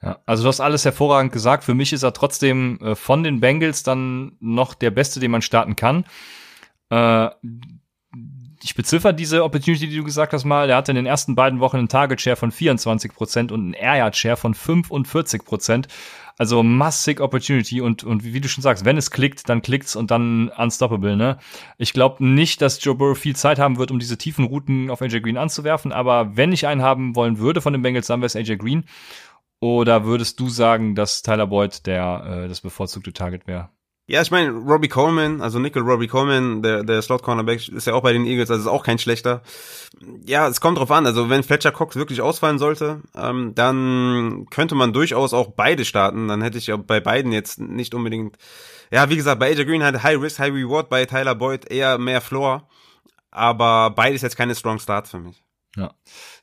Ja, 0.02 0.18
also 0.26 0.42
du 0.42 0.48
hast 0.48 0.60
alles 0.60 0.84
hervorragend 0.84 1.32
gesagt. 1.32 1.64
Für 1.64 1.74
mich 1.74 1.92
ist 1.92 2.02
er 2.02 2.12
trotzdem 2.12 2.78
äh, 2.80 2.94
von 2.94 3.22
den 3.22 3.40
Bengals 3.40 3.82
dann 3.82 4.36
noch 4.38 4.74
der 4.74 4.90
Beste, 4.90 5.18
den 5.18 5.30
man 5.30 5.40
starten 5.40 5.76
kann. 5.76 6.04
Äh, 6.90 7.30
ich 8.62 8.74
beziffer 8.74 9.12
diese 9.12 9.44
Opportunity, 9.44 9.88
die 9.88 9.96
du 9.96 10.04
gesagt 10.04 10.32
hast 10.32 10.44
mal. 10.44 10.70
Er 10.70 10.76
hatte 10.76 10.92
in 10.92 10.96
den 10.96 11.06
ersten 11.06 11.34
beiden 11.34 11.60
Wochen 11.60 11.76
einen 11.76 11.88
Target 11.88 12.20
Share 12.20 12.36
von 12.36 12.50
24% 12.50 13.52
und 13.52 13.60
einen 13.60 13.72
Air 13.74 13.96
Yard 13.96 14.16
Share 14.16 14.36
von 14.36 14.54
45%. 14.54 15.86
Also 16.36 16.64
massig 16.64 17.20
Opportunity 17.20 17.80
und, 17.80 18.02
und 18.02 18.24
wie 18.24 18.40
du 18.40 18.48
schon 18.48 18.62
sagst, 18.62 18.84
wenn 18.84 18.96
es 18.96 19.12
klickt, 19.12 19.48
dann 19.48 19.62
klickt's 19.62 19.94
und 19.94 20.10
dann 20.10 20.48
unstoppable, 20.48 21.16
ne? 21.16 21.38
Ich 21.78 21.92
glaube 21.92 22.24
nicht, 22.24 22.60
dass 22.60 22.82
Joe 22.82 22.96
Burrow 22.96 23.16
viel 23.16 23.36
Zeit 23.36 23.60
haben 23.60 23.78
wird, 23.78 23.92
um 23.92 24.00
diese 24.00 24.18
tiefen 24.18 24.44
Routen 24.46 24.90
auf 24.90 25.00
AJ 25.00 25.20
Green 25.20 25.36
anzuwerfen, 25.36 25.92
aber 25.92 26.36
wenn 26.36 26.52
ich 26.52 26.66
einen 26.66 26.82
haben 26.82 27.14
wollen 27.14 27.38
würde 27.38 27.60
von 27.60 27.72
den 27.72 27.82
Bengals, 27.82 28.08
dann 28.08 28.20
wäre 28.20 28.26
es 28.26 28.36
AJ 28.36 28.56
Green. 28.56 28.84
Oder 29.60 30.04
würdest 30.04 30.40
du 30.40 30.48
sagen, 30.48 30.94
dass 30.94 31.22
Tyler 31.22 31.46
Boyd 31.46 31.86
der 31.86 32.44
äh, 32.44 32.48
das 32.48 32.60
bevorzugte 32.60 33.12
Target 33.12 33.46
wäre? 33.46 33.70
Ja, 34.06 34.20
ich 34.20 34.30
meine, 34.30 34.50
Robbie 34.50 34.88
Coleman, 34.88 35.40
also 35.40 35.58
Nickel 35.58 35.82
Robbie 35.82 36.08
Coleman, 36.08 36.62
der, 36.62 36.82
der 36.82 37.00
Slot-Cornerback, 37.00 37.68
ist 37.68 37.86
ja 37.86 37.94
auch 37.94 38.02
bei 38.02 38.12
den 38.12 38.26
Eagles, 38.26 38.50
also 38.50 38.64
ist 38.64 38.68
auch 38.68 38.84
kein 38.84 38.98
schlechter. 38.98 39.42
Ja, 40.26 40.46
es 40.46 40.60
kommt 40.60 40.76
drauf 40.76 40.90
an, 40.90 41.06
also 41.06 41.30
wenn 41.30 41.42
Fletcher 41.42 41.72
Cox 41.72 41.96
wirklich 41.96 42.20
ausfallen 42.20 42.58
sollte, 42.58 43.00
ähm, 43.16 43.54
dann 43.54 44.46
könnte 44.50 44.74
man 44.74 44.92
durchaus 44.92 45.32
auch 45.32 45.52
beide 45.52 45.86
starten, 45.86 46.28
dann 46.28 46.42
hätte 46.42 46.58
ich 46.58 46.66
ja 46.66 46.76
bei 46.76 47.00
beiden 47.00 47.32
jetzt 47.32 47.60
nicht 47.60 47.94
unbedingt, 47.94 48.36
ja, 48.90 49.08
wie 49.08 49.16
gesagt, 49.16 49.40
bei 49.40 49.50
AJ 49.52 49.64
Green 49.64 49.82
halt 49.82 50.02
High 50.02 50.20
Risk, 50.20 50.38
High 50.38 50.52
Reward, 50.52 50.90
bei 50.90 51.06
Tyler 51.06 51.34
Boyd 51.34 51.70
eher 51.70 51.96
mehr 51.96 52.20
Floor, 52.20 52.68
aber 53.30 53.88
beides 53.90 54.20
jetzt 54.20 54.36
keine 54.36 54.54
Strong 54.54 54.80
Starts 54.80 55.12
für 55.12 55.18
mich. 55.18 55.43
Ja. 55.76 55.94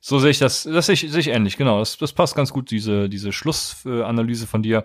So 0.02 0.20
sehe 0.20 0.32
ich 0.32 0.40
das, 0.40 0.64
das 0.64 0.88
sehe 0.88 0.94
ich, 0.94 1.10
sehe 1.10 1.20
ich 1.20 1.28
ähnlich, 1.30 1.58
genau. 1.58 1.80
Das, 1.80 1.98
das 1.98 2.14
passt 2.14 2.36
ganz 2.36 2.52
gut, 2.52 2.70
diese, 2.72 3.08
diese 3.10 3.32
Schlussanalyse 3.32 4.48
von 4.48 4.62
dir. 4.62 4.84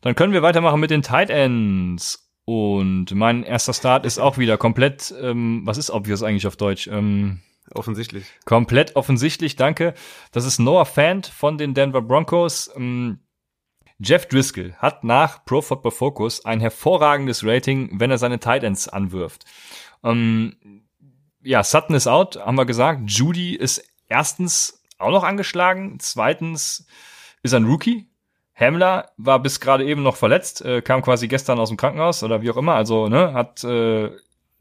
Dann 0.00 0.14
können 0.14 0.32
wir 0.32 0.42
weitermachen 0.42 0.80
mit 0.80 0.90
den 0.90 1.02
Tight 1.02 1.30
Ends. 1.30 2.24
Und 2.44 3.14
mein 3.14 3.42
erster 3.42 3.74
Start 3.74 4.06
ist 4.06 4.18
auch 4.18 4.38
wieder 4.38 4.56
komplett, 4.56 5.12
ähm, 5.20 5.62
was 5.64 5.76
ist 5.76 5.90
obvious 5.90 6.22
eigentlich 6.22 6.46
auf 6.46 6.56
Deutsch? 6.56 6.86
Ähm, 6.86 7.40
Offensichtlich. 7.74 8.24
komplett 8.46 8.96
offensichtlich, 8.96 9.56
danke. 9.56 9.92
Das 10.32 10.46
ist 10.46 10.58
Noah 10.58 10.86
Fant 10.86 11.26
von 11.26 11.58
den 11.58 11.74
Denver 11.74 12.00
Broncos. 12.00 12.70
Ähm, 12.74 13.18
Jeff 13.98 14.26
Driscoll 14.26 14.74
hat 14.78 15.04
nach 15.04 15.44
Pro 15.44 15.60
Football 15.60 15.90
Focus 15.90 16.44
ein 16.44 16.60
hervorragendes 16.60 17.44
Rating, 17.44 18.00
wenn 18.00 18.10
er 18.10 18.18
seine 18.18 18.38
Tight 18.38 18.62
Ends 18.62 18.88
anwirft. 18.88 19.44
Ähm, 20.04 20.56
ja, 21.42 21.62
Sutton 21.62 21.96
ist 21.96 22.06
out, 22.06 22.36
haben 22.36 22.56
wir 22.56 22.66
gesagt. 22.66 23.02
Judy 23.10 23.54
ist 23.54 23.82
erstens 24.08 24.82
auch 24.98 25.10
noch 25.10 25.24
angeschlagen. 25.24 25.98
Zweitens 26.00 26.86
ist 27.42 27.52
er 27.52 27.60
ein 27.60 27.66
Rookie. 27.66 28.08
Hamler 28.54 29.10
war 29.16 29.40
bis 29.40 29.60
gerade 29.60 29.84
eben 29.84 30.02
noch 30.02 30.16
verletzt, 30.16 30.62
äh, 30.62 30.82
kam 30.82 31.02
quasi 31.02 31.28
gestern 31.28 31.60
aus 31.60 31.68
dem 31.68 31.76
Krankenhaus 31.76 32.24
oder 32.24 32.42
wie 32.42 32.50
auch 32.50 32.56
immer. 32.56 32.74
Also, 32.74 33.08
ne, 33.08 33.32
hat 33.32 33.62
äh, 33.62 34.10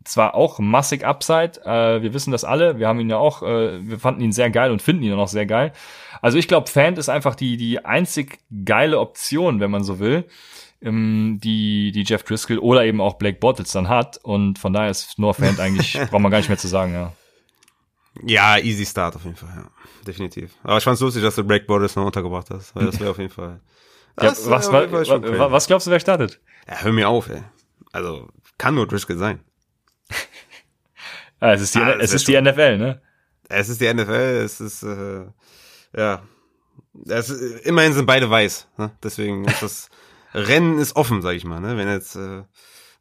zwar 0.08 0.36
auch 0.36 0.60
massig 0.60 1.04
Upside, 1.04 1.62
äh, 1.66 2.02
wir 2.02 2.14
wissen 2.14 2.32
das 2.32 2.44
alle, 2.44 2.80
wir 2.80 2.88
haben 2.88 3.00
ihn 3.00 3.10
ja 3.10 3.18
auch, 3.18 3.44
äh, 3.44 3.88
wir 3.88 4.00
fanden 4.00 4.22
ihn 4.22 4.32
sehr 4.32 4.50
geil 4.50 4.72
und 4.72 4.82
finden 4.82 5.04
ihn 5.04 5.14
auch 5.14 5.18
noch 5.18 5.28
sehr 5.28 5.46
geil. 5.46 5.74
Also 6.22 6.38
ich 6.38 6.48
glaube, 6.48 6.70
Fant 6.70 6.98
ist 6.98 7.10
einfach 7.10 7.36
die, 7.36 7.58
die 7.58 7.86
einzig 7.86 8.40
geile 8.66 9.00
Option, 9.00 9.60
wenn 9.60 9.72
man 9.72 9.84
so 9.84 10.00
will, 10.00 10.26
ähm, 10.82 11.40
die, 11.44 11.92
die 11.92 12.04
Jeff 12.04 12.24
Driscoll 12.24 12.60
oder 12.60 12.86
eben 12.86 13.02
auch 13.02 13.16
Blake 13.16 13.40
Bortles 13.40 13.72
dann 13.72 13.90
hat. 13.90 14.18
Und 14.18 14.60
von 14.60 14.74
daher 14.74 14.90
ist 14.90 15.20
Noah 15.20 15.34
Fant 15.34 15.60
eigentlich, 15.60 16.00
braucht 16.10 16.22
man 16.22 16.32
gar 16.32 16.40
nicht 16.40 16.50
mehr 16.50 16.58
zu 16.58 16.68
sagen, 16.68 16.94
ja. 16.94 17.14
Ja, 18.26 18.58
easy 18.58 18.86
Start 18.86 19.16
auf 19.16 19.24
jeden 19.24 19.36
Fall, 19.36 19.54
ja. 19.56 19.70
Definitiv. 20.06 20.52
Aber 20.64 20.78
ich 20.78 20.84
fand's 20.84 21.02
lustig, 21.02 21.24
dass 21.24 21.36
du 21.36 21.44
Break 21.44 21.68
Borders 21.68 21.96
noch 21.96 22.06
untergebracht 22.06 22.50
hast, 22.50 22.76
weil 22.76 22.86
das 22.86 23.00
wäre 23.00 23.12
auf 23.12 23.18
jeden 23.18 23.32
Fall. 23.32 23.60
Ja, 24.20 24.30
was, 24.32 24.72
jeden 24.72 25.38
wa, 25.38 25.52
was 25.52 25.68
glaubst 25.68 25.88
du, 25.88 25.92
wer 25.92 26.00
startet? 26.00 26.40
Ja, 26.68 26.82
hör 26.82 26.92
mir 26.92 27.08
auf, 27.08 27.30
ey. 27.30 27.44
Also, 27.92 28.28
kann 28.58 28.76
nur 28.76 28.88
Driscoll 28.88 29.18
sein. 29.18 29.40
Ah, 31.40 31.54
es 31.54 31.62
ist 31.62 31.76
die, 31.76 31.80
Ah, 31.80 31.96
es 32.00 32.14
ist 32.14 32.28
die 32.28 32.42
NFL, 32.42 32.80
ne? 32.80 33.00
Es 33.48 33.70
ist 33.70 33.80
die 33.80 33.94
NFL, 33.94 34.42
es 34.44 34.60
ist, 34.60 34.82
äh, 34.82 35.26
ja. 35.96 36.24
Es 37.08 37.30
immerhin 37.30 37.94
sind 37.94 38.08
beide 38.08 38.28
weiß, 38.28 38.68
ne? 38.78 38.90
Deswegen 39.04 39.46
ist 39.46 39.62
das 39.62 39.90
Rennen 40.34 40.80
ist 40.80 40.96
offen, 40.96 41.22
sag 41.22 41.36
ich 41.36 41.46
mal, 41.46 41.60
ne? 41.60 41.78
Wenn 41.78 41.88
jetzt, 41.88 42.16
äh, 42.16 42.42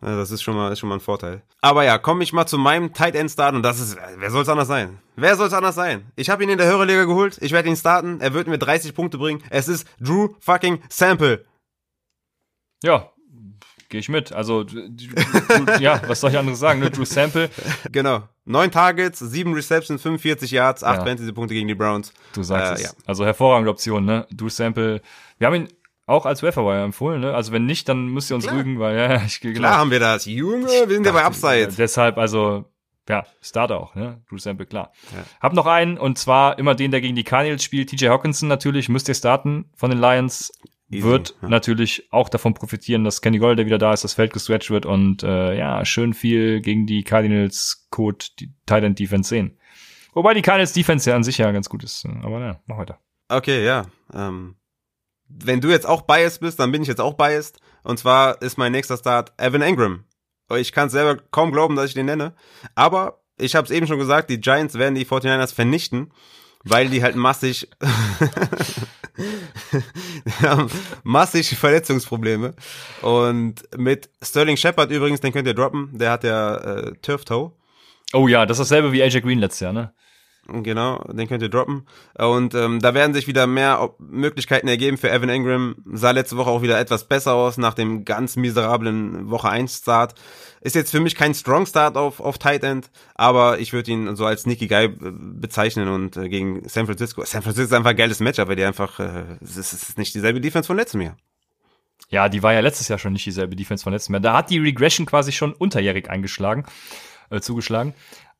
das 0.00 0.30
ist 0.30 0.42
schon 0.42 0.54
mal, 0.56 0.72
ist 0.72 0.78
schon 0.78 0.88
mal 0.88 0.96
ein 0.96 1.00
Vorteil. 1.00 1.42
Aber 1.60 1.84
ja, 1.84 1.98
komme 1.98 2.22
ich 2.22 2.32
mal 2.32 2.46
zu 2.46 2.58
meinem 2.58 2.92
Tight 2.92 3.14
End 3.14 3.30
Start 3.30 3.54
und 3.54 3.62
das 3.62 3.80
ist, 3.80 3.96
wer 4.18 4.30
soll's 4.30 4.48
anders 4.48 4.68
sein? 4.68 4.98
Wer 5.16 5.36
soll's 5.36 5.52
anders 5.52 5.74
sein? 5.74 6.12
Ich 6.16 6.30
habe 6.30 6.44
ihn 6.44 6.50
in 6.50 6.58
der 6.58 6.66
Hörerliga 6.66 7.04
geholt, 7.04 7.38
ich 7.40 7.52
werde 7.52 7.68
ihn 7.68 7.76
starten, 7.76 8.20
er 8.20 8.34
wird 8.34 8.46
mir 8.46 8.58
30 8.58 8.94
Punkte 8.94 9.18
bringen. 9.18 9.42
Es 9.50 9.68
ist 9.68 9.86
Drew 10.00 10.28
fucking 10.40 10.82
Sample. 10.90 11.44
Ja, 12.82 13.10
gehe 13.88 14.00
ich 14.00 14.08
mit. 14.08 14.32
Also, 14.32 14.64
ja, 15.80 16.00
was 16.06 16.20
soll 16.20 16.30
ich 16.30 16.38
anderes 16.38 16.58
sagen, 16.58 16.80
ne? 16.80 16.90
Drew 16.90 17.04
Sample, 17.04 17.50
Genau. 17.92 18.22
Neun 18.44 18.70
Targets, 18.70 19.18
sieben 19.18 19.54
Receptions, 19.54 20.02
45 20.02 20.50
Yards, 20.52 20.84
acht 20.84 20.98
Ja. 20.98 21.04
Fantasy-Punkte 21.04 21.54
gegen 21.54 21.66
die 21.68 21.74
Browns. 21.74 22.12
du 22.32 22.42
sagst 22.44 22.70
Äh, 22.70 22.74
es. 22.74 22.82
ja. 22.82 22.90
Also 23.06 23.24
hervorragende 23.24 23.70
Option, 23.70 24.04
ne? 24.04 24.26
Drew 24.30 24.48
Sample. 24.48 25.00
Wir 25.38 25.46
haben 25.48 25.54
ihn 25.54 25.68
auch 26.06 26.24
als 26.24 26.42
Waferwire 26.42 26.82
empfohlen, 26.82 27.20
ne? 27.20 27.34
Also 27.34 27.52
wenn 27.52 27.66
nicht, 27.66 27.88
dann 27.88 28.06
müsst 28.06 28.30
ihr 28.30 28.36
uns 28.36 28.46
Klar. 28.46 28.58
rügen, 28.58 28.78
weil 28.78 28.96
ja, 28.96 29.22
ich 29.24 29.40
genau. 29.40 29.58
Klar 29.58 29.78
haben 29.78 29.90
wir 29.90 30.00
das. 30.00 30.24
Junge, 30.24 30.66
wir 30.66 30.88
sind 30.88 31.04
ja 31.04 31.12
bei 31.12 31.24
Upside. 31.24 31.68
Deshalb, 31.76 32.16
also, 32.16 32.64
ja, 33.08 33.26
Start 33.40 33.72
auch, 33.72 33.94
ne? 33.94 34.22
Drew 34.28 34.38
Sample, 34.38 34.66
klar. 34.66 34.92
Ja. 35.12 35.24
Hab 35.40 35.52
noch 35.52 35.66
einen, 35.66 35.98
und 35.98 36.16
zwar 36.16 36.58
immer 36.58 36.74
den, 36.74 36.92
der 36.92 37.00
gegen 37.00 37.16
die 37.16 37.24
Cardinals 37.24 37.64
spielt. 37.64 37.90
TJ 37.90 38.08
Hawkinson 38.08 38.48
natürlich, 38.48 38.88
müsst 38.88 39.08
ihr 39.08 39.14
starten 39.14 39.66
von 39.74 39.90
den 39.90 40.00
Lions. 40.00 40.52
Easy, 40.88 41.02
wird 41.02 41.34
ja. 41.42 41.48
natürlich 41.48 42.06
auch 42.12 42.28
davon 42.28 42.54
profitieren, 42.54 43.02
dass 43.02 43.20
Kenny 43.20 43.38
Gold 43.38 43.58
wieder 43.58 43.78
da 43.78 43.92
ist, 43.92 44.04
das 44.04 44.14
Feld 44.14 44.32
gestretched 44.32 44.70
wird 44.70 44.86
und 44.86 45.24
äh, 45.24 45.58
ja, 45.58 45.84
schön 45.84 46.14
viel 46.14 46.60
gegen 46.60 46.86
die 46.86 47.02
Cardinals 47.02 47.88
Code, 47.90 48.24
Titan 48.66 48.94
Defense 48.94 49.28
sehen. 49.30 49.58
Wobei 50.14 50.32
die 50.32 50.42
Cardinals 50.42 50.74
Defense 50.74 51.10
ja 51.10 51.16
an 51.16 51.24
sich 51.24 51.38
ja 51.38 51.50
ganz 51.50 51.68
gut 51.68 51.82
ist. 51.82 52.06
Aber 52.22 52.38
ja, 52.38 52.60
mach 52.66 52.78
weiter. 52.78 53.00
Okay, 53.28 53.64
ja. 53.64 53.86
Ähm, 54.14 54.54
wenn 55.28 55.60
du 55.60 55.68
jetzt 55.68 55.86
auch 55.86 56.02
biased 56.02 56.40
bist, 56.40 56.60
dann 56.60 56.72
bin 56.72 56.82
ich 56.82 56.88
jetzt 56.88 57.00
auch 57.00 57.14
biased. 57.14 57.58
Und 57.82 57.98
zwar 57.98 58.40
ist 58.42 58.58
mein 58.58 58.72
nächster 58.72 58.96
Start 58.96 59.32
Evan 59.38 59.62
Ingram. 59.62 60.04
Ich 60.56 60.72
kann 60.72 60.90
selber 60.90 61.20
kaum 61.30 61.52
glauben, 61.52 61.76
dass 61.76 61.86
ich 61.86 61.94
den 61.94 62.06
nenne. 62.06 62.34
Aber 62.74 63.20
ich 63.38 63.54
habe 63.54 63.64
es 63.64 63.70
eben 63.70 63.86
schon 63.86 63.98
gesagt, 63.98 64.30
die 64.30 64.40
Giants 64.40 64.78
werden 64.78 64.94
die 64.94 65.04
49ers 65.04 65.54
vernichten, 65.54 66.12
weil 66.64 66.88
die 66.88 67.02
halt 67.02 67.16
massig, 67.16 67.68
massig 71.02 71.56
Verletzungsprobleme. 71.56 72.54
Und 73.02 73.62
mit 73.76 74.08
Sterling 74.22 74.56
Shepard 74.56 74.90
übrigens, 74.90 75.20
den 75.20 75.32
könnt 75.32 75.48
ihr 75.48 75.54
droppen, 75.54 75.98
der 75.98 76.12
hat 76.12 76.24
ja 76.24 76.56
äh, 76.56 76.92
Turf 77.02 77.24
Toe. 77.24 77.52
Oh 78.12 78.28
ja, 78.28 78.46
das 78.46 78.58
ist 78.58 78.70
dasselbe 78.70 78.92
wie 78.92 79.02
AJ 79.02 79.20
Green 79.20 79.40
letztes 79.40 79.60
Jahr, 79.60 79.72
ne? 79.72 79.92
Genau, 80.48 80.98
den 81.12 81.26
könnt 81.26 81.42
ihr 81.42 81.48
droppen. 81.48 81.86
Und 82.16 82.54
ähm, 82.54 82.80
da 82.80 82.94
werden 82.94 83.14
sich 83.14 83.26
wieder 83.26 83.46
mehr 83.46 83.90
Möglichkeiten 83.98 84.68
ergeben 84.68 84.96
für 84.96 85.10
Evan 85.10 85.28
Ingram. 85.28 85.76
Sah 85.92 86.12
letzte 86.12 86.36
Woche 86.36 86.50
auch 86.50 86.62
wieder 86.62 86.78
etwas 86.78 87.04
besser 87.04 87.34
aus 87.34 87.58
nach 87.58 87.74
dem 87.74 88.04
ganz 88.04 88.36
miserablen 88.36 89.28
Woche 89.28 89.48
1 89.48 89.78
Start. 89.78 90.14
Ist 90.60 90.76
jetzt 90.76 90.90
für 90.92 91.00
mich 91.00 91.16
kein 91.16 91.34
Strong 91.34 91.66
Start 91.66 91.96
auf, 91.96 92.20
auf 92.20 92.38
Tight 92.38 92.62
End, 92.62 92.90
aber 93.14 93.58
ich 93.58 93.72
würde 93.72 93.90
ihn 93.90 94.14
so 94.14 94.24
als 94.24 94.42
Sneaky 94.42 94.68
Guy 94.68 94.84
äh, 94.84 94.90
bezeichnen 95.00 95.88
und 95.88 96.16
äh, 96.16 96.28
gegen 96.28 96.68
San 96.68 96.86
Francisco. 96.86 97.24
San 97.24 97.42
Francisco 97.42 97.66
ist 97.66 97.72
einfach 97.72 97.90
ein 97.90 97.96
geiles 97.96 98.20
Matchup, 98.20 98.48
weil 98.48 98.56
die 98.56 98.64
einfach, 98.64 99.00
äh, 99.00 99.24
es 99.42 99.56
ist, 99.56 99.72
ist 99.72 99.98
nicht 99.98 100.14
dieselbe 100.14 100.40
Defense 100.40 100.66
von 100.66 100.76
letztem 100.76 101.00
Jahr. 101.00 101.16
Ja, 102.08 102.28
die 102.28 102.42
war 102.42 102.52
ja 102.52 102.60
letztes 102.60 102.88
Jahr 102.88 102.98
schon 102.98 103.12
nicht 103.12 103.26
dieselbe 103.26 103.56
Defense 103.56 103.82
von 103.82 103.92
letztem 103.92 104.14
Jahr. 104.14 104.20
Da 104.20 104.36
hat 104.36 104.50
die 104.50 104.58
Regression 104.58 105.06
quasi 105.06 105.32
schon 105.32 105.52
unterjährig 105.52 106.08
eingeschlagen, 106.08 106.64
äh, 107.30 107.40
zugeschlagen. 107.40 107.94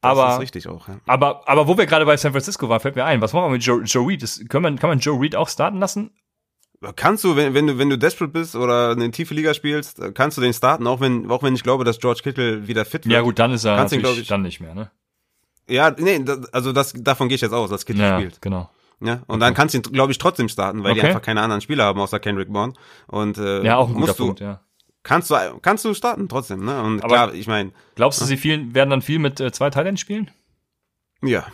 Aber 0.06 0.34
ist 0.34 0.40
richtig 0.40 0.68
auch, 0.68 0.88
ja. 0.88 0.96
Aber, 1.06 1.48
aber 1.48 1.66
wo 1.68 1.76
wir 1.78 1.86
gerade 1.86 2.04
bei 2.06 2.16
San 2.16 2.32
Francisco 2.32 2.68
waren, 2.68 2.80
fällt 2.80 2.96
mir 2.96 3.04
ein, 3.04 3.20
was 3.20 3.32
machen 3.32 3.46
wir 3.46 3.50
mit 3.50 3.62
Joe, 3.64 3.82
Joe 3.82 4.06
Reed? 4.08 4.22
Das, 4.22 4.40
kann, 4.48 4.62
man, 4.62 4.78
kann 4.78 4.90
man 4.90 4.98
Joe 4.98 5.20
Reed 5.20 5.36
auch 5.36 5.48
starten 5.48 5.78
lassen? 5.78 6.10
Kannst 6.94 7.24
du, 7.24 7.36
wenn, 7.36 7.54
wenn 7.54 7.66
du, 7.66 7.78
wenn 7.78 7.88
du 7.90 7.96
desperate 7.98 8.32
bist 8.32 8.54
oder 8.54 8.90
eine 8.90 9.10
tiefe 9.10 9.32
Liga 9.34 9.54
spielst, 9.54 9.98
äh, 9.98 10.12
kannst 10.12 10.36
du 10.36 10.42
den 10.42 10.52
starten, 10.52 10.86
auch 10.86 11.00
wenn, 11.00 11.30
auch 11.30 11.42
wenn 11.42 11.54
ich 11.54 11.62
glaube, 11.62 11.84
dass 11.84 11.98
George 11.98 12.20
Kittle 12.22 12.68
wieder 12.68 12.84
fit 12.84 13.06
wird. 13.06 13.14
Ja 13.14 13.22
gut, 13.22 13.38
dann 13.38 13.50
ist 13.52 13.64
er 13.64 13.76
Kannst 13.76 13.94
ihn, 13.94 14.00
ich- 14.04 14.28
dann 14.28 14.42
nicht 14.42 14.60
mehr, 14.60 14.74
ne? 14.74 14.90
Ja, 15.68 15.90
nee, 15.98 16.22
also 16.52 16.72
das, 16.72 16.92
davon 16.92 17.28
gehe 17.28 17.34
ich 17.36 17.40
jetzt 17.40 17.52
aus, 17.52 17.70
dass 17.70 17.86
Kittle 17.86 18.04
Ja, 18.04 18.18
spielt. 18.18 18.40
genau. 18.40 18.70
Ja, 19.00 19.20
und 19.26 19.40
dann 19.40 19.52
kannst 19.52 19.74
du 19.74 19.78
ihn, 19.78 19.82
glaube 19.82 20.12
ich, 20.12 20.18
trotzdem 20.18 20.48
starten, 20.48 20.84
weil 20.84 20.94
die 20.94 21.00
Okay. 21.00 21.08
einfach 21.08 21.22
keine 21.22 21.42
anderen 21.42 21.60
Spieler 21.60 21.84
haben 21.84 22.00
außer 22.00 22.20
Kendrick 22.20 22.52
Bourne. 22.52 22.72
Und 23.08 23.36
äh, 23.36 23.62
Ja, 23.64 23.76
auch 23.76 23.88
ein 23.88 23.94
guter 23.94 24.06
musst 24.06 24.18
du, 24.20 24.26
Punkt, 24.26 24.40
ja. 24.40 24.60
Kannst 25.06 25.30
du, 25.30 25.36
kannst 25.62 25.84
du 25.84 25.94
starten 25.94 26.28
trotzdem, 26.28 26.64
ne? 26.64 26.82
Und 26.82 26.98
Aber- 27.04 27.14
klar, 27.14 27.34
ich 27.34 27.46
meine, 27.46 27.70
Glaubst 27.94 28.20
du, 28.20 28.24
sie 28.24 28.36
viel, 28.36 28.74
werden 28.74 28.90
dann 28.90 29.02
viel 29.02 29.20
mit 29.20 29.38
äh, 29.40 29.52
zwei 29.52 29.70
Titans 29.70 30.00
spielen? 30.00 30.30
ja, 31.22 31.46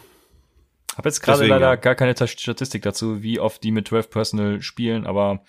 Hab 0.96 1.04
jetzt 1.04 1.20
gerade 1.22 1.46
leider 1.46 1.68
ja. 1.68 1.74
gar 1.76 1.94
keine 1.94 2.14
Ta- 2.14 2.26
Statistik 2.26 2.82
dazu, 2.82 3.22
wie 3.22 3.38
oft 3.40 3.62
die 3.62 3.70
mit 3.70 3.88
12 3.88 4.08
Personal 4.10 4.62
spielen, 4.62 5.06
aber 5.06 5.42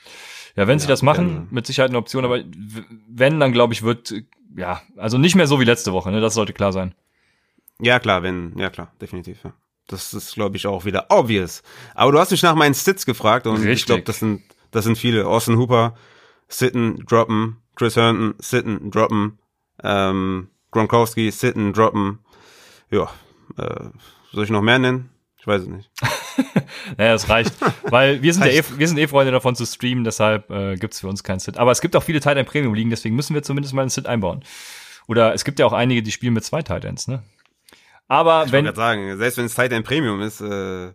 ja, 0.56 0.68
wenn 0.68 0.80
sie 0.80 0.86
Ja, 0.86 0.89
das 0.89 1.01
machen, 1.01 1.47
mit 1.49 1.66
Sicherheit 1.66 1.89
eine 1.91 1.97
Option, 1.97 2.26
aber 2.26 2.43
wenn, 3.10 3.39
dann 3.39 3.51
glaube 3.54 3.74
ich, 3.74 3.84
wird, 3.84 4.14
ja, 4.56 4.82
also 4.97 5.18
nicht 5.18 5.36
mehr 5.36 5.47
so 5.47 5.60
wie 5.60 5.66
letzte 5.66 5.93
Woche, 5.93 6.12
ne? 6.12 6.20
Das 6.22 6.34
sollte 6.34 6.51
klar 6.54 6.72
sein. 6.74 6.93
ja 7.80 7.99
klar, 7.99 8.22
wenn, 8.22 8.54
ja 8.58 8.70
klar, 8.70 8.91
definitiv, 9.01 9.43
ja. 9.45 9.54
Das 9.88 10.14
ist, 10.14 10.34
glaube 10.36 10.56
ich, 10.58 10.68
auch 10.68 10.86
wieder 10.86 11.08
obvious. 11.10 11.62
Aber 11.95 12.12
du 12.14 12.20
hast 12.20 12.32
mich 12.32 12.41
nach 12.43 12.56
meinen 12.56 12.74
Sits 12.74 13.06
gefragt 13.06 13.47
und 13.47 13.60
ich 13.62 13.66
Richtig. 13.68 13.86
glaube, 13.88 14.04
das 14.04 14.20
sind, 14.20 14.41
das 14.72 14.86
sind 14.86 14.97
viele. 14.97 15.26
Austin 15.28 15.58
Hooper, 15.58 15.95
sitten, 16.47 17.04
droppen, 17.06 17.58
Chris 17.76 17.95
Herndon, 17.95 18.36
sitten, 18.39 18.91
droppen, 18.91 19.39
ähm, 19.84 20.49
Gronkowski, 20.71 21.32
sitten, 21.32 21.74
droppen. 21.74 22.19
Ja, 22.91 23.09
äh, 23.57 23.89
soll 24.32 24.43
ich 24.43 24.49
noch 24.49 24.61
mehr 24.61 24.80
nennen? 24.80 25.09
Ich 25.39 25.47
weiß 25.47 25.63
es 25.63 25.67
nicht. 25.67 25.91
Naja, 26.97 27.13
das 27.13 27.30
reicht. 27.30 27.53
Weil 27.84 28.21
wir 28.21 28.34
sind 28.34 28.45
ja 28.45 28.51
eh, 28.51 28.63
wir 28.78 28.88
sind 28.88 28.97
eh 28.97 29.07
Freunde 29.07 29.32
davon 29.32 29.55
zu 29.55 29.65
streamen, 29.65 30.03
deshalb 30.03 30.49
äh, 30.49 30.76
gibt's 30.76 30.99
für 30.99 31.07
uns 31.07 31.24
keinen 31.24 31.39
Sit. 31.39 31.57
Aber 31.57 31.71
es 31.71 31.82
gibt 31.82 31.95
auch 31.95 32.03
viele 32.03 32.19
Titan 32.19 32.45
Premium 32.45 32.74
liegen, 32.74 32.89
deswegen 32.89 33.15
müssen 33.15 33.34
wir 33.36 33.43
zumindest 33.43 33.74
mal 33.74 33.82
einen 33.82 33.89
Sit 33.89 34.07
einbauen. 34.07 34.43
Oder 35.07 35.34
es 35.34 35.43
gibt 35.43 35.59
ja 35.59 35.65
auch 35.65 35.74
einige, 35.74 36.01
die 36.01 36.11
spielen 36.11 36.34
mit 36.34 36.43
zwei 36.43 36.61
Titans, 36.61 37.07
ne? 37.07 37.24
Aber 38.07 38.45
Ich 38.45 38.51
wenn, 38.51 38.65
gerade 38.65 38.76
sagen, 38.76 39.17
selbst 39.17 39.38
wenn 39.38 39.45
es 39.45 39.55
Titan 39.55 39.84
Premium 39.84 40.21
ist, 40.21 40.41
äh, 40.41 40.93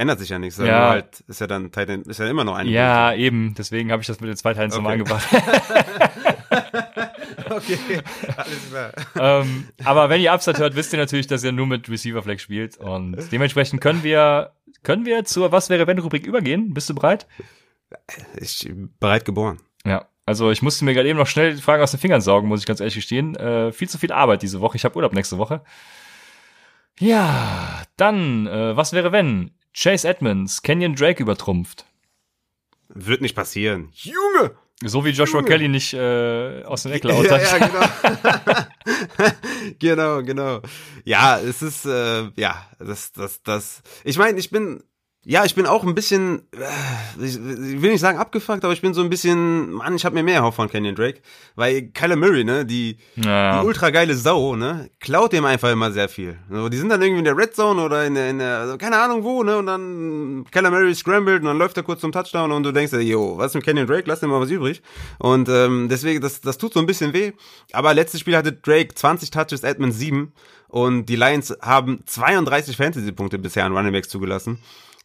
ändert 0.00 0.18
sich 0.18 0.30
ja 0.30 0.38
nichts. 0.38 0.58
Ja. 0.58 0.90
Halt, 0.90 1.20
ist 1.28 1.40
ja 1.40 1.46
dann 1.46 1.70
Titan, 1.70 2.02
ist 2.02 2.18
ja 2.18 2.28
immer 2.28 2.44
noch 2.44 2.56
ein. 2.56 2.68
ja, 2.68 3.12
eben, 3.12 3.54
deswegen 3.56 3.92
habe 3.92 4.00
ich 4.00 4.06
das 4.06 4.20
mit 4.20 4.28
den 4.28 4.36
zwei 4.36 4.54
nochmal 4.54 5.00
Okay. 5.00 5.12
angebracht. 5.12 5.28
okay, 7.50 7.78
alles 8.36 8.70
klar. 8.70 8.92
ähm, 9.42 9.68
aber 9.84 10.08
wenn 10.08 10.20
ihr 10.20 10.32
Upside 10.32 10.58
hört, 10.58 10.74
wisst 10.74 10.92
ihr 10.92 10.98
natürlich, 10.98 11.26
dass 11.26 11.44
ihr 11.44 11.52
nur 11.52 11.66
mit 11.66 11.88
Receiver 11.88 12.22
Flex 12.22 12.42
spielt 12.42 12.76
und 12.78 13.16
dementsprechend 13.30 13.80
können 13.80 14.02
wir, 14.02 14.52
können 14.82 15.04
wir 15.04 15.24
zur 15.24 15.52
Was 15.52 15.68
wäre 15.68 15.86
wenn 15.86 15.98
Rubrik 15.98 16.26
übergehen? 16.26 16.72
Bist 16.72 16.88
du 16.88 16.94
bereit? 16.94 17.26
Ich 18.36 18.64
bin 18.64 18.92
bereit 19.00 19.24
geboren. 19.24 19.58
Ja, 19.84 20.06
also 20.26 20.50
ich 20.50 20.62
musste 20.62 20.84
mir 20.84 20.94
gerade 20.94 21.08
eben 21.08 21.18
noch 21.18 21.26
schnell 21.26 21.54
die 21.54 21.62
Fragen 21.62 21.82
aus 21.82 21.90
den 21.90 22.00
Fingern 22.00 22.20
saugen, 22.20 22.48
muss 22.48 22.60
ich 22.60 22.66
ganz 22.66 22.80
ehrlich 22.80 22.94
gestehen. 22.94 23.34
Äh, 23.36 23.72
viel 23.72 23.88
zu 23.88 23.98
viel 23.98 24.12
Arbeit 24.12 24.42
diese 24.42 24.60
Woche. 24.60 24.76
Ich 24.76 24.84
habe 24.84 24.96
Urlaub 24.96 25.12
nächste 25.12 25.38
Woche. 25.38 25.62
Ja, 26.98 27.82
dann, 27.96 28.46
äh, 28.46 28.76
was 28.76 28.92
wäre 28.92 29.12
wenn? 29.12 29.52
Chase 29.72 30.08
Edmonds, 30.08 30.62
Kenyon 30.62 30.94
Drake 30.94 31.22
übertrumpft. 31.22 31.86
Wird 32.88 33.20
nicht 33.20 33.34
passieren. 33.36 33.90
Junge! 33.92 34.56
So 34.82 35.04
wie 35.04 35.10
Joshua 35.10 35.40
Junge. 35.40 35.48
Kelly 35.48 35.68
nicht 35.68 35.92
äh, 35.92 36.62
aus 36.64 36.82
den 36.84 36.92
Eckler 36.92 37.22
Ja, 37.22 37.30
hat. 37.30 37.60
ja, 37.60 37.66
genau. 37.66 39.30
genau, 39.78 40.22
genau. 40.22 40.60
Ja, 41.04 41.38
es 41.38 41.62
ist, 41.62 41.84
äh, 41.84 42.30
ja, 42.36 42.66
das, 42.78 43.12
das, 43.12 43.42
das. 43.42 43.82
Ich 44.04 44.16
meine, 44.18 44.38
ich 44.38 44.50
bin, 44.50 44.82
ja, 45.22 45.44
ich 45.44 45.54
bin 45.54 45.66
auch 45.66 45.84
ein 45.84 45.94
bisschen, 45.94 46.48
äh, 46.52 47.24
ich, 47.26 47.38
will 47.38 47.90
nicht 47.90 48.00
sagen 48.00 48.18
abgefuckt, 48.18 48.64
aber 48.64 48.72
ich 48.72 48.80
bin 48.80 48.94
so 48.94 49.02
ein 49.02 49.10
bisschen, 49.10 49.70
Mann, 49.72 49.94
ich 49.94 50.06
habe 50.06 50.14
mir 50.14 50.22
mehr 50.22 50.36
erhofft 50.36 50.56
von 50.56 50.70
Kenyon 50.70 50.94
Drake, 50.94 51.20
weil 51.56 51.90
Kyler 51.90 52.16
Murray, 52.16 52.42
ne, 52.42 52.64
die, 52.64 52.96
Ja. 53.16 53.60
die 53.60 53.66
ultra 53.66 53.90
geile 53.90 54.14
Sau, 54.14 54.56
ne, 54.56 54.88
klaut 54.98 55.34
dem 55.34 55.44
einfach 55.44 55.70
immer 55.70 55.92
sehr 55.92 56.08
viel. 56.08 56.38
So, 56.50 56.70
die 56.70 56.78
sind 56.78 56.88
dann 56.88 57.02
irgendwie 57.02 57.18
in 57.18 57.26
der 57.26 57.36
Red 57.36 57.54
Zone 57.54 57.82
oder 57.82 58.06
in 58.06 58.14
der, 58.14 58.30
in 58.30 58.38
der 58.38 58.58
also 58.60 58.78
keine 58.78 58.96
Ahnung 58.98 59.22
wo, 59.22 59.42
ne, 59.42 59.58
und 59.58 59.66
dann 59.66 60.46
Kyler 60.50 60.70
Murray 60.70 60.94
scrambled 60.94 61.40
und 61.40 61.46
dann 61.48 61.58
läuft 61.58 61.76
er 61.76 61.82
kurz 61.82 62.00
zum 62.00 62.12
Touchdown 62.12 62.50
und 62.50 62.62
du 62.62 62.72
denkst 62.72 62.92
dir, 62.92 63.02
yo, 63.02 63.36
was 63.36 63.48
ist 63.48 63.56
mit 63.56 63.64
Kenyon 63.64 63.86
Drake, 63.86 64.04
lass 64.06 64.20
dir 64.20 64.26
mal 64.26 64.40
was 64.40 64.50
übrig. 64.50 64.80
Und 65.18 65.50
ähm, 65.50 65.88
deswegen, 65.90 66.22
das, 66.22 66.40
das 66.40 66.56
tut 66.56 66.72
so 66.72 66.80
ein 66.80 66.86
bisschen 66.86 67.12
weh. 67.12 67.32
Aber 67.72 67.92
letztes 67.92 68.20
Spiel 68.20 68.38
hatte 68.38 68.54
Drake 68.54 68.94
20 68.94 69.30
Touches, 69.30 69.64
Edmonds 69.64 69.98
7 69.98 70.32
und 70.68 71.06
die 71.06 71.16
Lions 71.16 71.54
haben 71.60 72.00
32 72.06 72.76
Fantasy-Punkte 72.76 73.38
bisher 73.38 73.66
an 73.66 73.76
Running 73.76 73.92
Backs 73.92 74.08
zugelassen. 74.08 74.58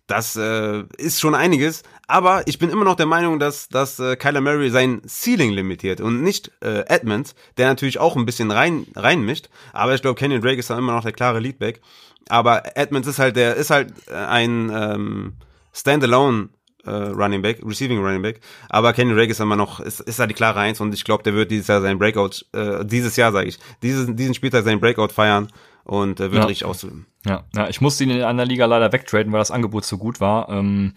Das 0.07 0.35
äh, 0.35 0.83
ist 0.97 1.19
schon 1.19 1.33
einiges, 1.33 1.81
aber 2.07 2.43
ich 2.47 2.59
bin 2.59 2.69
immer 2.69 2.85
noch 2.85 2.95
der 2.95 3.07
Meinung, 3.07 3.39
dass, 3.39 3.69
dass 3.69 3.99
äh, 3.99 4.15
Kyler 4.15 4.41
Murray 4.41 4.69
sein 4.69 5.01
Ceiling 5.07 5.51
limitiert 5.51 5.99
und 5.99 6.21
nicht 6.21 6.51
äh, 6.61 6.85
Edmonds, 6.87 7.33
der 7.57 7.67
natürlich 7.67 7.99
auch 7.99 8.15
ein 8.15 8.25
bisschen 8.25 8.51
rein 8.51 8.85
reinmischt, 8.95 9.49
aber 9.73 9.95
ich 9.95 10.01
glaube, 10.03 10.19
Kenyon 10.19 10.41
Drake 10.41 10.59
ist 10.59 10.69
dann 10.69 10.77
immer 10.77 10.93
noch 10.93 11.03
der 11.03 11.13
klare 11.13 11.39
Leadback. 11.39 11.81
Aber 12.27 12.75
Edmonds 12.75 13.07
ist 13.07 13.19
halt 13.19 13.35
der, 13.35 13.55
ist 13.55 13.69
halt 13.69 13.93
äh, 14.07 14.15
ein 14.15 14.71
ähm, 14.73 15.33
Standalone 15.73 16.49
äh, 16.85 16.91
Running 16.91 17.41
Back, 17.41 17.59
Receiving 17.63 17.99
Running 17.99 18.21
Back. 18.21 18.39
Aber 18.69 18.93
Kenny 18.93 19.13
Drake 19.13 19.31
ist 19.31 19.39
immer 19.39 19.55
noch, 19.55 19.79
ist, 19.79 20.01
ist 20.01 20.19
da 20.19 20.27
die 20.27 20.33
klare 20.33 20.59
Eins 20.59 20.79
und 20.79 20.93
ich 20.93 21.03
glaube, 21.03 21.23
der 21.23 21.33
wird 21.33 21.51
dieses 21.51 21.67
Jahr 21.67 21.81
seinen 21.81 21.99
Breakout, 21.99 22.45
äh, 22.53 22.85
dieses 22.85 23.15
Jahr 23.15 23.31
sage 23.31 23.49
ich, 23.49 23.59
diesen, 23.81 24.15
diesen 24.15 24.33
Spieltag 24.33 24.63
seinen 24.63 24.79
Breakout 24.79 25.09
feiern 25.09 25.47
und 25.85 26.19
äh, 26.19 26.31
wird 26.31 26.41
Ja. 26.43 26.45
richtig 26.45 26.65
auslösen. 26.65 27.05
Ja, 27.25 27.45
ja, 27.55 27.69
ich 27.69 27.79
musste 27.79 28.03
ihn 28.03 28.09
in 28.09 28.21
einer 28.23 28.45
Liga 28.45 28.65
leider 28.65 28.91
wegtraden, 28.91 29.31
weil 29.31 29.39
das 29.39 29.51
Angebot 29.51 29.85
so 29.85 29.97
gut 29.97 30.19
war. 30.19 30.49
Ähm, 30.49 30.95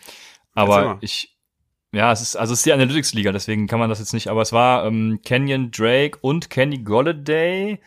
aber 0.54 0.98
ich, 1.00 1.36
ja, 1.92 2.10
es 2.10 2.20
ist, 2.20 2.36
also 2.36 2.52
es 2.52 2.60
ist 2.60 2.66
die 2.66 2.72
Analytics-Liga, 2.72 3.32
deswegen 3.32 3.66
kann 3.66 3.78
man 3.78 3.88
das 3.88 3.98
jetzt 4.00 4.12
nicht, 4.12 4.28
aber 4.28 4.42
es 4.42 4.52
war 4.52 4.84
ähm, 4.84 5.20
Kenyon 5.24 5.70
Drake 5.70 6.18
und 6.20 6.50
Kenny 6.50 6.78
Golladay 6.78 7.78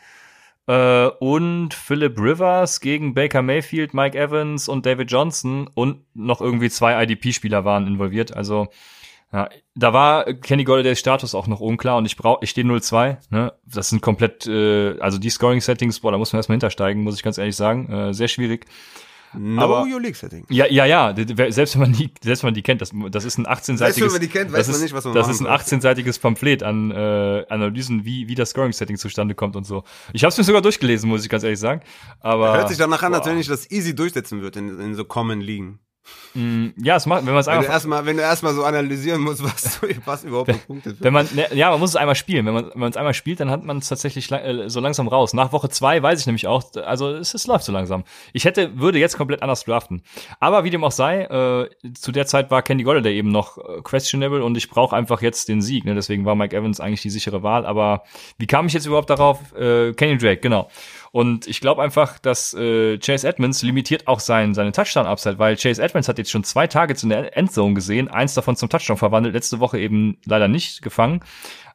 äh, 0.68 1.06
und 1.20 1.74
Philip 1.74 2.18
Rivers 2.18 2.80
gegen 2.80 3.14
Baker 3.14 3.42
Mayfield, 3.42 3.94
Mike 3.94 4.18
Evans 4.18 4.70
und 4.70 4.86
David 4.86 5.12
Johnson 5.12 5.70
und 5.74 6.04
noch 6.16 6.40
irgendwie 6.42 6.70
zwei 6.70 7.04
IDP-Spieler 7.04 7.66
waren 7.66 7.88
involviert. 7.88 8.36
Also 8.36 8.70
ja, 9.34 9.50
da 9.76 9.94
war 9.94 10.26
Kenny 10.34 10.64
Golladays 10.64 11.00
Status 11.00 11.34
auch 11.36 11.48
noch 11.48 11.60
unklar 11.62 11.98
und 11.98 12.06
ich 12.06 12.18
brauche, 12.18 12.44
ich 12.44 12.50
stehe 12.50 12.68
0-2, 12.68 13.18
ne? 13.30 13.54
Das 13.66 13.90
sind 13.90 14.02
komplett, 14.02 14.46
äh, 14.48 15.00
also 15.00 15.18
die 15.18 15.30
Scoring-Settings, 15.30 16.00
boah, 16.02 16.12
da 16.12 16.18
muss 16.18 16.34
man 16.34 16.40
erstmal 16.40 16.56
hintersteigen, 16.56 17.02
muss 17.04 17.16
ich 17.16 17.24
ganz 17.24 17.38
ehrlich 17.38 17.56
sagen. 17.56 17.90
Äh, 17.92 18.14
sehr 18.14 18.28
schwierig. 18.28 18.66
No 19.34 19.62
Aber- 19.62 19.84
Your 19.90 20.02
League 20.02 20.18
Setting. 20.18 20.46
Ja, 20.50 20.66
ja, 20.68 20.86
ja, 20.86 21.16
selbst 21.52 21.76
wenn 21.76 21.84
man 21.84 21.94
die, 21.94 22.12
selbst 22.22 22.44
wenn 22.44 22.48
man 22.50 22.54
die 22.54 22.64
kennt, 22.64 22.82
das, 22.82 22.92
das 23.12 23.24
ist 23.24 23.38
ein 23.38 23.46
18-seitiges, 23.48 23.78
Selbst 23.78 24.02
wenn 24.02 24.12
man 24.12 24.20
die 24.22 24.28
kennt, 24.28 24.52
weiß 24.52 24.58
das 24.58 24.68
man 24.68 24.76
ist, 24.76 24.82
nicht, 24.82 24.94
was 24.94 25.06
man 25.06 25.14
Das 25.14 25.30
ist 25.30 25.40
ein 25.40 25.46
soll. 25.46 25.54
18-seitiges 25.54 26.20
Pamphlet 26.20 26.64
an 26.64 26.92
äh, 26.92 27.46
Analysen, 27.48 28.04
wie, 28.04 28.28
wie 28.28 28.36
das 28.36 28.50
Scoring-Setting 28.50 28.98
zustande 28.98 29.34
kommt 29.34 29.56
und 29.56 29.64
so. 29.64 29.86
Ich 30.12 30.24
habe 30.26 30.32
es 30.32 30.38
mir 30.38 30.44
sogar 30.44 30.62
durchgelesen, 30.62 31.08
muss 31.08 31.24
ich 31.24 31.30
ganz 31.30 31.44
ehrlich 31.44 31.60
sagen. 31.60 31.80
Aber 32.20 32.58
Hört 32.58 32.68
sich 32.68 32.78
danach 32.78 33.04
an, 33.04 33.14
als 33.14 33.24
boah. 33.24 33.32
wenn 33.32 33.40
ich 33.40 33.48
das 33.48 33.72
easy 33.72 33.96
durchsetzen 33.96 34.42
würde 34.42 34.60
in, 34.60 34.78
in 34.82 34.96
so 34.96 35.06
Common 35.06 35.40
Ligen. 35.40 35.80
Mm, 36.34 36.68
ja, 36.78 36.96
es 36.96 37.06
macht, 37.06 37.26
wenn 37.26 37.34
man 37.34 37.42
es 37.42 37.48
Wenn 37.48 37.54
du 37.54 37.60
einfach, 37.60 37.74
erstmal, 37.74 38.06
wenn 38.06 38.18
du 38.18 38.24
erstmal 38.24 38.54
so 38.54 38.64
analysieren 38.64 39.22
musst, 39.22 39.44
was, 39.44 39.80
was 40.06 40.24
überhaupt 40.24 40.52
für 40.52 40.58
Punkte 40.58 40.96
wenn 41.00 41.14
man, 41.14 41.28
ne, 41.34 41.48
ja, 41.54 41.72
man 41.72 41.80
muss 41.80 41.92
es 41.92 41.96
einmal 41.96 42.16
spielen. 42.16 42.46
Wenn 42.46 42.54
man, 42.54 42.70
wenn 42.72 42.80
man 42.80 42.92
es 42.92 42.98
einmal 42.98 43.14
spielt, 43.14 43.40
dann 43.40 43.50
hat 43.50 43.64
man 43.64 43.78
es 43.78 43.90
tatsächlich 43.90 44.32
äh, 44.32 44.70
so 44.70 44.80
langsam 44.80 45.08
raus. 45.08 45.34
Nach 45.34 45.52
Woche 45.52 45.70
zwei 45.70 46.02
weiß 46.02 46.20
ich 46.20 46.26
nämlich 46.26 46.48
auch, 46.48 46.64
also 46.76 47.10
es, 47.10 47.34
es 47.34 47.48
läuft 47.48 47.66
so 47.66 47.72
langsam. 47.72 48.04
Ich 48.34 48.46
hätte, 48.46 48.80
würde 48.80 49.00
jetzt 49.00 49.18
komplett 49.18 49.42
anders 49.42 49.66
draften. 49.66 50.04
Aber 50.40 50.64
wie 50.64 50.70
dem 50.70 50.84
auch 50.84 50.92
sei, 50.92 51.24
äh, 51.24 51.70
zu 51.94 52.12
der 52.12 52.26
Zeit 52.26 52.52
war 52.52 52.62
Candy 52.62 52.84
Golladay 52.84 53.16
eben 53.16 53.32
noch 53.32 53.58
äh, 53.58 53.82
questionable 53.84 54.44
und 54.44 54.56
ich 54.58 54.70
brauche 54.70 54.96
einfach 54.96 55.22
jetzt 55.22 55.50
den 55.50 55.62
Sieg. 55.62 55.86
Ne? 55.86 55.96
Deswegen 55.96 56.26
war 56.26 56.36
Mike 56.36 56.56
Evans 56.56 56.80
eigentlich 56.80 57.02
die 57.02 57.10
sichere 57.10 57.44
Wahl. 57.44 57.66
Aber 57.66 58.04
wie 58.38 58.48
kam 58.48 58.68
ich 58.68 58.74
jetzt 58.74 58.86
überhaupt 58.86 59.10
darauf? 59.10 59.54
Äh, 59.56 59.94
Kenny 59.94 60.18
Drake, 60.18 60.42
genau. 60.42 60.70
Und 61.12 61.46
ich 61.48 61.60
glaube 61.60 61.84
einfach, 61.84 62.20
dass 62.20 62.54
äh, 62.54 62.98
Chase 62.98 63.28
Edmonds 63.28 63.64
limitiert 63.64 64.08
auch 64.08 64.22
sein, 64.22 64.54
seine 64.54 64.72
Touchdown-Upside, 64.72 65.40
weil 65.40 65.58
Chase 65.58 65.84
Edmonds 65.84 66.08
hat 66.08 66.18
jetzt 66.22 66.32
schon 66.32 66.44
zwei 66.44 66.68
Targets 66.68 67.04
in 67.04 67.10
der 67.10 67.38
Endzone 67.38 67.74
gesehen, 67.74 68.08
eins 68.08 68.34
davon 68.34 68.56
zum 68.56 68.70
Touchdown 68.70 68.98
verwandelt, 68.98 69.34
letzte 69.34 69.60
Woche 69.60 69.80
eben 69.80 70.18
leider 70.26 70.48
nicht 70.48 70.82
gefangen. 70.82 71.22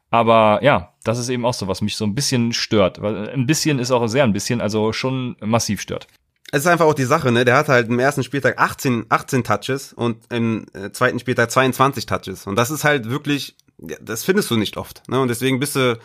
Aber 0.09 0.59
ja, 0.63 0.93
das 1.03 1.19
ist 1.19 1.29
eben 1.29 1.45
auch 1.45 1.53
so, 1.53 1.67
was 1.67 1.81
mich 1.81 1.95
so 1.95 2.05
ein 2.05 2.15
bisschen 2.15 2.53
stört. 2.53 2.99
Ein 2.99 3.45
bisschen 3.45 3.79
ist 3.79 3.91
auch 3.91 4.07
sehr 4.07 4.23
ein 4.23 4.33
bisschen, 4.33 4.61
also 4.61 4.93
schon 4.93 5.35
massiv 5.41 5.81
stört. 5.81 6.07
Es 6.51 6.61
ist 6.61 6.67
einfach 6.67 6.85
auch 6.85 6.93
die 6.93 7.03
Sache, 7.03 7.31
ne? 7.31 7.43
Der 7.43 7.57
hat 7.57 7.67
halt 7.67 7.89
im 7.89 7.99
ersten 7.99 8.23
Spieltag 8.23 8.57
18, 8.57 9.07
18 9.09 9.43
Touches 9.43 9.91
und 9.91 10.23
im 10.31 10.65
äh, 10.73 10.91
zweiten 10.91 11.19
Spieltag 11.19 11.51
22 11.51 12.05
Touches. 12.05 12.47
Und 12.47 12.55
das 12.55 12.71
ist 12.71 12.85
halt 12.85 13.09
wirklich, 13.09 13.57
das 13.77 14.23
findest 14.23 14.49
du 14.49 14.55
nicht 14.55 14.77
oft, 14.77 15.03
ne? 15.09 15.19
Und 15.19 15.27
deswegen 15.27 15.59
bist 15.59 15.75
du 15.75 15.99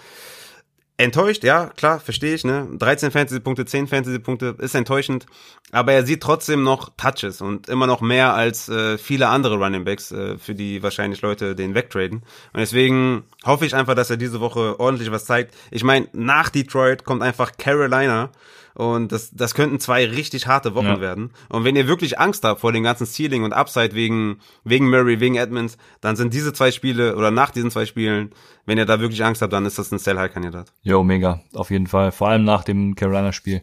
enttäuscht, 0.96 1.42
ja, 1.44 1.66
klar, 1.76 2.00
verstehe 2.00 2.34
ich, 2.34 2.44
ne? 2.44 2.68
13 2.78 3.10
Fantasy-Punkte, 3.10 3.64
10 3.64 3.88
Fantasy-Punkte 3.88 4.56
ist 4.58 4.74
enttäuschend, 4.74 5.26
aber 5.70 5.92
er 5.92 6.06
sieht 6.06 6.22
trotzdem 6.22 6.62
noch 6.62 6.90
Touches 6.96 7.40
und 7.40 7.68
immer 7.68 7.86
noch 7.86 8.00
mehr 8.00 8.34
als 8.34 8.68
äh, 8.68 8.98
viele 8.98 9.28
andere 9.28 9.56
Running 9.56 9.84
Backs, 9.84 10.12
äh, 10.12 10.38
für 10.38 10.54
die 10.54 10.82
wahrscheinlich 10.82 11.22
Leute 11.22 11.54
den 11.54 11.74
wegtraden. 11.74 12.18
Und 12.18 12.60
deswegen 12.60 13.24
hoffe 13.44 13.66
ich 13.66 13.74
einfach, 13.74 13.94
dass 13.94 14.10
er 14.10 14.16
diese 14.16 14.40
Woche 14.40 14.78
ordentlich 14.78 15.10
was 15.10 15.24
zeigt. 15.24 15.54
Ich 15.70 15.84
meine, 15.84 16.08
nach 16.12 16.50
Detroit 16.50 17.04
kommt 17.04 17.22
einfach 17.22 17.52
Carolina 17.58 18.30
und 18.74 19.12
das, 19.12 19.30
das 19.32 19.54
könnten 19.54 19.80
zwei 19.80 20.06
richtig 20.06 20.46
harte 20.46 20.74
Wochen 20.74 20.86
Ja. 20.86 21.00
werden. 21.00 21.30
Und 21.48 21.64
wenn 21.64 21.76
ihr 21.76 21.86
wirklich 21.88 22.18
Angst 22.18 22.44
habt 22.44 22.60
vor 22.60 22.72
dem 22.72 22.82
ganzen 22.82 23.06
Ceiling 23.06 23.44
und 23.44 23.52
Upside 23.52 23.94
wegen, 23.94 24.38
wegen 24.64 24.88
Murray, 24.88 25.20
wegen 25.20 25.34
Edmonds, 25.36 25.76
dann 26.00 26.16
sind 26.16 26.32
diese 26.34 26.52
zwei 26.52 26.70
Spiele 26.70 27.16
oder 27.16 27.30
nach 27.30 27.50
diesen 27.50 27.70
zwei 27.70 27.86
Spielen, 27.86 28.30
wenn 28.66 28.78
ihr 28.78 28.86
da 28.86 29.00
wirklich 29.00 29.24
Angst 29.24 29.42
habt, 29.42 29.52
dann 29.52 29.66
ist 29.66 29.78
das 29.78 29.92
ein 29.92 29.98
Sell-High-Kandidat. 29.98 30.72
Jo, 30.82 31.02
mega, 31.04 31.40
auf 31.54 31.70
jeden 31.70 31.86
Fall. 31.86 32.12
Vor 32.12 32.28
allem 32.28 32.44
nach 32.44 32.64
dem 32.64 32.94
Carolina-Spiel. 32.94 33.62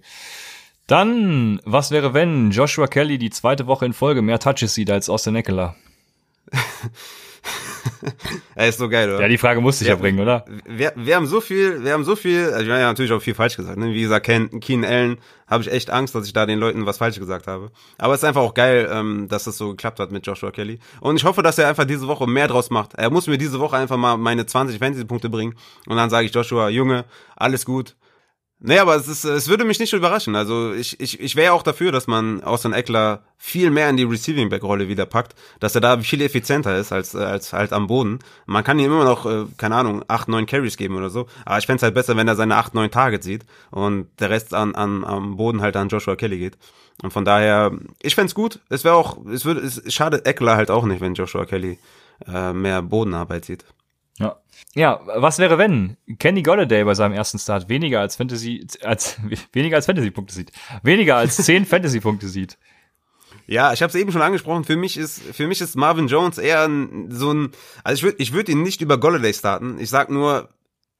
Dann, 0.88 1.62
was 1.66 1.92
wäre, 1.92 2.14
wenn 2.14 2.52
Joshua 2.52 2.88
Kelly 2.88 3.18
die 3.20 3.30
zweite 3.30 3.68
Woche 3.68 3.86
in 3.86 3.94
Folge 3.94 4.22
mehr 4.22 4.40
Touches 4.40 4.74
sieht 4.74 4.90
als 4.90 5.10
Austin 5.10 5.36
Eckler? 5.36 5.76
Er 8.56 8.68
ist 8.70 8.80
so 8.80 8.90
geil, 8.90 9.10
oder? 9.10 9.22
Ja, 9.22 9.28
die 9.28 9.38
Frage 9.38 9.62
musste 9.62 9.84
ich 9.84 9.90
ja, 9.90 9.96
Ja. 9.96 10.00
bringen, 10.00 10.20
oder? 10.20 10.46
wir, 10.66 10.94
wir 10.96 11.16
haben 11.16 11.26
so 11.28 11.42
viel, 11.42 11.84
wir 11.84 11.94
haben 11.94 12.04
so 12.04 12.16
viel, 12.16 12.52
also 12.52 12.66
wir 12.66 12.74
haben 12.74 12.82
ja 12.82 12.88
natürlich 12.88 13.12
auch 13.12 13.22
viel 13.22 13.34
falsch 13.36 13.56
gesagt. 13.58 13.78
Ne? 13.78 13.94
Wie 13.94 14.02
gesagt, 14.02 14.26
Ken, 14.26 14.60
Keen 14.60 14.84
Allen, 14.86 15.18
habe 15.48 15.64
ich 15.64 15.72
echt 15.72 15.90
Angst, 15.90 16.14
dass 16.16 16.26
ich 16.28 16.34
da 16.34 16.46
den 16.46 16.60
Leuten 16.60 16.86
was 16.86 16.98
falsch 16.98 17.20
gesagt 17.20 17.48
habe. 17.48 17.72
Aber 17.98 18.14
es 18.14 18.22
ist 18.22 18.26
einfach 18.26 18.42
auch 18.42 18.54
geil, 18.54 18.90
ähm, 18.92 19.28
dass 19.30 19.46
das 19.46 19.58
so 19.58 19.70
geklappt 19.72 20.00
hat 20.00 20.12
mit 20.12 20.26
Joshua 20.28 20.52
Kelly. 20.52 20.80
Und 21.02 21.16
ich 21.16 21.24
hoffe, 21.24 21.42
dass 21.42 21.58
er 21.58 21.68
einfach 21.68 21.86
diese 21.86 22.08
Woche 22.08 22.28
mehr 22.28 22.48
draus 22.48 22.70
macht. 22.70 22.94
Er 22.96 23.10
muss 23.10 23.28
mir 23.28 23.38
diese 23.38 23.60
Woche 23.60 23.78
einfach 23.78 23.98
mal 23.98 24.18
meine 24.18 24.46
20 24.46 24.78
Fantasy-Punkte 24.78 25.30
bringen. 25.30 25.56
Und 25.88 25.98
dann 25.98 26.10
sage 26.10 26.26
ich 26.28 26.34
Joshua, 26.34 26.70
Junge, 26.70 27.06
alles 27.36 27.66
gut. 27.66 27.96
Nee, 28.62 28.78
aber 28.78 28.96
es, 28.98 29.08
ist, 29.08 29.24
es 29.24 29.48
würde 29.48 29.64
mich 29.64 29.80
nicht 29.80 29.94
überraschen. 29.94 30.36
Also 30.36 30.74
ich, 30.74 31.00
ich, 31.00 31.22
ich 31.22 31.36
wäre 31.38 31.54
auch 31.54 31.64
dafür, 31.64 31.94
dass 31.94 32.08
man 32.08 32.44
Austin 32.44 32.74
Eckler 32.74 33.24
viel 33.38 33.72
mehr 33.72 33.90
in 33.90 33.96
die 33.96 34.04
Receiving 34.04 34.50
Back 34.50 34.64
Rolle 34.64 34.90
wieder 34.90 35.06
packt, 35.06 35.34
dass 35.62 35.76
er 35.76 35.82
da 35.82 35.98
viel 36.00 36.22
effizienter 36.22 36.78
ist 36.78 36.92
als 36.92 37.16
als 37.16 37.54
halt 37.54 37.72
am 37.72 37.88
Boden. 37.88 38.20
Man 38.46 38.66
kann 38.66 38.78
ihm 38.78 38.88
immer 38.88 39.06
noch 39.06 39.26
äh, 39.26 39.46
keine 39.56 39.76
Ahnung 39.76 40.04
acht 40.10 40.28
neun 40.28 40.46
Carries 40.46 40.76
geben 40.76 40.98
oder 40.98 41.10
so, 41.10 41.28
aber 41.46 41.58
ich 41.58 41.68
fänd's 41.68 41.84
halt 41.84 41.94
besser, 41.94 42.18
wenn 42.18 42.28
er 42.28 42.36
seine 42.36 42.58
acht 42.58 42.74
neun 42.74 42.92
Targets 42.92 43.26
sieht 43.26 43.46
und 43.72 44.08
der 44.20 44.30
Rest 44.30 44.54
an, 44.54 44.76
an 44.76 45.06
am 45.06 45.38
Boden 45.38 45.62
halt 45.62 45.78
an 45.78 45.88
Joshua 45.88 46.18
Kelly 46.18 46.38
geht. 46.38 46.58
Und 47.02 47.14
von 47.14 47.24
daher, 47.24 47.72
ich 48.02 48.16
fänd's 48.16 48.36
gut. 48.36 48.60
Es 48.68 48.84
wäre 48.84 48.96
auch, 48.96 49.26
es 49.28 49.46
würde, 49.46 49.62
es 49.62 49.82
schadet 49.94 50.26
Eckler 50.26 50.58
halt 50.58 50.70
auch 50.70 50.84
nicht, 50.84 51.00
wenn 51.00 51.14
Joshua 51.14 51.46
Kelly 51.46 51.80
äh, 52.28 52.52
mehr 52.52 52.82
Bodenarbeit 52.82 53.46
sieht. 53.46 53.64
Ja. 54.76 55.02
Was 55.06 55.40
wäre, 55.40 55.58
wenn 55.58 55.98
Kenny 56.20 56.44
Golladay 56.44 56.84
bei 56.84 56.94
seinem 56.94 57.14
ersten 57.14 57.40
Start 57.40 57.70
weniger 57.70 58.00
als 58.02 58.16
Fantasy, 58.16 58.66
als, 58.84 59.18
weniger 59.54 59.78
als 59.78 59.86
Fantasy-Punkte 59.86 60.34
sieht? 60.34 60.52
Weniger 60.84 61.18
als 61.18 61.38
10 61.38 61.66
Fantasy-Punkte 61.68 62.28
sieht? 62.28 62.58
Ja, 63.48 63.74
ich 63.74 63.82
habe 63.82 63.90
es 63.90 63.96
eben 63.96 64.12
schon 64.12 64.22
angesprochen. 64.22 64.64
Für 64.64 64.76
mich 64.76 64.96
ist 64.96 65.22
für 65.34 65.48
mich 65.48 65.60
ist 65.60 65.76
Marvin 65.76 66.08
Jones 66.08 66.38
eher 66.38 66.70
so 67.10 67.34
ein. 67.34 67.52
Also 67.84 67.98
ich 67.98 68.04
würde 68.04 68.18
ich 68.22 68.34
würde 68.34 68.52
ihn 68.52 68.62
nicht 68.62 68.82
über 68.82 69.00
Golladay 69.00 69.34
starten. 69.34 69.80
Ich 69.80 69.90
sag 69.90 70.12
nur, 70.12 70.50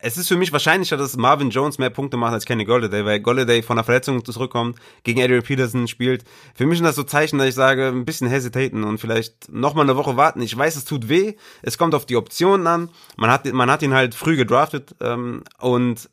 es 0.02 0.18
ist 0.18 0.30
für 0.30 0.38
mich 0.38 0.54
wahrscheinlicher, 0.54 0.96
dass 0.96 1.18
Marvin 1.18 1.50
Jones 1.50 1.78
mehr 1.78 1.90
Punkte 1.90 2.16
macht 2.16 2.32
als 2.32 2.46
Kenny 2.46 2.64
Golladay, 2.64 3.04
weil 3.04 3.20
Golladay 3.20 3.62
von 3.62 3.76
der 3.76 3.84
Verletzung 3.84 4.24
zurückkommt, 4.24 4.80
gegen 5.04 5.22
Adrian 5.22 5.44
Peterson 5.44 5.90
spielt. 5.90 6.24
Für 6.56 6.66
mich 6.66 6.78
sind 6.78 6.86
das 6.86 6.96
so 6.96 7.04
Zeichen, 7.04 7.38
dass 7.38 7.50
ich 7.50 7.56
sage, 7.56 7.88
ein 7.88 8.06
bisschen 8.06 8.30
hesitaten 8.30 8.86
und 8.86 9.00
vielleicht 9.00 9.52
noch 9.52 9.74
mal 9.74 9.82
eine 9.82 9.98
Woche 9.98 10.16
warten. 10.16 10.42
Ich 10.42 10.58
weiß, 10.58 10.78
es 10.78 10.86
tut 10.86 11.10
weh. 11.10 11.36
Es 11.62 11.78
kommt 11.78 11.94
auf 11.94 12.06
die 12.06 12.16
Optionen 12.16 12.66
an. 12.66 12.90
Man 13.18 13.30
hat 13.30 13.46
man 13.52 13.70
hat 13.70 13.82
ihn 13.82 13.94
halt 13.94 14.16
früh 14.16 14.38
gedraftet 14.38 14.96
ähm, 15.02 15.44
und 15.60 16.10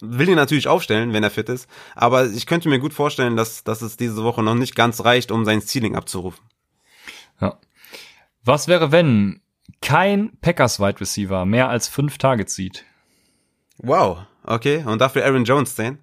will 0.00 0.28
ihn 0.28 0.34
natürlich 0.34 0.66
aufstellen, 0.66 1.12
wenn 1.12 1.22
er 1.22 1.30
fit 1.30 1.48
ist. 1.48 1.68
Aber 1.94 2.26
ich 2.26 2.46
könnte 2.46 2.68
mir 2.68 2.80
gut 2.80 2.92
vorstellen, 2.92 3.36
dass, 3.36 3.62
dass 3.62 3.82
es 3.82 3.96
diese 3.96 4.24
Woche 4.24 4.42
noch 4.42 4.56
nicht 4.56 4.74
ganz 4.74 5.04
reicht, 5.04 5.30
um 5.30 5.44
sein 5.44 5.62
Ceiling 5.62 5.94
abzurufen. 5.94 6.42
Ja. 7.40 7.60
Was 8.44 8.66
wäre, 8.66 8.90
wenn 8.90 9.42
kein 9.80 10.32
Packers 10.40 10.80
Wide 10.80 11.00
Receiver 11.00 11.46
mehr 11.46 11.68
als 11.68 11.86
5 11.86 12.18
Targets 12.18 12.56
sieht? 12.56 12.84
Wow, 13.78 14.18
okay. 14.44 14.84
Und 14.84 15.00
dafür 15.00 15.24
Aaron 15.24 15.44
Jones 15.44 15.72
stehen? 15.72 15.98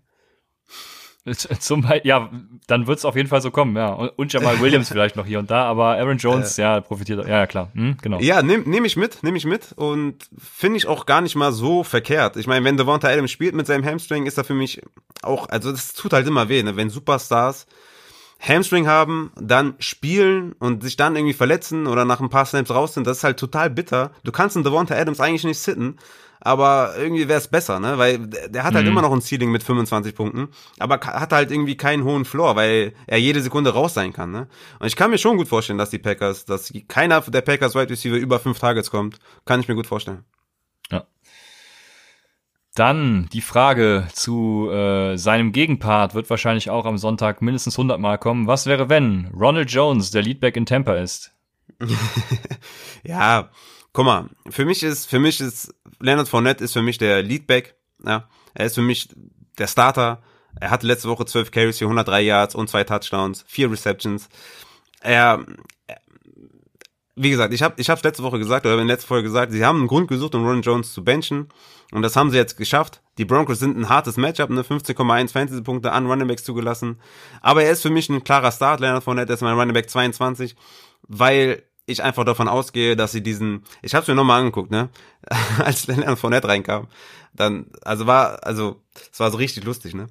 Zum 1.59 1.81
Beispiel, 1.81 2.07
ja, 2.07 2.29
dann 2.67 2.85
wird's 2.85 3.03
auf 3.03 3.15
jeden 3.15 3.27
Fall 3.27 3.41
so 3.41 3.49
kommen, 3.49 3.75
ja. 3.75 3.87
Und, 3.87 4.09
und 4.09 4.31
Jamal 4.31 4.59
Williams 4.59 4.89
vielleicht 4.91 5.15
noch 5.15 5.25
hier 5.25 5.39
und 5.39 5.49
da, 5.49 5.63
aber 5.63 5.97
Aaron 5.97 6.17
Jones, 6.17 6.55
ja, 6.57 6.81
profitiert, 6.81 7.27
ja, 7.27 7.47
klar, 7.47 7.71
hm, 7.73 7.97
genau. 7.99 8.19
Ja, 8.19 8.43
nehme 8.43 8.69
nehm 8.69 8.85
ich 8.85 8.95
mit, 8.95 9.23
nehme 9.23 9.37
ich 9.37 9.45
mit 9.45 9.71
und 9.75 10.29
finde 10.37 10.77
ich 10.77 10.85
auch 10.85 11.07
gar 11.07 11.21
nicht 11.21 11.35
mal 11.35 11.51
so 11.51 11.83
verkehrt. 11.83 12.37
Ich 12.37 12.45
meine, 12.45 12.63
wenn 12.63 12.77
Devonta 12.77 13.07
Adams 13.07 13.31
spielt 13.31 13.55
mit 13.55 13.65
seinem 13.65 13.83
Hamstring, 13.83 14.27
ist 14.27 14.37
er 14.37 14.43
für 14.43 14.53
mich 14.53 14.83
auch, 15.23 15.49
also 15.49 15.71
das 15.71 15.93
tut 15.93 16.13
halt 16.13 16.27
immer 16.27 16.47
weh, 16.47 16.61
ne? 16.61 16.75
wenn 16.75 16.91
Superstars 16.91 17.65
Hamstring 18.39 18.85
haben, 18.85 19.31
dann 19.35 19.73
spielen 19.79 20.53
und 20.59 20.83
sich 20.83 20.97
dann 20.97 21.15
irgendwie 21.15 21.33
verletzen 21.33 21.87
oder 21.87 22.05
nach 22.05 22.19
ein 22.19 22.29
paar 22.29 22.45
Snaps 22.45 22.69
raus 22.69 22.93
sind, 22.93 23.07
das 23.07 23.17
ist 23.17 23.23
halt 23.23 23.39
total 23.39 23.71
bitter. 23.71 24.11
Du 24.23 24.31
kannst 24.31 24.55
einen 24.55 24.63
Devonta 24.63 24.93
Adams 24.93 25.19
eigentlich 25.19 25.45
nicht 25.45 25.59
sitten, 25.59 25.97
aber 26.45 26.93
irgendwie 26.95 27.27
wäre 27.27 27.39
es 27.39 27.47
besser, 27.47 27.79
ne? 27.79 27.97
Weil 27.97 28.19
der 28.27 28.63
hat 28.63 28.75
halt 28.75 28.85
Mhm. 28.85 28.91
immer 28.91 29.01
noch 29.01 29.11
ein 29.11 29.21
Ceiling 29.21 29.51
mit 29.51 29.63
25 29.63 30.13
Punkten, 30.15 30.49
aber 30.79 30.99
hat 30.99 31.33
halt 31.33 31.49
irgendwie 31.51 31.75
keinen 31.75 32.03
hohen 32.03 32.23
Floor, 32.23 32.55
weil 32.55 32.93
er 33.07 33.17
jede 33.19 33.41
Sekunde 33.41 33.71
raus 33.73 33.95
sein 33.95 34.13
kann, 34.13 34.31
ne? 34.31 34.47
Und 34.79 34.85
ich 34.87 34.95
kann 34.95 35.09
mir 35.09 35.17
schon 35.17 35.37
gut 35.37 35.47
vorstellen, 35.47 35.79
dass 35.79 35.89
die 35.89 35.97
Packers, 35.99 36.45
dass 36.45 36.71
keiner 36.87 37.19
der 37.21 37.41
Packers 37.41 37.73
Wide 37.73 37.89
Receiver 37.89 38.15
über 38.15 38.39
fünf 38.39 38.59
Targets 38.59 38.91
kommt, 38.91 39.17
kann 39.45 39.59
ich 39.59 39.67
mir 39.67 39.73
gut 39.75 39.87
vorstellen. 39.87 40.23
Ja. 40.91 41.05
Dann 42.75 43.27
die 43.33 43.41
Frage 43.41 44.07
zu 44.13 44.69
äh, 44.69 45.17
seinem 45.17 45.51
Gegenpart 45.51 46.13
wird 46.13 46.29
wahrscheinlich 46.29 46.69
auch 46.69 46.85
am 46.85 46.97
Sonntag 46.97 47.41
mindestens 47.41 47.75
100 47.77 47.99
Mal 47.99 48.17
kommen. 48.17 48.45
Was 48.47 48.65
wäre, 48.67 48.87
wenn 48.89 49.31
Ronald 49.33 49.71
Jones 49.71 50.11
der 50.11 50.21
Leadback 50.21 50.57
in 50.57 50.65
Tampa 50.67 50.93
ist? 50.95 51.31
ja, 53.03 53.49
guck 53.95 54.05
mal, 54.05 54.29
für 54.49 54.65
mich 54.65 54.83
ist, 54.83 55.07
für 55.07 55.19
mich 55.19 55.41
ist, 55.41 55.73
Leonard 55.99 56.27
Fournette 56.27 56.63
ist 56.63 56.73
für 56.73 56.81
mich 56.81 56.97
der 56.99 57.23
Leadback, 57.23 57.75
ja. 58.05 58.27
Er 58.53 58.65
ist 58.67 58.75
für 58.75 58.81
mich 58.81 59.09
der 59.57 59.67
Starter. 59.67 60.21
Er 60.59 60.69
hatte 60.69 60.85
letzte 60.85 61.09
Woche 61.09 61.25
12 61.25 61.51
Carries 61.51 61.77
für 61.77 61.85
103 61.85 62.21
Yards 62.21 62.55
und 62.55 62.69
zwei 62.69 62.83
Touchdowns, 62.83 63.43
vier 63.47 63.71
Receptions. 63.71 64.29
Er, 65.01 65.45
wie 67.15 67.29
gesagt, 67.29 67.53
ich 67.53 67.61
habe 67.61 67.75
ich 67.77 67.89
hab's 67.89 68.03
letzte 68.03 68.23
Woche 68.23 68.37
gesagt, 68.37 68.65
oder 68.65 68.73
in 68.73 68.87
der 68.87 68.95
letzten 68.95 69.07
Folge 69.07 69.27
gesagt, 69.27 69.51
sie 69.51 69.65
haben 69.65 69.79
einen 69.79 69.87
Grund 69.87 70.09
gesucht, 70.09 70.35
um 70.35 70.45
Ronald 70.45 70.65
Jones 70.65 70.93
zu 70.93 71.03
benchen. 71.03 71.47
Und 71.91 72.01
das 72.01 72.15
haben 72.15 72.31
sie 72.31 72.37
jetzt 72.37 72.57
geschafft. 72.57 73.01
Die 73.17 73.25
Broncos 73.25 73.59
sind 73.59 73.77
ein 73.77 73.87
hartes 73.87 74.17
Matchup, 74.17 74.49
eine 74.49 74.63
15,1 74.63 75.31
Fantasy-Punkte 75.31 75.91
an 75.91 76.07
Running 76.07 76.27
Backs 76.27 76.43
zugelassen. 76.43 76.99
Aber 77.41 77.63
er 77.63 77.71
ist 77.71 77.81
für 77.81 77.89
mich 77.89 78.09
ein 78.09 78.23
klarer 78.23 78.51
Start. 78.51 78.81
Leonard 78.81 79.03
Fournette 79.03 79.31
ist 79.31 79.41
mein 79.41 79.57
Running 79.57 79.73
Back 79.73 79.89
22, 79.89 80.55
weil 81.07 81.63
ich 81.85 82.03
einfach 82.03 82.23
davon 82.23 82.47
ausgehe, 82.47 82.95
dass 82.95 83.11
sie 83.11 83.21
diesen, 83.21 83.63
ich 83.81 83.93
habe 83.93 84.03
es 84.03 84.07
mir 84.07 84.15
nochmal 84.15 84.39
angeguckt, 84.39 84.71
ne, 84.71 84.89
als 85.63 85.87
Leonard 85.87 86.19
Fournette 86.19 86.47
reinkam, 86.47 86.87
dann, 87.33 87.67
also 87.83 88.07
war, 88.07 88.43
also, 88.45 88.81
es 89.11 89.19
war 89.19 89.31
so 89.31 89.37
richtig 89.37 89.63
lustig, 89.63 89.93
ne. 89.93 90.07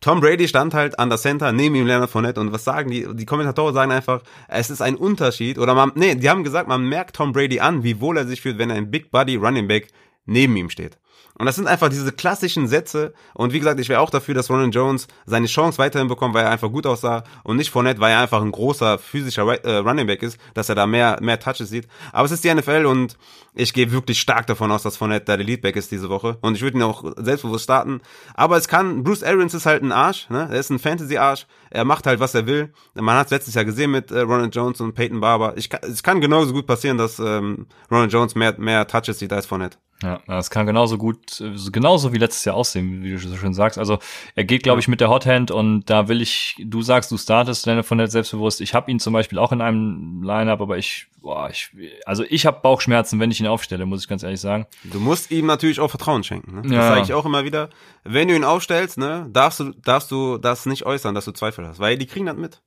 Tom 0.00 0.20
Brady 0.20 0.48
stand 0.48 0.74
halt 0.74 0.98
an 0.98 1.08
der 1.08 1.18
Center 1.18 1.50
neben 1.52 1.74
ihm 1.76 1.86
Leonard 1.86 2.10
Fournette 2.10 2.38
und 2.38 2.52
was 2.52 2.64
sagen 2.64 2.90
die, 2.90 3.06
die 3.14 3.24
Kommentatoren 3.24 3.72
sagen 3.72 3.90
einfach, 3.90 4.22
es 4.48 4.68
ist 4.68 4.82
ein 4.82 4.96
Unterschied 4.96 5.58
oder 5.58 5.74
man, 5.74 5.92
nee, 5.94 6.14
die 6.14 6.28
haben 6.28 6.44
gesagt, 6.44 6.68
man 6.68 6.86
merkt 6.86 7.16
Tom 7.16 7.32
Brady 7.32 7.60
an, 7.60 7.84
wie 7.84 8.00
wohl 8.02 8.18
er 8.18 8.26
sich 8.26 8.42
fühlt, 8.42 8.58
wenn 8.58 8.68
er 8.68 8.76
ein 8.76 8.90
Big 8.90 9.10
Buddy 9.10 9.36
Running 9.36 9.66
Back 9.66 9.88
neben 10.26 10.56
ihm 10.56 10.70
steht. 10.70 10.98
Und 11.36 11.46
das 11.46 11.56
sind 11.56 11.66
einfach 11.66 11.88
diese 11.88 12.12
klassischen 12.12 12.68
Sätze. 12.68 13.12
Und 13.34 13.52
wie 13.52 13.58
gesagt, 13.58 13.80
ich 13.80 13.88
wäre 13.88 14.00
auch 14.00 14.10
dafür, 14.10 14.34
dass 14.34 14.50
Ronald 14.50 14.74
Jones 14.74 15.08
seine 15.26 15.46
Chance 15.46 15.78
weiterhin 15.78 16.06
bekommt, 16.06 16.32
weil 16.34 16.44
er 16.44 16.50
einfach 16.50 16.70
gut 16.70 16.86
aussah 16.86 17.24
und 17.42 17.56
nicht 17.56 17.70
Fournette, 17.70 18.00
weil 18.00 18.12
er 18.12 18.20
einfach 18.20 18.40
ein 18.40 18.52
großer 18.52 18.98
physischer 18.98 19.42
äh, 19.64 19.76
Running 19.78 20.06
Back 20.06 20.22
ist, 20.22 20.38
dass 20.54 20.68
er 20.68 20.76
da 20.76 20.86
mehr, 20.86 21.18
mehr 21.20 21.40
Touches 21.40 21.70
sieht. 21.70 21.88
Aber 22.12 22.26
es 22.26 22.30
ist 22.30 22.44
die 22.44 22.54
NFL 22.54 22.86
und 22.86 23.16
ich 23.52 23.72
gehe 23.72 23.90
wirklich 23.90 24.20
stark 24.20 24.46
davon 24.46 24.70
aus, 24.70 24.84
dass 24.84 24.96
Fournette 24.96 25.24
da 25.26 25.36
der 25.36 25.46
Leadback 25.46 25.74
ist 25.74 25.90
diese 25.90 26.08
Woche. 26.08 26.38
Und 26.40 26.54
ich 26.54 26.62
würde 26.62 26.78
ihn 26.78 26.82
auch 26.82 27.04
selbstbewusst 27.16 27.64
starten. 27.64 28.00
Aber 28.34 28.56
es 28.56 28.68
kann, 28.68 29.02
Bruce 29.02 29.24
Arians 29.24 29.54
ist 29.54 29.66
halt 29.66 29.82
ein 29.82 29.92
Arsch, 29.92 30.30
ne? 30.30 30.48
Er 30.50 30.60
ist 30.60 30.70
ein 30.70 30.78
Fantasy-Arsch. 30.78 31.46
Er 31.70 31.84
macht 31.84 32.06
halt, 32.06 32.20
was 32.20 32.34
er 32.36 32.46
will. 32.46 32.72
Man 32.94 33.16
hat 33.16 33.26
es 33.26 33.30
letztes 33.32 33.54
Jahr 33.54 33.64
gesehen 33.64 33.90
mit 33.90 34.12
äh, 34.12 34.20
Ronald 34.20 34.54
Jones 34.54 34.80
und 34.80 34.94
Peyton 34.94 35.20
Barber. 35.20 35.54
Ich, 35.56 35.68
es 35.82 36.04
kann 36.04 36.20
genauso 36.20 36.52
gut 36.52 36.68
passieren, 36.68 36.96
dass 36.96 37.18
ähm, 37.18 37.66
Ronald 37.90 38.12
Jones 38.12 38.36
mehr, 38.36 38.54
mehr 38.58 38.86
Touches 38.86 39.18
sieht 39.18 39.32
als 39.32 39.46
Fournette. 39.46 39.78
Ja, 40.04 40.20
das 40.26 40.50
kann 40.50 40.66
genauso 40.66 40.98
gut, 40.98 41.42
genauso 41.72 42.12
wie 42.12 42.18
letztes 42.18 42.44
Jahr 42.44 42.56
aussehen, 42.56 43.02
wie 43.02 43.12
du 43.12 43.18
so 43.18 43.34
schön 43.36 43.54
sagst. 43.54 43.78
Also 43.78 43.98
er 44.34 44.44
geht, 44.44 44.62
glaube 44.62 44.78
ich, 44.78 44.86
mit 44.86 45.00
der 45.00 45.08
Hothand 45.08 45.50
und 45.50 45.88
da 45.88 46.08
will 46.08 46.20
ich, 46.20 46.56
du 46.62 46.82
sagst, 46.82 47.10
du 47.10 47.16
startest 47.16 47.64
Leonard 47.64 47.86
von 47.86 48.06
selbstbewusst. 48.06 48.60
Ich 48.60 48.74
habe 48.74 48.90
ihn 48.90 49.00
zum 49.00 49.14
Beispiel 49.14 49.38
auch 49.38 49.50
in 49.50 49.62
einem 49.62 50.22
Lineup, 50.22 50.60
aber 50.60 50.76
ich, 50.76 51.06
boah, 51.22 51.48
ich, 51.48 51.70
also 52.04 52.22
ich 52.28 52.44
habe 52.44 52.60
Bauchschmerzen, 52.60 53.18
wenn 53.18 53.30
ich 53.30 53.40
ihn 53.40 53.46
aufstelle, 53.46 53.86
muss 53.86 54.02
ich 54.02 54.08
ganz 54.08 54.22
ehrlich 54.22 54.42
sagen. 54.42 54.66
Du 54.84 55.00
musst 55.00 55.30
ihm 55.30 55.46
natürlich 55.46 55.80
auch 55.80 55.88
Vertrauen 55.88 56.22
schenken. 56.22 56.60
Ne? 56.60 56.74
Ja. 56.74 56.80
Das 56.80 56.88
sage 56.88 57.00
ich 57.00 57.14
auch 57.14 57.24
immer 57.24 57.44
wieder. 57.44 57.70
Wenn 58.04 58.28
du 58.28 58.36
ihn 58.36 58.44
aufstellst, 58.44 58.98
ne, 58.98 59.26
darfst 59.32 59.60
du, 59.60 59.72
darfst 59.72 60.10
du 60.10 60.36
das 60.36 60.66
nicht 60.66 60.84
äußern, 60.84 61.14
dass 61.14 61.24
du 61.24 61.32
Zweifel 61.32 61.66
hast, 61.66 61.78
weil 61.80 61.96
die 61.96 62.06
kriegen 62.06 62.26
das 62.26 62.36
mit. 62.36 62.60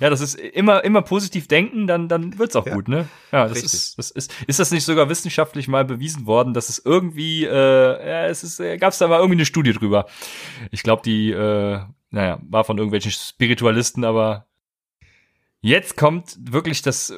Ja, 0.00 0.10
das 0.10 0.20
ist 0.20 0.34
immer, 0.34 0.84
immer 0.84 1.02
positiv 1.02 1.48
denken, 1.48 1.86
dann, 1.86 2.08
dann 2.08 2.38
wird's 2.38 2.56
auch 2.56 2.66
ja. 2.66 2.74
gut, 2.74 2.88
ne? 2.88 3.08
Ja, 3.32 3.44
das 3.48 3.58
Richtig. 3.58 3.72
ist, 3.74 3.98
das 3.98 4.10
ist, 4.10 4.34
ist 4.46 4.58
das 4.58 4.70
nicht 4.70 4.84
sogar 4.84 5.08
wissenschaftlich 5.08 5.68
mal 5.68 5.84
bewiesen 5.84 6.26
worden, 6.26 6.54
dass 6.54 6.68
es 6.68 6.80
irgendwie, 6.84 7.44
äh, 7.44 7.50
ja, 7.50 8.26
es 8.26 8.44
ist, 8.44 8.60
äh, 8.60 8.76
gab's 8.78 8.98
da 8.98 9.08
mal 9.08 9.18
irgendwie 9.18 9.38
eine 9.38 9.46
Studie 9.46 9.72
drüber. 9.72 10.06
Ich 10.70 10.82
glaube, 10.82 11.02
die, 11.04 11.30
äh, 11.30 11.80
naja, 12.10 12.40
war 12.48 12.64
von 12.64 12.78
irgendwelchen 12.78 13.10
Spiritualisten, 13.10 14.04
aber 14.04 14.46
jetzt 15.60 15.96
kommt 15.96 16.36
wirklich 16.40 16.82
das, 16.82 17.12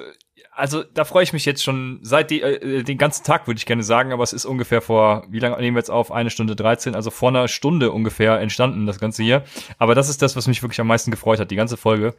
also 0.58 0.82
da 0.82 1.04
freue 1.04 1.22
ich 1.22 1.32
mich 1.32 1.44
jetzt 1.44 1.62
schon 1.62 2.00
seit 2.02 2.30
die, 2.30 2.42
äh, 2.42 2.82
den 2.82 2.98
ganzen 2.98 3.24
Tag, 3.24 3.46
würde 3.46 3.58
ich 3.58 3.66
gerne 3.66 3.84
sagen, 3.84 4.12
aber 4.12 4.24
es 4.24 4.32
ist 4.32 4.44
ungefähr 4.44 4.82
vor, 4.82 5.24
wie 5.30 5.38
lange 5.38 5.56
nehmen 5.58 5.76
wir 5.76 5.80
jetzt 5.80 5.90
auf? 5.90 6.10
Eine 6.10 6.30
Stunde 6.30 6.56
13, 6.56 6.96
also 6.96 7.10
vor 7.10 7.28
einer 7.28 7.46
Stunde 7.46 7.92
ungefähr 7.92 8.40
entstanden, 8.40 8.84
das 8.84 8.98
Ganze 8.98 9.22
hier. 9.22 9.44
Aber 9.78 9.94
das 9.94 10.08
ist 10.08 10.20
das, 10.20 10.34
was 10.34 10.48
mich 10.48 10.62
wirklich 10.62 10.80
am 10.80 10.88
meisten 10.88 11.12
gefreut 11.12 11.38
hat, 11.38 11.52
die 11.52 11.56
ganze 11.56 11.76
Folge. 11.76 12.14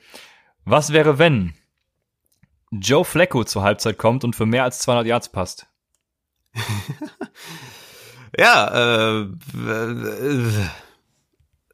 Was 0.66 0.93
wäre, 0.93 1.18
wenn 1.18 1.53
Joe 2.72 3.03
Flacco 3.03 3.43
zur 3.43 3.64
Halbzeit 3.64 3.97
kommt 3.97 4.24
und 4.24 4.36
für 4.36 4.45
mehr 4.45 4.64
als 4.64 4.80
200 4.80 5.07
Yards 5.07 5.30
passt? 5.30 5.68
ja, 8.38 9.22
äh, 9.22 9.28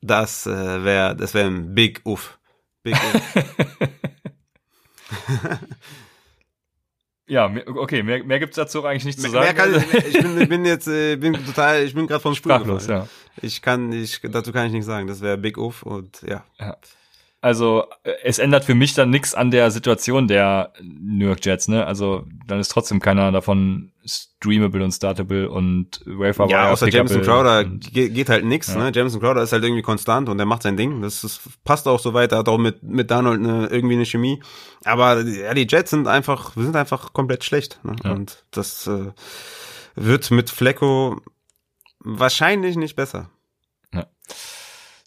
das 0.01 0.45
äh, 0.45 0.83
wäre 0.83 1.15
das 1.15 1.33
wäre 1.33 1.47
ein 1.47 1.73
Big 1.73 2.01
Uff. 2.05 2.37
Big 2.83 2.95
Uff. 2.95 3.87
ja, 7.27 7.53
okay, 7.67 8.03
mehr, 8.03 8.23
mehr 8.23 8.39
gibt's 8.39 8.55
dazu 8.55 8.85
eigentlich 8.85 9.05
nicht 9.05 9.19
zu 9.19 9.29
sagen. 9.29 9.43
Mehr 9.43 9.53
kann 9.53 9.75
ich, 9.75 10.15
ich 10.15 10.21
bin, 10.21 10.49
bin 10.49 10.65
jetzt 10.65 10.87
äh, 10.87 11.15
bin 11.15 11.33
total, 11.45 11.83
ich 11.83 11.93
bin 11.93 12.07
gerade 12.07 12.21
vom 12.21 12.35
Sprachlos, 12.35 12.87
ja. 12.87 13.07
Ich 13.41 13.61
kann, 13.61 13.91
ich 13.91 14.21
dazu 14.23 14.51
kann 14.51 14.67
ich 14.67 14.71
nichts 14.71 14.87
sagen. 14.87 15.07
Das 15.07 15.21
wäre 15.21 15.37
Big 15.37 15.57
Uff 15.57 15.83
und 15.83 16.21
ja. 16.21 16.45
ja. 16.59 16.77
Also 17.45 17.83
äh, 18.01 18.13
es 18.23 18.39
ändert 18.39 18.65
für 18.65 18.73
mich 18.73 18.95
dann 18.95 19.11
nichts 19.11 19.35
an 19.35 19.51
der 19.51 19.69
Situation 19.69 20.27
der 20.27 20.73
New 20.81 21.27
York 21.27 21.45
Jets, 21.45 21.67
ne? 21.67 21.85
Also 21.85 22.25
dann 22.47 22.59
ist 22.59 22.69
trotzdem 22.69 22.99
keiner 22.99 23.31
davon 23.31 23.91
streamable 24.03 24.83
und 24.83 24.91
startable 24.91 25.51
und 25.51 26.01
Wafer 26.07 26.47
Ja, 26.49 26.71
außer 26.71 26.87
Jameson 26.87 27.21
Crowder 27.21 27.63
geht 27.63 28.29
halt 28.29 28.45
nix, 28.45 28.69
ja. 28.69 28.77
ne? 28.77 28.91
Jameson 28.91 29.21
Crowder 29.21 29.43
ist 29.43 29.51
halt 29.51 29.63
irgendwie 29.63 29.83
konstant 29.83 30.27
und 30.27 30.39
der 30.39 30.47
macht 30.47 30.63
sein 30.63 30.75
Ding. 30.75 31.03
Das 31.03 31.23
ist, 31.23 31.41
passt 31.63 31.87
auch 31.87 31.99
so 31.99 32.15
weiter, 32.15 32.39
hat 32.39 32.49
auch 32.49 32.57
mit 32.57 32.81
mit 32.81 33.11
Donald 33.11 33.39
eine, 33.39 33.67
irgendwie 33.67 33.93
eine 33.93 34.07
Chemie. 34.07 34.41
Aber 34.83 35.21
ja, 35.21 35.53
die 35.53 35.67
Jets 35.69 35.91
sind 35.91 36.07
einfach, 36.07 36.55
wir 36.55 36.63
sind 36.63 36.75
einfach 36.75 37.13
komplett 37.13 37.43
schlecht. 37.43 37.79
Ne? 37.83 37.95
Ja. 38.03 38.13
Und 38.13 38.43
das 38.49 38.87
äh, 38.87 39.11
wird 39.93 40.31
mit 40.31 40.49
Flecko 40.49 41.21
wahrscheinlich 41.99 42.75
nicht 42.75 42.95
besser. 42.95 43.29
Ja. 43.93 44.07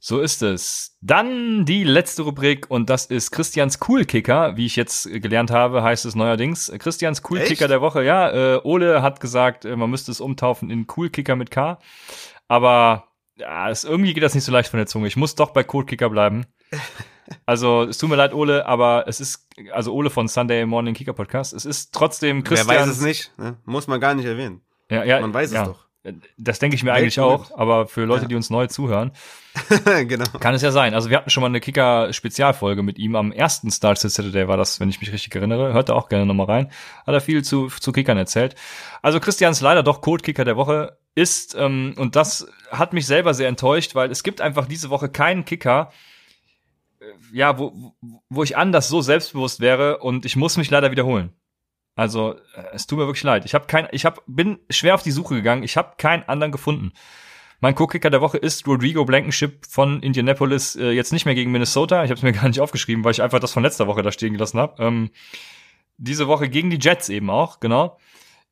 So 0.09 0.21
ist 0.21 0.41
es. 0.41 0.97
Dann 1.03 1.67
die 1.67 1.85
letzte 1.85 2.23
Rubrik 2.23 2.71
und 2.71 2.89
das 2.89 3.05
ist 3.05 3.31
Christians 3.31 3.79
Coolkicker. 3.79 4.57
Wie 4.57 4.65
ich 4.65 4.75
jetzt 4.75 5.07
gelernt 5.13 5.51
habe, 5.51 5.83
heißt 5.83 6.07
es 6.07 6.15
neuerdings 6.15 6.73
Christians 6.79 7.23
Coolkicker 7.23 7.69
der 7.69 7.83
Woche. 7.83 8.03
Ja, 8.03 8.31
äh, 8.31 8.59
Ole 8.65 9.03
hat 9.03 9.21
gesagt, 9.21 9.67
äh, 9.67 9.77
man 9.77 9.91
müsste 9.91 10.11
es 10.11 10.23
umtaufen 10.23 10.71
in 10.71 10.87
Coolkicker 10.87 11.37
mit 11.37 11.51
K. 11.51 11.79
Aber 12.47 13.09
ja, 13.37 13.69
es, 13.69 13.85
irgendwie 13.85 14.15
geht 14.15 14.23
das 14.23 14.35
nicht 14.35 14.45
so 14.45 14.51
leicht 14.51 14.71
von 14.71 14.79
der 14.79 14.87
Zunge. 14.87 15.09
Ich 15.09 15.19
muss 15.19 15.35
doch 15.35 15.51
bei 15.51 15.63
Coolkicker 15.63 16.09
bleiben. 16.09 16.47
Also, 17.45 17.83
es 17.83 17.99
tut 17.99 18.09
mir 18.09 18.17
leid, 18.17 18.33
Ole, 18.33 18.65
aber 18.65 19.05
es 19.07 19.21
ist, 19.21 19.47
also 19.73 19.93
Ole 19.93 20.09
von 20.09 20.29
Sunday 20.29 20.65
Morning 20.65 20.95
Kicker 20.95 21.13
Podcast, 21.13 21.53
es 21.53 21.67
ist 21.67 21.93
trotzdem 21.93 22.43
Christian. 22.43 22.75
Wer 22.75 22.81
weiß 22.81 22.89
es 22.89 23.03
nicht, 23.03 23.33
ne? 23.37 23.59
muss 23.67 23.87
man 23.87 24.01
gar 24.01 24.15
nicht 24.15 24.25
erwähnen. 24.25 24.63
Ja, 24.91 25.05
ja, 25.05 25.21
man 25.21 25.35
weiß 25.35 25.53
ja. 25.53 25.61
es 25.61 25.69
doch. 25.69 25.88
Das 26.37 26.59
denke 26.59 26.77
ich 26.77 26.83
mir 26.83 26.93
eigentlich 26.93 27.21
auch, 27.21 27.57
aber 27.57 27.87
für 27.87 28.05
Leute, 28.05 28.23
ja. 28.23 28.29
die 28.29 28.35
uns 28.35 28.51
neu 28.51 28.67
zuhören, 28.67 29.13
genau. 29.85 30.25
kann 30.41 30.55
es 30.55 30.63
ja 30.63 30.71
sein. 30.71 30.95
Also 30.95 31.11
wir 31.11 31.17
hatten 31.17 31.31
schon 31.31 31.41
mal 31.41 31.49
eine 31.49 31.61
Kicker-Spezialfolge 31.61 32.83
mit 32.83 32.99
ihm 32.99 33.17
am 33.17 33.33
ersten 33.33 33.71
Star 33.71 33.97
Saturday 33.97 34.49
war 34.49 34.57
das, 34.57 34.81
wenn 34.81 34.89
ich 34.89 35.01
mich 35.01 35.13
richtig 35.13 35.35
erinnere. 35.35 35.73
Hört 35.73 35.89
da 35.89 35.95
auch 35.95 36.09
gerne 36.09 36.27
nochmal 36.27 36.47
rein. 36.47 36.71
Hat 37.07 37.15
er 37.15 37.21
viel 37.21 37.43
zu, 37.43 37.69
zu 37.69 37.93
Kickern 37.93 38.19
erzählt. 38.19 38.55
Also 39.03 39.21
Christians 39.21 39.61
leider 39.61 39.83
doch 39.83 40.01
Code-Kicker 40.01 40.45
der 40.45 40.57
Woche 40.57 40.99
ist, 41.15 41.55
ähm, 41.57 41.95
und 41.97 42.17
das 42.17 42.47
hat 42.71 42.93
mich 42.93 43.07
selber 43.07 43.35
sehr 43.35 43.49
enttäuscht, 43.49 43.95
weil 43.95 44.11
es 44.11 44.23
gibt 44.23 44.41
einfach 44.41 44.67
diese 44.67 44.91
Woche 44.91 45.09
keinen 45.09 45.45
Kicker, 45.45 45.93
äh, 47.01 47.05
ja, 47.33 47.59
wo, 47.59 47.95
wo 48.29 48.43
ich 48.43 48.57
anders 48.57 48.89
so 48.89 49.01
selbstbewusst 49.01 49.61
wäre 49.61 49.99
und 49.99 50.25
ich 50.25 50.37
muss 50.37 50.57
mich 50.57 50.71
leider 50.71 50.91
wiederholen. 50.91 51.33
Also 51.99 52.35
äh, 52.55 52.63
es 52.75 52.87
tut 52.87 52.97
mir 52.97 53.07
wirklich 53.07 53.25
leid. 53.25 53.45
Ich 53.45 53.55
habe 53.55 53.67
kein, 53.67 53.89
ich 53.91 54.05
hab, 54.05 54.23
bin 54.29 54.61
schwer 54.71 54.95
auf 54.95 55.03
die 55.03 55.11
Suche 55.11 55.35
gegangen. 55.35 55.65
Ich 55.65 55.77
habe 55.77 55.95
keinen 55.99 56.23
anderen 56.29 56.53
gefunden. 56.53 56.93
Mein 57.59 57.75
Co-Kicker 57.75 58.09
der 58.09 58.21
Woche 58.21 58.39
ist 58.39 58.69
Rodrigo 58.69 59.05
Blankenship 59.05 59.67
von 59.69 60.01
Indianapolis. 60.01 60.77
Äh, 60.77 60.93
jetzt 60.93 61.13
nicht 61.13 61.27
mehr 61.27 61.35
gegen 61.35 61.51
Minnesota. 61.51 62.05
Ich 62.05 62.11
habe 62.11 62.19
es 62.19 62.23
mir 62.23 62.33
gar 62.41 62.47
nicht 62.47 62.61
aufgeschrieben, 62.61 63.03
weil 63.03 63.11
ich 63.11 63.21
einfach 63.21 63.41
das 63.41 63.53
von 63.53 63.65
letzter 63.65 63.89
Woche 63.89 64.03
da 64.03 64.13
stehen 64.13 64.33
gelassen 64.33 64.61
habe. 64.61 64.81
Ähm, 64.81 65.11
diese 65.97 66.29
Woche 66.29 66.49
gegen 66.49 66.71
die 66.71 66.79
Jets 66.81 67.09
eben 67.09 67.31
auch, 67.31 67.59
genau. 67.59 67.99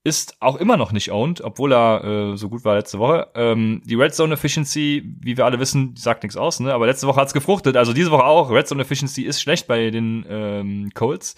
Ist 0.03 0.39
auch 0.41 0.57
immer 0.57 0.77
noch 0.77 0.91
nicht 0.91 1.13
owned, 1.13 1.41
obwohl 1.41 1.73
er 1.73 2.33
äh, 2.33 2.37
so 2.37 2.49
gut 2.49 2.65
war 2.65 2.75
letzte 2.75 2.99
Woche. 2.99 3.29
Ähm, 3.37 3.81
die 3.85 3.95
Red 3.95 4.13
Zone 4.13 4.35
Efficiency, 4.35 5.05
wie 5.21 5.37
wir 5.37 5.45
alle 5.45 5.61
wissen, 5.61 5.95
sagt 5.97 6.25
nichts 6.25 6.37
aus, 6.37 6.59
ne? 6.59 6.75
Aber 6.75 6.87
letzte 6.87 7.07
Woche 7.07 7.21
hat's 7.21 7.33
gefruchtet. 7.33 7.77
Also 7.77 7.93
diese 7.93 8.11
Woche 8.11 8.25
auch. 8.25 8.51
Red 8.51 8.67
Zone 8.67 8.83
Efficiency 8.83 9.23
ist 9.23 9.41
schlecht 9.41 9.69
bei 9.69 9.91
den 9.91 10.27
ähm, 10.29 10.91
Colts. 10.95 11.37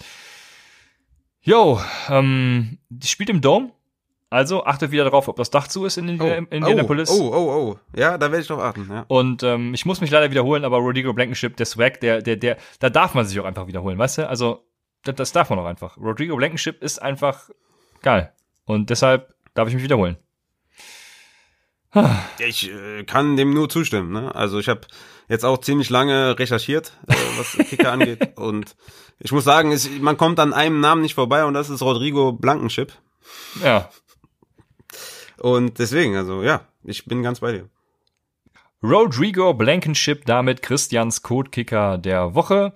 Jo, 1.41 1.81
ähm, 2.09 2.79
die 2.89 3.07
spielt 3.07 3.29
im 3.29 3.41
Dome. 3.41 3.71
Also 4.31 4.63
achtet 4.63 4.91
wieder 4.91 5.05
darauf, 5.05 5.27
ob 5.27 5.37
das 5.37 5.49
Dach 5.49 5.67
zu 5.67 5.85
ist 5.85 5.97
in, 5.97 6.07
in, 6.07 6.21
oh, 6.21 6.27
in 6.27 6.45
Indianapolis. 6.45 7.09
Oh, 7.09 7.31
oh, 7.33 7.35
oh, 7.35 7.71
oh. 7.71 7.79
Ja, 7.97 8.19
da 8.19 8.27
werde 8.31 8.41
ich 8.41 8.47
drauf 8.47 8.59
achten. 8.59 8.87
Ja. 8.87 9.05
Und 9.07 9.41
ähm, 9.41 9.73
ich 9.73 9.87
muss 9.87 10.01
mich 10.01 10.11
leider 10.11 10.29
wiederholen, 10.29 10.65
aber 10.65 10.77
Rodrigo 10.77 11.13
Blankenship, 11.13 11.57
der 11.57 11.65
Swag, 11.65 11.99
der, 12.01 12.21
der, 12.21 12.35
der, 12.35 12.57
da 12.79 12.91
darf 12.91 13.15
man 13.15 13.25
sich 13.25 13.39
auch 13.39 13.45
einfach 13.45 13.65
wiederholen, 13.65 13.97
weißt 13.97 14.19
du? 14.19 14.29
Also, 14.29 14.67
das, 15.03 15.15
das 15.15 15.31
darf 15.31 15.49
man 15.49 15.57
auch 15.57 15.65
einfach. 15.65 15.97
Rodrigo 15.97 16.35
Blankenship 16.35 16.83
ist 16.83 17.01
einfach 17.01 17.49
geil. 18.03 18.31
Und 18.65 18.91
deshalb 18.91 19.33
darf 19.55 19.67
ich 19.67 19.73
mich 19.73 19.83
wiederholen. 19.83 20.17
Ich 22.37 22.69
äh, 22.69 23.03
kann 23.03 23.35
dem 23.35 23.53
nur 23.53 23.67
zustimmen. 23.67 24.11
Ne? 24.11 24.33
Also 24.35 24.59
ich 24.59 24.69
habe 24.69 24.81
jetzt 25.27 25.43
auch 25.43 25.57
ziemlich 25.57 25.89
lange 25.89 26.37
recherchiert, 26.37 26.93
äh, 27.07 27.15
was 27.37 27.57
Kicker 27.67 27.91
angeht. 27.91 28.33
Und 28.37 28.75
ich 29.19 29.31
muss 29.31 29.43
sagen, 29.43 29.71
es, 29.71 29.89
man 29.99 30.17
kommt 30.17 30.39
an 30.39 30.53
einem 30.53 30.79
Namen 30.79 31.01
nicht 31.01 31.15
vorbei 31.15 31.45
und 31.45 31.53
das 31.53 31.69
ist 31.69 31.81
Rodrigo 31.81 32.31
Blankenship. 32.31 32.93
Ja. 33.63 33.89
Und 35.37 35.79
deswegen, 35.79 36.15
also 36.15 36.43
ja, 36.43 36.61
ich 36.83 37.05
bin 37.05 37.21
ganz 37.21 37.41
bei 37.41 37.51
dir. 37.51 37.69
Rodrigo 38.81 39.53
Blankenship, 39.53 40.25
damit 40.25 40.61
Christians 40.61 41.21
Codekicker 41.21 41.97
der 41.97 42.33
Woche. 42.33 42.73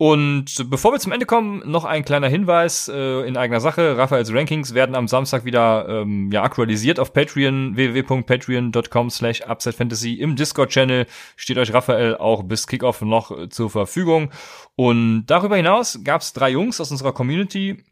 Und 0.00 0.70
bevor 0.70 0.92
wir 0.92 1.00
zum 1.00 1.10
Ende 1.10 1.26
kommen, 1.26 1.60
noch 1.68 1.84
ein 1.84 2.04
kleiner 2.04 2.28
Hinweis 2.28 2.86
äh, 2.86 3.26
in 3.26 3.36
eigener 3.36 3.58
Sache. 3.58 3.98
Raphaels 3.98 4.32
Rankings 4.32 4.72
werden 4.72 4.94
am 4.94 5.08
Samstag 5.08 5.44
wieder 5.44 5.88
ähm, 5.88 6.30
ja, 6.30 6.44
aktualisiert 6.44 7.00
auf 7.00 7.12
Patreon, 7.12 7.74
www.patreon.com 7.74 9.10
slash 9.10 9.42
upsidefantasy. 9.42 10.14
Im 10.14 10.36
Discord-Channel 10.36 11.06
steht 11.34 11.58
euch 11.58 11.74
Raphael 11.74 12.16
auch 12.16 12.44
bis 12.44 12.68
Kickoff 12.68 13.02
noch 13.02 13.36
äh, 13.36 13.48
zur 13.48 13.70
Verfügung. 13.70 14.30
Und 14.76 15.26
darüber 15.26 15.56
hinaus 15.56 15.98
gab 16.04 16.20
es 16.20 16.32
drei 16.32 16.50
Jungs 16.50 16.80
aus 16.80 16.92
unserer 16.92 17.12
Community, 17.12 17.82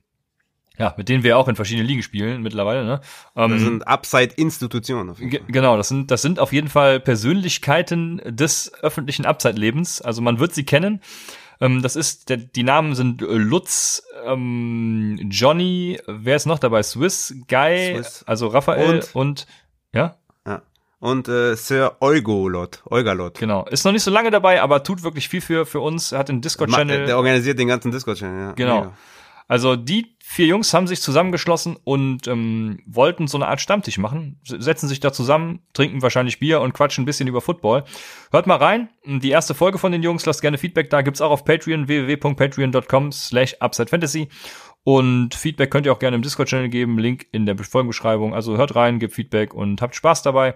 ja, 0.78 0.94
mit 0.96 1.08
denen 1.08 1.24
wir 1.24 1.36
auch 1.36 1.48
in 1.48 1.56
verschiedenen 1.56 1.88
Ligen 1.88 2.04
spielen 2.04 2.40
mittlerweile. 2.40 2.84
Ne? 2.84 3.00
Ähm, 3.34 3.50
Das 3.50 3.62
sind 3.62 3.88
Upside-Institutionen. 3.88 5.16
Genau, 5.48 5.76
das 5.76 5.88
sind, 5.88 6.12
das 6.12 6.22
sind 6.22 6.38
auf 6.38 6.52
jeden 6.52 6.68
Fall 6.68 7.00
Persönlichkeiten 7.00 8.22
des 8.24 8.72
öffentlichen 8.80 9.26
Abzeitlebens. 9.26 10.00
Also 10.02 10.22
man 10.22 10.38
wird 10.38 10.54
sie 10.54 10.64
kennen. 10.64 11.00
Ähm, 11.60 11.82
das 11.82 11.96
ist, 11.96 12.28
der, 12.28 12.36
die 12.36 12.62
Namen 12.62 12.94
sind 12.94 13.22
äh, 13.22 13.26
Lutz, 13.26 14.02
ähm, 14.24 15.18
Johnny, 15.30 15.98
wer 16.06 16.36
ist 16.36 16.46
noch 16.46 16.58
dabei? 16.58 16.82
Swiss, 16.82 17.34
Guy, 17.48 17.94
Swiss. 17.94 18.24
also 18.26 18.48
Raphael 18.48 18.96
und, 18.96 19.14
Und? 19.14 19.46
ja, 19.92 20.16
Ja. 20.46 20.62
Und 20.98 21.28
äh, 21.28 21.54
Sir 21.56 21.96
Eugolot, 22.00 22.82
Eugalot. 22.90 23.38
genau. 23.38 23.64
Ist 23.66 23.84
noch 23.84 23.92
nicht 23.92 24.02
so 24.02 24.10
lange 24.10 24.30
dabei, 24.30 24.60
aber 24.62 24.82
tut 24.82 25.02
wirklich 25.02 25.28
viel 25.28 25.40
für, 25.40 25.66
für 25.66 25.80
uns. 25.80 26.12
Er 26.12 26.18
hat 26.20 26.28
den 26.28 26.40
Discord-Channel. 26.40 27.06
Der 27.06 27.16
organisiert 27.16 27.58
den 27.58 27.68
ganzen 27.68 27.90
Discord-Channel, 27.90 28.40
ja. 28.40 28.52
Genau. 28.52 28.80
Mega. 28.80 28.92
Also 29.48 29.76
die 29.76 30.15
vier 30.28 30.46
Jungs 30.46 30.74
haben 30.74 30.88
sich 30.88 31.00
zusammengeschlossen 31.00 31.76
und 31.84 32.26
ähm, 32.26 32.80
wollten 32.84 33.28
so 33.28 33.38
eine 33.38 33.46
Art 33.46 33.60
Stammtisch 33.60 33.96
machen, 33.96 34.40
setzen 34.44 34.88
sich 34.88 34.98
da 34.98 35.12
zusammen, 35.12 35.60
trinken 35.72 36.02
wahrscheinlich 36.02 36.40
Bier 36.40 36.60
und 36.60 36.74
quatschen 36.74 37.02
ein 37.02 37.06
bisschen 37.06 37.28
über 37.28 37.40
Football. 37.40 37.84
Hört 38.32 38.46
mal 38.46 38.56
rein, 38.56 38.88
die 39.04 39.30
erste 39.30 39.54
Folge 39.54 39.78
von 39.78 39.92
den 39.92 40.02
Jungs, 40.02 40.26
lasst 40.26 40.42
gerne 40.42 40.58
Feedback 40.58 40.90
da, 40.90 41.02
gibt's 41.02 41.20
auch 41.20 41.30
auf 41.30 41.44
Patreon, 41.44 41.86
www.patreon.com 41.86 43.12
slash 43.12 43.54
upsidefantasy 43.60 44.28
und 44.82 45.34
Feedback 45.34 45.70
könnt 45.70 45.86
ihr 45.86 45.92
auch 45.92 46.00
gerne 46.00 46.16
im 46.16 46.22
Discord-Channel 46.22 46.68
geben, 46.68 46.98
Link 46.98 47.26
in 47.30 47.46
der 47.46 47.56
Folgenbeschreibung. 47.56 48.34
Also 48.34 48.56
hört 48.56 48.74
rein, 48.74 48.98
gebt 48.98 49.14
Feedback 49.14 49.54
und 49.54 49.80
habt 49.80 49.94
Spaß 49.94 50.22
dabei. 50.22 50.54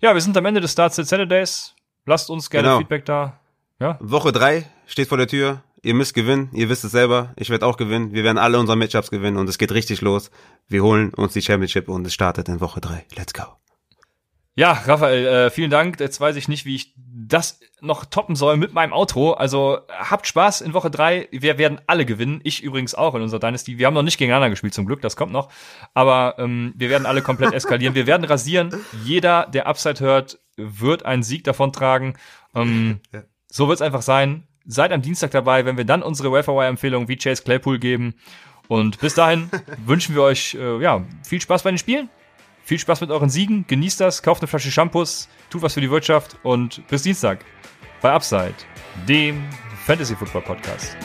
Ja, 0.00 0.14
wir 0.14 0.20
sind 0.22 0.36
am 0.36 0.46
Ende 0.46 0.60
des 0.62 0.72
Starts 0.72 0.96
Set 0.96 1.06
Saturdays. 1.06 1.74
Lasst 2.06 2.30
uns 2.30 2.50
gerne 2.50 2.68
Genau. 2.68 2.78
Feedback 2.78 3.04
da. 3.04 3.40
Ja, 3.78 3.98
Woche 4.00 4.32
drei 4.32 4.66
steht 4.86 5.08
vor 5.08 5.18
der 5.18 5.28
Tür. 5.28 5.62
Ihr 5.82 5.94
müsst 5.94 6.14
gewinnen. 6.14 6.48
Ihr 6.52 6.68
wisst 6.68 6.84
es 6.84 6.92
selber. 6.92 7.32
Ich 7.36 7.50
werde 7.50 7.66
auch 7.66 7.76
gewinnen. 7.76 8.12
Wir 8.12 8.22
werden 8.22 8.38
alle 8.38 8.58
unsere 8.58 8.76
Matchups 8.76 9.10
gewinnen 9.10 9.36
und 9.36 9.48
es 9.48 9.58
geht 9.58 9.72
richtig 9.72 10.00
los. 10.00 10.30
Wir 10.68 10.82
holen 10.82 11.12
uns 11.14 11.32
die 11.32 11.42
Championship 11.42 11.88
und 11.88 12.06
es 12.06 12.14
startet 12.14 12.48
in 12.48 12.60
Woche 12.60 12.80
drei. 12.80 13.04
Let's 13.16 13.34
go. 13.34 13.42
Ja, 14.54 14.72
Raphael, 14.72 15.26
äh, 15.26 15.50
vielen 15.50 15.70
Dank. 15.70 15.98
Jetzt 15.98 16.20
weiß 16.20 16.36
ich 16.36 16.46
nicht, 16.46 16.66
wie 16.66 16.76
ich 16.76 16.92
das 16.96 17.58
noch 17.80 18.04
toppen 18.04 18.36
soll 18.36 18.58
mit 18.58 18.74
meinem 18.74 18.92
Outro. 18.92 19.32
Also 19.32 19.78
habt 19.88 20.26
Spaß 20.26 20.60
in 20.60 20.74
Woche 20.74 20.90
drei. 20.90 21.26
Wir 21.32 21.56
werden 21.56 21.80
alle 21.86 22.04
gewinnen. 22.04 22.40
Ich 22.44 22.62
übrigens 22.62 22.94
auch 22.94 23.14
in 23.14 23.22
unserer 23.22 23.40
Dynasty. 23.40 23.78
Wir 23.78 23.86
haben 23.86 23.94
noch 23.94 24.02
nicht 24.02 24.18
gegeneinander 24.18 24.50
gespielt, 24.50 24.74
zum 24.74 24.84
Glück. 24.86 25.00
Das 25.00 25.16
kommt 25.16 25.32
noch. 25.32 25.50
Aber 25.94 26.34
ähm, 26.38 26.74
wir 26.76 26.90
werden 26.90 27.06
alle 27.06 27.22
komplett 27.22 27.54
eskalieren. 27.54 27.94
Wir 27.94 28.06
werden 28.06 28.24
rasieren. 28.24 28.74
Jeder, 29.04 29.46
der 29.46 29.66
Upside 29.66 30.00
hört, 30.00 30.38
wird 30.56 31.06
einen 31.06 31.22
Sieg 31.22 31.44
davontragen. 31.44 32.18
Ähm, 32.54 33.00
Ja. 33.12 33.22
So 33.50 33.68
wird's 33.68 33.82
einfach 33.82 34.02
sein. 34.02 34.46
Seid 34.66 34.92
am 34.92 35.02
Dienstag 35.02 35.30
dabei, 35.32 35.64
wenn 35.64 35.76
wir 35.76 35.84
dann 35.84 36.02
unsere 36.02 36.32
Welfare-Empfehlungen 36.32 37.08
wie 37.08 37.16
Chase 37.16 37.42
Claypool 37.42 37.78
geben. 37.78 38.14
Und 38.68 39.00
bis 39.00 39.14
dahin 39.14 39.50
wünschen 39.86 40.14
wir 40.14 40.22
euch 40.22 40.54
äh, 40.54 40.80
ja, 40.80 41.04
viel 41.24 41.40
Spaß 41.40 41.62
bei 41.62 41.70
den 41.70 41.78
Spielen. 41.78 42.08
Viel 42.64 42.78
Spaß 42.78 43.00
mit 43.00 43.10
euren 43.10 43.28
Siegen, 43.28 43.66
genießt 43.66 44.00
das, 44.00 44.22
kauft 44.22 44.40
eine 44.40 44.46
Flasche 44.46 44.70
Shampoos, 44.70 45.28
tut 45.50 45.62
was 45.62 45.74
für 45.74 45.80
die 45.80 45.90
Wirtschaft 45.90 46.36
und 46.44 46.86
bis 46.86 47.02
Dienstag 47.02 47.44
bei 48.00 48.12
Upside, 48.12 48.54
dem 49.08 49.42
Fantasy 49.84 50.14
Football 50.14 50.42
Podcast. 50.42 50.96